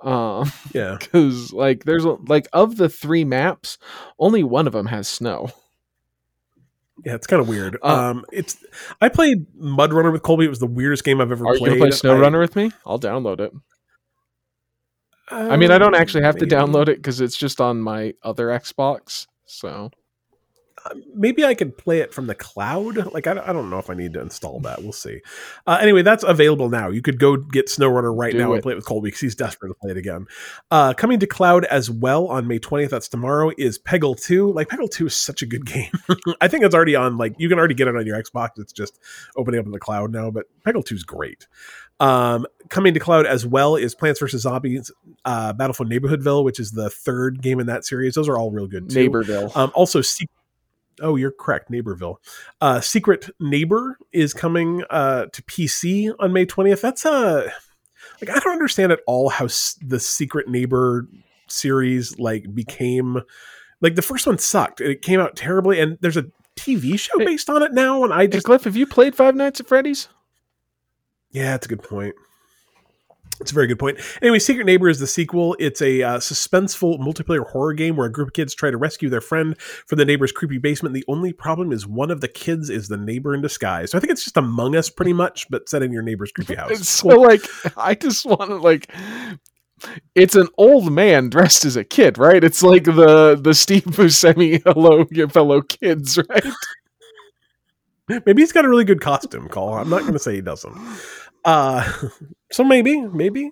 um, 0.03 0.53
Yeah. 0.75 0.97
because 1.01 1.53
like 1.53 1.85
there's 1.85 2.05
like 2.05 2.49
of 2.53 2.77
the 2.77 2.89
three 2.91 3.25
maps, 3.25 3.79
only 4.19 4.45
one 4.45 4.67
of 4.67 4.73
them 4.75 4.87
has 4.87 5.09
snow. 5.09 5.49
Yeah, 7.05 7.15
it's 7.15 7.27
kind 7.27 7.41
of 7.41 7.49
weird. 7.49 7.79
Uh, 7.83 7.87
um, 8.11 8.25
it's 8.31 8.63
I 9.01 9.09
played 9.09 9.47
Mud 9.57 9.93
Runner 9.93 10.11
with 10.13 10.23
Colby. 10.23 10.45
It 10.45 10.49
was 10.51 10.61
the 10.61 10.67
weirdest 10.67 11.03
game 11.03 11.21
I've 11.21 11.33
ever 11.33 11.45
Are 11.47 11.57
played. 11.57 11.71
gonna 11.71 11.81
play 11.81 11.91
Snow 11.91 12.15
I- 12.15 12.21
Runner 12.21 12.39
with 12.39 12.55
me? 12.55 12.71
I'll 12.87 13.01
download 13.01 13.41
it. 13.41 13.53
I 15.29 15.57
mean, 15.57 15.71
I 15.71 15.79
don't 15.79 15.95
actually 15.97 16.25
have 16.25 16.37
to 16.37 16.45
Um, 16.45 16.51
download 16.73 16.89
it 16.89 16.97
because 16.99 17.21
it's 17.23 17.37
just 17.37 17.61
on 17.61 17.81
my 17.81 18.13
other 18.23 18.49
Xbox. 18.49 19.27
So 19.53 19.91
maybe 21.15 21.45
I 21.45 21.55
could 21.55 21.77
play 21.79 22.01
it 22.01 22.13
from 22.13 22.27
the 22.27 22.35
cloud. 22.35 23.13
Like 23.13 23.27
I, 23.27 23.35
don't- 23.35 23.49
I 23.49 23.53
don't 23.53 23.71
know 23.71 23.79
if 23.79 23.89
I 23.91 23.95
need 23.95 24.13
to 24.15 24.21
install 24.21 24.61
that. 24.61 24.83
We'll 24.83 24.93
see. 24.93 25.21
Uh, 25.67 25.79
anyway, 25.81 26.03
that's 26.03 26.25
available 26.25 26.69
now. 26.69 26.89
You 26.89 27.03
could 27.03 27.19
go 27.19 27.37
get 27.37 27.67
SnowRunner 27.69 28.17
right 28.17 28.33
Do 28.33 28.39
now 28.39 28.53
and 28.53 28.63
play 28.63 28.73
it 28.73 28.77
with 28.77 28.85
Colby 28.87 29.09
because 29.09 29.21
he's 29.21 29.35
desperate 29.35 29.69
to 29.69 29.75
play 29.75 29.91
it 29.93 29.97
again. 29.97 30.27
Uh, 30.71 30.95
coming 30.95 31.19
to 31.21 31.27
cloud 31.27 31.65
as 31.67 31.91
well 31.91 32.27
on 32.29 32.47
May 32.49 32.59
20th. 32.59 32.91
That's 32.91 33.09
tomorrow. 33.09 33.53
Is 33.59 33.79
Peggle 33.79 34.21
2. 34.21 34.53
Like 34.53 34.69
Peggle 34.69 34.91
2 34.91 35.07
is 35.07 35.15
such 35.17 35.43
a 35.43 35.47
good 35.47 35.65
game. 35.67 35.91
I 36.41 36.49
think 36.49 36.65
it's 36.65 36.75
already 36.75 36.97
on. 36.97 37.17
Like 37.19 37.35
you 37.39 37.49
can 37.49 37.59
already 37.59 37.75
get 37.75 37.89
it 37.89 37.97
on 37.97 38.07
your 38.07 38.21
Xbox. 38.23 38.51
It's 38.59 38.73
just 38.73 38.99
opening 39.37 39.61
up 39.61 39.67
in 39.67 39.73
the 39.73 39.79
cloud 39.81 40.13
now. 40.13 40.31
But 40.31 40.47
Peggle 40.67 40.85
2 40.85 40.95
is 40.95 41.05
great. 41.05 41.47
Um, 42.01 42.47
coming 42.69 42.95
to 42.95 43.01
cloud 43.01 43.27
as 43.27 43.47
well 43.47 43.77
is 43.77 43.95
Plants 43.95 44.19
vs 44.19 44.43
Zombies, 44.43 44.91
uh, 45.25 45.53
Battlefield 45.53 45.89
Neighborhoodville, 45.89 46.43
which 46.43 46.59
is 46.59 46.73
the 46.73 46.91
third 46.91 47.41
game 47.41 47.61
in 47.61 47.67
that 47.67 47.85
series. 47.85 48.15
Those 48.17 48.29
are 48.29 48.37
all 48.37 48.51
real 48.51 48.67
good 48.67 48.91
too. 48.91 49.09
Neighborville. 49.09 49.57
Um, 49.57 49.71
also, 49.75 50.01
Se- 50.01 50.27
oh, 51.03 51.17
you're 51.17 51.33
correct, 51.33 51.71
Neighborville. 51.71 52.17
Uh, 52.61 52.81
Secret 52.81 53.29
Neighbor 53.41 53.99
is 54.13 54.33
coming 54.33 54.83
uh, 54.91 55.27
to 55.27 55.43
PC 55.43 56.15
on 56.19 56.33
May 56.33 56.47
20th. 56.47 56.81
That's 56.81 57.05
a 57.05 57.53
like 58.21 58.31
I 58.31 58.39
don't 58.39 58.53
understand 58.53 58.93
at 58.93 59.01
all 59.07 59.29
how 59.29 59.45
s- 59.47 59.79
the 59.85 60.01
Secret 60.01 60.49
Neighbor 60.49 61.07
series 61.49 62.19
like 62.19 62.55
became 62.55 63.21
like 63.81 63.95
the 63.97 64.03
first 64.03 64.27
one 64.27 64.39
sucked. 64.39 64.81
It 64.81 65.03
came 65.03 65.21
out 65.21 65.37
terribly, 65.37 65.81
and 65.81 65.99
there's 66.01 66.17
a 66.17 66.25
TV 66.57 66.99
show 66.99 67.19
Hey- 67.19 67.25
based 67.27 67.51
on 67.51 67.63
it 67.63 67.73
now, 67.73 68.05
and 68.05 68.13
I 68.13 68.23
Hey, 68.23 68.29
just 68.29 68.47
Cliff, 68.47 68.65
have 68.65 68.77
you 68.77 68.87
played 68.87 69.15
Five 69.15 69.35
Nights 69.35 69.61
at 69.61 69.67
Freddy's? 69.69 70.09
Yeah, 71.31 71.53
that's 71.53 71.67
a 71.67 71.69
good 71.69 71.83
point. 71.83 72.15
It's 73.43 73.51
a 73.51 73.55
very 73.55 73.67
good 73.67 73.79
point. 73.79 73.99
Anyway, 74.23 74.39
Secret 74.39 74.65
Neighbor 74.65 74.89
is 74.89 75.01
the 75.01 75.07
sequel. 75.07 75.57
It's 75.59 75.83
a 75.83 76.03
uh, 76.03 76.19
suspenseful 76.19 76.99
multiplayer 77.01 77.47
horror 77.47 77.75
game 77.75 77.97
where 77.97 78.07
a 78.07 78.13
group 78.13 78.29
of 78.29 78.35
kids 78.35 78.55
try 78.55 78.71
to 78.71 78.77
rescue 78.77 79.09
their 79.09 79.21
friend 79.21 79.61
from 79.61 79.99
the 79.99 80.05
neighbor's 80.05 80.33
creepy 80.33 80.59
basement. 80.59 80.95
The 80.95 81.05
only 81.09 81.33
problem 81.33 81.73
is 81.73 81.87
one 81.87 82.11
of 82.11 82.21
the 82.21 82.29
kids 82.29 82.71
is 82.71 82.89
the 82.89 82.97
neighbor 82.97 83.35
in 83.35 83.43
disguise. 83.43 83.91
So 83.91 83.99
I 83.99 84.01
think 84.01 84.13
it's 84.13 84.25
just 84.25 84.37
Among 84.37 84.77
Us, 84.77 84.89
pretty 84.89 85.13
much, 85.13 85.51
but 85.51 85.69
set 85.69 85.83
in 85.83 85.93
your 85.93 86.03
neighbor's 86.03 86.33
creepy 86.33 86.55
house. 86.57 86.71
It's 86.71 86.89
so 86.89 87.09
like 87.09 87.43
I 87.77 87.95
just 87.95 88.25
want 88.25 88.49
to 88.51 88.57
like. 88.57 88.91
It's 90.15 90.37
an 90.37 90.47
old 90.57 90.93
man 90.93 91.29
dressed 91.29 91.65
as 91.65 91.75
a 91.75 91.83
kid, 91.83 92.17
right? 92.17 92.45
It's 92.45 92.63
like 92.63 92.85
the 92.85 93.37
the 93.43 93.55
Steve 93.55 93.85
Buscemi 93.85 94.63
"Hello, 94.67 95.05
your 95.11 95.29
fellow 95.29 95.63
kids," 95.63 96.17
right? 96.17 96.45
Maybe 98.27 98.43
he's 98.43 98.53
got 98.53 98.65
a 98.65 98.69
really 98.69 98.85
good 98.85 99.01
costume, 99.01 99.49
Cole. 99.49 99.75
I'm 99.75 99.89
not 99.89 100.03
going 100.03 100.13
to 100.13 100.19
say 100.19 100.35
he 100.35 100.41
doesn't. 100.41 100.77
Uh, 101.45 101.91
so 102.53 102.63
maybe, 102.63 103.01
maybe. 103.01 103.51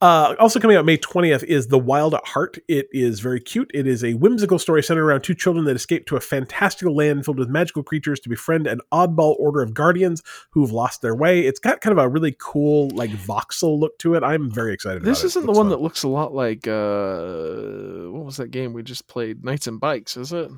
Uh, 0.00 0.34
also 0.38 0.60
coming 0.60 0.76
out 0.76 0.84
May 0.84 0.98
20th 0.98 1.42
is 1.44 1.68
The 1.68 1.78
Wild 1.78 2.14
at 2.14 2.24
Heart. 2.26 2.58
It 2.68 2.86
is 2.92 3.20
very 3.20 3.40
cute. 3.40 3.70
It 3.74 3.86
is 3.86 4.04
a 4.04 4.14
whimsical 4.14 4.58
story 4.58 4.82
centered 4.82 5.04
around 5.04 5.22
two 5.22 5.34
children 5.34 5.64
that 5.64 5.74
escape 5.76 6.06
to 6.06 6.16
a 6.16 6.20
fantastical 6.20 6.94
land 6.94 7.24
filled 7.24 7.38
with 7.38 7.48
magical 7.48 7.82
creatures 7.82 8.20
to 8.20 8.28
befriend 8.28 8.66
an 8.66 8.80
oddball 8.92 9.34
order 9.40 9.62
of 9.62 9.74
guardians 9.74 10.22
who've 10.50 10.70
lost 10.70 11.02
their 11.02 11.14
way. 11.14 11.40
It's 11.46 11.58
got 11.58 11.80
kind 11.80 11.98
of 11.98 12.04
a 12.04 12.08
really 12.08 12.36
cool, 12.38 12.88
like 12.94 13.10
voxel 13.10 13.78
look 13.78 13.98
to 13.98 14.14
it. 14.14 14.22
I'm 14.22 14.50
very 14.50 14.74
excited. 14.74 15.02
This 15.02 15.20
about 15.20 15.24
it. 15.24 15.26
isn't 15.28 15.46
the 15.46 15.52
one 15.52 15.66
fun. 15.66 15.68
that 15.70 15.80
looks 15.80 16.02
a 16.02 16.08
lot 16.08 16.34
like 16.34 16.68
uh 16.68 18.10
what 18.12 18.24
was 18.24 18.36
that 18.36 18.50
game 18.50 18.72
we 18.72 18.82
just 18.82 19.08
played? 19.08 19.44
Knights 19.44 19.66
and 19.66 19.80
Bikes, 19.80 20.16
is 20.16 20.32
it? 20.32 20.50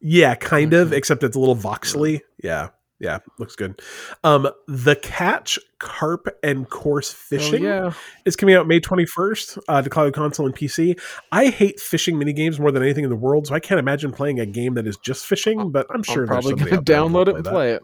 Yeah, 0.00 0.36
kind 0.36 0.74
of, 0.74 0.88
Mhm. 0.90 0.92
except 0.92 1.24
it's 1.24 1.36
a 1.36 1.40
little 1.40 1.56
voxely. 1.56 2.20
Yeah, 2.42 2.68
yeah, 3.00 3.18
looks 3.38 3.54
good. 3.56 3.80
Um, 4.24 4.48
the 4.66 4.96
Catch, 4.96 5.58
Carp, 5.78 6.28
and 6.42 6.68
Course 6.68 7.12
Fishing 7.12 7.64
Oh, 7.66 7.68
yeah. 7.86 7.92
is 8.24 8.34
coming 8.36 8.54
out 8.54 8.66
May 8.66 8.80
21st 8.80 9.58
uh, 9.68 9.82
to 9.82 9.88
cloud 9.90 10.12
console 10.14 10.46
and 10.46 10.54
PC. 10.54 10.98
I 11.30 11.46
hate 11.46 11.78
fishing 11.80 12.16
minigames 12.16 12.58
more 12.58 12.72
than 12.72 12.82
anything 12.82 13.04
in 13.04 13.10
the 13.10 13.16
world, 13.16 13.46
so 13.46 13.54
I 13.54 13.60
can't 13.60 13.78
imagine 13.78 14.10
playing 14.12 14.40
a 14.40 14.46
game 14.46 14.74
that 14.74 14.86
is 14.86 14.96
just 14.96 15.26
fishing, 15.26 15.70
but 15.70 15.86
I'm 15.90 16.02
sure 16.02 16.22
I'm 16.24 16.28
probably 16.28 16.54
gonna 16.56 16.82
download 16.82 17.28
it 17.28 17.36
and 17.36 17.44
that. 17.44 17.50
play 17.52 17.72
it. 17.72 17.82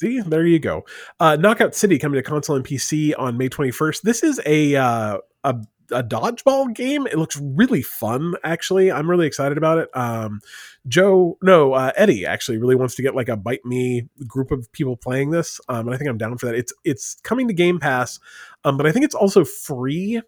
See, 0.00 0.20
there 0.20 0.46
you 0.46 0.60
go. 0.60 0.84
Uh, 1.18 1.34
Knockout 1.34 1.74
City 1.74 1.98
coming 1.98 2.18
to 2.18 2.22
console 2.22 2.54
and 2.54 2.64
PC 2.64 3.14
on 3.18 3.36
May 3.36 3.48
21st. 3.48 4.02
This 4.02 4.22
is 4.22 4.40
a 4.46 4.76
uh, 4.76 5.18
a 5.42 5.56
a 5.90 6.02
dodgeball 6.02 6.74
game. 6.74 7.06
It 7.06 7.18
looks 7.18 7.40
really 7.40 7.82
fun, 7.82 8.34
actually. 8.44 8.90
I'm 8.92 9.08
really 9.10 9.26
excited 9.26 9.58
about 9.58 9.78
it. 9.78 9.88
Um, 9.94 10.40
Joe, 10.86 11.38
no, 11.42 11.72
uh, 11.72 11.92
Eddie 11.96 12.26
actually 12.26 12.58
really 12.58 12.74
wants 12.74 12.94
to 12.96 13.02
get 13.02 13.14
like 13.14 13.28
a 13.28 13.36
bite 13.36 13.64
me 13.64 14.08
group 14.26 14.50
of 14.50 14.70
people 14.72 14.96
playing 14.96 15.30
this, 15.30 15.60
um, 15.68 15.86
and 15.86 15.94
I 15.94 15.98
think 15.98 16.08
I'm 16.10 16.18
down 16.18 16.38
for 16.38 16.46
that. 16.46 16.54
It's 16.54 16.72
it's 16.84 17.16
coming 17.22 17.48
to 17.48 17.54
Game 17.54 17.78
Pass, 17.78 18.18
um, 18.64 18.76
but 18.76 18.86
I 18.86 18.92
think 18.92 19.04
it's 19.04 19.14
also 19.14 19.44
free 19.44 20.22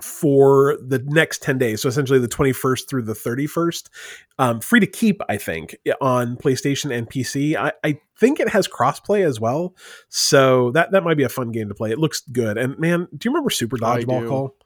for 0.00 0.76
the 0.86 0.98
next 1.06 1.42
10 1.42 1.58
days 1.58 1.80
so 1.80 1.88
essentially 1.88 2.18
the 2.18 2.28
21st 2.28 2.88
through 2.88 3.02
the 3.02 3.14
31st 3.14 3.88
um, 4.38 4.60
free 4.60 4.80
to 4.80 4.86
keep 4.86 5.20
i 5.28 5.36
think 5.36 5.76
on 6.00 6.36
playstation 6.36 6.96
and 6.96 7.08
pc 7.08 7.56
I, 7.56 7.72
I 7.82 7.98
think 8.18 8.38
it 8.40 8.50
has 8.50 8.68
crossplay 8.68 9.24
as 9.24 9.40
well 9.40 9.74
so 10.08 10.70
that 10.72 10.92
that 10.92 11.02
might 11.02 11.16
be 11.16 11.24
a 11.24 11.28
fun 11.28 11.50
game 11.50 11.68
to 11.68 11.74
play 11.74 11.90
it 11.90 11.98
looks 11.98 12.20
good 12.20 12.58
and 12.58 12.78
man 12.78 13.08
do 13.16 13.28
you 13.28 13.30
remember 13.30 13.50
super 13.50 13.76
I 13.82 14.02
dodgeball 14.02 14.20
do. 14.20 14.28
call 14.28 14.56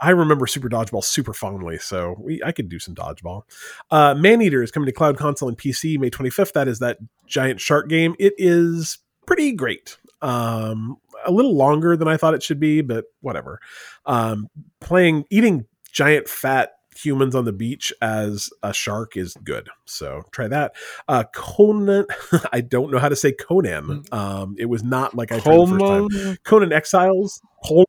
I 0.00 0.10
remember 0.10 0.46
Super 0.46 0.68
Dodgeball 0.68 1.02
super 1.02 1.32
fondly, 1.32 1.78
so 1.78 2.14
we 2.20 2.40
I 2.44 2.52
could 2.52 2.68
do 2.68 2.78
some 2.78 2.94
dodgeball. 2.94 3.42
Uh, 3.90 4.14
Maneater 4.14 4.62
is 4.62 4.70
coming 4.70 4.86
to 4.86 4.92
cloud 4.92 5.16
console 5.16 5.48
and 5.48 5.58
PC 5.58 5.98
May 5.98 6.10
25th. 6.10 6.52
That 6.52 6.68
is 6.68 6.78
that 6.78 6.98
giant 7.26 7.60
shark 7.60 7.88
game. 7.88 8.14
It 8.18 8.34
is 8.38 8.98
pretty 9.26 9.52
great. 9.52 9.98
Um, 10.22 10.98
a 11.28 11.32
little 11.32 11.54
longer 11.56 11.96
than 11.96 12.08
I 12.08 12.16
thought 12.16 12.34
it 12.34 12.42
should 12.42 12.58
be, 12.60 12.80
but 12.80 13.04
whatever. 13.20 13.60
Um, 14.06 14.48
playing, 14.80 15.24
eating 15.30 15.66
giant 15.92 16.28
fat 16.28 16.72
humans 16.96 17.36
on 17.36 17.44
the 17.44 17.52
beach 17.52 17.92
as 18.02 18.50
a 18.62 18.72
shark 18.74 19.16
is 19.16 19.34
good. 19.44 19.68
So 19.84 20.22
try 20.32 20.48
that. 20.48 20.72
Uh, 21.06 21.24
Conan, 21.32 22.06
I 22.52 22.60
don't 22.60 22.90
know 22.90 22.98
how 22.98 23.08
to 23.08 23.14
say 23.16 23.30
Conan. 23.32 24.02
Um, 24.10 24.56
it 24.58 24.66
was 24.66 24.82
not 24.82 25.14
like 25.14 25.30
I 25.30 25.38
tried 25.38 25.58
the 25.60 25.66
first 25.78 26.24
time. 26.24 26.36
Conan 26.44 26.72
Exiles. 26.72 27.40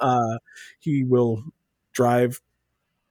Uh, 0.00 0.38
he 0.78 1.02
will 1.02 1.42
drive 1.92 2.40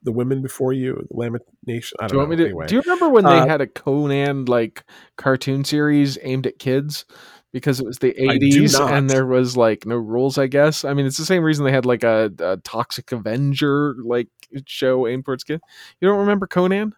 the 0.03 0.11
women 0.14 0.41
before 0.41 0.72
you. 0.73 1.06
The 1.10 1.15
lamination. 1.15 1.94
I 1.99 2.07
don't 2.07 2.10
Do 2.10 2.15
you 2.15 2.18
want 2.19 2.30
know. 2.30 2.30
me 2.30 2.36
to? 2.38 2.45
Anyway. 2.45 2.68
Do 2.68 2.76
you 2.76 2.82
remember 2.82 3.10
when 3.10 3.26
they 3.26 3.40
Uh, 3.40 3.48
had 3.48 3.60
a 3.61 3.68
Conan 3.68 4.45
like 4.45 4.84
cartoon 5.18 5.64
series 5.65 6.18
aimed 6.22 6.48
at 6.48 6.57
kids? 6.57 7.06
Because 7.53 7.80
it 7.82 7.86
was 7.86 7.98
the 7.99 8.18
eighties 8.18 8.76
and 8.80 9.10
there 9.10 9.26
was 9.26 9.57
like 9.57 9.86
no 9.86 9.98
rules. 9.98 10.38
I 10.38 10.48
guess. 10.48 10.86
I 10.86 10.94
mean, 10.94 11.06
it's 11.06 11.18
the 11.18 11.26
same 11.26 11.44
reason 11.44 11.65
they 11.65 11.72
had 11.72 11.86
like 11.86 12.03
a, 12.03 12.32
a 12.40 12.57
Toxic 12.57 13.11
Avenger 13.11 13.95
like 14.03 14.30
show 14.65 15.06
aimed 15.07 15.26
towards 15.26 15.44
kids. 15.44 15.61
You 15.99 16.07
don't 16.07 16.19
remember 16.19 16.48
Conan? 16.48 16.95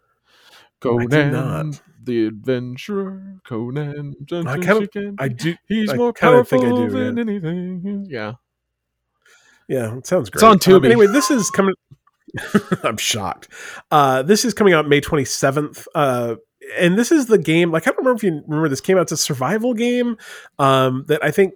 do 0.81 0.89
Conan, 0.89 1.31
not. 1.31 1.81
the 2.03 2.27
adventurer, 2.27 3.38
Conan. 3.45 4.15
I 4.21 4.23
gentle 4.25 4.61
kind 4.88 4.95
of- 4.95 5.15
I 5.17 5.27
do. 5.30 5.55
He's 5.67 5.89
I 5.89 5.95
more 5.95 6.11
kinda 6.13 6.43
think 6.43 6.63
powerful 6.63 6.84
I 6.84 6.88
do, 6.88 7.13
than 7.13 7.19
anything. 7.19 8.05
Yeah. 8.09 8.34
Yeah, 9.67 9.97
it 9.97 10.05
sounds 10.05 10.30
great. 10.30 10.39
It's 10.39 10.43
on 10.43 10.59
Tubi. 10.59 10.77
Um, 10.80 10.85
anyway, 10.85 11.07
this 11.07 11.31
is 11.31 11.49
coming. 11.49 11.73
I'm 12.84 12.97
shocked. 12.97 13.47
Uh, 13.91 14.23
this 14.23 14.43
is 14.43 14.53
coming 14.53 14.73
out 14.73 14.88
May 14.88 14.99
27th. 14.99 15.88
Uh, 15.95 16.35
and 16.77 16.98
this 16.98 17.11
is 17.11 17.27
the 17.27 17.38
game. 17.38 17.72
Like 17.72 17.84
I 17.88 17.91
don't 17.91 17.99
remember 17.99 18.18
if 18.18 18.23
you 18.23 18.41
remember 18.48 18.69
this 18.69 18.81
came 18.81 18.98
out. 18.98 19.03
It's 19.03 19.11
a 19.11 19.18
survival 19.18 19.73
game 19.73 20.18
um, 20.60 21.06
that 21.07 21.23
I 21.23 21.31
think 21.31 21.53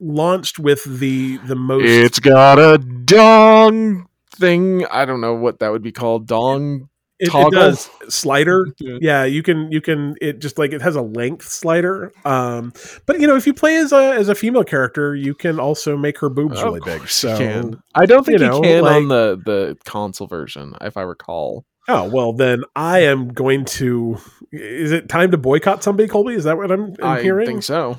launched 0.00 0.58
with 0.58 0.84
the 0.84 1.38
the 1.38 1.56
most. 1.56 1.84
It's 1.84 2.20
got 2.20 2.58
a 2.58 2.78
dong 2.78 4.06
thing. 4.36 4.86
I 4.86 5.04
don't 5.04 5.20
know 5.20 5.34
what 5.34 5.60
that 5.60 5.70
would 5.70 5.82
be 5.82 5.92
called. 5.92 6.26
Dong. 6.26 6.88
it, 7.18 7.28
it 7.28 7.30
toggle? 7.30 7.50
does 7.50 7.88
slider. 8.08 8.66
Yeah. 8.78 9.24
You 9.24 9.42
can 9.42 9.70
you 9.70 9.80
can 9.80 10.16
it 10.20 10.40
just 10.40 10.58
like 10.58 10.72
it 10.72 10.82
has 10.82 10.96
a 10.96 11.02
length 11.02 11.48
slider. 11.48 12.12
Um, 12.24 12.72
but 13.06 13.20
you 13.20 13.26
know 13.26 13.36
if 13.36 13.46
you 13.46 13.54
play 13.54 13.76
as 13.76 13.92
a 13.92 14.14
as 14.14 14.28
a 14.28 14.34
female 14.34 14.64
character, 14.64 15.14
you 15.14 15.34
can 15.34 15.60
also 15.60 15.96
make 15.96 16.18
her 16.18 16.28
boobs 16.28 16.58
Of 16.58 16.64
really 16.64 16.80
big. 16.84 17.08
So. 17.08 17.72
I 17.94 18.06
don't 18.06 18.24
think 18.24 18.40
you 18.40 18.44
you, 18.44 18.50
know, 18.50 18.60
can 18.60 18.82
like- 18.82 18.96
on 18.96 19.08
the 19.08 19.40
the 19.44 19.76
console 19.84 20.26
version, 20.26 20.74
if 20.80 20.96
I 20.96 21.02
recall. 21.02 21.64
Oh 21.88 22.08
well, 22.08 22.32
then 22.32 22.62
I 22.74 23.00
am 23.00 23.28
going 23.28 23.64
to. 23.66 24.18
Is 24.52 24.92
it 24.92 25.08
time 25.08 25.30
to 25.32 25.38
boycott 25.38 25.82
somebody, 25.82 26.08
Colby? 26.08 26.34
Is 26.34 26.44
that 26.44 26.56
what 26.56 26.70
I'm, 26.70 26.94
I'm 27.02 27.18
I 27.18 27.22
hearing? 27.22 27.46
think 27.46 27.62
so. 27.62 27.98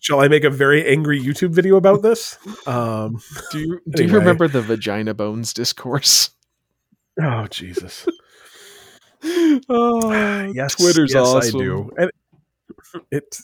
Shall 0.00 0.20
I 0.20 0.28
make 0.28 0.44
a 0.44 0.50
very 0.50 0.86
angry 0.86 1.20
YouTube 1.20 1.50
video 1.50 1.76
about 1.76 2.00
this? 2.02 2.38
Um, 2.66 3.20
Do 3.52 3.58
you 3.58 3.80
do 3.90 4.04
you 4.04 4.14
remember 4.14 4.48
the 4.48 4.62
vagina 4.62 5.12
bones 5.14 5.52
discourse? 5.52 6.30
oh 7.20 7.46
Jesus! 7.48 8.06
oh, 9.68 10.50
Yes, 10.54 10.76
Twitter's 10.76 11.12
yes, 11.12 11.26
awesome. 11.26 11.60
I 11.60 11.62
do. 11.64 11.90
And 11.98 12.10
it 13.10 13.36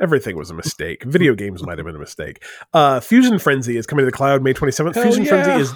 everything 0.00 0.36
was 0.36 0.50
a 0.50 0.54
mistake. 0.54 1.04
Video 1.04 1.34
games 1.34 1.62
might 1.62 1.78
have 1.78 1.86
been 1.86 1.96
a 1.96 1.98
mistake. 1.98 2.44
Uh, 2.72 3.00
Fusion 3.00 3.38
Frenzy 3.38 3.76
is 3.76 3.86
coming 3.86 4.02
to 4.04 4.06
the 4.06 4.16
cloud 4.16 4.42
May 4.42 4.52
27th. 4.52 4.94
Hell 4.94 5.04
Fusion 5.04 5.24
yeah. 5.24 5.44
Frenzy 5.44 5.62
is 5.62 5.70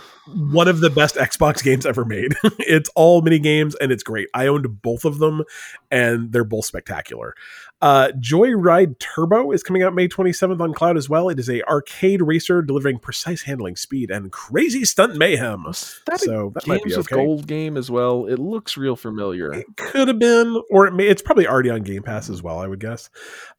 one 0.52 0.68
of 0.68 0.80
the 0.80 0.90
best 0.90 1.14
Xbox 1.14 1.62
games 1.62 1.86
ever 1.86 2.04
made. 2.04 2.34
it's 2.58 2.90
all 2.96 3.22
mini 3.22 3.38
games 3.38 3.74
and 3.76 3.92
it's 3.92 4.02
great. 4.02 4.28
I 4.34 4.48
owned 4.48 4.82
both 4.82 5.04
of 5.04 5.18
them 5.18 5.44
and 5.90 6.32
they're 6.32 6.44
both 6.44 6.64
spectacular. 6.64 7.34
Uh, 7.82 8.08
Joyride 8.18 8.98
Turbo 8.98 9.52
is 9.52 9.62
coming 9.62 9.82
out 9.82 9.94
May 9.94 10.08
27th 10.08 10.60
on 10.60 10.72
cloud 10.72 10.96
as 10.96 11.10
well. 11.10 11.28
It 11.28 11.38
is 11.38 11.50
a 11.50 11.62
arcade 11.64 12.22
racer 12.22 12.62
delivering 12.62 12.98
precise 12.98 13.42
handling, 13.42 13.76
speed, 13.76 14.10
and 14.10 14.32
crazy 14.32 14.84
stunt 14.86 15.16
mayhem. 15.16 15.64
That 16.06 16.20
So 16.20 16.52
that 16.54 16.66
might 16.66 16.82
be 16.82 16.94
okay. 16.94 17.16
Gold 17.16 17.46
game 17.46 17.76
as 17.76 17.90
well? 17.90 18.26
It 18.26 18.38
looks 18.38 18.78
real 18.78 18.96
familiar. 18.96 19.52
It 19.52 19.66
could 19.76 20.08
have 20.08 20.18
been, 20.18 20.62
or 20.70 20.86
it 20.86 20.94
may, 20.94 21.06
it's 21.06 21.20
probably 21.20 21.46
already 21.46 21.68
on 21.68 21.82
Game 21.82 22.02
Pass 22.02 22.30
as 22.30 22.42
well, 22.42 22.58
I 22.58 22.66
would 22.66 22.80
guess. 22.80 23.10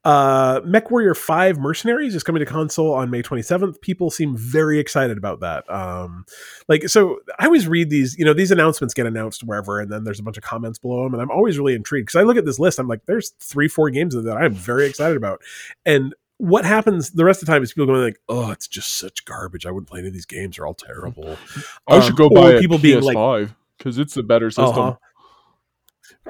Uh, 0.04 0.62
Mech 0.64 0.90
Warrior 0.90 1.14
5 1.14 1.60
Mercenaries 1.60 2.16
is 2.16 2.24
coming 2.24 2.40
to 2.40 2.46
console 2.46 2.94
on 2.94 3.12
May 3.12 3.22
27th. 3.22 3.82
People 3.82 4.10
seem 4.10 4.36
very 4.36 4.80
excited 4.80 5.18
about 5.18 5.42
that. 5.42 5.70
Um, 5.70 6.26
like, 6.68 6.90
so 6.90 7.20
I 7.38 7.46
always 7.46 7.68
read 7.68 7.92
these, 7.92 8.18
you 8.18 8.26
know, 8.26 8.34
these 8.34 8.50
announcements 8.50 8.96
get 8.96 9.06
announced 9.06 9.44
wherever, 9.44 9.80
and 9.80 9.92
then 9.92 10.06
there's 10.06 10.20
a 10.20 10.24
bunch 10.24 10.38
of 10.38 10.44
comments 10.44 10.80
below 10.80 11.04
them, 11.04 11.14
and 11.14 11.22
I'm 11.22 11.30
always 11.30 11.60
really 11.60 11.76
intrigued 11.76 12.08
because 12.08 12.20
I 12.20 12.24
look 12.24 12.38
at 12.38 12.46
this 12.46 12.58
list, 12.58 12.80
I'm 12.80 12.88
like, 12.88 13.06
there's 13.06 13.30
three, 13.40 13.68
four 13.68 13.90
games 13.90 14.07
that 14.16 14.38
I'm 14.38 14.54
very 14.54 14.86
excited 14.88 15.18
about. 15.18 15.42
And 15.86 16.14
what 16.38 16.66
happens 16.66 17.12
the 17.12 17.26
rest 17.26 17.42
of 17.42 17.48
the 17.48 17.52
time 17.52 17.64
is 17.64 17.74
people 17.74 17.88
going 17.88 18.02
like, 18.04 18.20
"Oh, 18.30 18.52
it's 18.52 18.68
just 18.68 18.98
such 18.98 19.26
garbage. 19.26 19.66
I 19.66 19.72
wouldn't 19.72 19.90
play 19.90 20.00
any 20.00 20.08
of 20.10 20.14
these 20.14 20.26
games. 20.26 20.56
They're 20.58 20.68
all 20.68 20.74
terrible." 20.76 21.38
I 21.88 22.00
should 22.00 22.16
go 22.16 22.28
Um, 22.28 22.34
buy 22.34 22.52
a 22.54 22.60
people 22.60 22.78
being 22.78 23.02
like, 23.02 23.16
PS5 23.18 23.56
because 23.78 23.98
it's 23.98 24.14
the 24.14 24.24
better 24.24 24.50
system. 24.52 24.66
uh-huh. 24.78 24.96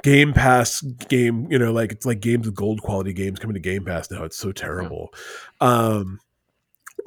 Game 0.03 0.33
Pass 0.33 0.81
game, 0.81 1.47
you 1.51 1.57
know, 1.59 1.71
like 1.71 1.91
it's 1.91 2.05
like 2.05 2.19
games 2.19 2.45
with 2.45 2.55
gold 2.55 2.81
quality 2.81 3.13
games 3.13 3.39
coming 3.39 3.55
to 3.55 3.59
Game 3.59 3.83
Pass 3.83 4.09
now. 4.11 4.23
It's 4.23 4.37
so 4.37 4.51
terrible. 4.51 5.13
Um 5.59 6.19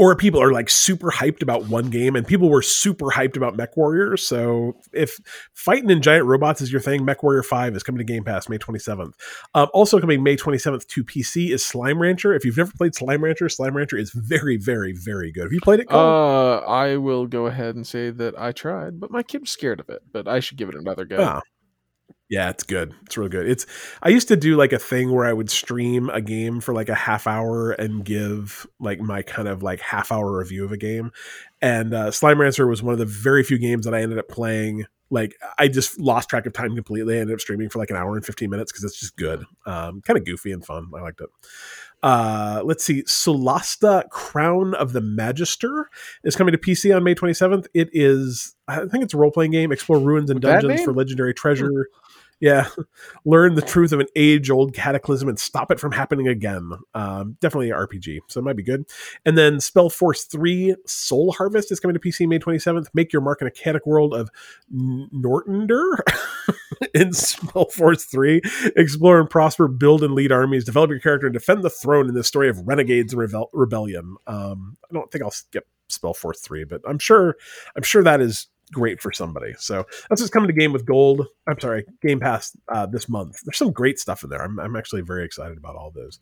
or 0.00 0.16
people 0.16 0.40
are 0.40 0.50
like 0.50 0.70
super 0.70 1.10
hyped 1.10 1.42
about 1.42 1.68
one 1.68 1.90
game 1.90 2.16
and 2.16 2.26
people 2.26 2.48
were 2.48 2.62
super 2.62 3.08
hyped 3.08 3.36
about 3.36 3.54
Mech 3.54 3.76
Warrior. 3.76 4.16
So 4.16 4.74
if 4.94 5.20
fighting 5.52 5.90
in 5.90 6.00
giant 6.00 6.24
robots 6.24 6.62
is 6.62 6.72
your 6.72 6.80
thing, 6.80 7.04
Mech 7.04 7.22
Warrior 7.22 7.42
5 7.42 7.76
is 7.76 7.82
coming 7.82 7.98
to 7.98 8.04
Game 8.04 8.24
Pass 8.24 8.48
May 8.48 8.56
27th. 8.56 9.12
Um, 9.54 9.68
also 9.74 10.00
coming 10.00 10.22
May 10.22 10.36
27th 10.36 10.86
to 10.86 11.04
PC 11.04 11.50
is 11.50 11.62
Slime 11.62 12.00
Rancher. 12.00 12.32
If 12.32 12.46
you've 12.46 12.56
never 12.56 12.72
played 12.72 12.94
Slime 12.94 13.22
Rancher, 13.22 13.50
Slime 13.50 13.76
Rancher 13.76 13.98
is 13.98 14.10
very, 14.12 14.56
very, 14.56 14.92
very 14.92 15.30
good. 15.30 15.42
Have 15.42 15.52
you 15.52 15.60
played 15.60 15.80
it? 15.80 15.90
Cole? 15.90 16.00
Uh, 16.00 16.60
I 16.60 16.96
will 16.96 17.26
go 17.26 17.44
ahead 17.44 17.76
and 17.76 17.86
say 17.86 18.08
that 18.08 18.38
I 18.38 18.52
tried, 18.52 19.00
but 19.00 19.10
my 19.10 19.22
kid 19.22 19.42
was 19.42 19.50
scared 19.50 19.80
of 19.80 19.90
it. 19.90 20.00
But 20.10 20.26
I 20.26 20.40
should 20.40 20.56
give 20.56 20.70
it 20.70 20.76
another 20.76 21.04
go. 21.04 21.18
Ah. 21.20 21.42
Yeah, 22.28 22.48
it's 22.50 22.62
good. 22.62 22.94
It's 23.06 23.16
real 23.16 23.28
good. 23.28 23.48
It's 23.48 23.66
I 24.02 24.08
used 24.10 24.28
to 24.28 24.36
do 24.36 24.56
like 24.56 24.72
a 24.72 24.78
thing 24.78 25.10
where 25.12 25.26
I 25.26 25.32
would 25.32 25.50
stream 25.50 26.08
a 26.10 26.20
game 26.20 26.60
for 26.60 26.72
like 26.72 26.88
a 26.88 26.94
half 26.94 27.26
hour 27.26 27.72
and 27.72 28.04
give 28.04 28.66
like 28.78 29.00
my 29.00 29.22
kind 29.22 29.48
of 29.48 29.62
like 29.64 29.80
half 29.80 30.12
hour 30.12 30.38
review 30.38 30.64
of 30.64 30.70
a 30.70 30.76
game. 30.76 31.10
And 31.60 31.92
uh, 31.92 32.10
Slime 32.12 32.40
Rancher 32.40 32.68
was 32.68 32.82
one 32.82 32.92
of 32.92 32.98
the 33.00 33.04
very 33.06 33.42
few 33.42 33.58
games 33.58 33.84
that 33.84 33.94
I 33.94 34.02
ended 34.02 34.18
up 34.18 34.28
playing. 34.28 34.84
Like 35.10 35.34
I 35.58 35.66
just 35.66 36.00
lost 36.00 36.28
track 36.30 36.46
of 36.46 36.52
time 36.52 36.76
completely. 36.76 37.16
I 37.16 37.20
ended 37.20 37.34
up 37.34 37.40
streaming 37.40 37.68
for 37.68 37.80
like 37.80 37.90
an 37.90 37.96
hour 37.96 38.14
and 38.14 38.24
15 38.24 38.48
minutes 38.48 38.70
because 38.70 38.84
it's 38.84 39.00
just 39.00 39.16
good. 39.16 39.44
Um, 39.66 40.00
kind 40.02 40.16
of 40.16 40.24
goofy 40.24 40.52
and 40.52 40.64
fun. 40.64 40.86
I 40.96 41.00
liked 41.00 41.20
it. 41.20 41.30
Uh, 42.02 42.62
let's 42.64 42.84
see. 42.84 43.02
Solasta 43.02 44.08
Crown 44.10 44.74
of 44.74 44.92
the 44.92 45.00
Magister 45.00 45.90
is 46.24 46.34
coming 46.34 46.52
to 46.52 46.58
PC 46.58 46.94
on 46.94 47.04
May 47.04 47.14
27th. 47.14 47.66
It 47.74 47.90
is, 47.92 48.54
I 48.68 48.86
think 48.86 49.04
it's 49.04 49.14
a 49.14 49.18
role 49.18 49.30
playing 49.30 49.50
game. 49.50 49.70
Explore 49.72 49.98
ruins 49.98 50.30
and 50.30 50.42
With 50.42 50.50
dungeons 50.50 50.82
for 50.82 50.92
legendary 50.92 51.34
treasure. 51.34 51.88
Yeah. 52.40 52.68
Learn 53.24 53.54
the 53.54 53.62
truth 53.62 53.92
of 53.92 54.00
an 54.00 54.06
age 54.16 54.50
old 54.50 54.74
cataclysm 54.74 55.28
and 55.28 55.38
stop 55.38 55.70
it 55.70 55.78
from 55.78 55.92
happening 55.92 56.26
again. 56.26 56.72
Um, 56.94 57.36
definitely 57.40 57.70
an 57.70 57.76
RPG. 57.76 58.20
So 58.28 58.40
it 58.40 58.44
might 58.44 58.56
be 58.56 58.62
good. 58.62 58.86
And 59.24 59.36
then 59.36 59.58
Spellforce 59.58 60.26
3 60.28 60.74
Soul 60.86 61.32
Harvest 61.32 61.70
is 61.70 61.78
coming 61.78 61.94
to 61.94 62.00
PC 62.00 62.26
May 62.26 62.38
27th. 62.38 62.86
Make 62.94 63.12
your 63.12 63.22
mark 63.22 63.42
in 63.42 63.46
a 63.46 63.50
chaotic 63.50 63.86
world 63.86 64.14
of 64.14 64.30
Nortander 64.72 65.98
in 66.94 67.10
Spellforce 67.10 68.10
3. 68.10 68.40
Explore 68.74 69.20
and 69.20 69.30
prosper, 69.30 69.68
build 69.68 70.02
and 70.02 70.14
lead 70.14 70.32
armies, 70.32 70.64
develop 70.64 70.90
your 70.90 71.00
character, 71.00 71.26
and 71.26 71.34
defend 71.34 71.62
the 71.62 71.70
throne 71.70 72.08
in 72.08 72.14
this 72.14 72.26
story 72.26 72.48
of 72.48 72.66
renegades 72.66 73.12
and 73.12 73.20
revel- 73.20 73.50
rebellion. 73.52 74.16
Um, 74.26 74.78
I 74.90 74.94
don't 74.94 75.10
think 75.10 75.22
I'll 75.22 75.30
skip 75.30 75.66
Spellforce 75.90 76.40
3, 76.40 76.64
but 76.64 76.80
I'm 76.88 76.98
sure 76.98 77.36
I'm 77.76 77.82
sure 77.82 78.02
that 78.02 78.20
is 78.20 78.46
great 78.72 79.00
for 79.00 79.12
somebody. 79.12 79.54
So 79.58 79.86
that's 80.08 80.20
just 80.20 80.32
coming 80.32 80.48
to 80.48 80.52
Game 80.52 80.72
with 80.72 80.86
Gold. 80.86 81.26
I'm 81.48 81.58
sorry, 81.60 81.84
Game 82.02 82.20
Pass 82.20 82.56
uh, 82.72 82.86
this 82.86 83.08
month. 83.08 83.40
There's 83.44 83.56
some 83.56 83.72
great 83.72 83.98
stuff 83.98 84.22
in 84.24 84.30
there. 84.30 84.42
I'm, 84.42 84.58
I'm 84.60 84.76
actually 84.76 85.02
very 85.02 85.24
excited 85.24 85.58
about 85.58 85.76
all 85.76 85.90
those. 85.94 86.18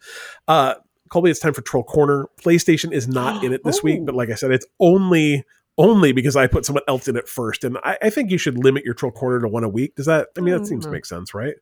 Uh, 0.46 0.74
Colby, 1.10 1.30
it's 1.30 1.40
time 1.40 1.54
for 1.54 1.62
Troll 1.62 1.84
Corner. 1.84 2.26
PlayStation 2.40 2.92
is 2.92 3.08
not 3.08 3.42
in 3.42 3.52
it 3.52 3.62
this 3.64 3.82
week, 3.82 4.00
Oh. 4.02 4.04
but 4.06 4.14
like 4.14 4.30
I 4.30 4.34
said, 4.34 4.50
it's 4.50 4.66
only 4.80 5.44
only 5.80 6.10
because 6.10 6.34
I 6.34 6.48
put 6.48 6.64
someone 6.66 6.82
else 6.88 7.06
in 7.06 7.16
it 7.16 7.28
first. 7.28 7.62
And 7.62 7.78
I, 7.84 7.96
I 8.02 8.10
think 8.10 8.32
you 8.32 8.38
should 8.38 8.58
limit 8.58 8.84
your 8.84 8.94
Troll 8.94 9.12
Corner 9.12 9.40
to 9.40 9.48
one 9.48 9.62
a 9.62 9.68
week. 9.68 9.94
Does 9.94 10.06
that? 10.06 10.28
I 10.36 10.40
mean, 10.40 10.52
that 10.58 10.66
seems 10.66 10.84
to 10.86 10.90
make 10.90 11.06
sense, 11.06 11.32
right? 11.34 11.54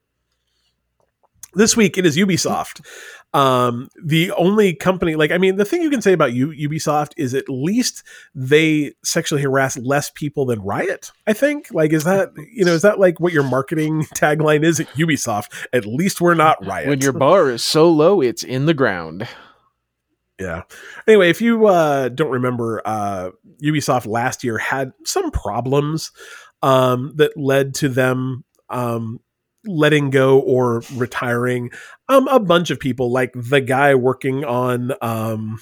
This 1.56 1.76
week 1.76 1.96
it 1.96 2.04
is 2.04 2.16
Ubisoft. 2.18 2.84
Um, 3.32 3.88
the 4.02 4.30
only 4.32 4.74
company, 4.74 5.16
like, 5.16 5.30
I 5.30 5.38
mean, 5.38 5.56
the 5.56 5.64
thing 5.64 5.82
you 5.82 5.90
can 5.90 6.02
say 6.02 6.12
about 6.12 6.32
U- 6.32 6.68
Ubisoft 6.68 7.12
is 7.16 7.34
at 7.34 7.48
least 7.48 8.02
they 8.34 8.92
sexually 9.02 9.42
harass 9.42 9.76
less 9.78 10.10
people 10.10 10.46
than 10.46 10.60
Riot. 10.60 11.10
I 11.26 11.32
think. 11.32 11.68
Like, 11.72 11.92
is 11.92 12.04
that 12.04 12.30
you 12.52 12.64
know, 12.64 12.72
is 12.72 12.82
that 12.82 12.98
like 12.98 13.18
what 13.18 13.32
your 13.32 13.42
marketing 13.42 14.02
tagline 14.14 14.64
is 14.64 14.80
at 14.80 14.88
Ubisoft? 14.88 15.66
At 15.72 15.86
least 15.86 16.20
we're 16.20 16.34
not 16.34 16.64
Riot. 16.64 16.88
When 16.88 17.00
your 17.00 17.12
bar 17.12 17.50
is 17.50 17.64
so 17.64 17.90
low, 17.90 18.20
it's 18.20 18.44
in 18.44 18.66
the 18.66 18.74
ground. 18.74 19.26
Yeah. 20.38 20.62
Anyway, 21.08 21.30
if 21.30 21.40
you 21.40 21.66
uh, 21.66 22.10
don't 22.10 22.30
remember, 22.30 22.82
uh, 22.84 23.30
Ubisoft 23.62 24.06
last 24.06 24.44
year 24.44 24.58
had 24.58 24.92
some 25.04 25.30
problems 25.30 26.12
um, 26.62 27.14
that 27.16 27.36
led 27.36 27.74
to 27.76 27.88
them 27.88 28.44
um, 28.68 29.20
letting 29.66 30.10
go 30.10 30.40
or 30.40 30.82
retiring 30.94 31.70
Um, 32.08 32.28
a 32.28 32.38
bunch 32.40 32.70
of 32.70 32.78
people, 32.78 33.10
like 33.10 33.32
the 33.34 33.60
guy 33.60 33.94
working 33.94 34.44
on 34.44 34.92
um 35.02 35.58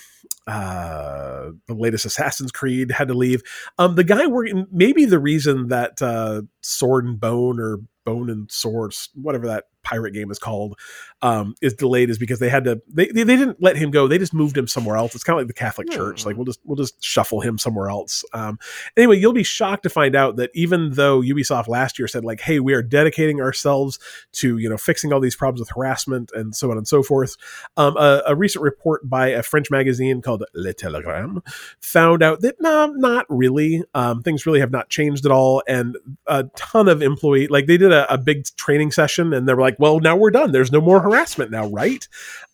uh 0.46 1.50
the 1.66 1.74
latest 1.74 2.04
Assassin's 2.04 2.52
Creed 2.52 2.90
had 2.90 3.08
to 3.08 3.14
leave. 3.14 3.42
Um, 3.78 3.94
the 3.94 4.04
guy 4.04 4.26
working 4.26 4.66
maybe 4.70 5.06
the 5.06 5.18
reason 5.18 5.68
that 5.68 6.02
uh 6.02 6.42
Sword 6.60 7.06
and 7.06 7.18
Bone 7.18 7.58
or 7.58 7.78
Bone 8.04 8.28
and 8.28 8.50
Swords, 8.50 9.08
whatever 9.14 9.46
that 9.46 9.64
pirate 9.84 10.12
game 10.12 10.30
is 10.30 10.38
called, 10.38 10.78
um, 11.22 11.54
is 11.62 11.74
delayed 11.74 12.10
is 12.10 12.18
because 12.18 12.38
they 12.38 12.48
had 12.48 12.64
to 12.64 12.82
they, 12.88 13.06
they 13.06 13.24
didn't 13.24 13.62
let 13.62 13.76
him 13.76 13.90
go. 13.90 14.08
They 14.08 14.18
just 14.18 14.34
moved 14.34 14.56
him 14.56 14.66
somewhere 14.66 14.96
else. 14.96 15.14
It's 15.14 15.24
kind 15.24 15.38
of 15.38 15.40
like 15.40 15.48
the 15.48 15.54
Catholic 15.54 15.90
Church. 15.90 16.26
Like 16.26 16.36
we'll 16.36 16.44
just 16.44 16.60
we'll 16.64 16.76
just 16.76 17.02
shuffle 17.02 17.40
him 17.40 17.58
somewhere 17.58 17.88
else. 17.88 18.24
Um, 18.32 18.58
anyway, 18.96 19.18
you'll 19.18 19.32
be 19.32 19.42
shocked 19.42 19.84
to 19.84 19.90
find 19.90 20.16
out 20.16 20.36
that 20.36 20.50
even 20.54 20.92
though 20.92 21.20
Ubisoft 21.20 21.68
last 21.68 21.98
year 21.98 22.08
said 22.08 22.24
like, 22.24 22.40
hey, 22.40 22.60
we 22.60 22.74
are 22.74 22.82
dedicating 22.82 23.40
ourselves 23.40 23.98
to 24.32 24.58
you 24.58 24.68
know 24.68 24.76
fixing 24.76 25.12
all 25.12 25.20
these 25.20 25.36
problems 25.36 25.60
with 25.60 25.70
harassment 25.70 26.30
and 26.34 26.54
so 26.54 26.70
on 26.70 26.76
and 26.76 26.88
so 26.88 27.02
forth, 27.02 27.36
um, 27.76 27.96
a, 27.96 28.22
a 28.26 28.34
recent 28.34 28.62
report 28.62 29.08
by 29.08 29.28
a 29.28 29.42
French 29.42 29.70
magazine 29.70 30.20
called 30.20 30.44
Le 30.54 30.74
Télégramme 30.74 31.40
found 31.80 32.22
out 32.22 32.40
that 32.40 32.60
nah, 32.60 32.86
not 32.86 33.26
really. 33.28 33.82
Um, 33.94 34.22
things 34.22 34.46
really 34.46 34.60
have 34.60 34.72
not 34.72 34.88
changed 34.88 35.24
at 35.24 35.32
all, 35.32 35.62
and 35.68 35.96
a 36.26 36.44
ton 36.56 36.88
of 36.88 37.02
employee 37.02 37.46
like 37.46 37.66
they 37.66 37.76
did 37.76 37.92
a, 37.92 38.12
a 38.12 38.18
big 38.18 38.44
training 38.56 38.90
session 38.90 39.32
and 39.32 39.48
they 39.48 39.54
were 39.54 39.60
like, 39.60 39.73
well, 39.78 40.00
now 40.00 40.16
we're 40.16 40.30
done. 40.30 40.52
There's 40.52 40.72
no 40.72 40.80
more 40.80 41.00
harassment 41.00 41.50
now, 41.50 41.68
right? 41.68 42.06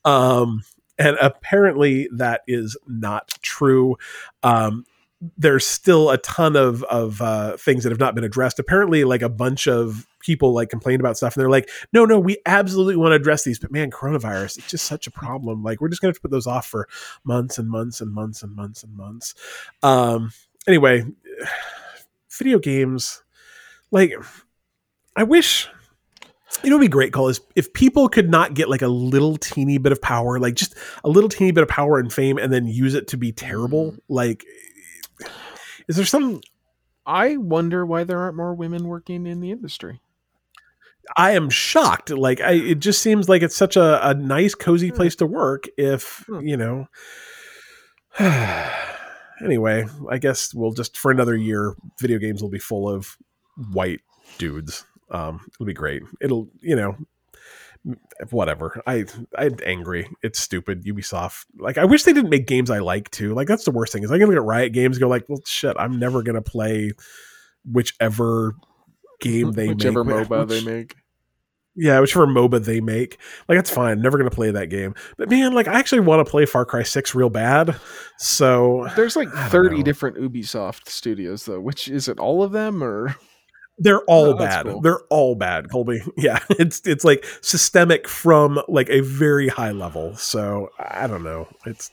Um, 0.05 0.63
and 0.99 1.17
apparently 1.21 2.09
that 2.13 2.43
is 2.47 2.77
not 2.87 3.29
true. 3.43 3.97
Um, 4.43 4.85
there's 5.37 5.67
still 5.67 6.11
a 6.11 6.19
ton 6.19 6.57
of 6.57 6.83
of 6.85 7.21
uh, 7.21 7.57
things 7.57 7.85
that 7.85 7.91
have 7.91 8.01
not 8.01 8.15
been 8.15 8.25
addressed. 8.25 8.59
Apparently, 8.59 9.05
like 9.05 9.23
a 9.23 9.29
bunch 9.29 9.67
of 9.69 10.07
people 10.21 10.55
like 10.55 10.71
complained 10.71 11.01
about 11.01 11.17
stuff, 11.17 11.37
and 11.37 11.43
they're 11.43 11.51
like, 11.51 11.69
"No, 11.93 12.07
no, 12.07 12.19
we 12.19 12.39
absolutely 12.47 12.97
want 12.97 13.13
to 13.13 13.17
address 13.17 13.45
these." 13.45 13.59
But 13.59 13.71
man, 13.71 13.91
coronavirus, 13.91 14.59
it's 14.59 14.71
just 14.71 14.87
such 14.87 15.07
a 15.07 15.11
problem. 15.11 15.63
Like 15.63 15.81
we're 15.81 15.89
just 15.89 16.01
going 16.01 16.13
to 16.15 16.21
put 16.21 16.31
those 16.31 16.47
off 16.47 16.67
for 16.67 16.89
months 17.25 17.59
and 17.59 17.69
months 17.69 18.01
and 18.01 18.13
months 18.13 18.43
and 18.43 18.55
months 18.57 18.83
and 18.83 18.97
months. 18.97 19.35
Um, 19.83 20.33
anyway, 20.67 21.05
video 22.31 22.59
games, 22.59 23.23
like 23.91 24.13
I 25.17 25.25
wish 25.25 25.69
you 26.63 26.71
know 26.71 26.77
what 26.77 26.81
would 26.81 26.87
be 26.87 26.89
great 26.89 27.13
call 27.13 27.29
is 27.29 27.41
if 27.57 27.73
people 27.73 28.09
could 28.09 28.31
not 28.31 28.55
get 28.55 28.69
like 28.69 28.83
a 28.83 28.89
little 28.89 29.37
teeny 29.37 29.79
bit 29.79 29.93
of 29.93 30.03
power 30.03 30.39
like 30.39 30.55
just 30.55 30.75
a 31.05 31.09
little 31.09 31.29
teeny 31.31 31.51
bit 31.53 31.63
of 31.63 31.69
power 31.69 31.99
and 31.99 32.13
fame 32.13 32.39
and 32.39 32.53
then 32.53 32.67
use 32.67 32.95
it 32.95 33.07
to 33.09 33.17
be 33.17 33.33
terrible 33.33 33.95
like 34.09 34.45
is 35.89 35.97
there 35.97 36.05
some 36.05 36.41
I 37.07 37.37
wonder 37.39 37.85
why 37.87 38.05
there 38.05 38.19
aren't 38.21 38.37
more 38.37 38.55
women 38.55 38.87
working 38.87 39.27
in 39.27 39.41
the 39.41 39.51
industry. 39.51 40.01
i 41.17 41.33
am 41.33 41.51
shocked 41.51 42.11
like 42.11 42.41
I, 42.41 42.53
it 42.53 42.79
just 42.81 43.01
seems 43.03 43.29
like 43.29 43.43
it's 43.43 43.57
such 43.57 43.77
a, 43.77 44.09
a 44.09 44.15
nice 44.15 44.55
cozy 44.55 44.89
Hmm. 44.91 44.97
place 44.97 45.17
to 45.17 45.27
work 45.27 45.67
if 45.79 46.25
Hmm. 46.27 46.47
you 46.47 46.57
know 46.57 46.89
anyway 49.45 49.87
i 50.11 50.19
guess 50.19 50.53
we'll 50.55 50.73
just 50.73 50.97
for 50.99 51.11
another 51.11 51.37
year 51.37 51.75
video 52.01 52.19
games 52.19 52.43
will 52.43 52.51
be 52.51 52.59
full 52.59 52.89
of 52.89 53.17
white 53.73 54.01
dudes 54.39 54.85
um 55.11 55.41
it'll 55.55 55.67
be 55.67 55.73
great 55.73 56.03
it'll 56.21 56.49
you 56.61 56.77
know 56.77 56.97
whatever 58.31 58.83
i 58.87 59.05
i'm 59.39 59.57
angry 59.65 60.09
it's 60.23 60.39
stupid 60.39 60.85
ubisoft 60.85 61.47
like 61.59 61.79
i 61.79 61.85
wish 61.85 62.03
they 62.03 62.13
didn't 62.13 62.31
make 62.31 62.47
games 62.47 62.71
i 62.71 62.79
like 62.79 63.11
too 63.11 63.33
like 63.35 63.49
that's 63.49 63.65
the 63.65 63.71
worst 63.71 63.93
thing 63.93 64.03
is 64.03 64.13
i 64.13 64.19
can 64.19 64.27
look 64.29 64.37
at 64.37 64.43
riot 64.43 64.73
games 64.73 64.97
and 64.97 65.01
go 65.01 65.09
like 65.09 65.25
well 65.29 65.41
shit 65.47 65.75
i'm 65.79 65.99
never 65.99 66.23
gonna 66.23 66.43
play 66.43 66.93
whichever 67.65 68.55
game 69.21 69.53
they 69.53 69.69
make. 69.69 69.79
Whichever 69.79 70.05
make 70.05 70.29
MOBA 70.29 70.49
they 70.49 70.65
make. 70.65 70.97
yeah, 71.77 72.01
whichever 72.01 72.27
MOBA 72.27 72.65
they 72.65 72.81
make. 72.81 73.19
Like 73.49 73.59
that's 73.59 73.71
fine. 73.71 74.01
Never 74.01 74.19
gonna 74.19 74.31
play 74.31 74.51
that 74.51 74.67
game. 74.67 74.95
But 75.17 75.31
man, 75.31 75.53
like 75.53 75.69
I 75.69 75.79
actually 75.79 76.01
want 76.01 76.27
to 76.27 76.31
play 76.31 76.47
Far 76.47 76.65
Cry 76.65 76.83
6 76.83 77.15
real 77.15 77.31
bad. 77.31 77.77
So 78.19 78.89
There's 78.97 79.17
like 79.17 79.31
30 79.31 79.77
know. 79.77 79.83
different 79.83 80.17
Ubisoft 80.17 80.89
studios 80.89 81.45
though. 81.45 81.61
Which 81.61 81.89
is 81.89 82.09
it 82.09 82.19
all 82.19 82.43
of 82.43 82.53
them 82.53 82.83
or 82.83 83.17
they're 83.81 84.03
all 84.03 84.35
Oh, 84.35 84.39
bad. 84.39 84.67
cool. 84.67 84.81
They're 84.81 85.01
all 85.11 85.35
bad, 85.35 85.71
Colby. 85.71 86.03
Yeah. 86.17 86.39
It's 86.51 86.81
it's 86.87 87.05
like 87.05 87.25
systemic 87.41 88.07
from 88.07 88.61
like 88.69 88.89
a 88.91 89.01
very 89.01 89.49
high 89.49 89.73
level. 89.73 90.15
So 90.17 90.69
I 90.79 91.07
don't 91.09 91.25
know. 91.25 91.49
It's 91.67 91.91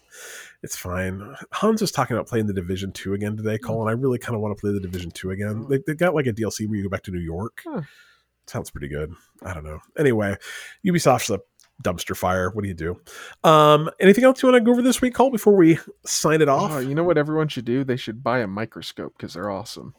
it's 0.64 0.76
fine. 0.76 1.36
Hans 1.54 1.82
was 1.82 1.92
talking 1.92 2.16
about 2.16 2.28
playing 2.28 2.48
the 2.48 2.54
Division 2.54 2.92
2 2.92 3.14
again 3.14 3.38
today, 3.38 3.58
Colin. 3.58 3.88
I 3.88 3.92
really 3.94 4.18
kind 4.20 4.36
of 4.36 4.42
want 4.42 4.56
to 4.58 4.60
play 4.62 4.72
the 4.74 4.80
Division 4.80 5.12
2 5.12 5.32
again. 5.32 5.64
Oh. 5.66 5.70
They, 5.70 5.80
they 5.88 5.94
got 5.96 6.14
like 6.16 6.28
a 6.28 6.34
DLC 6.34 6.68
where 6.68 6.78
you 6.78 6.84
go 6.84 6.90
back 6.90 7.04
to 7.04 7.12
New 7.12 7.20
York. 7.20 7.62
Huh. 7.66 7.82
Sounds 8.48 8.70
pretty 8.72 8.88
good. 8.88 9.14
I 9.44 9.54
don't 9.54 9.64
know. 9.66 9.80
Anyway, 9.98 10.36
Ubisoft's 10.86 11.30
a 11.30 11.40
dumpster 11.84 12.16
fire. 12.18 12.50
What 12.50 12.64
do 12.64 12.70
you 12.70 12.74
do? 12.74 13.00
Um, 13.44 13.90
anything 14.00 14.24
else 14.24 14.42
you 14.42 14.50
want 14.50 14.60
to 14.62 14.66
go 14.66 14.72
over 14.72 14.82
this 14.82 15.00
week, 15.02 15.14
Cole, 15.14 15.30
before 15.30 15.56
we 15.56 15.78
sign 16.06 16.42
it 16.42 16.50
off? 16.50 16.72
Oh, 16.72 16.80
you 16.80 16.96
know 16.96 17.04
what 17.04 17.18
everyone 17.20 17.50
should 17.50 17.66
do? 17.66 17.84
They 17.84 17.98
should 17.98 18.24
buy 18.24 18.40
a 18.40 18.48
microscope 18.48 19.14
because 19.18 19.34
they're 19.36 19.50
awesome. 19.52 19.94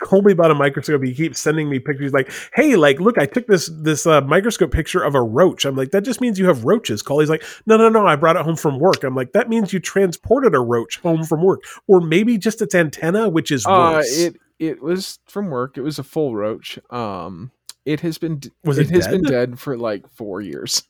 Colby 0.00 0.34
bought 0.34 0.50
a 0.50 0.54
microscope. 0.54 1.02
He 1.02 1.14
keeps 1.14 1.38
sending 1.40 1.68
me 1.68 1.78
pictures 1.78 2.12
like, 2.12 2.30
"Hey, 2.54 2.76
like, 2.76 3.00
look, 3.00 3.18
I 3.18 3.26
took 3.26 3.46
this 3.46 3.70
this 3.72 4.06
uh, 4.06 4.20
microscope 4.22 4.72
picture 4.72 5.02
of 5.02 5.14
a 5.14 5.22
roach." 5.22 5.64
I'm 5.64 5.76
like, 5.76 5.90
"That 5.90 6.02
just 6.02 6.20
means 6.20 6.38
you 6.38 6.46
have 6.46 6.64
roaches." 6.64 7.02
Cole, 7.02 7.20
he's 7.20 7.30
like, 7.30 7.44
"No, 7.66 7.76
no, 7.76 7.88
no, 7.88 8.06
I 8.06 8.16
brought 8.16 8.36
it 8.36 8.42
home 8.42 8.56
from 8.56 8.78
work." 8.78 9.04
I'm 9.04 9.14
like, 9.14 9.32
"That 9.32 9.48
means 9.48 9.72
you 9.72 9.80
transported 9.80 10.54
a 10.54 10.60
roach 10.60 10.98
home 10.98 11.24
from 11.24 11.42
work, 11.42 11.62
or 11.86 12.00
maybe 12.00 12.38
just 12.38 12.62
its 12.62 12.74
antenna, 12.74 13.28
which 13.28 13.50
is 13.50 13.64
Uh, 13.66 13.94
worse." 13.96 14.18
it 14.18 14.36
it 14.58 14.82
was 14.82 15.18
from 15.26 15.50
work. 15.50 15.76
It 15.76 15.82
was 15.82 15.98
a 15.98 16.04
full 16.04 16.34
roach. 16.34 16.78
Um, 16.90 17.50
it 17.84 18.00
has 18.00 18.18
been 18.18 18.40
Was 18.64 18.78
it, 18.78 18.90
it 18.90 18.94
has 18.94 19.08
been 19.08 19.22
dead 19.22 19.58
for 19.58 19.76
like 19.76 20.08
four 20.08 20.40
years. 20.40 20.82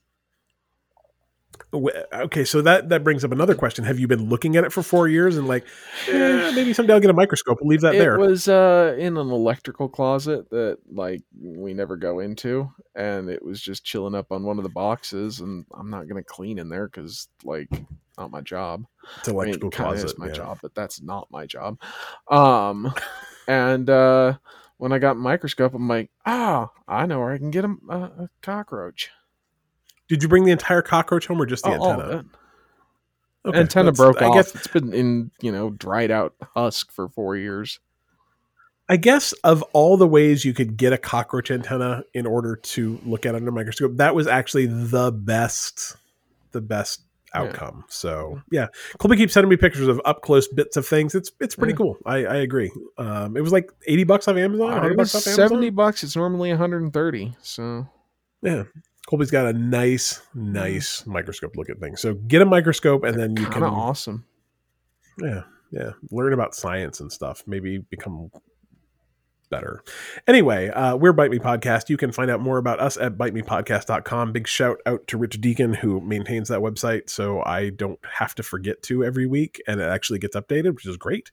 Okay, 1.75 2.45
so 2.45 2.61
that 2.63 2.91
that 2.91 3.03
brings 3.03 3.25
up 3.25 3.33
another 3.33 3.55
question: 3.55 3.85
Have 3.85 3.99
you 3.99 4.07
been 4.07 4.29
looking 4.29 4.57
at 4.57 4.65
it 4.65 4.73
for 4.73 4.83
four 4.83 5.09
years 5.09 5.39
and 5.39 5.49
like, 5.49 5.65
eh, 6.09 6.53
maybe 6.55 6.75
someday 6.75 6.93
I'll 6.93 7.01
get 7.01 7.11
a 7.11 7.15
microscope 7.15 7.61
and 7.61 7.71
leave 7.71 7.81
that 7.81 7.95
it 7.95 7.99
there? 7.99 8.17
It 8.17 8.21
was 8.21 8.47
uh 8.47 8.95
in 8.99 9.17
an 9.17 9.31
electrical 9.31 9.89
closet 9.89 10.51
that 10.51 10.79
like 10.91 11.23
we 11.41 11.73
never 11.73 11.97
go 11.97 12.19
into, 12.21 12.71
and 12.95 13.31
it 13.31 13.43
was 13.43 13.61
just 13.61 13.85
chilling 13.85 14.15
up 14.15 14.33
on 14.33 14.43
one 14.43 14.59
of 14.59 14.65
the 14.65 14.71
boxes. 14.71 15.41
And 15.41 15.65
I'm 15.73 15.89
not 15.89 16.09
gonna 16.09 16.23
clean 16.23 16.59
in 16.59 16.69
there 16.69 16.89
because 16.89 17.29
like 17.43 17.71
not 18.19 18.31
my 18.31 18.43
job. 18.43 18.85
it's 19.19 19.29
an 19.29 19.35
electrical 19.35 19.69
I 19.69 19.71
mean, 19.71 19.71
kinda 19.71 19.91
closet. 19.93 20.07
is 20.07 20.19
my 20.19 20.27
yeah. 20.27 20.33
job, 20.33 20.59
but 20.61 20.75
that's 20.75 21.01
not 21.01 21.29
my 21.31 21.47
job. 21.47 21.81
Um, 22.31 22.93
and 23.49 23.89
uh, 23.89 24.35
when 24.77 24.93
I 24.93 24.99
got 24.99 25.17
microscope, 25.17 25.73
I'm 25.73 25.89
like, 25.89 26.11
ah, 26.27 26.71
I 26.87 27.07
know 27.07 27.21
where 27.21 27.33
I 27.33 27.39
can 27.39 27.51
get 27.51 27.65
a, 27.65 27.75
a, 27.89 27.97
a 27.97 28.31
cockroach. 28.43 29.11
Did 30.13 30.23
you 30.23 30.29
bring 30.29 30.45
the 30.45 30.53
entire 30.53 30.83
cockroach 30.83 31.27
home 31.27 31.41
or 31.41 31.47
just 31.47 31.65
the 31.65 31.71
Oh, 31.71 31.91
antenna? 31.91 32.19
it. 32.19 32.27
Okay, 33.47 33.59
antenna 33.59 33.93
broke 33.93 34.21
I 34.21 34.27
off. 34.27 34.35
guess 34.35 34.55
It's 34.55 34.67
been 34.67 34.93
in 34.93 35.31
you 35.41 35.51
know 35.51 35.71
dried 35.71 36.11
out 36.11 36.35
husk 36.55 36.93
for 36.93 37.09
four 37.09 37.35
years. 37.35 37.81
I 38.91 38.99
guess 38.99 39.33
of 39.43 39.63
all 39.73 39.97
the 39.97 40.07
ways 40.07 40.45
you 40.45 40.53
could 40.53 40.77
get 40.77 40.93
a 40.93 40.99
cockroach 40.99 41.51
antenna 41.51 42.05
in 42.13 42.27
order 42.27 42.57
to 42.57 43.01
look 43.07 43.25
at 43.25 43.35
it 43.35 43.39
under 43.39 43.49
a 43.49 43.53
microscope, 43.53 43.97
that 43.97 44.15
was 44.15 44.27
actually 44.27 44.67
the 44.67 45.11
best, 45.13 45.97
the 46.51 46.61
best 46.61 47.01
Yeah. 47.35 47.41
outcome. 47.41 47.85
So 47.89 48.43
yeah, 48.51 48.67
Colby 48.99 49.17
keeps 49.17 49.33
sending 49.33 49.49
me 49.49 49.57
pictures 49.57 49.89
of 49.89 49.99
up 50.05 50.21
close 50.21 50.47
bits 50.49 50.77
of 50.77 50.87
things. 50.87 51.15
It's 51.15 51.33
it's 51.41 51.55
pretty 51.57 51.73
Yeah. 51.73 51.77
cool. 51.79 51.97
I, 52.05 52.27
I 52.27 52.37
agree. 52.37 52.71
Um, 52.99 53.35
it 53.35 53.41
was 53.41 53.51
like 53.53 53.73
eighty 53.87 54.05
bucks 54.05 54.29
off 54.29 54.37
Amazon. 54.37 54.69
Uh, 54.69 54.75
100 54.75 54.97
bucks 54.99 55.15
off 55.15 55.27
Amazon. 55.27 55.49
seventy 55.49 55.71
bucks. 55.71 56.05
It's 56.05 56.15
normally 56.17 56.51
130. 56.51 57.35
So 57.41 57.87
Yeah. 58.43 58.65
Colby's 59.09 59.31
got 59.31 59.47
a 59.47 59.53
nice, 59.53 60.23
nice 60.35 61.05
microscope 61.07 61.57
look 61.57 61.69
at 61.69 61.79
things. 61.81 62.01
So 62.01 62.15
get 62.15 62.41
a 62.41 62.47
microscope 62.47 63.05
and 63.05 63.19
then 63.19 63.37
you 63.37 63.47
can 63.47 63.63
awesome. 63.63 64.25
Yeah, 65.21 65.43
yeah. 65.71 65.91
Learn 66.11 66.33
about 66.33 66.55
science 66.55 67.01
and 67.01 67.13
stuff. 67.13 67.43
Maybe 67.47 67.79
become 67.79 68.31
better. 69.53 69.85
Anyway, 70.27 70.71
uh, 70.71 70.97
we're 70.97 71.13
Bite 71.13 71.31
Me 71.31 71.39
Podcast. 71.39 71.91
You 71.91 71.97
can 71.97 72.11
find 72.11 72.31
out 72.31 72.41
more 72.41 72.59
about 72.59 72.81
us 72.81 72.97
at 72.97 73.19
bitemepodcast.com. 73.19 74.33
Big 74.33 74.49
shout 74.49 74.79
out 74.87 75.07
to 75.09 75.19
Rich 75.19 75.41
Deacon, 75.41 75.75
who 75.75 76.01
maintains 76.01 76.49
that 76.49 76.61
website, 76.61 77.11
so 77.11 77.43
I 77.45 77.69
don't 77.69 78.01
have 78.19 78.35
to 78.37 78.43
forget 78.43 78.83
to 78.85 79.05
every 79.05 79.27
week, 79.27 79.63
and 79.69 79.81
it 79.81 79.85
actually 79.85 80.19
gets 80.19 80.35
updated, 80.35 80.75
which 80.75 80.87
is 80.87 80.97
great. 80.97 81.31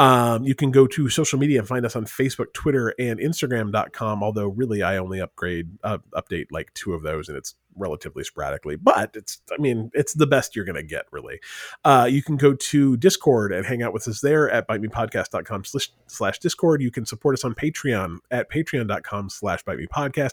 Um, 0.00 0.44
you 0.44 0.54
can 0.54 0.70
go 0.70 0.86
to 0.86 1.10
social 1.10 1.38
media 1.38 1.58
and 1.58 1.68
find 1.68 1.84
us 1.84 1.94
on 1.94 2.06
Facebook, 2.06 2.54
Twitter, 2.54 2.94
and 2.98 3.20
Instagram.com, 3.20 4.22
although 4.22 4.46
really 4.46 4.82
I 4.82 4.96
only 4.96 5.20
upgrade, 5.20 5.68
uh, 5.84 5.98
update 6.14 6.46
like 6.50 6.72
two 6.72 6.94
of 6.94 7.02
those, 7.02 7.28
and 7.28 7.36
it's 7.36 7.54
relatively 7.76 8.24
sporadically, 8.24 8.76
but 8.76 9.10
it's, 9.14 9.42
I 9.52 9.60
mean, 9.60 9.90
it's 9.92 10.14
the 10.14 10.26
best 10.26 10.56
you're 10.56 10.64
going 10.64 10.76
to 10.76 10.82
get, 10.82 11.04
really. 11.10 11.38
Uh, 11.84 12.08
you 12.10 12.22
can 12.22 12.38
go 12.38 12.54
to 12.54 12.96
Discord 12.96 13.52
and 13.52 13.66
hang 13.66 13.82
out 13.82 13.92
with 13.92 14.08
us 14.08 14.22
there 14.22 14.50
at 14.50 14.66
bitemepodcast.com 14.66 15.64
slash, 16.06 16.38
Discord. 16.38 16.80
You 16.80 16.90
can 16.90 17.04
support 17.04 17.34
us 17.34 17.44
on 17.44 17.54
Patreon 17.54 18.20
at 18.30 18.50
patreon.com 18.50 19.28
slash 19.28 19.62
bitemepodcast. 19.64 20.32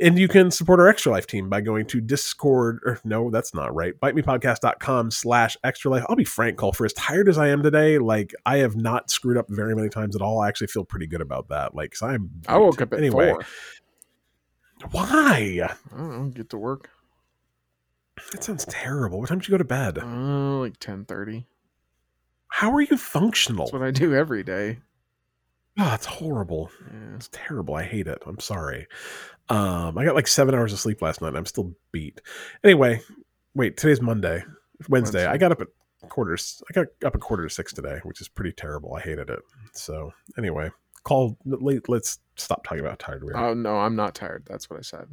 And 0.00 0.18
you 0.18 0.28
can 0.28 0.50
support 0.50 0.80
our 0.80 0.88
Extra 0.88 1.12
Life 1.12 1.26
team 1.26 1.48
by 1.50 1.60
going 1.60 1.84
to 1.86 2.00
Discord, 2.00 2.80
or 2.86 2.98
no, 3.04 3.28
that's 3.30 3.52
not 3.52 3.74
right. 3.74 3.92
Bitemepodcast.com 4.00 5.10
slash 5.10 5.56
Extra 5.62 5.90
Life. 5.90 6.04
I'll 6.08 6.16
be 6.16 6.24
frank, 6.24 6.56
Cole, 6.56 6.72
for 6.72 6.86
as 6.86 6.92
tired 6.94 7.28
as 7.28 7.36
I 7.36 7.48
am 7.48 7.62
today, 7.62 7.98
like 7.98 8.34
I 8.46 8.58
have 8.58 8.76
not 8.76 9.10
screwed 9.10 9.36
up 9.36 9.46
very 9.50 9.76
many 9.76 9.90
times 9.90 10.16
at 10.16 10.22
all. 10.22 10.40
I 10.40 10.48
actually 10.48 10.68
feel 10.68 10.84
pretty 10.84 11.06
good 11.06 11.20
about 11.20 11.48
that. 11.48 11.74
Like, 11.74 11.92
'cause 11.92 12.02
I'm 12.02 12.30
I 12.48 12.56
woke 12.56 12.80
up 12.80 12.92
at 12.94 12.98
anyway. 12.98 13.30
four. 13.32 13.44
Why? 14.92 15.60
I 15.92 15.96
don't 15.96 16.10
know. 16.10 16.24
Get 16.30 16.48
to 16.50 16.56
work. 16.58 16.88
That 18.32 18.42
sounds 18.44 18.64
terrible. 18.66 19.20
What 19.20 19.28
time 19.28 19.38
did 19.38 19.48
you 19.48 19.52
go 19.52 19.58
to 19.58 19.64
bed? 19.64 19.98
Uh, 19.98 20.58
like 20.60 20.78
ten 20.78 21.04
thirty. 21.04 21.46
How 22.48 22.72
are 22.72 22.80
you 22.80 22.96
functional? 22.96 23.66
That's 23.66 23.72
what 23.74 23.82
I 23.82 23.90
do 23.90 24.14
every 24.14 24.42
day. 24.42 24.78
Oh, 25.78 25.84
that's 25.84 26.06
horrible. 26.06 26.70
Yeah. 26.90 27.14
It's 27.16 27.28
terrible. 27.32 27.74
I 27.74 27.84
hate 27.84 28.06
it. 28.06 28.22
I'm 28.26 28.40
sorry. 28.40 28.86
Um, 29.50 29.98
I 29.98 30.04
got 30.04 30.14
like 30.14 30.28
seven 30.28 30.54
hours 30.54 30.72
of 30.72 30.78
sleep 30.78 31.02
last 31.02 31.20
night. 31.20 31.28
and 31.28 31.36
I'm 31.38 31.46
still 31.46 31.74
beat. 31.92 32.20
Anyway, 32.64 33.00
wait. 33.54 33.76
Today's 33.76 34.00
Monday, 34.00 34.42
Wednesday. 34.88 35.18
Wednesday. 35.18 35.26
I 35.26 35.36
got 35.36 35.52
up 35.52 35.60
at 35.60 35.68
quarters. 36.08 36.62
I 36.70 36.72
got 36.72 36.86
up 37.04 37.14
at 37.14 37.20
quarter 37.20 37.42
to 37.44 37.50
six 37.50 37.72
today, 37.72 38.00
which 38.04 38.20
is 38.20 38.28
pretty 38.28 38.52
terrible. 38.52 38.94
I 38.94 39.00
hated 39.00 39.28
it. 39.28 39.40
So 39.72 40.12
anyway, 40.38 40.70
call. 41.04 41.36
let- 41.44 41.88
Let's 41.88 42.18
stop 42.36 42.64
talking 42.64 42.80
about 42.80 42.98
tired 43.00 43.24
we 43.24 43.32
are. 43.32 43.48
Oh 43.50 43.54
no, 43.54 43.76
I'm 43.76 43.96
not 43.96 44.14
tired. 44.14 44.44
That's 44.48 44.70
what 44.70 44.78
I 44.78 44.82
said. 44.82 45.08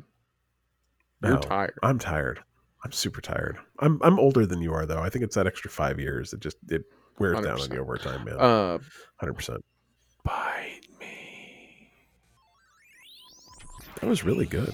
You're 1.24 1.40
tired. 1.40 1.74
I'm 1.82 1.98
tired. 1.98 2.40
I'm 2.86 2.92
super 2.92 3.22
tired. 3.22 3.58
I'm 3.80 4.00
I'm 4.04 4.20
older 4.20 4.46
than 4.46 4.62
you 4.62 4.72
are 4.74 4.86
though. 4.86 5.00
I 5.02 5.10
think 5.10 5.24
it's 5.26 5.36
that 5.36 5.48
extra 5.48 5.72
five 5.72 6.00
years. 6.00 6.32
It 6.32 6.42
just 6.42 6.58
it 6.70 6.84
wears 7.18 7.38
down 7.42 7.54
on 7.54 7.68
100%. 7.70 7.74
you 7.74 7.80
over 7.82 7.98
time, 7.98 8.24
man. 8.24 8.36
Uh, 8.40 8.78
Hundred 9.20 9.34
percent. 9.34 9.66
bite 10.24 10.67
That 14.00 14.08
was 14.08 14.24
really 14.24 14.46
good. 14.46 14.74